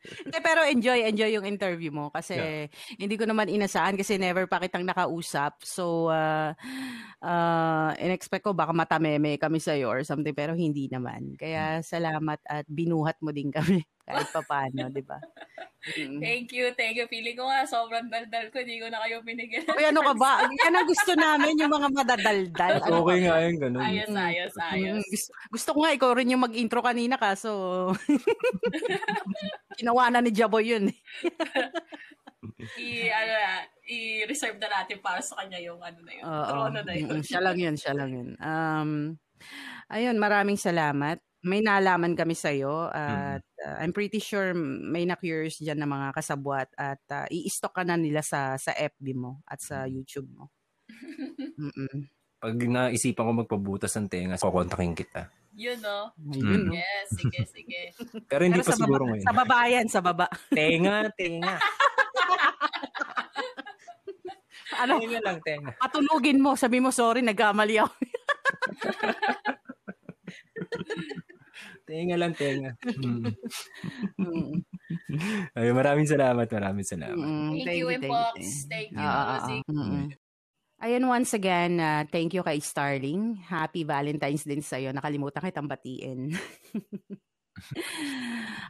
Hindi, 0.00 0.38
pero 0.40 0.64
enjoy, 0.64 1.04
enjoy 1.04 1.30
yung 1.36 1.46
interview 1.46 1.92
mo 1.92 2.08
kasi 2.08 2.66
hindi 2.96 3.14
ko 3.20 3.28
naman 3.28 3.52
inasahan 3.52 3.94
kasi 4.00 4.16
never 4.16 4.48
pa 4.48 4.60
kitang 4.60 4.88
nakausap. 4.88 5.60
So, 5.60 6.08
uh, 6.08 6.56
uh, 7.20 7.90
in-expect 8.00 8.48
ko 8.48 8.56
baka 8.56 8.72
matameme 8.72 9.36
kami 9.36 9.60
sa'yo 9.60 9.92
or 9.92 10.00
something 10.02 10.32
pero 10.32 10.56
hindi 10.56 10.88
naman. 10.88 11.36
Kaya 11.36 11.84
salamat 11.84 12.40
at 12.48 12.64
binuhat 12.66 13.20
mo 13.20 13.30
din 13.30 13.52
kami 13.52 13.84
kahit 14.04 14.28
pa 14.32 14.42
paano, 14.42 14.90
di 14.90 15.04
ba? 15.04 15.18
Mm. 15.96 16.20
Thank 16.20 16.52
you, 16.52 16.66
thank 16.76 16.92
you. 16.92 17.08
Feeling 17.08 17.36
ko 17.40 17.48
nga, 17.48 17.64
sobrang 17.64 18.12
daldal 18.12 18.52
ko. 18.52 18.60
Hindi 18.60 18.84
ko 18.84 18.92
na 18.92 19.00
kayo 19.00 19.24
binigyan. 19.24 19.64
Uy, 19.64 19.84
ano 19.88 20.04
ka 20.04 20.14
ba? 20.18 20.44
Yan 20.60 20.76
ang 20.76 20.88
gusto 20.88 21.12
namin, 21.16 21.56
yung 21.56 21.72
mga 21.72 21.88
madadaldal. 21.88 22.72
Ano 22.84 23.06
okay 23.06 23.18
nga 23.24 23.36
yun, 23.40 23.56
ganun. 23.56 23.80
Ayos, 23.80 24.10
ayos, 24.12 24.54
ayos. 24.60 25.00
Mm, 25.00 25.08
gusto, 25.08 25.30
gusto 25.48 25.70
ko 25.72 25.78
nga 25.80 25.96
ikaw 25.96 26.10
rin 26.12 26.32
yung 26.36 26.44
mag-intro 26.44 26.80
kanina 26.84 27.16
kaso 27.16 27.50
ginawa 29.80 30.12
na 30.12 30.20
ni 30.20 30.30
Jaboy 30.36 30.68
yun. 30.68 30.92
eh. 30.92 30.98
i, 32.80 33.08
ano, 33.08 33.34
i-reserve 33.88 34.60
na 34.60 34.68
natin 34.68 35.00
para 35.00 35.24
sa 35.24 35.40
kanya 35.40 35.60
yung 35.64 35.80
ano 35.80 35.98
na 36.04 36.12
yun. 36.12 36.24
Oo. 36.28 36.44
Trono 36.44 36.80
na 36.84 36.92
yun. 36.92 37.24
Siya 37.24 37.40
lang 37.40 37.56
yun, 37.56 37.76
siya 37.80 37.92
lang 37.96 38.10
yun. 38.12 38.28
Um, 38.36 38.90
ayun, 39.88 40.20
maraming 40.20 40.60
salamat. 40.60 41.24
May 41.40 41.64
nalaman 41.64 42.12
kami 42.12 42.36
sa'yo 42.36 42.92
at 42.92 43.40
uh, 43.64 43.76
I'm 43.80 43.96
pretty 43.96 44.20
sure 44.20 44.52
may 44.52 45.08
na-curious 45.08 45.56
dyan 45.56 45.80
na 45.80 45.88
mga 45.88 46.12
kasabwat 46.12 46.68
at 46.76 47.00
uh, 47.08 47.24
i-stock 47.32 47.72
ka 47.72 47.80
na 47.80 47.96
nila 47.96 48.20
sa 48.20 48.60
sa 48.60 48.76
FB 48.76 49.16
mo 49.16 49.40
at 49.48 49.56
sa 49.64 49.88
YouTube 49.88 50.28
mo. 50.28 50.52
Mm-mm. 51.60 52.04
Pag 52.40 52.56
naisipan 52.56 53.24
ko 53.24 53.32
magpabutas 53.40 53.96
ng 53.96 54.08
tenga, 54.08 54.36
kukontakin 54.36 54.92
kita. 54.92 55.32
Yun, 55.52 55.80
no? 55.80 56.12
No? 56.16 56.72
Yes, 56.72 57.08
sige, 57.12 57.40
sige. 57.48 57.80
Pero 58.30 58.44
hindi 58.44 58.60
Pero 58.60 58.68
pa 58.68 58.72
sa 58.72 58.80
siguro 58.80 59.02
baba, 59.04 59.12
ngayon. 59.12 59.24
sa 59.24 59.32
baba 59.32 59.58
yan, 59.64 59.86
sa 59.88 60.00
baba. 60.00 60.26
Tenga, 60.56 60.96
tenga. 61.16 61.56
Ano, 64.80 64.96
Tenga 65.02 65.20
lang, 65.20 65.38
tenga. 65.44 65.72
patunugin 65.76 66.40
mo, 66.40 66.56
sabi 66.56 66.80
mo, 66.80 66.88
sorry, 66.88 67.20
nagkamali 67.20 67.76
ako. 67.80 67.92
Tenga 71.90 72.14
lang, 72.14 72.32
tenga. 72.38 72.70
Mm. 72.94 73.34
Mm, 74.20 74.62
Ay, 75.58 75.70
maraming 75.74 76.06
salamat, 76.06 76.46
maraming 76.46 76.86
salamat. 76.86 77.18
mm, 77.18 77.50
Thank, 77.66 77.74
you. 77.74 77.86
Thank 78.70 78.90
you, 78.94 79.00
Ah, 79.00 79.10
ah, 79.10 79.26
ah. 79.34 79.42
Zik. 79.42 79.64
Mm-mm. 79.66 80.06
Ayan, 80.80 81.04
once 81.10 81.34
again, 81.36 81.76
uh, 81.82 82.06
thank 82.08 82.32
you 82.32 82.40
kay 82.46 82.56
Starling. 82.62 83.36
Happy 83.42 83.82
Valentine's 83.84 84.46
din 84.46 84.62
sa'yo. 84.62 84.94
Nakalimutan 84.94 85.42
kitang 85.44 85.68
batiin. 85.68 86.32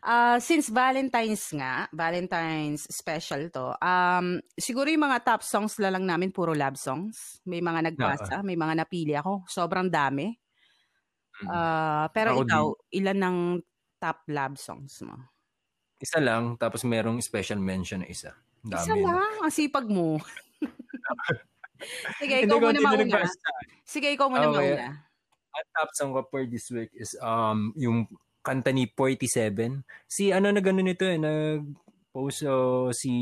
Ah, 0.02 0.40
since 0.48 0.72
Valentine's 0.72 1.44
nga, 1.55 1.86
Valentine's 1.94 2.88
special 2.90 3.47
to, 3.55 3.76
um, 3.78 4.40
siguro 4.59 4.90
yung 4.90 5.06
mga 5.06 5.22
top 5.22 5.42
songs 5.47 5.76
na 5.78 5.92
lang 5.92 6.02
namin, 6.09 6.32
puro 6.34 6.51
love 6.56 6.74
songs. 6.80 7.38
May 7.47 7.60
mga 7.62 7.92
nagpasa, 7.92 8.42
may 8.42 8.56
mga 8.59 8.74
napili 8.80 9.14
ako. 9.14 9.44
Sobrang 9.47 9.86
dami. 9.92 10.34
Ah, 11.48 12.10
pero 12.12 12.36
Ako 12.36 12.42
ikaw, 12.44 12.64
ilan 12.92 13.18
ng 13.18 13.36
top 13.96 14.18
love 14.28 14.56
songs 14.60 15.00
mo? 15.04 15.16
Isa 16.00 16.20
lang, 16.20 16.56
tapos 16.56 16.84
merong 16.84 17.20
special 17.20 17.60
mention 17.60 18.00
na 18.04 18.08
isa. 18.08 18.32
Dami. 18.60 18.84
Isa 18.84 18.96
lang, 18.96 19.32
ang 19.40 19.52
sipag 19.52 19.88
mo. 19.88 20.20
Sige, 22.20 22.44
ikaw 22.44 22.60
muna 22.60 22.80
mauna. 22.80 23.24
Sige, 23.88 24.08
ikaw 24.12 24.28
muna 24.28 24.48
Okay. 24.52 24.76
mauna. 24.76 24.88
Ang 25.50 25.68
top 25.74 25.90
song 25.96 26.10
ko 26.14 26.20
for 26.28 26.42
this 26.46 26.68
week 26.70 26.92
is 26.94 27.16
um 27.20 27.72
yung 27.74 28.06
kanta 28.44 28.70
ni 28.72 28.88
47. 28.88 29.82
Si 30.08 30.30
ano 30.32 30.52
na 30.52 30.60
gano'n 30.60 30.86
nito 30.86 31.04
eh, 31.08 31.16
nag-post 31.20 32.44
oh, 32.48 32.92
si 32.92 33.12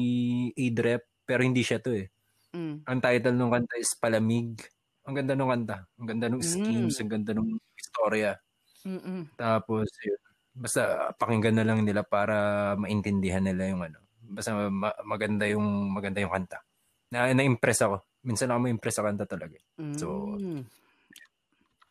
Adrep, 0.55 1.07
pero 1.27 1.43
hindi 1.43 1.63
siya 1.63 1.79
to 1.83 1.95
eh. 1.95 2.11
Mm. 2.55 2.83
Ang 2.87 2.99
title 3.03 3.35
ng 3.39 3.51
kanta 3.53 3.75
is 3.79 3.91
Palamig. 3.99 4.59
Ang 5.07 5.15
ganda 5.19 5.35
ng 5.39 5.51
kanta. 5.51 5.77
Ang 5.99 6.07
ganda 6.07 6.27
ng 6.31 6.43
schemes, 6.43 6.99
ang 7.01 7.11
ganda 7.11 7.33
ng 7.35 7.59
istorya. 7.99 8.39
Mm-mm. 8.87 9.35
Tapos, 9.35 9.91
yun. 10.07 10.21
Basta 10.55 11.11
pakinggan 11.19 11.59
na 11.59 11.67
lang 11.67 11.83
nila 11.83 12.07
para 12.07 12.75
maintindihan 12.79 13.43
nila 13.43 13.75
yung 13.75 13.83
ano. 13.83 13.99
Basta 14.23 14.55
ma- 14.71 14.95
maganda 15.03 15.47
yung 15.51 15.91
maganda 15.91 16.23
yung 16.23 16.31
kanta. 16.31 16.63
Na 17.11 17.31
na-impress 17.35 17.83
ako. 17.83 18.07
Minsan 18.23 18.55
ako 18.55 18.59
ma-impress 18.67 18.97
sa 18.99 19.07
kanta 19.07 19.27
talaga. 19.27 19.59
So, 19.99 20.39
Mm. 20.39 20.63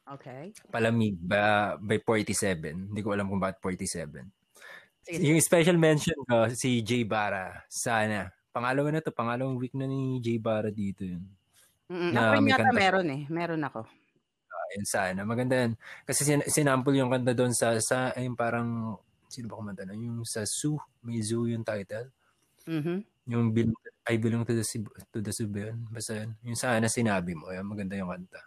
Okay. 0.08 0.56
Palamig 0.72 1.20
ba 1.20 1.76
by 1.76 2.00
47. 2.00 2.96
Hindi 2.96 3.04
ko 3.04 3.12
alam 3.12 3.28
kung 3.28 3.44
bakit 3.44 3.60
47. 3.60 4.24
Sige. 5.04 5.20
Yung 5.20 5.40
special 5.44 5.76
mention 5.76 6.16
ko 6.24 6.48
si 6.56 6.80
Jay 6.80 7.04
Bara. 7.04 7.68
Sana. 7.68 8.32
Pangalawa 8.56 8.88
na 8.88 9.04
to, 9.04 9.12
pangalawang 9.12 9.60
week 9.60 9.76
na 9.76 9.84
ni 9.84 10.24
Jay 10.24 10.40
Bara 10.40 10.72
dito 10.72 11.04
yun. 11.04 11.28
Mm-mm. 11.92 12.12
Na 12.16 12.32
Ako 12.36 12.40
may 12.40 12.52
yata 12.56 12.72
kanta 12.72 12.80
meron 12.80 13.08
eh. 13.12 13.22
Meron 13.28 13.64
ako. 13.68 13.82
Ayun, 14.78 14.86
sana. 14.86 15.26
Maganda 15.26 15.58
yan. 15.58 15.74
Kasi 16.06 16.22
sin- 16.22 16.46
sinample 16.46 16.94
yung 16.94 17.10
kanta 17.10 17.34
doon 17.34 17.50
sa, 17.58 17.74
sa 17.82 18.14
ayun 18.14 18.38
parang, 18.38 18.94
sino 19.26 19.50
ba 19.50 19.58
kumanta 19.58 19.82
na? 19.90 19.98
Yung 19.98 20.22
sa 20.22 20.46
Zoo. 20.46 20.78
May 21.02 21.26
Zoo 21.26 21.50
yung 21.50 21.66
title. 21.66 22.14
Mhm. 22.70 23.02
Yung 23.34 23.50
bil- 23.50 23.74
I 24.08 24.16
belong 24.22 24.46
to 24.46 24.54
the, 24.54 24.64
to 25.12 25.20
the 25.20 25.34
Zoo 25.34 25.50
ba 25.50 25.74
yun? 25.74 25.90
Basta 25.90 26.14
yun. 26.14 26.38
Yung 26.46 26.56
sana 26.56 26.86
sinabi 26.86 27.34
mo. 27.34 27.50
Yan, 27.50 27.66
maganda 27.66 27.98
yung 27.98 28.14
kanta. 28.14 28.40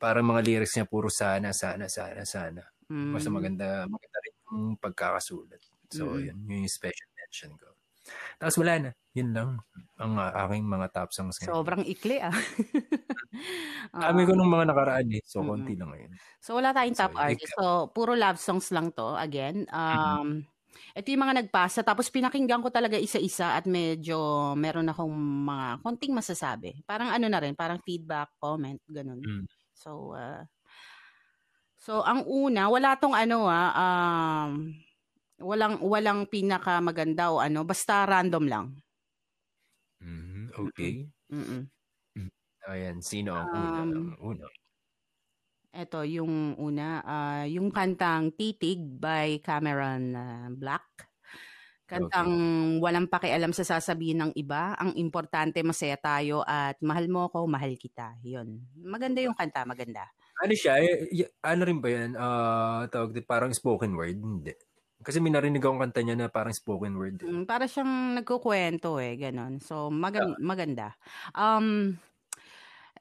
Parang 0.00 0.24
mga 0.24 0.40
lyrics 0.40 0.72
niya 0.74 0.88
puro 0.88 1.12
sana, 1.12 1.52
sana, 1.52 1.84
sana, 1.86 2.24
sana. 2.24 2.64
Mm. 2.88 3.12
Basta 3.12 3.28
maganda, 3.28 3.66
maganda 3.84 4.18
rin 4.24 4.34
yung 4.48 4.76
pagkakasulat. 4.80 5.60
So, 5.92 6.16
Mm. 6.16 6.32
yun, 6.32 6.36
yun 6.48 6.58
yung 6.64 6.72
special 6.72 7.08
mention 7.14 7.52
ko. 7.60 7.68
Tapos 8.38 8.56
wala 8.60 8.72
na. 8.78 8.90
Yun 9.16 9.30
lang 9.34 9.50
ang 9.98 10.14
uh, 10.14 10.30
aking 10.46 10.62
mga 10.62 10.86
top 10.94 11.10
songs 11.10 11.36
ngayon. 11.42 11.50
Sobrang 11.50 11.82
ikli 11.82 12.22
ah. 12.22 12.34
Kami 14.06 14.22
ko 14.28 14.32
nung 14.38 14.52
mga 14.52 14.70
nakaraan 14.70 15.10
eh. 15.10 15.22
So, 15.26 15.42
konti 15.42 15.74
lang 15.74 15.90
ngayon. 15.90 16.12
So 16.38 16.54
wala 16.54 16.70
tayong 16.70 16.94
So, 16.94 17.02
top 17.02 17.14
artist. 17.18 17.52
So 17.58 17.90
puro 17.90 18.14
love 18.14 18.38
songs 18.38 18.70
lang 18.70 18.94
to 18.94 19.18
again. 19.18 19.66
Um 19.74 20.46
ito 20.94 21.10
yung 21.10 21.26
mga 21.26 21.42
nagpasa 21.42 21.82
tapos 21.82 22.06
pinakinggan 22.06 22.62
ko 22.62 22.70
talaga 22.70 22.94
isa-isa 22.94 23.58
at 23.58 23.66
medyo 23.66 24.52
meron 24.54 24.86
akong 24.86 25.10
mga 25.46 25.82
konting 25.82 26.14
masasabi. 26.14 26.78
Parang 26.86 27.10
ano 27.10 27.26
na 27.26 27.42
rin, 27.42 27.58
parang 27.58 27.82
feedback, 27.82 28.30
comment, 28.38 28.78
ganun. 28.86 29.18
Mm. 29.18 29.44
So 29.74 30.14
uh, 30.14 30.46
So 31.78 32.02
ang 32.02 32.26
una, 32.26 32.68
wala 32.68 32.98
tong 32.98 33.14
ano 33.14 33.46
ah 33.48 33.70
um 33.72 34.74
walang 35.38 35.78
walang 35.82 36.26
pinaka 36.26 36.78
maganda 36.82 37.30
o 37.30 37.38
ano, 37.42 37.62
basta 37.62 38.06
random 38.06 38.44
lang. 38.46 38.66
Mhm, 40.02 40.54
Okay. 40.54 41.10
Mm. 41.30 41.70
Ayan, 42.68 43.00
sino 43.00 43.32
ang 43.32 43.48
una? 43.48 43.80
Um, 43.80 44.12
una. 44.20 44.46
Ito 45.72 46.04
yung 46.04 46.52
una, 46.60 47.00
ah, 47.00 47.44
yung 47.48 47.72
kantang 47.72 48.36
Titig 48.36 48.76
by 49.00 49.40
Cameron 49.40 50.12
ah, 50.12 50.48
Black. 50.52 51.08
Kantang 51.88 52.28
walang 52.84 53.08
pakialam 53.08 53.56
sa 53.56 53.64
sasabihin 53.64 54.20
ng 54.20 54.32
iba. 54.36 54.76
Ang 54.76 54.92
importante 55.00 55.64
masaya 55.64 55.96
tayo 55.96 56.44
at 56.44 56.76
mahal 56.84 57.08
mo 57.08 57.32
ako, 57.32 57.48
mahal 57.48 57.72
kita. 57.80 58.20
Yun. 58.20 58.60
Maganda 58.84 59.24
yung 59.24 59.32
kanta, 59.32 59.64
maganda. 59.64 60.04
Ano 60.44 60.52
siya? 60.52 60.76
ano 61.40 61.60
rin 61.64 61.80
ba 61.80 61.88
yan? 61.88 62.12
Ah, 62.20 62.84
tawag 62.92 63.16
din, 63.16 63.24
parang 63.24 63.56
spoken 63.56 63.96
word? 63.96 64.20
Hindi. 64.20 64.52
Kasi 64.98 65.22
may 65.22 65.30
narinig 65.30 65.62
akong 65.62 65.78
kanta 65.78 66.02
niya 66.02 66.18
na 66.18 66.26
parang 66.26 66.52
spoken 66.52 66.98
word. 66.98 67.22
eh. 67.22 67.26
Mm, 67.26 67.46
para 67.46 67.70
siyang 67.70 68.18
nagkukwento 68.18 68.98
eh, 68.98 69.14
ganun. 69.14 69.62
So 69.62 69.88
magan- 69.88 70.36
maganda. 70.42 70.98
Um 71.32 71.94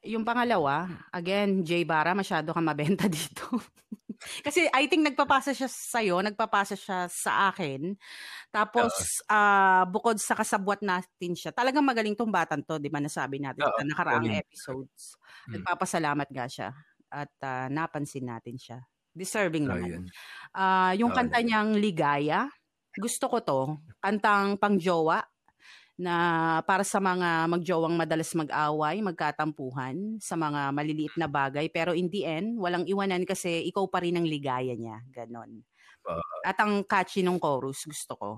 yung 0.05 0.23
pangalawa, 0.23 0.87
again, 1.11 1.65
Jay 1.65 1.81
Bara, 1.83 2.13
masyado 2.13 2.53
ka 2.53 2.61
mabenta 2.61 3.09
dito. 3.11 3.43
Kasi 4.41 4.65
I 4.71 4.85
think 4.89 5.05
nagpapasa 5.05 5.53
siya 5.53 5.67
sa'yo, 5.69 6.21
nagpapasa 6.21 6.73
siya 6.77 7.05
sa 7.09 7.49
akin. 7.53 7.93
Tapos, 8.49 8.93
ah, 9.29 9.85
bukod 9.89 10.17
sa 10.17 10.33
kasabwat 10.37 10.81
natin 10.81 11.33
siya, 11.37 11.53
talagang 11.53 11.85
magaling 11.85 12.13
tong 12.17 12.31
batan 12.33 12.61
to, 12.65 12.77
di 12.81 12.89
ba 12.89 12.97
nasabi 13.01 13.41
natin 13.41 13.61
sa 13.65 13.83
nakaraang 13.83 14.25
magaling. 14.25 14.41
episodes. 14.41 15.17
Mm. 15.49 15.61
Nagpapasalamat 15.61 16.29
nga 16.29 16.45
siya 16.49 16.69
at 17.09 17.33
ah, 17.43 17.67
napansin 17.67 18.25
natin 18.25 18.55
siya. 18.57 18.79
Deserving 19.17 19.65
Ah, 19.65 19.81
naman. 19.81 19.89
yun. 19.89 20.03
Ah, 20.53 20.91
yung 20.93 21.09
Oo, 21.09 21.17
kanta 21.17 21.41
niyang 21.41 21.73
Ligaya, 21.77 22.47
gusto 22.93 23.25
ko 23.29 23.37
to. 23.41 23.61
Kantang 24.01 24.57
pangjowa 24.61 25.25
na 25.97 26.15
para 26.65 26.85
sa 26.85 27.01
mga 27.01 27.49
magjowang 27.49 27.95
madalas 27.97 28.31
mag-away, 28.37 29.01
magkatampuhan 29.01 30.21
sa 30.21 30.37
mga 30.37 30.71
maliliit 30.73 31.15
na 31.17 31.25
bagay. 31.29 31.69
Pero 31.73 31.93
in 31.97 32.09
the 32.13 32.23
end, 32.25 32.57
walang 32.61 32.85
iwanan 32.89 33.25
kasi 33.25 33.65
ikaw 33.69 33.85
pa 33.89 34.01
rin 34.05 34.17
ang 34.17 34.27
ligaya 34.29 34.73
niya. 34.77 35.01
Ganon. 35.13 35.65
Oo. 36.05 36.37
At 36.45 36.57
ang 36.61 36.85
catchy 36.87 37.21
ng 37.25 37.39
chorus, 37.41 37.85
gusto 37.89 38.13
ko. 38.17 38.29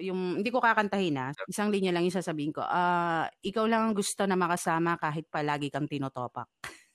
Yung, 0.00 0.40
hindi 0.44 0.50
ko 0.52 0.60
kakantahin 0.60 1.16
ha. 1.20 1.28
Isang 1.48 1.72
linya 1.72 1.90
lang 1.94 2.04
yung 2.08 2.14
sasabihin 2.16 2.52
ko. 2.56 2.62
Ah, 2.64 3.28
ikaw 3.44 3.64
lang 3.68 3.90
ang 3.90 3.94
gusto 3.96 4.24
na 4.28 4.36
makasama 4.38 4.96
kahit 5.00 5.26
palagi 5.32 5.72
kang 5.72 5.88
tinotopak. 5.90 6.48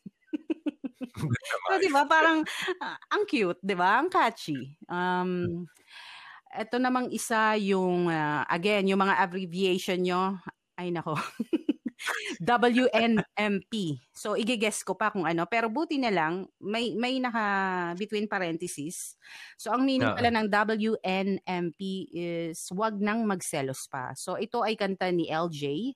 So, 1.72 1.80
di 1.80 1.90
ba? 1.94 2.04
Parang, 2.10 2.44
ah, 2.82 2.98
ang 3.14 3.24
cute, 3.30 3.60
di 3.62 3.76
ba? 3.78 4.02
Ang 4.02 4.10
catchy. 4.12 4.76
Um, 4.90 5.64
ito 6.52 6.76
namang 6.82 7.12
isa 7.14 7.56
yung, 7.60 8.12
ah, 8.12 8.44
again, 8.50 8.88
yung 8.90 9.00
mga 9.00 9.18
abbreviation 9.22 10.04
nyo, 10.04 10.36
ay 10.76 10.90
nako, 10.92 11.16
WNMP. 12.42 14.02
So, 14.10 14.34
igigess 14.34 14.82
ko 14.82 14.98
pa 14.98 15.14
kung 15.14 15.30
ano. 15.30 15.46
Pero 15.46 15.70
buti 15.70 16.02
na 16.02 16.10
lang, 16.10 16.50
may, 16.58 16.98
may 16.98 17.22
naka 17.22 17.46
between 17.96 18.26
parentheses. 18.26 19.16
So, 19.56 19.70
ang 19.70 19.86
meaning 19.86 20.10
pala 20.10 20.34
ng 20.34 20.50
WNMP 20.50 21.80
is 22.10 22.66
wag 22.74 22.98
nang 22.98 23.30
magselos 23.30 23.86
pa. 23.86 24.18
So, 24.18 24.36
ito 24.42 24.66
ay 24.66 24.74
kanta 24.74 25.14
ni 25.14 25.30
LJ. 25.30 25.94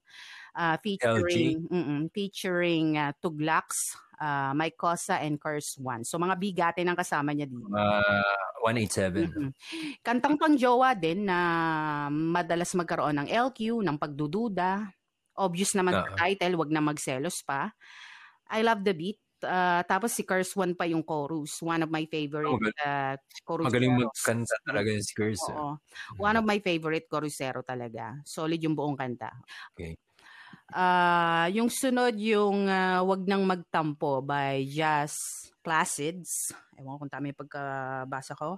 Uh, 0.56 0.78
featuring 0.80 1.68
mm 1.68 2.08
featuring 2.16 2.96
uh, 2.96 3.12
Tuglax, 3.20 3.96
uh, 4.18 4.56
Mike 4.56 4.80
Cosa 4.80 5.20
and 5.20 5.38
Curse 5.38 5.78
One. 5.84 6.08
So 6.08 6.16
mga 6.18 6.36
bigate 6.40 6.82
ng 6.88 6.96
kasama 6.96 7.36
niya 7.36 7.52
dito. 7.52 7.68
Uh, 7.70 8.56
187. 8.64 9.30
Mm-hmm. 9.30 9.50
Kantang 10.02 10.40
pangjowa 10.40 10.96
din 10.96 11.28
na 11.28 11.40
madalas 12.10 12.72
magkaroon 12.74 13.22
ng 13.22 13.30
LQ, 13.30 13.84
ng 13.84 13.98
pagdududa. 14.00 14.90
Obvious 15.36 15.76
naman 15.76 16.00
uh-huh. 16.00 16.16
sa 16.16 16.26
title, 16.26 16.56
wag 16.58 16.72
na 16.72 16.82
magselos 16.82 17.44
pa. 17.44 17.76
I 18.50 18.64
love 18.64 18.82
the 18.82 18.96
beat. 18.96 19.20
Uh, 19.46 19.84
tapos 19.86 20.16
si 20.16 20.26
Curse 20.26 20.58
One 20.58 20.74
pa 20.74 20.88
yung 20.90 21.04
chorus. 21.04 21.60
One 21.62 21.84
of 21.86 21.92
my 21.92 22.08
favorite 22.08 22.50
oh, 22.50 22.58
uh, 22.82 23.14
chorus. 23.44 23.68
Magaling 23.68 23.94
magkanta 24.00 24.56
talaga 24.64 24.90
si 24.98 25.14
Curse. 25.14 25.46
Eh. 25.52 25.54
Oo. 25.54 25.76
One 26.18 26.40
of 26.40 26.46
my 26.48 26.58
favorite 26.64 27.06
chorusero 27.06 27.62
talaga. 27.62 28.18
Solid 28.26 28.58
yung 28.64 28.74
buong 28.74 28.98
kanta. 28.98 29.30
Okay. 29.76 29.94
Uh, 30.72 31.46
yung 31.54 31.70
sunod 31.70 32.18
yung 32.18 32.66
uh, 32.66 33.06
Wag 33.06 33.28
Nang 33.30 33.46
Magtampo 33.46 34.26
by 34.26 34.66
Jazz 34.66 35.14
Placids. 35.62 36.54
Ewan 36.80 36.98
ko 36.98 37.06
kung 37.06 37.12
tama 37.12 37.30
yung 37.30 37.42
pagkabasa 37.42 38.34
ko. 38.34 38.58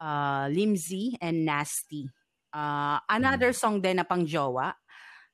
Uh, 0.00 0.50
Limsy 0.50 1.14
and 1.22 1.46
Nasty. 1.46 2.10
Uh, 2.50 2.98
another 3.06 3.54
hmm. 3.54 3.60
song 3.60 3.76
din 3.78 4.00
na 4.00 4.06
pang 4.08 4.26
jowa 4.26 4.74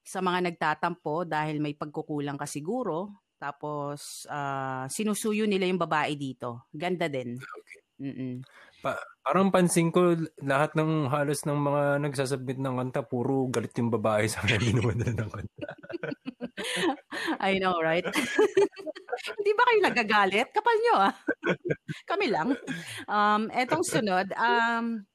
sa 0.03 0.19
mga 0.19 0.53
nagtatampo 0.53 1.25
dahil 1.25 1.63
may 1.63 1.79
pagkukulang 1.79 2.37
ka 2.37 2.45
siguro 2.45 3.23
tapos, 3.43 4.23
uh, 4.31 4.87
sinusuyo 4.87 5.51
nila 5.51 5.67
yung 5.67 5.83
babae 5.83 6.15
dito. 6.15 6.71
Ganda 6.71 7.11
din. 7.11 7.35
Okay. 7.43 7.81
Mm-mm. 7.99 8.35
Pa- 8.83 8.99
parang 9.23 9.55
pansin 9.55 9.95
ko, 9.95 10.19
lahat 10.43 10.75
ng 10.75 11.07
halos 11.07 11.47
ng 11.47 11.55
mga 11.55 11.83
nagsasubmit 12.03 12.59
ng 12.59 12.75
kanta, 12.75 13.07
puro 13.07 13.47
galit 13.47 13.71
yung 13.79 13.95
babae 13.95 14.27
sa 14.27 14.43
mga 14.43 14.59
minuman 14.59 14.99
ng 14.99 15.31
kanta. 15.31 15.71
I 17.47 17.63
know, 17.63 17.79
right? 17.79 18.03
Hindi 19.39 19.51
ba 19.55 19.63
kayo 19.71 19.81
nagagalit? 19.87 20.49
Kapal 20.51 20.77
nyo, 20.83 20.95
ah. 20.99 21.15
Kami 22.11 22.27
lang. 22.27 22.59
Um, 23.07 23.47
etong 23.55 23.87
sunod, 23.87 24.35
um, 24.35 25.07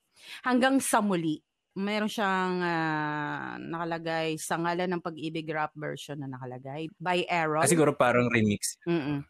hanggang 0.47 0.79
sa 0.79 1.03
muli 1.03 1.43
meron 1.77 2.09
siyang 2.09 2.57
uh, 2.57 3.61
nakalagay 3.61 4.33
sa 4.41 4.57
ngalan 4.57 4.97
ng 4.97 5.05
pag-ibig 5.05 5.45
rap 5.53 5.69
version 5.77 6.17
na 6.17 6.25
nakalagay 6.25 6.89
by 6.97 7.21
Aaron. 7.29 7.61
Ah, 7.61 7.69
siguro 7.69 7.93
parang 7.93 8.33
remix. 8.33 8.81
Mm-mm. 8.89 9.21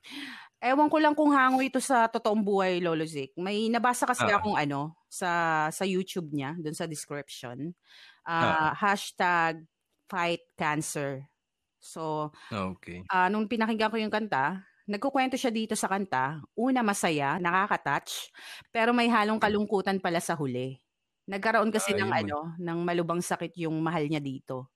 Ewan 0.58 0.90
ko 0.90 0.98
lang 0.98 1.14
kung 1.14 1.30
hango 1.38 1.62
ito 1.62 1.78
sa 1.78 2.10
totoong 2.10 2.42
buhay, 2.42 2.82
Lolo 2.82 3.06
Zik. 3.06 3.38
May 3.38 3.70
nabasa 3.70 4.10
kasi 4.10 4.26
uh 4.26 4.42
akong 4.42 4.58
ano 4.58 4.98
sa 5.06 5.70
sa 5.70 5.86
YouTube 5.86 6.34
niya, 6.34 6.58
doon 6.58 6.74
sa 6.74 6.90
description. 6.90 7.78
Uh, 8.26 8.34
uh 8.34 8.72
Hashtag 8.74 9.62
fight 10.10 10.42
cancer. 10.58 11.30
So, 11.78 12.34
okay. 12.50 13.06
Uh, 13.06 13.30
nung 13.30 13.46
pinakinggan 13.46 13.94
ko 13.94 14.02
yung 14.02 14.10
kanta, 14.10 14.66
nagkukwento 14.90 15.38
siya 15.38 15.54
dito 15.54 15.78
sa 15.78 15.86
kanta. 15.86 16.42
Una, 16.58 16.82
masaya, 16.82 17.38
nakaka-touch, 17.38 18.34
pero 18.74 18.96
may 18.98 19.12
halong 19.12 19.38
kalungkutan 19.38 20.02
pala 20.02 20.18
sa 20.18 20.34
huli. 20.34 20.82
Nagkaroon 21.28 21.70
kasi 21.70 21.94
Ay, 21.94 22.02
ng 22.02 22.10
may... 22.10 22.24
ano, 22.26 22.56
ng 22.58 22.80
malubang 22.82 23.22
sakit 23.22 23.54
yung 23.62 23.78
mahal 23.84 24.10
niya 24.10 24.24
dito. 24.24 24.74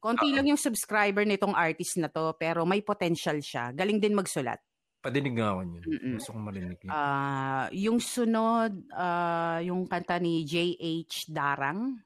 Konti 0.00 0.32
uh, 0.32 0.38
lang 0.38 0.54
yung 0.54 0.60
subscriber 0.60 1.26
nitong 1.26 1.56
artist 1.56 1.98
na 1.98 2.08
to, 2.08 2.36
pero 2.38 2.62
may 2.62 2.84
potential 2.84 3.40
siya. 3.42 3.74
Galing 3.74 3.98
din 3.98 4.14
magsulat. 4.14 4.60
Padinig 5.00 5.32
nga 5.32 5.56
ako 5.56 5.60
yun. 5.64 5.84
Mm-mm. 5.88 6.14
Gusto 6.20 6.30
kong 6.36 6.44
marinig 6.44 6.78
yun. 6.84 6.92
Uh, 6.92 7.66
yung 7.72 7.98
sunod, 7.98 8.72
uh, 8.92 9.58
yung 9.64 9.88
kanta 9.88 10.20
ni 10.20 10.44
J.H. 10.44 11.32
Darang, 11.32 11.96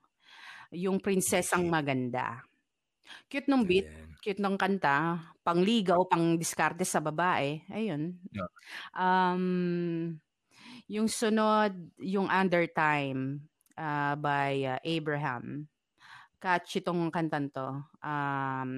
yung 0.70 1.02
Prinsesang 1.02 1.66
Maganda. 1.66 2.46
Cute 3.26 3.50
nung 3.50 3.66
beat, 3.66 3.90
Ayan. 3.90 4.14
cute 4.22 4.38
nung 4.38 4.54
kanta, 4.54 5.18
pangligaw, 5.42 6.06
pang 6.06 6.38
diskarte 6.38 6.86
sa 6.86 7.02
babae. 7.02 7.66
Ayun. 7.66 8.14
Yeah. 8.30 8.50
Um, 8.94 9.44
yung 10.86 11.10
sunod, 11.10 11.74
yung 11.98 12.30
Under 12.30 12.70
Time 12.70 13.50
uh, 13.74 14.14
by 14.14 14.78
uh, 14.78 14.80
Abraham. 14.86 15.66
Catchy 16.38 16.84
tong 16.84 17.08
kantan 17.10 17.50
to. 17.50 17.82
Um, 18.04 18.70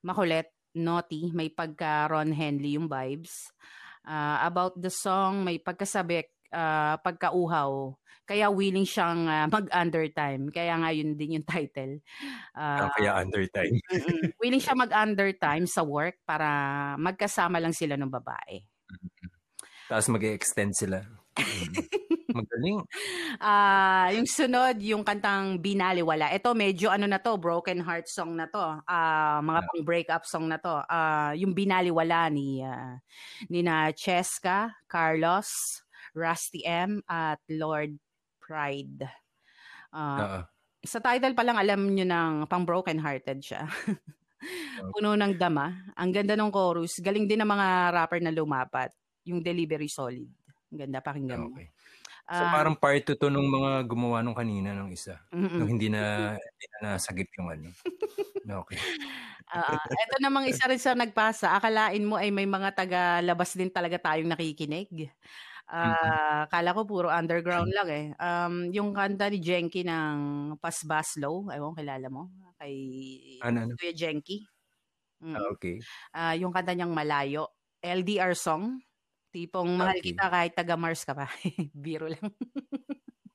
makulit, 0.00 0.48
naughty, 0.74 1.30
may 1.34 1.50
pagka 1.50 2.10
Ron 2.10 2.32
Henley 2.32 2.78
yung 2.78 2.86
vibes. 2.86 3.50
Uh, 4.06 4.40
about 4.42 4.74
the 4.80 4.90
song, 4.90 5.44
may 5.44 5.60
pagkasabik, 5.60 6.32
uh, 6.54 6.96
pagkauhaw. 7.00 7.94
Kaya 8.24 8.46
willing 8.46 8.86
siyang 8.86 9.26
uh, 9.26 9.46
mag-undertime. 9.50 10.54
Kaya 10.54 10.78
nga 10.78 10.90
yun 10.94 11.18
din 11.18 11.40
yung 11.40 11.46
title. 11.50 11.98
Uh, 12.54 12.86
kaya 12.94 13.18
undertime. 13.18 13.74
willing 14.38 14.62
siya 14.62 14.78
mag-undertime 14.78 15.66
sa 15.66 15.82
work 15.82 16.22
para 16.22 16.48
magkasama 16.96 17.58
lang 17.58 17.74
sila 17.74 17.98
ng 17.98 18.10
babae. 18.10 18.62
Tapos 19.90 20.06
mag-extend 20.14 20.78
sila. 20.78 21.02
Magaling. 22.36 22.78
Ah, 23.40 24.08
uh, 24.08 24.18
yung 24.18 24.28
sunod, 24.28 24.76
yung 24.82 25.02
kantang 25.02 25.58
Binaliwala. 25.58 26.30
Ito 26.30 26.54
medyo 26.54 26.90
ano 26.90 27.06
na 27.06 27.18
to, 27.18 27.36
broken 27.36 27.82
heart 27.82 28.06
song 28.06 28.38
na 28.38 28.46
to. 28.46 28.62
Ah, 28.86 29.38
uh, 29.38 29.38
mga 29.42 29.60
pang 29.66 29.82
breakup 29.82 30.22
song 30.26 30.46
na 30.46 30.58
to. 30.58 30.82
Ah, 30.86 31.30
uh, 31.30 31.32
yung 31.34 31.52
Binaliwala 31.52 32.30
ni 32.30 32.62
uh, 32.62 32.98
ni 33.50 33.64
na 33.64 33.90
Cheska, 33.90 34.74
Carlos, 34.86 35.48
Rusty 36.14 36.62
M 36.66 37.02
at 37.06 37.40
Lord 37.50 37.98
Pride. 38.42 39.06
Uh, 39.90 40.18
uh-uh. 40.18 40.42
Sa 40.80 40.98
title 41.02 41.36
pa 41.36 41.44
lang 41.44 41.60
alam 41.60 41.92
niyo 41.92 42.08
nang 42.08 42.48
pang 42.48 42.64
broken 42.64 42.96
hearted 42.96 43.44
siya. 43.44 43.68
Puno 44.96 45.12
ng 45.12 45.36
dama. 45.36 45.92
Ang 45.92 46.10
ganda 46.16 46.32
ng 46.32 46.48
chorus. 46.48 46.98
Galing 47.04 47.28
din 47.28 47.44
ng 47.44 47.50
mga 47.50 47.92
rapper 47.92 48.20
na 48.24 48.32
lumapat. 48.32 48.88
Yung 49.28 49.44
delivery 49.44 49.92
solid. 49.92 50.28
Ang 50.72 50.78
ganda 50.86 51.04
pakinggan 51.04 51.52
Okay. 51.52 51.68
So 52.30 52.46
uh, 52.46 52.52
parang 52.54 52.78
part 52.78 53.02
2 53.02 53.18
to 53.18 53.26
nung 53.26 53.50
mga 53.50 53.90
gumawa 53.90 54.22
nung 54.22 54.38
kanina 54.38 54.70
nung 54.70 54.94
isa. 54.94 55.18
Mm-mm. 55.34 55.58
Nung 55.58 55.70
hindi 55.74 55.90
na 55.90 56.34
hindi 56.38 56.66
na 56.78 56.94
nasagip 56.94 57.26
yung 57.34 57.50
ano. 57.50 57.68
okay. 58.62 58.78
Uh, 59.50 59.74
ito 59.74 60.22
namang 60.22 60.46
isa 60.46 60.70
rin 60.70 60.78
sa 60.78 60.94
nagpasa. 60.94 61.50
Akalain 61.58 62.06
mo 62.06 62.14
ay 62.14 62.30
may 62.30 62.46
mga 62.46 62.70
taga-labas 62.70 63.58
din 63.58 63.66
talaga 63.66 63.98
tayong 63.98 64.30
nakikinig. 64.30 65.10
Uh, 65.66 65.90
mm-hmm. 65.90 66.42
Kala 66.54 66.70
ko 66.70 66.86
puro 66.86 67.10
underground 67.10 67.74
lang 67.74 67.88
eh. 67.90 68.06
Um, 68.22 68.70
yung 68.70 68.94
kanta 68.94 69.26
ni 69.26 69.42
Jenky 69.42 69.82
ng 69.82 70.54
Pasbaslow, 70.62 71.50
ewan 71.50 71.74
kilala 71.74 72.06
mo, 72.06 72.30
kay 72.62 72.74
ano, 73.42 73.66
ano? 73.66 73.74
Kuya 73.74 73.90
Jenky. 73.90 74.46
Mm. 75.18 75.34
Ah, 75.34 75.46
okay. 75.50 75.76
Uh, 76.14 76.34
yung 76.38 76.54
kanta 76.54 76.70
niyang 76.70 76.94
Malayo, 76.94 77.50
LDR 77.82 78.38
song. 78.38 78.78
Tipong 79.30 79.70
mahal 79.78 79.98
okay. 80.02 80.10
kita 80.10 80.26
kahit 80.26 80.52
taga 80.58 80.74
Mars 80.74 81.06
ka 81.06 81.14
pa. 81.14 81.30
Biro 81.74 82.10
lang. 82.10 82.30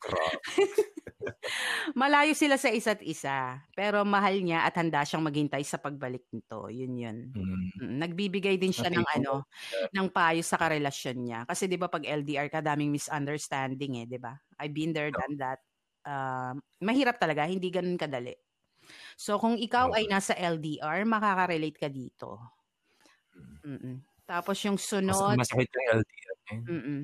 Malayo 1.95 2.33
sila 2.35 2.57
sa 2.59 2.69
isa't 2.69 3.01
isa, 3.05 3.61
pero 3.71 4.03
mahal 4.03 4.41
niya 4.41 4.65
at 4.65 4.75
handa 4.75 5.05
siyang 5.05 5.23
maghintay 5.25 5.63
sa 5.63 5.79
pagbalik 5.79 6.25
nito. 6.33 6.67
Yun 6.67 6.93
yun. 6.97 7.17
Mm. 7.31 8.01
Nagbibigay 8.01 8.57
din 8.59 8.73
siya 8.73 8.89
okay. 8.91 8.97
ng 8.99 9.07
ano, 9.21 9.33
ng 9.93 10.07
payo 10.11 10.41
sa 10.41 10.57
karelasyon 10.59 11.17
niya. 11.21 11.39
Kasi 11.47 11.69
'di 11.69 11.77
ba 11.79 11.87
pag 11.87 12.03
LDR 12.03 12.49
ka, 12.49 12.59
daming 12.59 12.91
misunderstanding 12.91 14.03
eh, 14.03 14.05
'di 14.09 14.19
ba? 14.19 14.33
I've 14.59 14.75
been 14.75 14.91
there, 14.91 15.13
done 15.13 15.37
that. 15.39 15.59
Uh, 16.05 16.53
mahirap 16.81 17.17
talaga, 17.17 17.47
hindi 17.47 17.69
ganun 17.73 17.97
kadali. 17.97 18.35
So 19.17 19.41
kung 19.41 19.57
ikaw 19.57 19.93
ay 19.97 20.05
nasa 20.05 20.37
LDR, 20.37 21.05
makaka-relate 21.07 21.77
ka 21.79 21.89
dito. 21.89 22.37
Mm-mm. 23.65 24.14
Tapos 24.25 24.57
yung 24.65 24.77
sunod... 24.77 25.37
Mas, 25.37 25.49
masakit 25.49 25.69
yung 25.69 25.87
LDR. 26.01 26.37
Eh. 26.49 26.61
Mm-mm. 26.65 27.01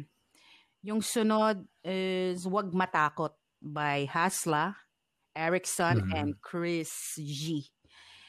Yung 0.82 1.02
sunod 1.06 1.62
is 1.86 2.46
Wag 2.50 2.74
Matakot 2.74 3.38
by 3.62 4.10
Hasla, 4.10 4.74
Erickson, 5.38 6.02
mm-hmm. 6.02 6.18
and 6.18 6.30
Chris 6.42 7.18
G. 7.22 7.70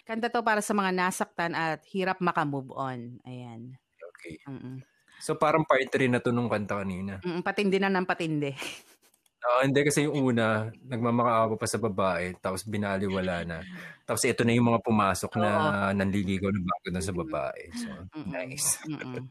Kanta 0.05 0.29
to 0.29 0.45
para 0.45 0.61
sa 0.61 0.77
mga 0.77 0.93
nasaktan 0.93 1.57
at 1.57 1.81
hirap 1.89 2.21
makamove 2.21 2.69
on. 2.77 3.17
Ayan. 3.25 3.81
Okay. 4.13 4.37
Mm-mm. 4.45 4.85
So 5.23 5.39
parang 5.39 5.65
part 5.65 5.87
3 5.87 6.13
na 6.13 6.21
to 6.21 6.35
nung 6.35 6.51
kanta 6.51 6.83
kanina. 6.83 7.23
Mm, 7.25 7.41
patindi 7.41 7.79
na 7.81 7.89
ng 7.89 8.05
patindi. 8.05 8.53
Oo, 9.43 9.61
hindi 9.67 9.81
kasi 9.83 10.07
yung 10.07 10.15
una, 10.35 10.71
nagmamakaawa 10.87 11.59
pa 11.59 11.67
sa 11.67 11.83
babae, 11.83 12.39
tapos 12.39 12.63
binaliwala 12.63 13.43
na. 13.43 13.59
Tapos 14.07 14.23
ito 14.23 14.47
na 14.47 14.55
yung 14.55 14.71
mga 14.71 14.83
pumasok 14.87 15.33
na 15.35 15.51
Oo. 15.51 15.91
nanliligaw 15.99 16.51
na 16.55 16.63
bago 16.63 16.89
na 16.95 17.03
sa 17.03 17.11
babae. 17.11 17.63
So, 17.75 17.91
Mm-mm. 18.15 18.31
nice. 18.31 18.79
Mm-mm. 18.87 19.27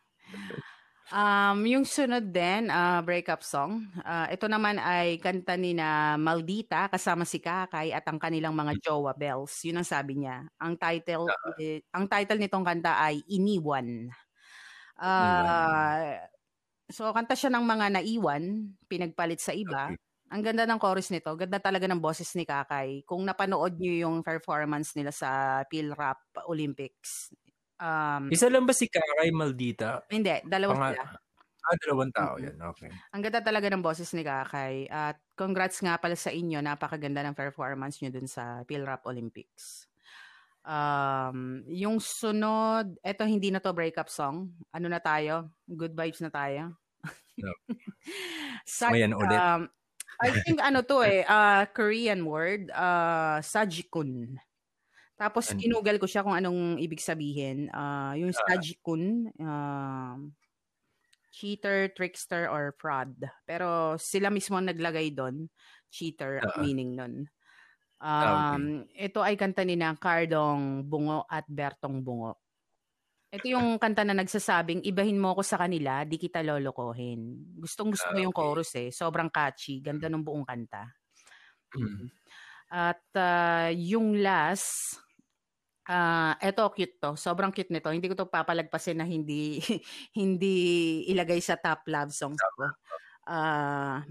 Um, 1.12 1.68
yung 1.68 1.84
sunod 1.84 2.32
din, 2.32 2.72
uh, 2.72 3.04
breakup 3.04 3.44
song. 3.44 3.84
Uh, 4.00 4.32
ito 4.32 4.48
naman 4.48 4.80
ay 4.80 5.20
kanta 5.20 5.60
ni 5.60 5.76
na 5.76 6.16
Maldita 6.16 6.88
kasama 6.88 7.28
si 7.28 7.44
Kakay 7.44 7.92
at 7.92 8.08
ang 8.08 8.16
kanilang 8.16 8.56
mga 8.56 8.80
jowa 8.80 9.12
bells. 9.12 9.60
Yun 9.68 9.84
ang 9.84 9.88
sabi 9.88 10.24
niya. 10.24 10.48
Ang 10.56 10.80
title 10.80 11.28
uh, 11.28 11.80
ang 11.92 12.08
title 12.08 12.40
nitong 12.40 12.64
kanta 12.64 12.96
ay 12.96 13.20
Iniwan. 13.28 14.08
Uh, 14.96 16.16
so 16.94 17.10
kanta 17.16 17.34
siya 17.36 17.52
ng 17.56 17.66
mga 17.66 17.86
naiwan, 18.00 18.76
pinagpalit 18.88 19.40
sa 19.42 19.56
iba. 19.56 19.92
Okay 19.92 20.00
Ang 20.32 20.48
ganda 20.48 20.64
ng 20.64 20.80
chorus 20.80 21.12
nito. 21.12 21.36
Ganda 21.36 21.60
talaga 21.60 21.92
ng 21.92 22.00
boses 22.00 22.32
ni 22.40 22.48
Kakay. 22.48 23.04
Kung 23.04 23.28
napanood 23.28 23.76
niyo 23.76 24.08
yung 24.08 24.24
performance 24.24 24.96
nila 24.96 25.12
sa 25.12 25.60
Rap 25.68 26.24
Olympics. 26.48 27.36
Um, 27.76 28.32
Isa 28.32 28.48
lang 28.48 28.64
ba 28.64 28.72
si 28.72 28.88
Kakay 28.88 29.28
Maldita? 29.36 30.08
Hindi, 30.08 30.40
dalawa 30.48 30.72
Panga- 30.72 30.96
sila. 30.96 31.04
Ah, 31.62 31.78
dalawang 31.78 32.10
tao 32.16 32.34
Mm-mm. 32.40 32.48
yan. 32.48 32.58
Okay. 32.74 32.90
Ang 33.14 33.22
ganda 33.22 33.42
talaga 33.44 33.68
ng 33.70 33.84
boses 33.84 34.10
ni 34.16 34.24
Kakay. 34.24 34.88
At 34.88 35.20
congrats 35.36 35.84
nga 35.84 36.00
pala 36.00 36.16
sa 36.16 36.32
inyo. 36.32 36.64
Napakaganda 36.64 37.22
ng 37.28 37.36
performance 37.36 38.00
nyo 38.00 38.10
dun 38.10 38.26
sa 38.26 38.64
Rap 38.66 39.04
Olympics. 39.06 39.86
Um, 40.64 41.62
yung 41.70 42.00
sunod, 42.02 42.98
eto 43.04 43.26
hindi 43.28 43.52
na 43.52 43.60
to 43.62 43.76
breakup 43.76 44.08
song. 44.10 44.56
Ano 44.72 44.88
na 44.88 45.04
tayo? 45.04 45.52
Good 45.68 45.94
vibes 45.94 46.24
na 46.24 46.32
tayo. 46.32 46.81
No. 47.42 47.54
Sa, 48.68 48.92
Mayan 48.94 49.16
ulit. 49.18 49.34
um, 49.34 49.66
I 50.22 50.30
think 50.46 50.62
ano 50.62 50.86
to 50.86 51.02
eh, 51.02 51.26
uh, 51.30 51.66
Korean 51.74 52.22
word, 52.28 52.70
uh, 52.70 53.42
sajikun. 53.42 54.38
Tapos 55.18 55.50
Ano? 55.50 55.58
kinugal 55.62 55.98
ko 55.98 56.06
siya 56.06 56.22
kung 56.22 56.34
anong 56.38 56.78
ibig 56.78 57.02
sabihin. 57.02 57.70
Uh, 57.74 58.14
yung 58.18 58.34
sajikun, 58.34 59.30
um, 59.42 60.34
cheater, 61.32 61.90
trickster, 61.94 62.46
or 62.50 62.74
fraud. 62.78 63.14
Pero 63.46 63.98
sila 63.98 64.30
mismo 64.30 64.58
naglagay 64.62 65.10
doon, 65.16 65.50
cheater, 65.90 66.42
Ah. 66.42 66.62
meaning 66.62 66.94
nun. 66.94 67.14
Ah, 68.02 68.58
Um, 68.58 68.90
Ito 68.98 69.22
ay 69.22 69.38
kanta 69.38 69.62
ni 69.62 69.78
na 69.78 69.94
Cardong 69.94 70.82
Bungo 70.82 71.22
at 71.30 71.46
Bertong 71.46 72.02
Bungo. 72.02 72.34
Ito 73.32 73.48
yung 73.48 73.80
kanta 73.80 74.04
na 74.04 74.12
nagsasabing, 74.12 74.84
ibahin 74.84 75.16
mo 75.16 75.32
ako 75.32 75.42
sa 75.48 75.56
kanila, 75.56 76.04
di 76.04 76.20
kita 76.20 76.44
lolokohin. 76.44 77.56
Gustong 77.56 77.96
gusto 77.96 78.12
ko 78.12 78.20
yung 78.20 78.36
okay. 78.36 78.44
chorus 78.44 78.72
eh. 78.76 78.90
Sobrang 78.92 79.32
catchy. 79.32 79.80
Ganda 79.80 80.12
ng 80.12 80.20
buong 80.20 80.44
kanta. 80.44 80.84
Mm. 81.72 82.12
At 82.76 83.08
ah, 83.16 83.72
yung 83.72 84.20
last, 84.20 85.00
ah 85.88 86.36
eto 86.44 86.68
cute 86.76 87.00
to. 87.00 87.16
Sobrang 87.16 87.56
cute 87.56 87.72
nito. 87.72 87.88
Hindi 87.88 88.12
ko 88.12 88.20
to 88.20 88.28
papalagpasin 88.28 89.00
na 89.00 89.08
hindi 89.08 89.64
hindi 90.20 90.56
ilagay 91.08 91.40
sa 91.40 91.56
top 91.56 91.88
love 91.88 92.12
songs 92.12 92.40
ko. 92.40 92.68
Ah 93.32 94.04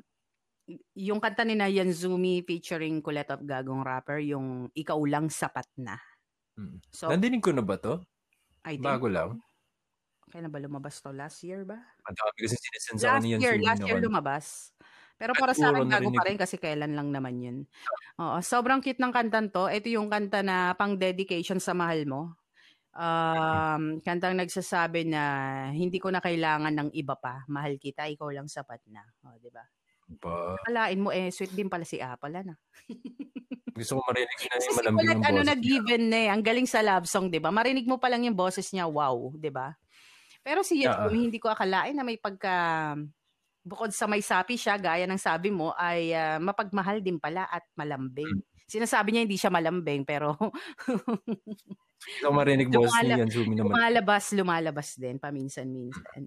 yung 0.95 1.19
kanta 1.19 1.43
ni 1.43 1.59
na 1.59 1.67
Yanzumi 1.67 2.47
featuring 2.47 3.03
Colette 3.03 3.35
of 3.35 3.43
Gagong 3.43 3.83
Rapper, 3.83 4.23
yung 4.23 4.71
Ikaw 4.71 4.99
Lang 5.07 5.27
Sapat 5.27 5.67
Na. 5.81 5.99
Mm. 6.55 6.79
So, 6.91 7.11
Nandinig 7.11 7.43
ko 7.43 7.51
na 7.51 7.65
ba 7.65 7.75
to? 7.81 8.03
I 8.65 8.77
think, 8.77 8.85
Bago 8.85 9.09
lang. 9.09 9.41
kailan 10.31 10.53
ba 10.53 10.61
lumabas 10.63 11.03
to? 11.03 11.11
Last 11.11 11.43
year 11.43 11.67
ba? 11.67 11.79
Ang 12.07 12.15
dami 12.17 12.39
kasi 12.47 12.57
sinisend 12.61 12.99
sa 13.03 13.07
Last 13.19 13.25
akin 13.25 13.31
yan. 13.37 13.41
year, 13.43 13.57
last 13.61 13.83
year 13.85 13.99
lumabas. 14.01 14.47
Pero 15.21 15.33
At 15.37 15.41
para 15.43 15.53
sa 15.53 15.69
akin, 15.75 15.85
bago 15.91 16.09
pa 16.17 16.23
rin 16.25 16.39
kasi 16.41 16.57
kailan 16.57 16.97
lang 16.97 17.09
naman 17.13 17.35
yun. 17.43 17.59
Oo, 18.21 18.39
sobrang 18.41 18.81
cute 18.81 19.01
ng 19.03 19.13
kantan 19.13 19.53
to. 19.53 19.69
Ito 19.69 19.89
yung 19.93 20.09
kanta 20.09 20.41
na 20.41 20.73
pang 20.79 20.97
dedication 20.97 21.61
sa 21.61 21.77
mahal 21.77 22.05
mo. 22.09 22.37
Um, 22.97 24.01
kantang 24.03 24.35
nagsasabi 24.41 25.07
na 25.09 25.23
hindi 25.73 25.99
ko 26.03 26.11
na 26.11 26.21
kailangan 26.25 26.75
ng 26.75 26.91
iba 26.97 27.15
pa. 27.19 27.45
Mahal 27.49 27.77
kita, 27.79 28.09
ikaw 28.11 28.31
lang 28.33 28.49
sapat 28.49 28.81
na. 28.91 29.05
O, 29.27 29.37
di 29.39 29.51
ba? 29.53 29.63
Ba, 30.19 30.59
Alain 30.67 30.99
mo 30.99 31.15
eh, 31.15 31.31
sweet 31.31 31.55
din 31.55 31.71
pala 31.71 31.87
si 31.87 32.03
Apple, 32.03 32.35
ano? 32.35 32.59
gusto 33.81 33.97
ko 33.97 34.13
marinig 34.13 34.39
na 34.45 34.57
yung 34.61 34.77
malambing 34.77 35.07
Colette, 35.07 35.17
ng 35.17 35.25
ano 35.25 35.39
boses 35.41 35.47
na 35.47 35.55
niya. 35.55 35.63
given 35.65 36.03
na 36.11 36.19
eh. 36.19 36.29
Ang 36.29 36.43
galing 36.43 36.69
sa 36.69 36.81
love 36.83 37.07
song, 37.07 37.31
di 37.31 37.41
ba? 37.41 37.49
Marinig 37.49 37.87
mo 37.87 37.97
pa 37.97 38.11
lang 38.11 38.27
yung 38.27 38.35
boses 38.37 38.67
niya, 38.75 38.85
wow, 38.91 39.33
di 39.39 39.49
ba? 39.49 39.73
Pero 40.43 40.61
si 40.61 40.83
Yeah. 40.83 40.99
Yasumi, 41.07 41.31
hindi 41.31 41.39
ko 41.39 41.49
akalain 41.49 41.95
na 41.95 42.03
may 42.03 42.19
pagka... 42.19 42.53
Bukod 43.61 43.93
sa 43.93 44.09
may 44.09 44.25
sapi 44.25 44.57
siya, 44.57 44.81
gaya 44.81 45.05
ng 45.05 45.21
sabi 45.21 45.53
mo, 45.53 45.77
ay 45.77 46.17
ah, 46.17 46.41
mapagmahal 46.41 47.05
din 47.05 47.21
pala 47.21 47.45
at 47.45 47.61
malambing. 47.77 48.25
Hmm. 48.29 48.45
Sinasabi 48.65 49.13
niya 49.13 49.25
hindi 49.29 49.37
siya 49.37 49.53
malambing, 49.53 50.09
pero 50.09 50.33
ko 52.25 52.29
marinig 52.33 52.73
boses 52.73 52.89
ni 53.05 53.13
Lumala- 53.13 53.21
Yansumi 53.21 53.53
naman. 53.53 53.69
lumalabas, 53.69 54.25
lumalabas 54.33 54.89
din, 54.97 55.21
paminsan-minsan. 55.21 56.25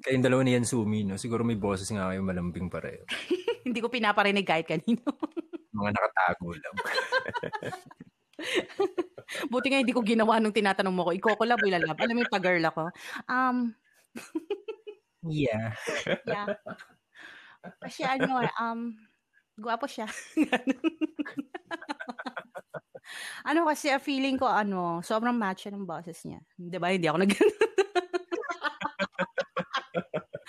Kayong 0.00 0.24
dalawa 0.24 0.42
ni 0.44 0.56
Yansumi, 0.56 1.04
no? 1.04 1.20
Siguro 1.20 1.44
may 1.44 1.60
boses 1.60 1.88
nga 1.92 2.08
kayo 2.10 2.24
malambing 2.24 2.72
pareho. 2.72 3.04
hindi 3.66 3.80
ko 3.80 3.92
pinaparinig 3.92 4.48
kahit 4.48 4.66
kanino. 4.68 5.04
Mga 5.76 5.90
nakatago 5.94 6.48
lang. 6.56 6.74
Buti 9.52 9.66
nga 9.68 9.78
hindi 9.78 9.94
ko 9.94 10.02
ginawa 10.02 10.40
nung 10.40 10.56
tinatanong 10.56 10.96
mo 10.96 11.04
ko, 11.06 11.12
iko 11.12 11.36
ko 11.36 11.44
love, 11.46 11.62
ilalab. 11.62 12.00
Alam 12.00 12.14
mo 12.18 12.20
yung 12.24 12.34
pag-girl 12.34 12.64
ako? 12.66 12.90
Um, 13.30 13.76
Yeah. 15.28 15.76
Yeah. 16.24 16.56
Kasi 17.84 18.08
ano, 18.08 18.40
um, 18.56 18.96
guwapo 19.60 19.84
siya. 19.84 20.08
ano 23.48 23.68
kasi, 23.68 23.92
feeling 24.00 24.40
ko, 24.40 24.48
ano, 24.48 25.04
sobrang 25.04 25.36
match 25.36 25.68
ng 25.68 25.84
boses 25.84 26.24
niya. 26.24 26.40
Di 26.56 26.80
ba? 26.80 26.88
Hindi 26.88 27.08
ako 27.08 27.18
nag... 27.20 27.32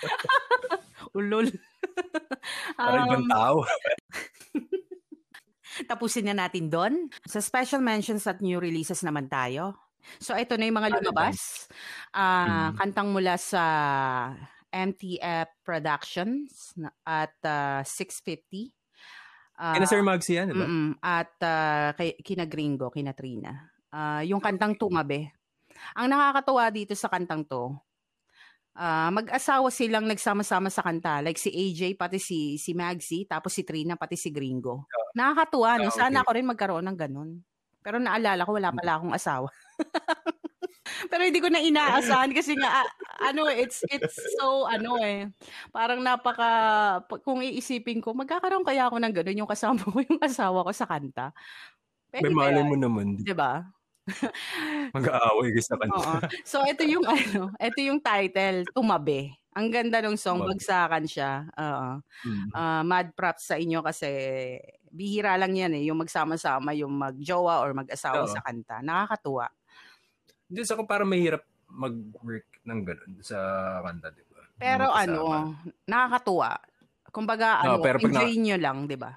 Ulol. 1.18 1.46
Parang 2.74 3.06
ibang 3.06 3.24
Um, 3.24 3.28
tao. 3.28 3.56
tapusin 5.88 6.28
na 6.28 6.36
natin 6.36 6.68
doon. 6.68 7.08
Sa 7.24 7.40
special 7.40 7.80
mentions 7.80 8.24
at 8.24 8.40
new 8.40 8.58
releases 8.58 9.00
naman 9.00 9.26
tayo. 9.26 9.74
So, 10.18 10.34
ito 10.34 10.58
na 10.58 10.66
yung 10.66 10.76
mga 10.76 10.90
Ano 10.92 10.96
lumabas. 11.00 11.66
Ah, 12.10 12.70
Mm. 12.70 12.72
Kantang 12.76 13.08
mula 13.14 13.34
sa 13.38 13.62
MTF 14.68 15.48
Productions 15.62 16.74
at 17.02 17.32
ah, 17.42 17.80
650. 17.86 18.74
Ah, 19.54 19.78
Kina 19.78 19.86
Sir 19.86 20.02
Magsy 20.02 20.32
yan, 20.34 20.50
di 20.50 20.54
ba? 20.56 20.64
mm-mm, 20.66 20.88
at 20.98 21.32
ah, 21.40 21.88
kay, 21.94 22.18
kina 22.20 22.44
Gringo, 22.44 22.90
kina 22.90 23.14
Trina. 23.14 23.52
Ah, 23.88 24.20
yung 24.24 24.42
kantang 24.42 24.74
Tumabe. 24.74 25.30
Ang 25.94 26.10
nakakatuwa 26.10 26.64
dito 26.68 26.92
sa 26.94 27.06
kantang 27.06 27.42
to, 27.44 27.74
ah, 28.76 29.10
mag-asawa 29.12 29.68
silang 29.68 30.08
nagsama-sama 30.08 30.68
sa 30.72 30.84
kanta. 30.84 31.20
Like 31.20 31.40
si 31.40 31.52
AJ, 31.52 31.96
pati 31.96 32.18
si, 32.20 32.56
si 32.56 32.72
Magsy, 32.72 33.28
tapos 33.28 33.52
si 33.52 33.62
Trina, 33.64 33.96
pati 33.96 34.16
si 34.16 34.32
Gringo. 34.32 34.88
Nakakatuwa, 35.16 35.80
no? 35.80 35.88
Ah, 35.88 35.94
Sana 35.94 36.20
okay. 36.20 36.22
ako 36.24 36.30
rin 36.36 36.46
magkaroon 36.48 36.86
ng 36.88 36.98
ganun. 36.98 37.30
Pero 37.82 37.98
naalala 37.98 38.46
ko, 38.46 38.54
wala 38.56 38.70
pala 38.70 38.92
akong 38.96 39.14
asawa. 39.14 39.48
Pero 41.10 41.22
hindi 41.22 41.40
ko 41.42 41.48
na 41.50 41.62
inaasahan 41.62 42.30
kasi 42.38 42.54
nga, 42.58 42.82
ah, 42.82 42.88
ano, 43.30 43.46
it's, 43.50 43.82
it's 43.90 44.18
so, 44.38 44.66
ano 44.66 44.98
eh, 45.02 45.30
parang 45.70 46.02
napaka, 46.02 46.50
pa- 47.06 47.20
kung 47.22 47.42
iisipin 47.42 48.02
ko, 48.02 48.14
magkakaroon 48.14 48.66
kaya 48.66 48.86
ako 48.90 48.96
ng 49.02 49.14
ganun, 49.14 49.40
yung 49.44 49.50
kasama 49.50 49.82
ko, 49.82 49.98
yung 50.08 50.22
asawa 50.22 50.66
ko 50.66 50.72
sa 50.74 50.86
kanta. 50.86 51.34
May 52.12 52.28
Pwede 52.28 52.34
malay 52.36 52.62
kaya, 52.62 52.68
mo 52.68 52.76
naman. 52.76 53.06
di 53.18 53.34
ba? 53.34 53.66
Mag-aaway 54.96 55.54
kayo 55.54 55.64
sa 55.64 55.76
kanya. 55.78 55.94
Oo. 55.94 56.16
So, 56.42 56.62
ito 56.66 56.82
yung, 56.84 57.04
ano, 57.12 57.54
ito 57.56 57.78
yung 57.80 58.00
title, 58.02 58.66
Tumabi. 58.74 59.30
Ang 59.52 59.68
ganda 59.68 60.00
ng 60.00 60.16
song, 60.16 60.42
Tumabi. 60.42 60.50
bagsakan 60.56 61.04
siya. 61.06 61.32
Oo. 61.54 61.88
Mm. 62.26 62.48
Ah, 62.56 62.82
mad 62.82 63.12
props 63.14 63.52
sa 63.52 63.56
inyo 63.60 63.84
kasi 63.84 64.08
bihira 64.92 65.36
lang 65.40 65.56
yan 65.56 65.72
eh, 65.76 65.88
yung 65.88 66.00
magsama-sama, 66.04 66.76
yung 66.76 66.92
magjowa 66.92 67.64
or 67.64 67.72
mag-asawa 67.72 68.28
Oo. 68.28 68.32
sa 68.32 68.44
kanta. 68.44 68.84
Nakakatuwa. 68.84 69.48
Hindi, 70.52 70.60
sa 70.68 70.76
ko 70.76 70.84
parang 70.84 71.08
mahirap 71.08 71.44
mag-work 71.72 72.60
ng 72.68 72.80
ganun 72.84 73.12
sa 73.24 73.38
kanta, 73.80 74.12
di 74.12 74.24
ba? 74.28 74.44
Pero 74.60 74.92
ano, 74.92 75.52
nakakatuwa. 75.88 76.60
Kumbaga, 77.12 77.60
ano, 77.60 77.80
pero 77.80 78.00
pag 78.00 78.12
na- 78.12 78.24
enjoy 78.24 78.32
nyo 78.40 78.56
lang, 78.60 78.78
di 78.88 78.96
ba? 78.96 79.12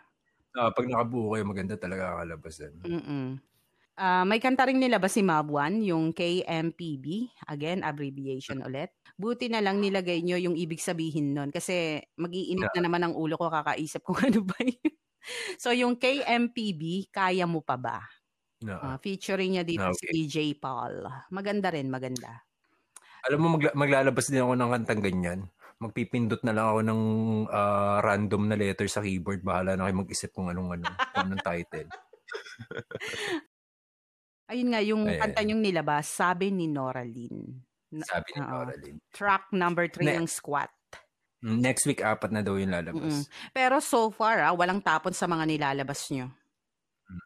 Ah, 0.55 0.71
pag 0.71 0.87
nakabuo 0.87 1.35
kayo, 1.35 1.43
maganda 1.43 1.75
talaga 1.75 2.23
kalabas 2.23 2.55
din. 2.55 2.75
Mm-mm. 2.87 3.27
Ah, 3.95 4.27
may 4.27 4.43
kanta 4.43 4.67
rin 4.67 4.75
nilabas 4.75 5.15
si 5.15 5.23
Mabwan, 5.23 5.79
yung 5.79 6.11
KMPB. 6.11 7.31
Again, 7.47 7.79
abbreviation 7.79 8.59
ulit. 8.59 8.91
Buti 9.15 9.47
na 9.47 9.63
lang 9.63 9.79
nilagay 9.79 10.19
nyo 10.19 10.35
yung 10.35 10.59
ibig 10.59 10.83
sabihin 10.83 11.31
nun. 11.31 11.47
Kasi 11.47 12.03
magiinit 12.19 12.75
na 12.75 12.83
naman 12.83 13.07
ang 13.07 13.15
ulo 13.15 13.39
ko 13.39 13.47
kakaisip 13.47 14.03
kung 14.03 14.19
ano 14.27 14.43
ba 14.43 14.59
yun. 14.59 14.91
so, 15.55 15.71
yung 15.71 15.95
KMPB, 15.95 17.07
Kaya 17.07 17.47
Mo 17.47 17.63
Pa 17.63 17.79
Ba? 17.79 18.03
No. 18.67 18.75
Ah, 18.83 18.99
featuring 18.99 19.55
niya 19.55 19.63
dito 19.63 19.87
Ah, 19.87 19.95
si 19.95 20.03
okay. 20.03 20.11
DJ 20.11 20.59
Paul. 20.59 21.07
Maganda 21.31 21.71
rin, 21.71 21.87
maganda. 21.87 22.43
Alam 23.31 23.39
mo, 23.41 23.47
magla- 23.55 23.75
maglalabas 23.79 24.27
din 24.27 24.43
ako 24.43 24.53
ng 24.59 24.71
kantang 24.75 25.01
ganyan. 25.01 25.39
Magpipindot 25.79 26.43
na 26.43 26.51
lang 26.51 26.67
ako 26.67 26.79
ng 26.83 27.01
ah, 27.47 28.03
random 28.03 28.43
na 28.51 28.59
letter 28.59 28.91
sa 28.91 28.99
keyboard. 28.99 29.39
Bahala 29.39 29.79
na 29.79 29.87
kayo 29.87 30.03
mag-isip 30.03 30.35
kung 30.35 30.51
anong 30.51 30.83
ano, 30.83 30.85
kung 31.15 31.31
anong 31.31 31.43
title. 31.47 31.87
Ayun 34.45 34.69
nga, 34.69 34.81
yung 34.85 35.03
Ayan. 35.09 35.21
kanta 35.21 35.41
niyong 35.41 35.63
nilabas, 35.63 36.05
sabi 36.05 36.53
ni 36.53 36.69
Nora 36.69 37.01
Lynn. 37.01 37.65
Na- 37.95 38.05
Sabi 38.05 38.29
ni 38.35 38.41
Oo. 38.43 38.49
Coraline. 38.51 38.97
Track 39.13 39.43
number 39.55 39.85
3 39.87 40.03
Ne- 40.05 40.17
ng 40.21 40.27
Squat. 40.29 40.71
Mm, 41.45 41.59
Next 41.61 41.85
week, 41.85 42.01
apat 42.01 42.33
na 42.33 42.41
daw 42.41 42.57
yung 42.57 42.73
Mm-mm. 42.73 42.91
lalabas. 42.91 43.29
Pero 43.53 43.77
so 43.79 44.09
far, 44.11 44.41
ah, 44.41 44.51
walang 44.51 44.81
tapon 44.81 45.13
sa 45.13 45.29
mga 45.29 45.45
nilalabas 45.45 46.09
nyo. 46.11 46.27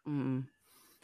Mm. 0.06 0.44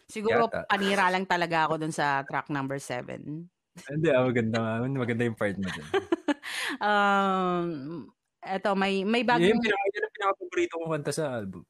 Siguro 0.07 0.47
Yata. 0.47 0.69
panira 0.71 1.11
lang 1.11 1.27
talaga 1.27 1.67
ako 1.67 1.83
dun 1.83 1.91
sa 1.91 2.23
track 2.23 2.47
number 2.53 2.79
7. 2.79 3.49
Hindi, 3.91 4.09
ah, 4.09 4.25
maganda, 4.25 4.57
nga. 4.61 4.87
maganda 4.87 5.23
yung 5.27 5.37
part 5.37 5.57
mo 5.59 5.69
dun. 5.69 5.87
um, 6.87 7.67
eto, 8.41 8.71
may, 8.79 9.03
may 9.03 9.27
bagong... 9.27 9.51
yung, 9.51 9.61
yung 9.61 10.13
pinaka-paborito 10.15 10.73
kong 10.79 10.93
kanta 11.01 11.13
sa 11.13 11.43
album. 11.43 11.65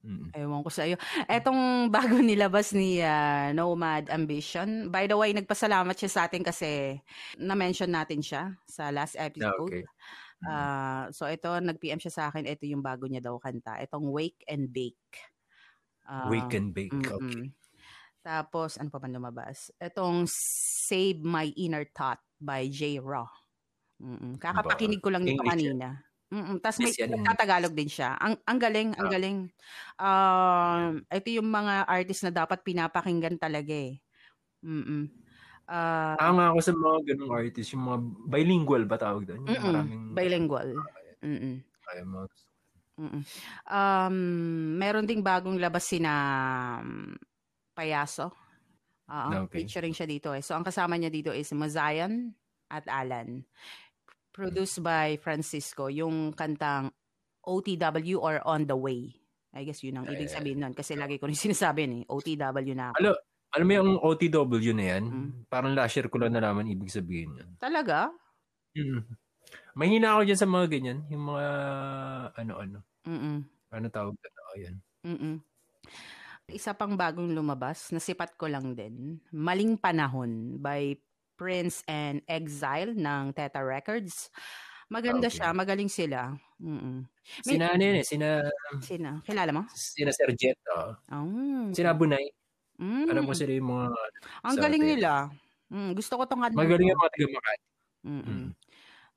Mm. 0.00 0.32
Ewan 0.32 0.64
ko 0.64 0.70
sa 0.72 0.88
iyo. 0.88 0.96
Etong 1.28 1.92
bago 1.92 2.16
nilabas 2.24 2.72
ni 2.72 3.04
uh, 3.04 3.52
Nomad 3.52 4.08
Ambition, 4.08 4.88
by 4.88 5.04
the 5.04 5.16
way, 5.16 5.36
nagpasalamat 5.36 5.92
siya 5.92 6.10
sa 6.10 6.20
atin 6.24 6.40
kasi 6.40 6.96
na-mention 7.36 7.92
natin 7.92 8.24
siya 8.24 8.56
sa 8.64 8.88
last 8.88 9.16
episode. 9.20 9.68
Okay. 9.68 9.84
Uh, 10.40 11.12
so 11.12 11.28
ito, 11.28 11.52
nag-PM 11.52 12.00
siya 12.00 12.12
sa 12.12 12.22
akin, 12.32 12.48
ito 12.48 12.64
yung 12.64 12.80
bago 12.80 13.04
niya 13.04 13.20
daw 13.20 13.36
kanta. 13.36 13.76
Itong 13.84 14.08
Wake 14.08 14.40
and 14.48 14.72
Bake. 14.72 15.20
Uh, 16.08 16.32
Wake 16.32 16.56
and 16.56 16.72
Bake, 16.72 16.96
mm-mm. 16.96 17.12
okay. 17.20 17.44
Tapos, 18.24 18.80
ano 18.80 18.88
pa 18.88 19.00
man 19.00 19.16
lumabas? 19.16 19.72
Itong 19.80 20.24
Save 20.88 21.20
My 21.24 21.52
Inner 21.60 21.84
Thought 21.92 22.20
by 22.40 22.68
J. 22.72 23.00
Raw. 23.00 23.28
Mm-mm. 24.00 24.40
Kakapakinig 24.40 25.04
ko 25.04 25.12
lang 25.12 25.28
nito 25.28 25.44
kanina. 25.44 26.00
Mm, 26.30 26.62
tas 26.62 26.78
may 26.78 26.94
yes, 26.94 27.10
Tagalog 27.34 27.74
din 27.74 27.90
siya. 27.90 28.14
Ang 28.22 28.38
ang 28.46 28.58
galing, 28.62 28.94
ang 28.94 29.08
ah. 29.10 29.12
galing. 29.12 29.38
Um, 29.98 31.02
uh, 31.02 31.18
ito 31.18 31.28
yung 31.34 31.50
mga 31.50 31.90
artist 31.90 32.22
na 32.22 32.30
dapat 32.30 32.62
pinapakinggan 32.62 33.34
talaga 33.34 33.74
eh. 33.74 33.98
Mm. 34.62 35.10
Uh, 35.66 36.14
Tama 36.18 36.54
ako 36.54 36.58
sa 36.62 36.72
mga 36.74 36.98
ganung 37.14 37.34
artist, 37.34 37.74
yung 37.74 37.84
mga 37.86 37.98
bilingual 38.30 38.84
ba 38.86 38.94
tawag 38.98 39.26
doon? 39.26 39.42
Yung 39.42 39.64
maraming 39.74 40.04
bilingual. 40.14 40.70
Mm. 41.18 41.66
Ay, 41.90 42.02
mga 42.06 42.26
Mm. 43.00 43.24
Um, 43.64 44.16
meron 44.76 45.08
ding 45.08 45.24
bagong 45.24 45.56
labas 45.56 45.88
si 45.88 45.96
na 45.96 46.12
um, 46.84 47.16
Payaso. 47.72 48.28
Uh, 49.08 49.48
okay. 49.48 49.64
Featuring 49.64 49.96
siya 49.96 50.04
dito 50.04 50.36
eh. 50.36 50.44
So, 50.44 50.52
ang 50.52 50.68
kasama 50.68 51.00
niya 51.00 51.08
dito 51.08 51.32
is 51.32 51.48
Mazayan 51.56 52.36
at 52.68 52.84
Alan 52.86 53.42
produced 54.30 54.80
by 54.80 55.18
Francisco, 55.18 55.90
yung 55.90 56.32
kantang 56.34 56.94
OTW 57.44 58.16
or 58.22 58.40
On 58.46 58.62
the 58.64 58.76
Way. 58.76 59.16
I 59.50 59.66
guess 59.66 59.82
yun 59.82 59.98
ang 59.98 60.06
eh, 60.06 60.14
ibig 60.14 60.30
sabihin 60.30 60.62
nun. 60.62 60.74
Kasi 60.74 60.94
lagi 60.94 61.18
ko 61.18 61.26
rin 61.26 61.38
sinasabi 61.46 61.90
ni 61.90 61.98
eh, 62.06 62.10
OTW 62.10 62.72
na 62.74 62.94
ako. 62.94 62.96
Alam, 63.02 63.14
alam 63.50 63.66
mo 63.66 63.72
yung 63.74 63.90
OTW 63.98 64.72
na 64.78 64.84
yan? 64.96 65.04
Mm. 65.10 65.30
Parang 65.50 65.74
last 65.74 65.98
year 65.98 66.06
ko 66.06 66.22
lang 66.22 66.30
nalaman 66.30 66.70
ibig 66.70 66.92
sabihin 66.92 67.34
yan. 67.34 67.50
Talaga? 67.58 68.14
Mm. 68.78 69.02
Mahina 69.74 70.14
ako 70.14 70.20
dyan 70.26 70.40
sa 70.40 70.46
mga 70.46 70.66
ganyan. 70.70 70.98
Yung 71.10 71.24
mga 71.26 71.46
ano-ano. 72.38 72.78
Mm-mm. 73.06 73.42
Ano 73.74 73.86
tawag 73.90 74.14
na 74.14 74.28
oh, 74.30 74.58
yan? 74.58 74.76
Mm-mm. 75.06 75.36
Isa 76.50 76.74
pang 76.74 76.98
bagong 76.98 77.30
lumabas, 77.30 77.94
nasipat 77.94 78.34
ko 78.34 78.50
lang 78.50 78.74
din. 78.74 79.22
Maling 79.30 79.78
Panahon 79.78 80.58
by 80.58 80.98
Prince 81.40 81.80
and 81.88 82.20
Exile 82.28 82.92
ng 82.92 83.32
Teta 83.32 83.64
Records. 83.64 84.28
Maganda 84.92 85.32
okay. 85.32 85.40
siya, 85.40 85.56
magaling 85.56 85.88
sila. 85.88 86.36
Mm-mm. 86.60 87.08
May, 87.48 87.56
sina 87.56 87.72
ano 87.72 87.80
yun 87.80 87.96
eh, 87.96 88.04
sina... 88.04 88.28
Sina? 88.84 89.10
Kilala 89.24 89.50
mo? 89.56 89.62
Sina 89.72 90.12
Serget, 90.12 90.60
oh. 90.76 90.92
oh. 91.08 91.72
Sina 91.72 91.96
Bunay. 91.96 92.28
Mm. 92.76 93.08
Alam 93.08 93.24
mo 93.24 93.32
sila 93.32 93.56
yung 93.56 93.72
mga... 93.72 93.88
Ang 94.44 94.56
galing 94.60 94.84
nila. 94.84 95.32
Mm, 95.72 95.96
gusto 95.96 96.20
ko 96.20 96.28
tong 96.28 96.42
kanta. 96.44 96.60
Magaling 96.60 96.92
yung 96.92 97.00
mga 97.00 97.12
taga 97.16 97.26
Makati. 97.32 97.66
Mm. 98.04 98.46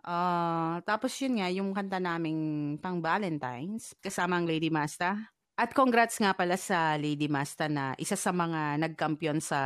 Uh, 0.03 0.75
tapos 0.83 1.11
yun 1.19 1.33
nga, 1.41 1.47
yung 1.49 1.69
kanta 1.73 1.97
naming 1.99 2.75
pang 2.77 3.01
Valentine's, 3.03 3.97
kasama 3.99 4.39
ang 4.39 4.45
Lady 4.47 4.69
Masta. 4.71 5.32
At 5.53 5.69
congrats 5.69 6.17
nga 6.17 6.33
pala 6.33 6.57
sa 6.57 6.97
Lady 6.97 7.29
Masta 7.29 7.69
na 7.69 7.93
isa 8.01 8.17
sa 8.17 8.33
mga 8.33 8.81
nagkampiyon 8.81 9.37
sa 9.37 9.59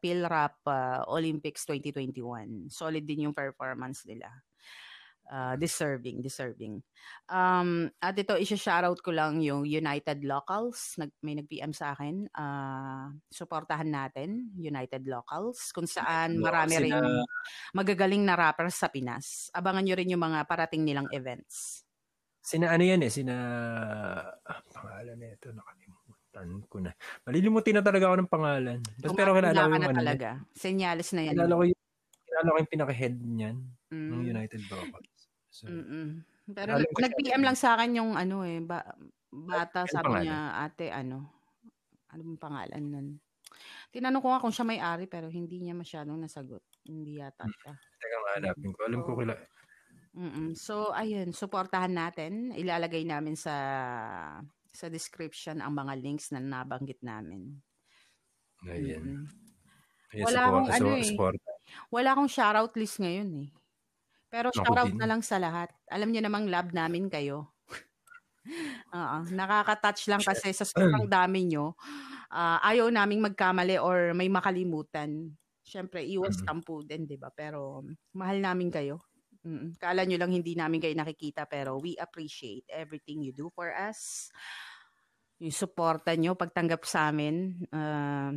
PhilRap 0.00 0.64
uh, 0.64 1.04
Olympics 1.12 1.68
2021. 1.68 2.72
Solid 2.72 3.04
din 3.04 3.28
yung 3.28 3.36
performance 3.36 4.08
nila. 4.08 4.32
Uh, 5.24 5.52
deserving, 5.60 6.24
deserving. 6.24 6.80
Um, 7.28 7.92
at 8.00 8.16
ito, 8.16 8.40
isa-shoutout 8.40 9.04
ko 9.04 9.12
lang 9.12 9.44
yung 9.44 9.68
United 9.68 10.24
Locals. 10.24 10.96
Nag, 10.96 11.12
may 11.20 11.36
nag-PM 11.36 11.76
sa 11.76 11.92
akin. 11.92 12.24
Uh, 12.32 13.12
suportahan 13.28 13.88
natin, 13.88 14.48
United 14.56 15.04
Locals, 15.04 15.76
kung 15.76 15.84
saan 15.84 16.40
marami 16.40 16.88
rin 16.88 16.96
magagaling 17.76 18.24
na 18.24 18.36
rappers 18.36 18.80
sa 18.80 18.88
Pinas. 18.88 19.52
Abangan 19.52 19.84
nyo 19.84 19.96
rin 19.96 20.12
yung 20.12 20.24
mga 20.24 20.48
parating 20.48 20.88
nilang 20.88 21.08
events. 21.12 21.83
Sina 22.44 22.76
ano 22.76 22.84
yan 22.84 23.00
eh, 23.00 23.08
sina 23.08 23.34
ah, 24.44 24.60
pangalan 24.68 25.16
na 25.16 25.32
ito, 25.32 25.48
nakalimutan 25.48 26.48
ko 26.68 26.76
na. 26.76 26.92
Malilimutin 27.24 27.80
na 27.80 27.82
talaga 27.82 28.12
ako 28.12 28.16
ng 28.20 28.32
pangalan. 28.32 28.78
Tapos, 29.00 29.16
pero 29.16 29.32
kilala 29.32 29.64
ko 29.64 29.72
yung 29.72 29.88
ano. 29.88 30.00
talaga. 30.04 30.28
Senyales 30.52 31.08
na 31.16 31.24
yan. 31.24 31.32
Kilala 31.40 31.56
ko 31.56 31.62
yung, 31.64 31.80
kilala 32.28 32.48
ko 32.52 32.56
yung 32.60 32.72
pinaka-head 32.76 33.14
niyan 33.16 33.56
mm. 33.88 34.08
ng 34.12 34.22
United 34.28 34.60
Broadcast. 34.68 35.24
So, 35.48 35.72
Mm-mm. 35.72 36.20
Pero 36.52 36.76
nag-PM 36.76 37.40
lang 37.40 37.56
sa 37.56 37.80
akin 37.80 37.96
yung 37.96 38.12
ano 38.12 38.44
eh, 38.44 38.60
ba, 38.60 38.84
bata, 39.32 39.88
sabi 39.88 40.04
pangalan? 40.04 40.24
niya, 40.28 40.38
ate, 40.68 40.92
ano, 40.92 41.24
ano 42.12 42.20
bang 42.28 42.42
pangalan 42.44 42.84
nun? 42.84 43.08
Tinanong 43.88 44.20
ko 44.20 44.28
nga 44.28 44.42
kung 44.44 44.52
siya 44.52 44.68
may-ari 44.68 45.08
pero 45.08 45.32
hindi 45.32 45.64
niya 45.64 45.72
masyadong 45.72 46.20
nasagot. 46.20 46.60
Hindi 46.84 47.24
yata 47.24 47.48
siya. 47.48 47.72
Teka, 47.72 48.16
mahanapin 48.20 48.70
ko. 48.76 48.80
Alam 48.84 49.00
ko 49.00 49.16
kila, 49.16 49.32
Mm. 50.14 50.54
So 50.54 50.94
ayun, 50.94 51.34
suportahan 51.34 51.90
natin. 51.90 52.54
Ilalagay 52.54 53.02
namin 53.02 53.34
sa 53.34 53.54
sa 54.74 54.86
description 54.90 55.58
ang 55.58 55.74
mga 55.74 55.94
links 55.98 56.30
na 56.30 56.42
nabanggit 56.42 57.02
namin. 57.02 57.50
Ayun. 58.66 59.26
Mm. 59.26 60.22
Wala 60.22 60.40
akong 60.46 60.68
ano 60.70 60.88
eh. 60.94 61.06
Support. 61.10 61.38
Wala 61.90 62.08
akong 62.14 62.30
shoutout 62.30 62.74
list 62.78 63.02
ngayon 63.02 63.30
eh. 63.46 63.48
Pero 64.30 64.50
shoutout 64.54 64.94
na 64.94 65.06
lang 65.06 65.22
sa 65.22 65.38
lahat. 65.42 65.70
Alam 65.90 66.10
niyo 66.10 66.22
namang 66.26 66.46
love 66.46 66.70
namin 66.70 67.10
kayo. 67.10 67.54
Oo, 68.94 69.18
nakaka-touch 69.30 70.10
lang 70.10 70.22
kasi 70.22 70.54
sa 70.54 70.66
sobrang 70.66 71.06
dami 71.06 71.50
nyo. 71.50 71.74
Uh, 72.34 72.58
ayaw 72.66 72.90
naming 72.90 73.22
magkamali 73.22 73.78
or 73.78 74.10
may 74.14 74.26
makalimutan. 74.26 75.34
Siyempre, 75.62 76.02
iwas 76.02 76.38
mm-hmm. 76.38 76.50
kampu 76.50 76.82
din, 76.82 77.06
di 77.06 77.14
ba? 77.14 77.30
Pero 77.30 77.86
mahal 78.14 78.42
namin 78.42 78.74
kayo. 78.74 78.98
Mm. 79.44 79.76
Kala 79.76 80.08
nyo 80.08 80.16
lang 80.16 80.32
hindi 80.32 80.56
namin 80.56 80.80
kayo 80.80 80.96
nakikita 80.96 81.44
pero 81.44 81.76
we 81.76 81.92
appreciate 82.00 82.64
everything 82.72 83.20
you 83.20 83.36
do 83.36 83.52
for 83.52 83.68
us. 83.70 84.32
Yung 85.38 85.52
suporta 85.52 86.16
nyo, 86.16 86.32
pagtanggap 86.32 86.80
sa 86.88 87.12
amin, 87.12 87.52
uh, 87.68 88.32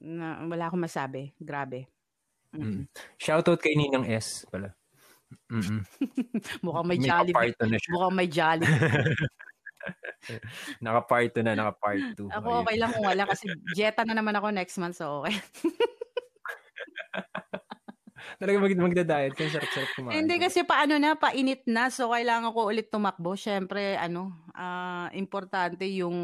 na, 0.00 0.26
wala 0.48 0.72
akong 0.72 0.80
masabi. 0.80 1.36
Grabe. 1.36 1.92
Mm. 2.56 2.64
Mm. 2.64 2.82
Shoutout 3.20 3.60
kay 3.60 3.76
Ninang 3.76 4.08
S 4.08 4.48
pala. 4.48 4.72
Mm-mm. 5.52 5.84
mukhang 6.64 6.88
may, 6.88 6.96
may 6.96 7.04
jolly. 7.04 7.32
Mukhang 7.92 8.16
may 8.16 8.28
jolly. 8.32 8.64
naka-part 10.84 11.36
2 11.36 11.44
na, 11.44 11.52
naka-part 11.52 12.16
2. 12.16 12.32
Ako 12.32 12.64
okay 12.64 12.76
lang 12.80 12.90
kung 12.92 13.04
wala 13.04 13.24
kasi 13.28 13.48
jeta 13.76 14.04
na 14.04 14.16
naman 14.16 14.36
ako 14.36 14.52
next 14.52 14.76
month 14.80 14.96
so 14.96 15.24
okay. 15.24 15.36
Talaga 18.36 18.56
mag 18.60 18.76
magda-diet 18.76 19.32
kasi 19.32 19.56
sarap-sarap 19.56 19.90
kumain. 19.96 20.20
Hindi 20.20 20.36
kasi 20.36 20.60
paano 20.68 21.00
na, 21.00 21.16
painit 21.16 21.64
na. 21.64 21.88
So, 21.88 22.12
kailangan 22.12 22.52
ko 22.52 22.68
ulit 22.68 22.92
tumakbo. 22.92 23.32
Siyempre, 23.32 23.96
ano, 23.96 24.52
uh, 24.52 25.08
importante 25.16 25.88
yung 25.88 26.16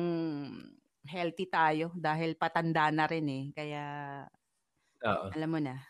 healthy 1.08 1.48
tayo 1.48 1.92
dahil 1.96 2.36
patanda 2.36 2.92
na 2.92 3.08
rin 3.08 3.26
eh. 3.28 3.44
Kaya, 3.56 3.84
Oo. 5.08 5.32
alam 5.32 5.48
mo 5.48 5.60
na. 5.60 5.80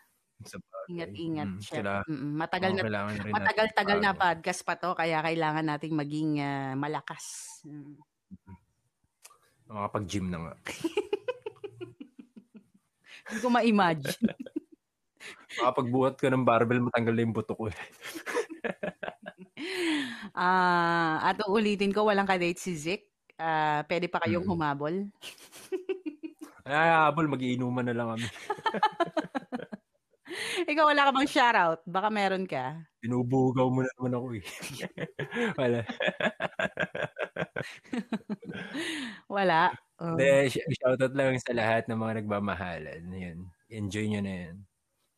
Ingat-ingat. 0.90 1.48
Mm, 1.48 1.60
sila, 1.64 2.04
mm, 2.04 2.32
matagal 2.36 2.76
oh, 2.76 2.84
na 2.84 3.08
matagal-tagal 3.32 3.98
na 4.04 4.12
podcast 4.12 4.60
pa 4.68 4.76
to 4.76 4.92
kaya 4.92 5.24
kailangan 5.24 5.64
nating 5.64 5.96
maging 5.96 6.44
uh, 6.44 6.76
malakas. 6.76 7.56
Mm. 7.64 7.96
Makapag-gym 9.72 10.28
na 10.28 10.38
nga. 10.44 10.54
Hindi 13.24 13.38
ko 13.40 13.48
ma-imagine. 13.48 14.36
Makapagbuhat 15.60 16.14
ko 16.18 16.26
ng 16.30 16.46
barbell, 16.46 16.84
matanggal 16.86 17.14
na 17.14 17.22
yung 17.24 17.36
buto 17.36 17.54
ko. 17.54 17.70
Ah, 20.34 21.22
uh, 21.22 21.30
at 21.30 21.38
uulitin 21.46 21.94
ko, 21.94 22.10
walang 22.10 22.26
ka-date 22.26 22.58
si 22.58 22.74
Zik. 22.74 23.06
Uh, 23.38 23.86
pwede 23.86 24.10
pa 24.10 24.18
kayong 24.22 24.42
hmm. 24.42 24.50
humabol. 24.50 24.94
Ay, 26.66 26.90
habol, 26.90 27.28
magiinuman 27.28 27.84
na 27.84 27.94
lang 27.94 28.08
kami. 28.16 28.24
Ikaw 30.70 30.84
wala 30.88 31.06
ka 31.06 31.10
bang 31.12 31.28
shoutout? 31.28 31.80
Baka 31.84 32.08
meron 32.08 32.48
ka. 32.48 32.82
Binubugaw 33.04 33.68
mo 33.68 33.84
na 33.84 33.90
naman 34.00 34.16
ako 34.16 34.26
eh. 34.32 34.44
wala. 35.60 35.78
wala. 39.28 39.60
Um. 40.00 40.16
De, 40.16 40.48
shoutout 40.50 41.12
lang 41.12 41.36
sa 41.38 41.52
lahat 41.52 41.84
ng 41.86 42.00
mga 42.00 42.24
nagmamahalan. 42.24 43.02
Yun. 43.12 43.38
Enjoy 43.68 44.08
nyo 44.08 44.20
na 44.24 44.34
yan. 44.48 44.56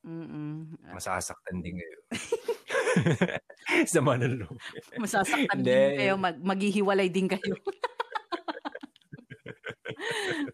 Mm. 0.07 0.79
Masasaktan 0.95 1.59
din 1.67 1.83
kayo. 1.83 1.99
sa 3.91 3.99
manalo. 3.99 4.47
Masasaktan 4.95 5.67
din 5.67 5.99
kayo. 5.99 6.15
Mag- 6.15 6.39
maghihiwalay 6.39 7.11
din 7.11 7.27
kayo. 7.27 7.59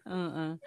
uh-uh. 0.09 0.57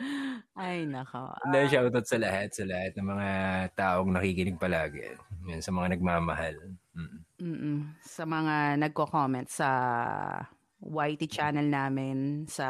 Ay, 0.54 0.86
nako. 0.86 1.34
Hindi, 1.50 1.58
uh, 1.58 1.68
shoutout 1.68 2.06
sa 2.06 2.18
lahat, 2.22 2.54
sa 2.54 2.62
lahat 2.62 2.94
ng 2.94 3.08
mga 3.10 3.28
taong 3.74 4.10
nakikinig 4.14 4.62
palagi. 4.62 5.18
Yan, 5.50 5.58
sa 5.58 5.74
mga 5.74 5.98
nagmamahal. 5.98 6.54
Mm. 6.94 7.18
Mm-mm. 7.42 7.78
Sa 8.06 8.22
mga 8.22 8.80
nagko-comment 8.86 9.50
sa 9.50 9.68
YT 10.78 11.26
channel 11.26 11.66
namin 11.66 12.46
sa... 12.46 12.66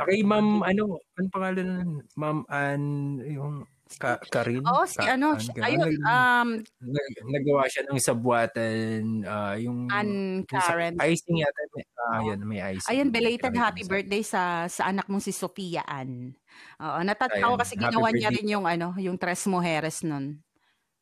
Okay, 0.00 0.24
ma'am, 0.24 0.64
ano, 0.64 0.96
ano 1.18 1.26
pangalan? 1.28 1.68
Ma'am 2.16 2.48
Ann, 2.48 2.84
yung 3.28 3.68
Ka 3.96 4.20
Karin? 4.20 4.60
Oo, 4.60 4.84
si 4.84 5.00
Ka- 5.00 5.16
ano, 5.16 5.32
Ann- 5.32 5.48
Ann- 5.48 5.64
ayun, 5.64 5.92
um, 6.02 6.48
nag- 6.84 7.24
nagawa 7.24 7.64
siya 7.64 7.88
ng 7.88 7.96
sabuatan, 7.96 9.00
ah, 9.24 9.56
yung... 9.56 9.88
Ann 9.88 10.44
yung 10.44 10.52
sa- 10.52 10.68
Karen. 10.68 10.94
Icing 11.00 11.40
yata. 11.40 11.60
May, 11.72 11.84
ah, 11.96 12.20
yan, 12.20 12.40
may 12.44 12.60
icing. 12.76 12.90
Ayun, 12.92 13.08
belated 13.08 13.48
Nakita 13.48 13.64
happy 13.64 13.82
sa- 13.82 13.90
birthday 13.90 14.22
sa 14.22 14.42
sa 14.66 14.82
anak 14.92 15.08
mong 15.08 15.24
si 15.24 15.32
Sofia 15.32 15.80
Ann. 15.88 16.36
Oo, 16.76 16.98
natatawa 17.00 17.56
kasi 17.56 17.78
happy 17.78 17.88
ginawa 17.88 18.08
niya 18.12 18.28
rin 18.28 18.48
yung 18.50 18.66
ano, 18.68 18.92
yung 19.00 19.16
Tres 19.16 19.48
Mujeres 19.48 20.04
nun. 20.04 20.42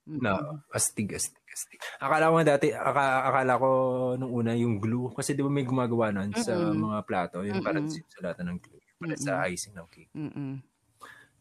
Mm-mm. 0.07 0.23
No, 0.23 0.63
astig, 0.71 1.11
astig, 1.11 1.43
astig. 1.51 1.83
Akala 1.99 2.31
ko 2.31 2.39
dati, 2.47 2.71
aka, 2.71 3.27
akala 3.27 3.59
ko 3.59 3.69
nung 4.15 4.31
una 4.31 4.55
yung 4.55 4.79
glue. 4.79 5.11
Kasi 5.11 5.35
di 5.35 5.43
ba 5.43 5.51
may 5.51 5.67
gumagawa 5.67 6.15
nun 6.15 6.31
sa 6.39 6.55
Mm-mm. 6.55 6.79
mga 6.79 6.99
plato, 7.03 7.43
yung 7.43 7.59
parang 7.59 7.91
Mm-mm. 7.91 8.07
sa 8.07 8.19
lahat 8.23 8.39
ng 8.47 8.59
glue. 8.63 8.79
Para 8.97 9.15
sa 9.19 9.43
icing 9.51 9.75
ng 9.75 9.89
cake. 9.91 10.15
Mm-mm. 10.15 10.63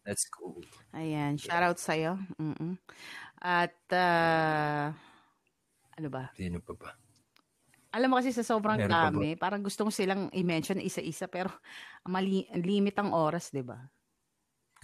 That's 0.05 0.29
cool. 0.29 0.61
Ayan, 0.93 1.35
shout 1.41 1.65
out 1.65 1.81
sa'yo. 1.81 2.15
Mm-mm. 2.37 2.77
At, 3.41 3.73
ah, 3.91 4.93
ano 5.97 6.07
ba? 6.13 6.29
Sino 6.37 6.61
pa 6.61 6.73
ba? 6.77 6.91
Alam 7.95 8.11
mo 8.11 8.15
kasi 8.19 8.35
sa 8.35 8.43
sobrang 8.43 8.77
Meron 8.77 8.91
pa 8.91 9.07
ba? 9.09 9.09
dami, 9.11 9.39
parang 9.39 9.63
gusto 9.63 9.87
mo 9.87 9.91
silang 9.91 10.27
i-mention 10.35 10.83
isa-isa 10.83 11.25
pero 11.31 11.47
mali, 12.05 12.43
limit 12.53 12.93
ang 12.99 13.15
oras, 13.15 13.49
'di 13.55 13.63
ba? 13.63 13.79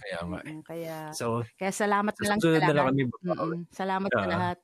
Kaya 0.00 0.18
nga 0.26 0.38
eh. 0.42 0.54
Mm, 0.56 0.62
Kaya 0.64 0.96
So, 1.12 1.44
kaya 1.60 1.72
salamat 1.76 2.14
na 2.16 2.24
sa 2.24 2.30
lang 2.32 2.40
sa 2.40 2.46
susunod 2.48 2.62
na 2.64 2.72
lang 2.74 2.86
lahat. 2.88 2.92
kami. 2.96 3.02
Mm-mm. 3.22 3.60
Salamat 3.70 4.10
sa 4.16 4.24
Ah. 4.24 4.28
lahat. 4.32 4.58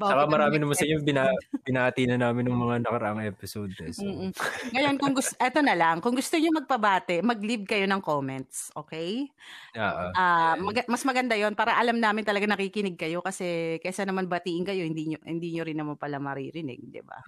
Saka 0.00 0.24
marami 0.24 0.56
naman 0.56 0.72
sa 0.72 0.88
inyo, 0.88 1.04
bina, 1.04 1.28
binati 1.60 2.08
na 2.08 2.16
namin 2.16 2.48
ng 2.48 2.56
mga 2.56 2.76
nakaraang 2.88 3.20
episode. 3.28 3.72
Eh. 3.84 3.92
So, 3.92 4.02
Mm-mm. 4.04 4.32
Ngayon, 4.72 4.96
kung 4.96 5.12
gusto, 5.12 5.36
eto 5.36 5.60
na 5.60 5.76
lang, 5.76 6.00
kung 6.00 6.16
gusto 6.16 6.40
niyo 6.40 6.50
magpabate, 6.56 7.20
mag-leave 7.20 7.68
kayo 7.68 7.84
ng 7.84 8.00
comments, 8.00 8.72
okay? 8.72 9.28
ah. 9.76 10.08
Ah, 10.16 10.54
mag- 10.56 10.88
mas 10.88 11.04
maganda 11.08 11.36
'yon 11.36 11.56
para 11.56 11.76
alam 11.76 11.96
namin 11.96 12.24
talaga 12.24 12.44
nakikinig 12.44 13.00
kayo 13.00 13.24
kasi 13.24 13.76
kaysa 13.80 14.04
naman 14.04 14.28
batiin 14.28 14.64
kayo, 14.64 14.84
hindi 14.84 15.08
niyo 15.08 15.18
hindi 15.24 15.52
niyo 15.56 15.64
rin 15.64 15.76
naman 15.80 15.96
pala 15.96 16.20
maririnig, 16.20 16.84
'di 16.88 17.00
ba? 17.04 17.20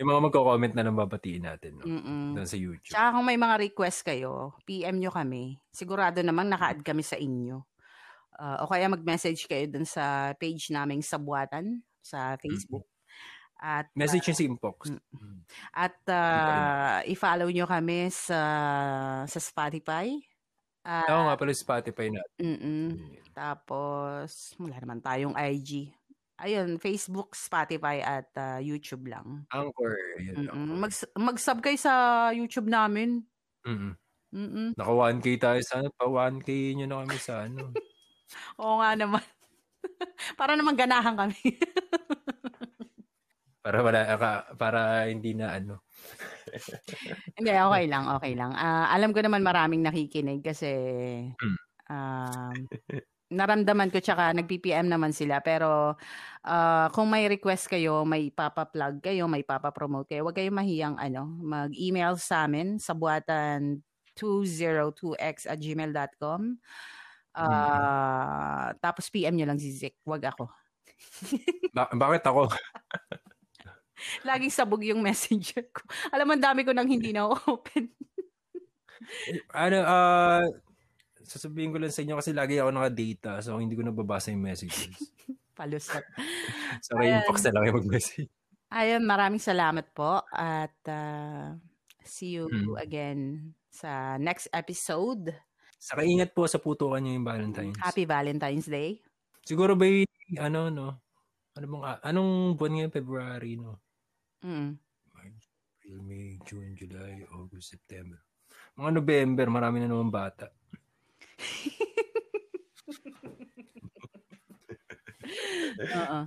yung 0.00 0.16
mga 0.16 0.24
magko-comment 0.32 0.72
na 0.72 0.84
lang 0.88 0.96
babatiin 0.96 1.44
natin 1.44 1.76
no? 1.76 1.84
Doon 2.32 2.48
sa 2.48 2.56
YouTube. 2.56 2.88
Tsaka 2.88 3.12
kung 3.12 3.26
may 3.28 3.36
mga 3.36 3.60
request 3.68 4.00
kayo, 4.08 4.56
PM 4.64 4.96
nyo 4.96 5.12
kami. 5.12 5.60
Sigurado 5.68 6.24
namang 6.24 6.48
naka-add 6.48 6.80
kami 6.80 7.04
sa 7.04 7.20
inyo. 7.20 7.60
Ah, 8.40 8.64
o 8.64 8.70
kaya 8.72 8.88
mag-message 8.88 9.44
kayo 9.44 9.68
dun 9.68 9.84
sa 9.84 10.32
page 10.40 10.72
naming 10.72 11.04
Sabuatan 11.04 11.84
sa 12.00 12.40
Facebook. 12.40 12.88
At 13.60 13.92
Message 13.92 14.32
yung 14.32 14.38
si 14.40 14.44
Impox. 14.48 14.88
Mm. 14.88 15.44
at 15.76 16.00
ah, 16.08 17.04
i-follow 17.04 17.52
nyo 17.52 17.68
kami 17.68 18.08
sa 18.08 18.40
sa 19.28 19.36
Spotify. 19.36 20.16
Ah, 20.80 21.04
Oo 21.12 21.28
nga 21.28 21.36
pala 21.36 21.52
Spotify 21.52 22.08
na. 22.08 22.24
mm 22.40 23.20
Tapos 23.36 24.56
wala 24.56 24.80
naman 24.80 25.04
tayong 25.04 25.36
IG. 25.36 25.92
Ayun, 26.40 26.80
Facebook, 26.80 27.36
Spotify 27.36 28.00
at 28.00 28.32
ah, 28.40 28.56
YouTube 28.56 29.12
lang. 29.12 29.44
Anchor. 29.52 29.92
Yun. 30.16 30.48
Mag- 30.80 31.12
mag-sub 31.20 31.60
kayo 31.60 31.76
sa 31.76 31.92
YouTube 32.32 32.72
namin. 32.72 33.20
Mm-mm. 33.68 33.92
Mm-mm. 34.32 34.72
Naka 34.72 34.92
1K 34.94 35.26
tayo 35.36 35.60
sa 35.60 35.84
ano, 35.84 35.92
pa 35.92 36.08
1K 36.08 36.80
nyo 36.80 36.86
na 36.88 37.04
kami 37.04 37.16
sa 37.20 37.44
ano. 37.44 37.76
Oo 38.60 38.80
nga 38.80 38.94
naman. 38.98 39.22
Para 40.40 40.54
naman 40.58 40.76
ganahan 40.78 41.16
kami. 41.16 41.38
Para 43.64 43.84
wala, 43.84 44.00
ka- 44.16 44.56
para 44.56 45.04
hindi 45.12 45.36
na 45.36 45.52
ano. 45.60 45.84
Hindi, 47.36 47.52
okay 47.56 47.84
lang, 47.88 48.04
okay 48.16 48.32
lang. 48.36 48.52
Ah, 48.56 48.88
alam 48.92 49.12
ko 49.12 49.20
naman 49.24 49.40
maraming 49.44 49.80
nakikinig 49.84 50.40
kasi 50.44 50.68
um, 51.88 52.54
naramdaman 53.30 53.94
ko 53.94 54.02
tsaka 54.02 54.34
nag-PPM 54.34 54.90
naman 54.90 55.14
sila. 55.14 55.40
Pero 55.44 55.96
ah, 56.44 56.88
kung 56.94 57.08
may 57.10 57.26
request 57.30 57.70
kayo, 57.70 58.02
may 58.08 58.30
papa-plug 58.34 59.00
kayo, 59.04 59.26
may 59.30 59.42
papa-promote 59.46 60.10
kayo, 60.10 60.26
huwag 60.26 60.36
kayong 60.38 60.58
mahiyang 60.58 60.96
ano, 60.98 61.26
mag-email 61.40 62.18
sa 62.18 62.46
amin 62.48 62.78
sa 62.82 62.92
buwatan 62.96 63.82
202x 64.18 65.46
at 65.48 65.58
gmail.com. 65.62 66.58
Ah, 67.32 68.74
Tapos 68.78 69.06
PM 69.08 69.34
nyo 69.34 69.46
lang 69.46 69.60
si 69.60 69.70
Zik, 69.70 69.98
wag 70.04 70.24
ako. 70.26 70.50
Ba- 71.76 71.92
bakit 71.92 72.26
ako? 72.26 72.50
Laging 74.24 74.52
sabog 74.52 74.80
yung 74.82 75.04
messenger 75.04 75.68
ko. 75.70 75.84
Alam 76.10 76.26
mo, 76.26 76.34
dami 76.34 76.64
ko 76.64 76.72
nang 76.72 76.88
hindi 76.88 77.12
na 77.12 77.28
open. 77.28 77.92
ano, 79.52 79.78
ah, 79.84 80.44
sasabihin 81.20 81.70
ko 81.70 81.78
lang 81.78 81.92
sa 81.92 82.02
inyo 82.02 82.16
kasi 82.18 82.32
lagi 82.32 82.58
ako 82.58 82.72
naka-data 82.72 83.38
so 83.38 83.56
hindi 83.56 83.76
ko 83.76 83.84
nababasa 83.84 84.32
yung 84.32 84.42
messages. 84.44 84.96
Palusot. 85.58 86.04
So, 86.86 86.94
may 86.96 87.10
Ayan. 87.10 87.26
inbox 87.26 87.42
na 87.42 87.52
lang 87.52 87.64
yung 87.66 87.78
mag-message. 87.82 88.30
Ayun, 88.70 89.02
maraming 89.02 89.42
salamat 89.42 89.90
po. 89.90 90.22
At 90.30 90.72
ah, 90.86 91.58
see 92.00 92.38
you 92.38 92.46
Hmm. 92.46 92.78
again 92.78 93.20
sa 93.68 94.14
next 94.16 94.46
episode. 94.54 95.34
Saka 95.80 96.04
ingat 96.04 96.36
po 96.36 96.44
sa 96.44 96.60
putukan 96.60 97.00
nyo 97.00 97.16
yung 97.16 97.24
Valentine's. 97.24 97.80
Happy 97.80 98.04
Valentine's 98.04 98.68
Day. 98.68 99.00
Siguro 99.40 99.72
ba 99.72 99.88
yung, 99.88 100.04
ano, 100.36 100.68
no? 100.68 100.88
Ano 101.56 101.64
bang, 101.66 101.84
ah, 101.88 101.98
anong 102.04 102.54
buwan 102.60 102.72
ngayon? 102.76 102.92
February, 102.92 103.56
no? 103.56 103.80
Mm. 104.44 104.76
April, 105.16 105.98
May, 106.04 106.36
June, 106.44 106.76
July, 106.76 107.24
August, 107.32 107.72
September. 107.72 108.20
Mga 108.76 108.90
November, 109.00 109.46
marami 109.48 109.80
na 109.80 109.88
naman 109.88 110.12
bata. 110.12 110.52
Oo. 115.80 116.20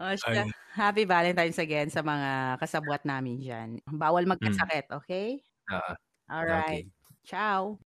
Oh, 0.00 0.14
siya. 0.16 0.48
Happy 0.72 1.04
Valentine's 1.04 1.60
again 1.60 1.92
sa 1.92 2.00
mga 2.00 2.56
kasabwat 2.56 3.04
namin 3.04 3.36
dyan. 3.36 3.84
Bawal 3.84 4.24
magkasakit, 4.24 4.88
okay? 4.96 5.44
Ah, 5.68 5.94
Alright. 6.32 6.88
okay. 6.88 7.22
Ciao. 7.22 7.78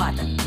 формата. 0.00 0.39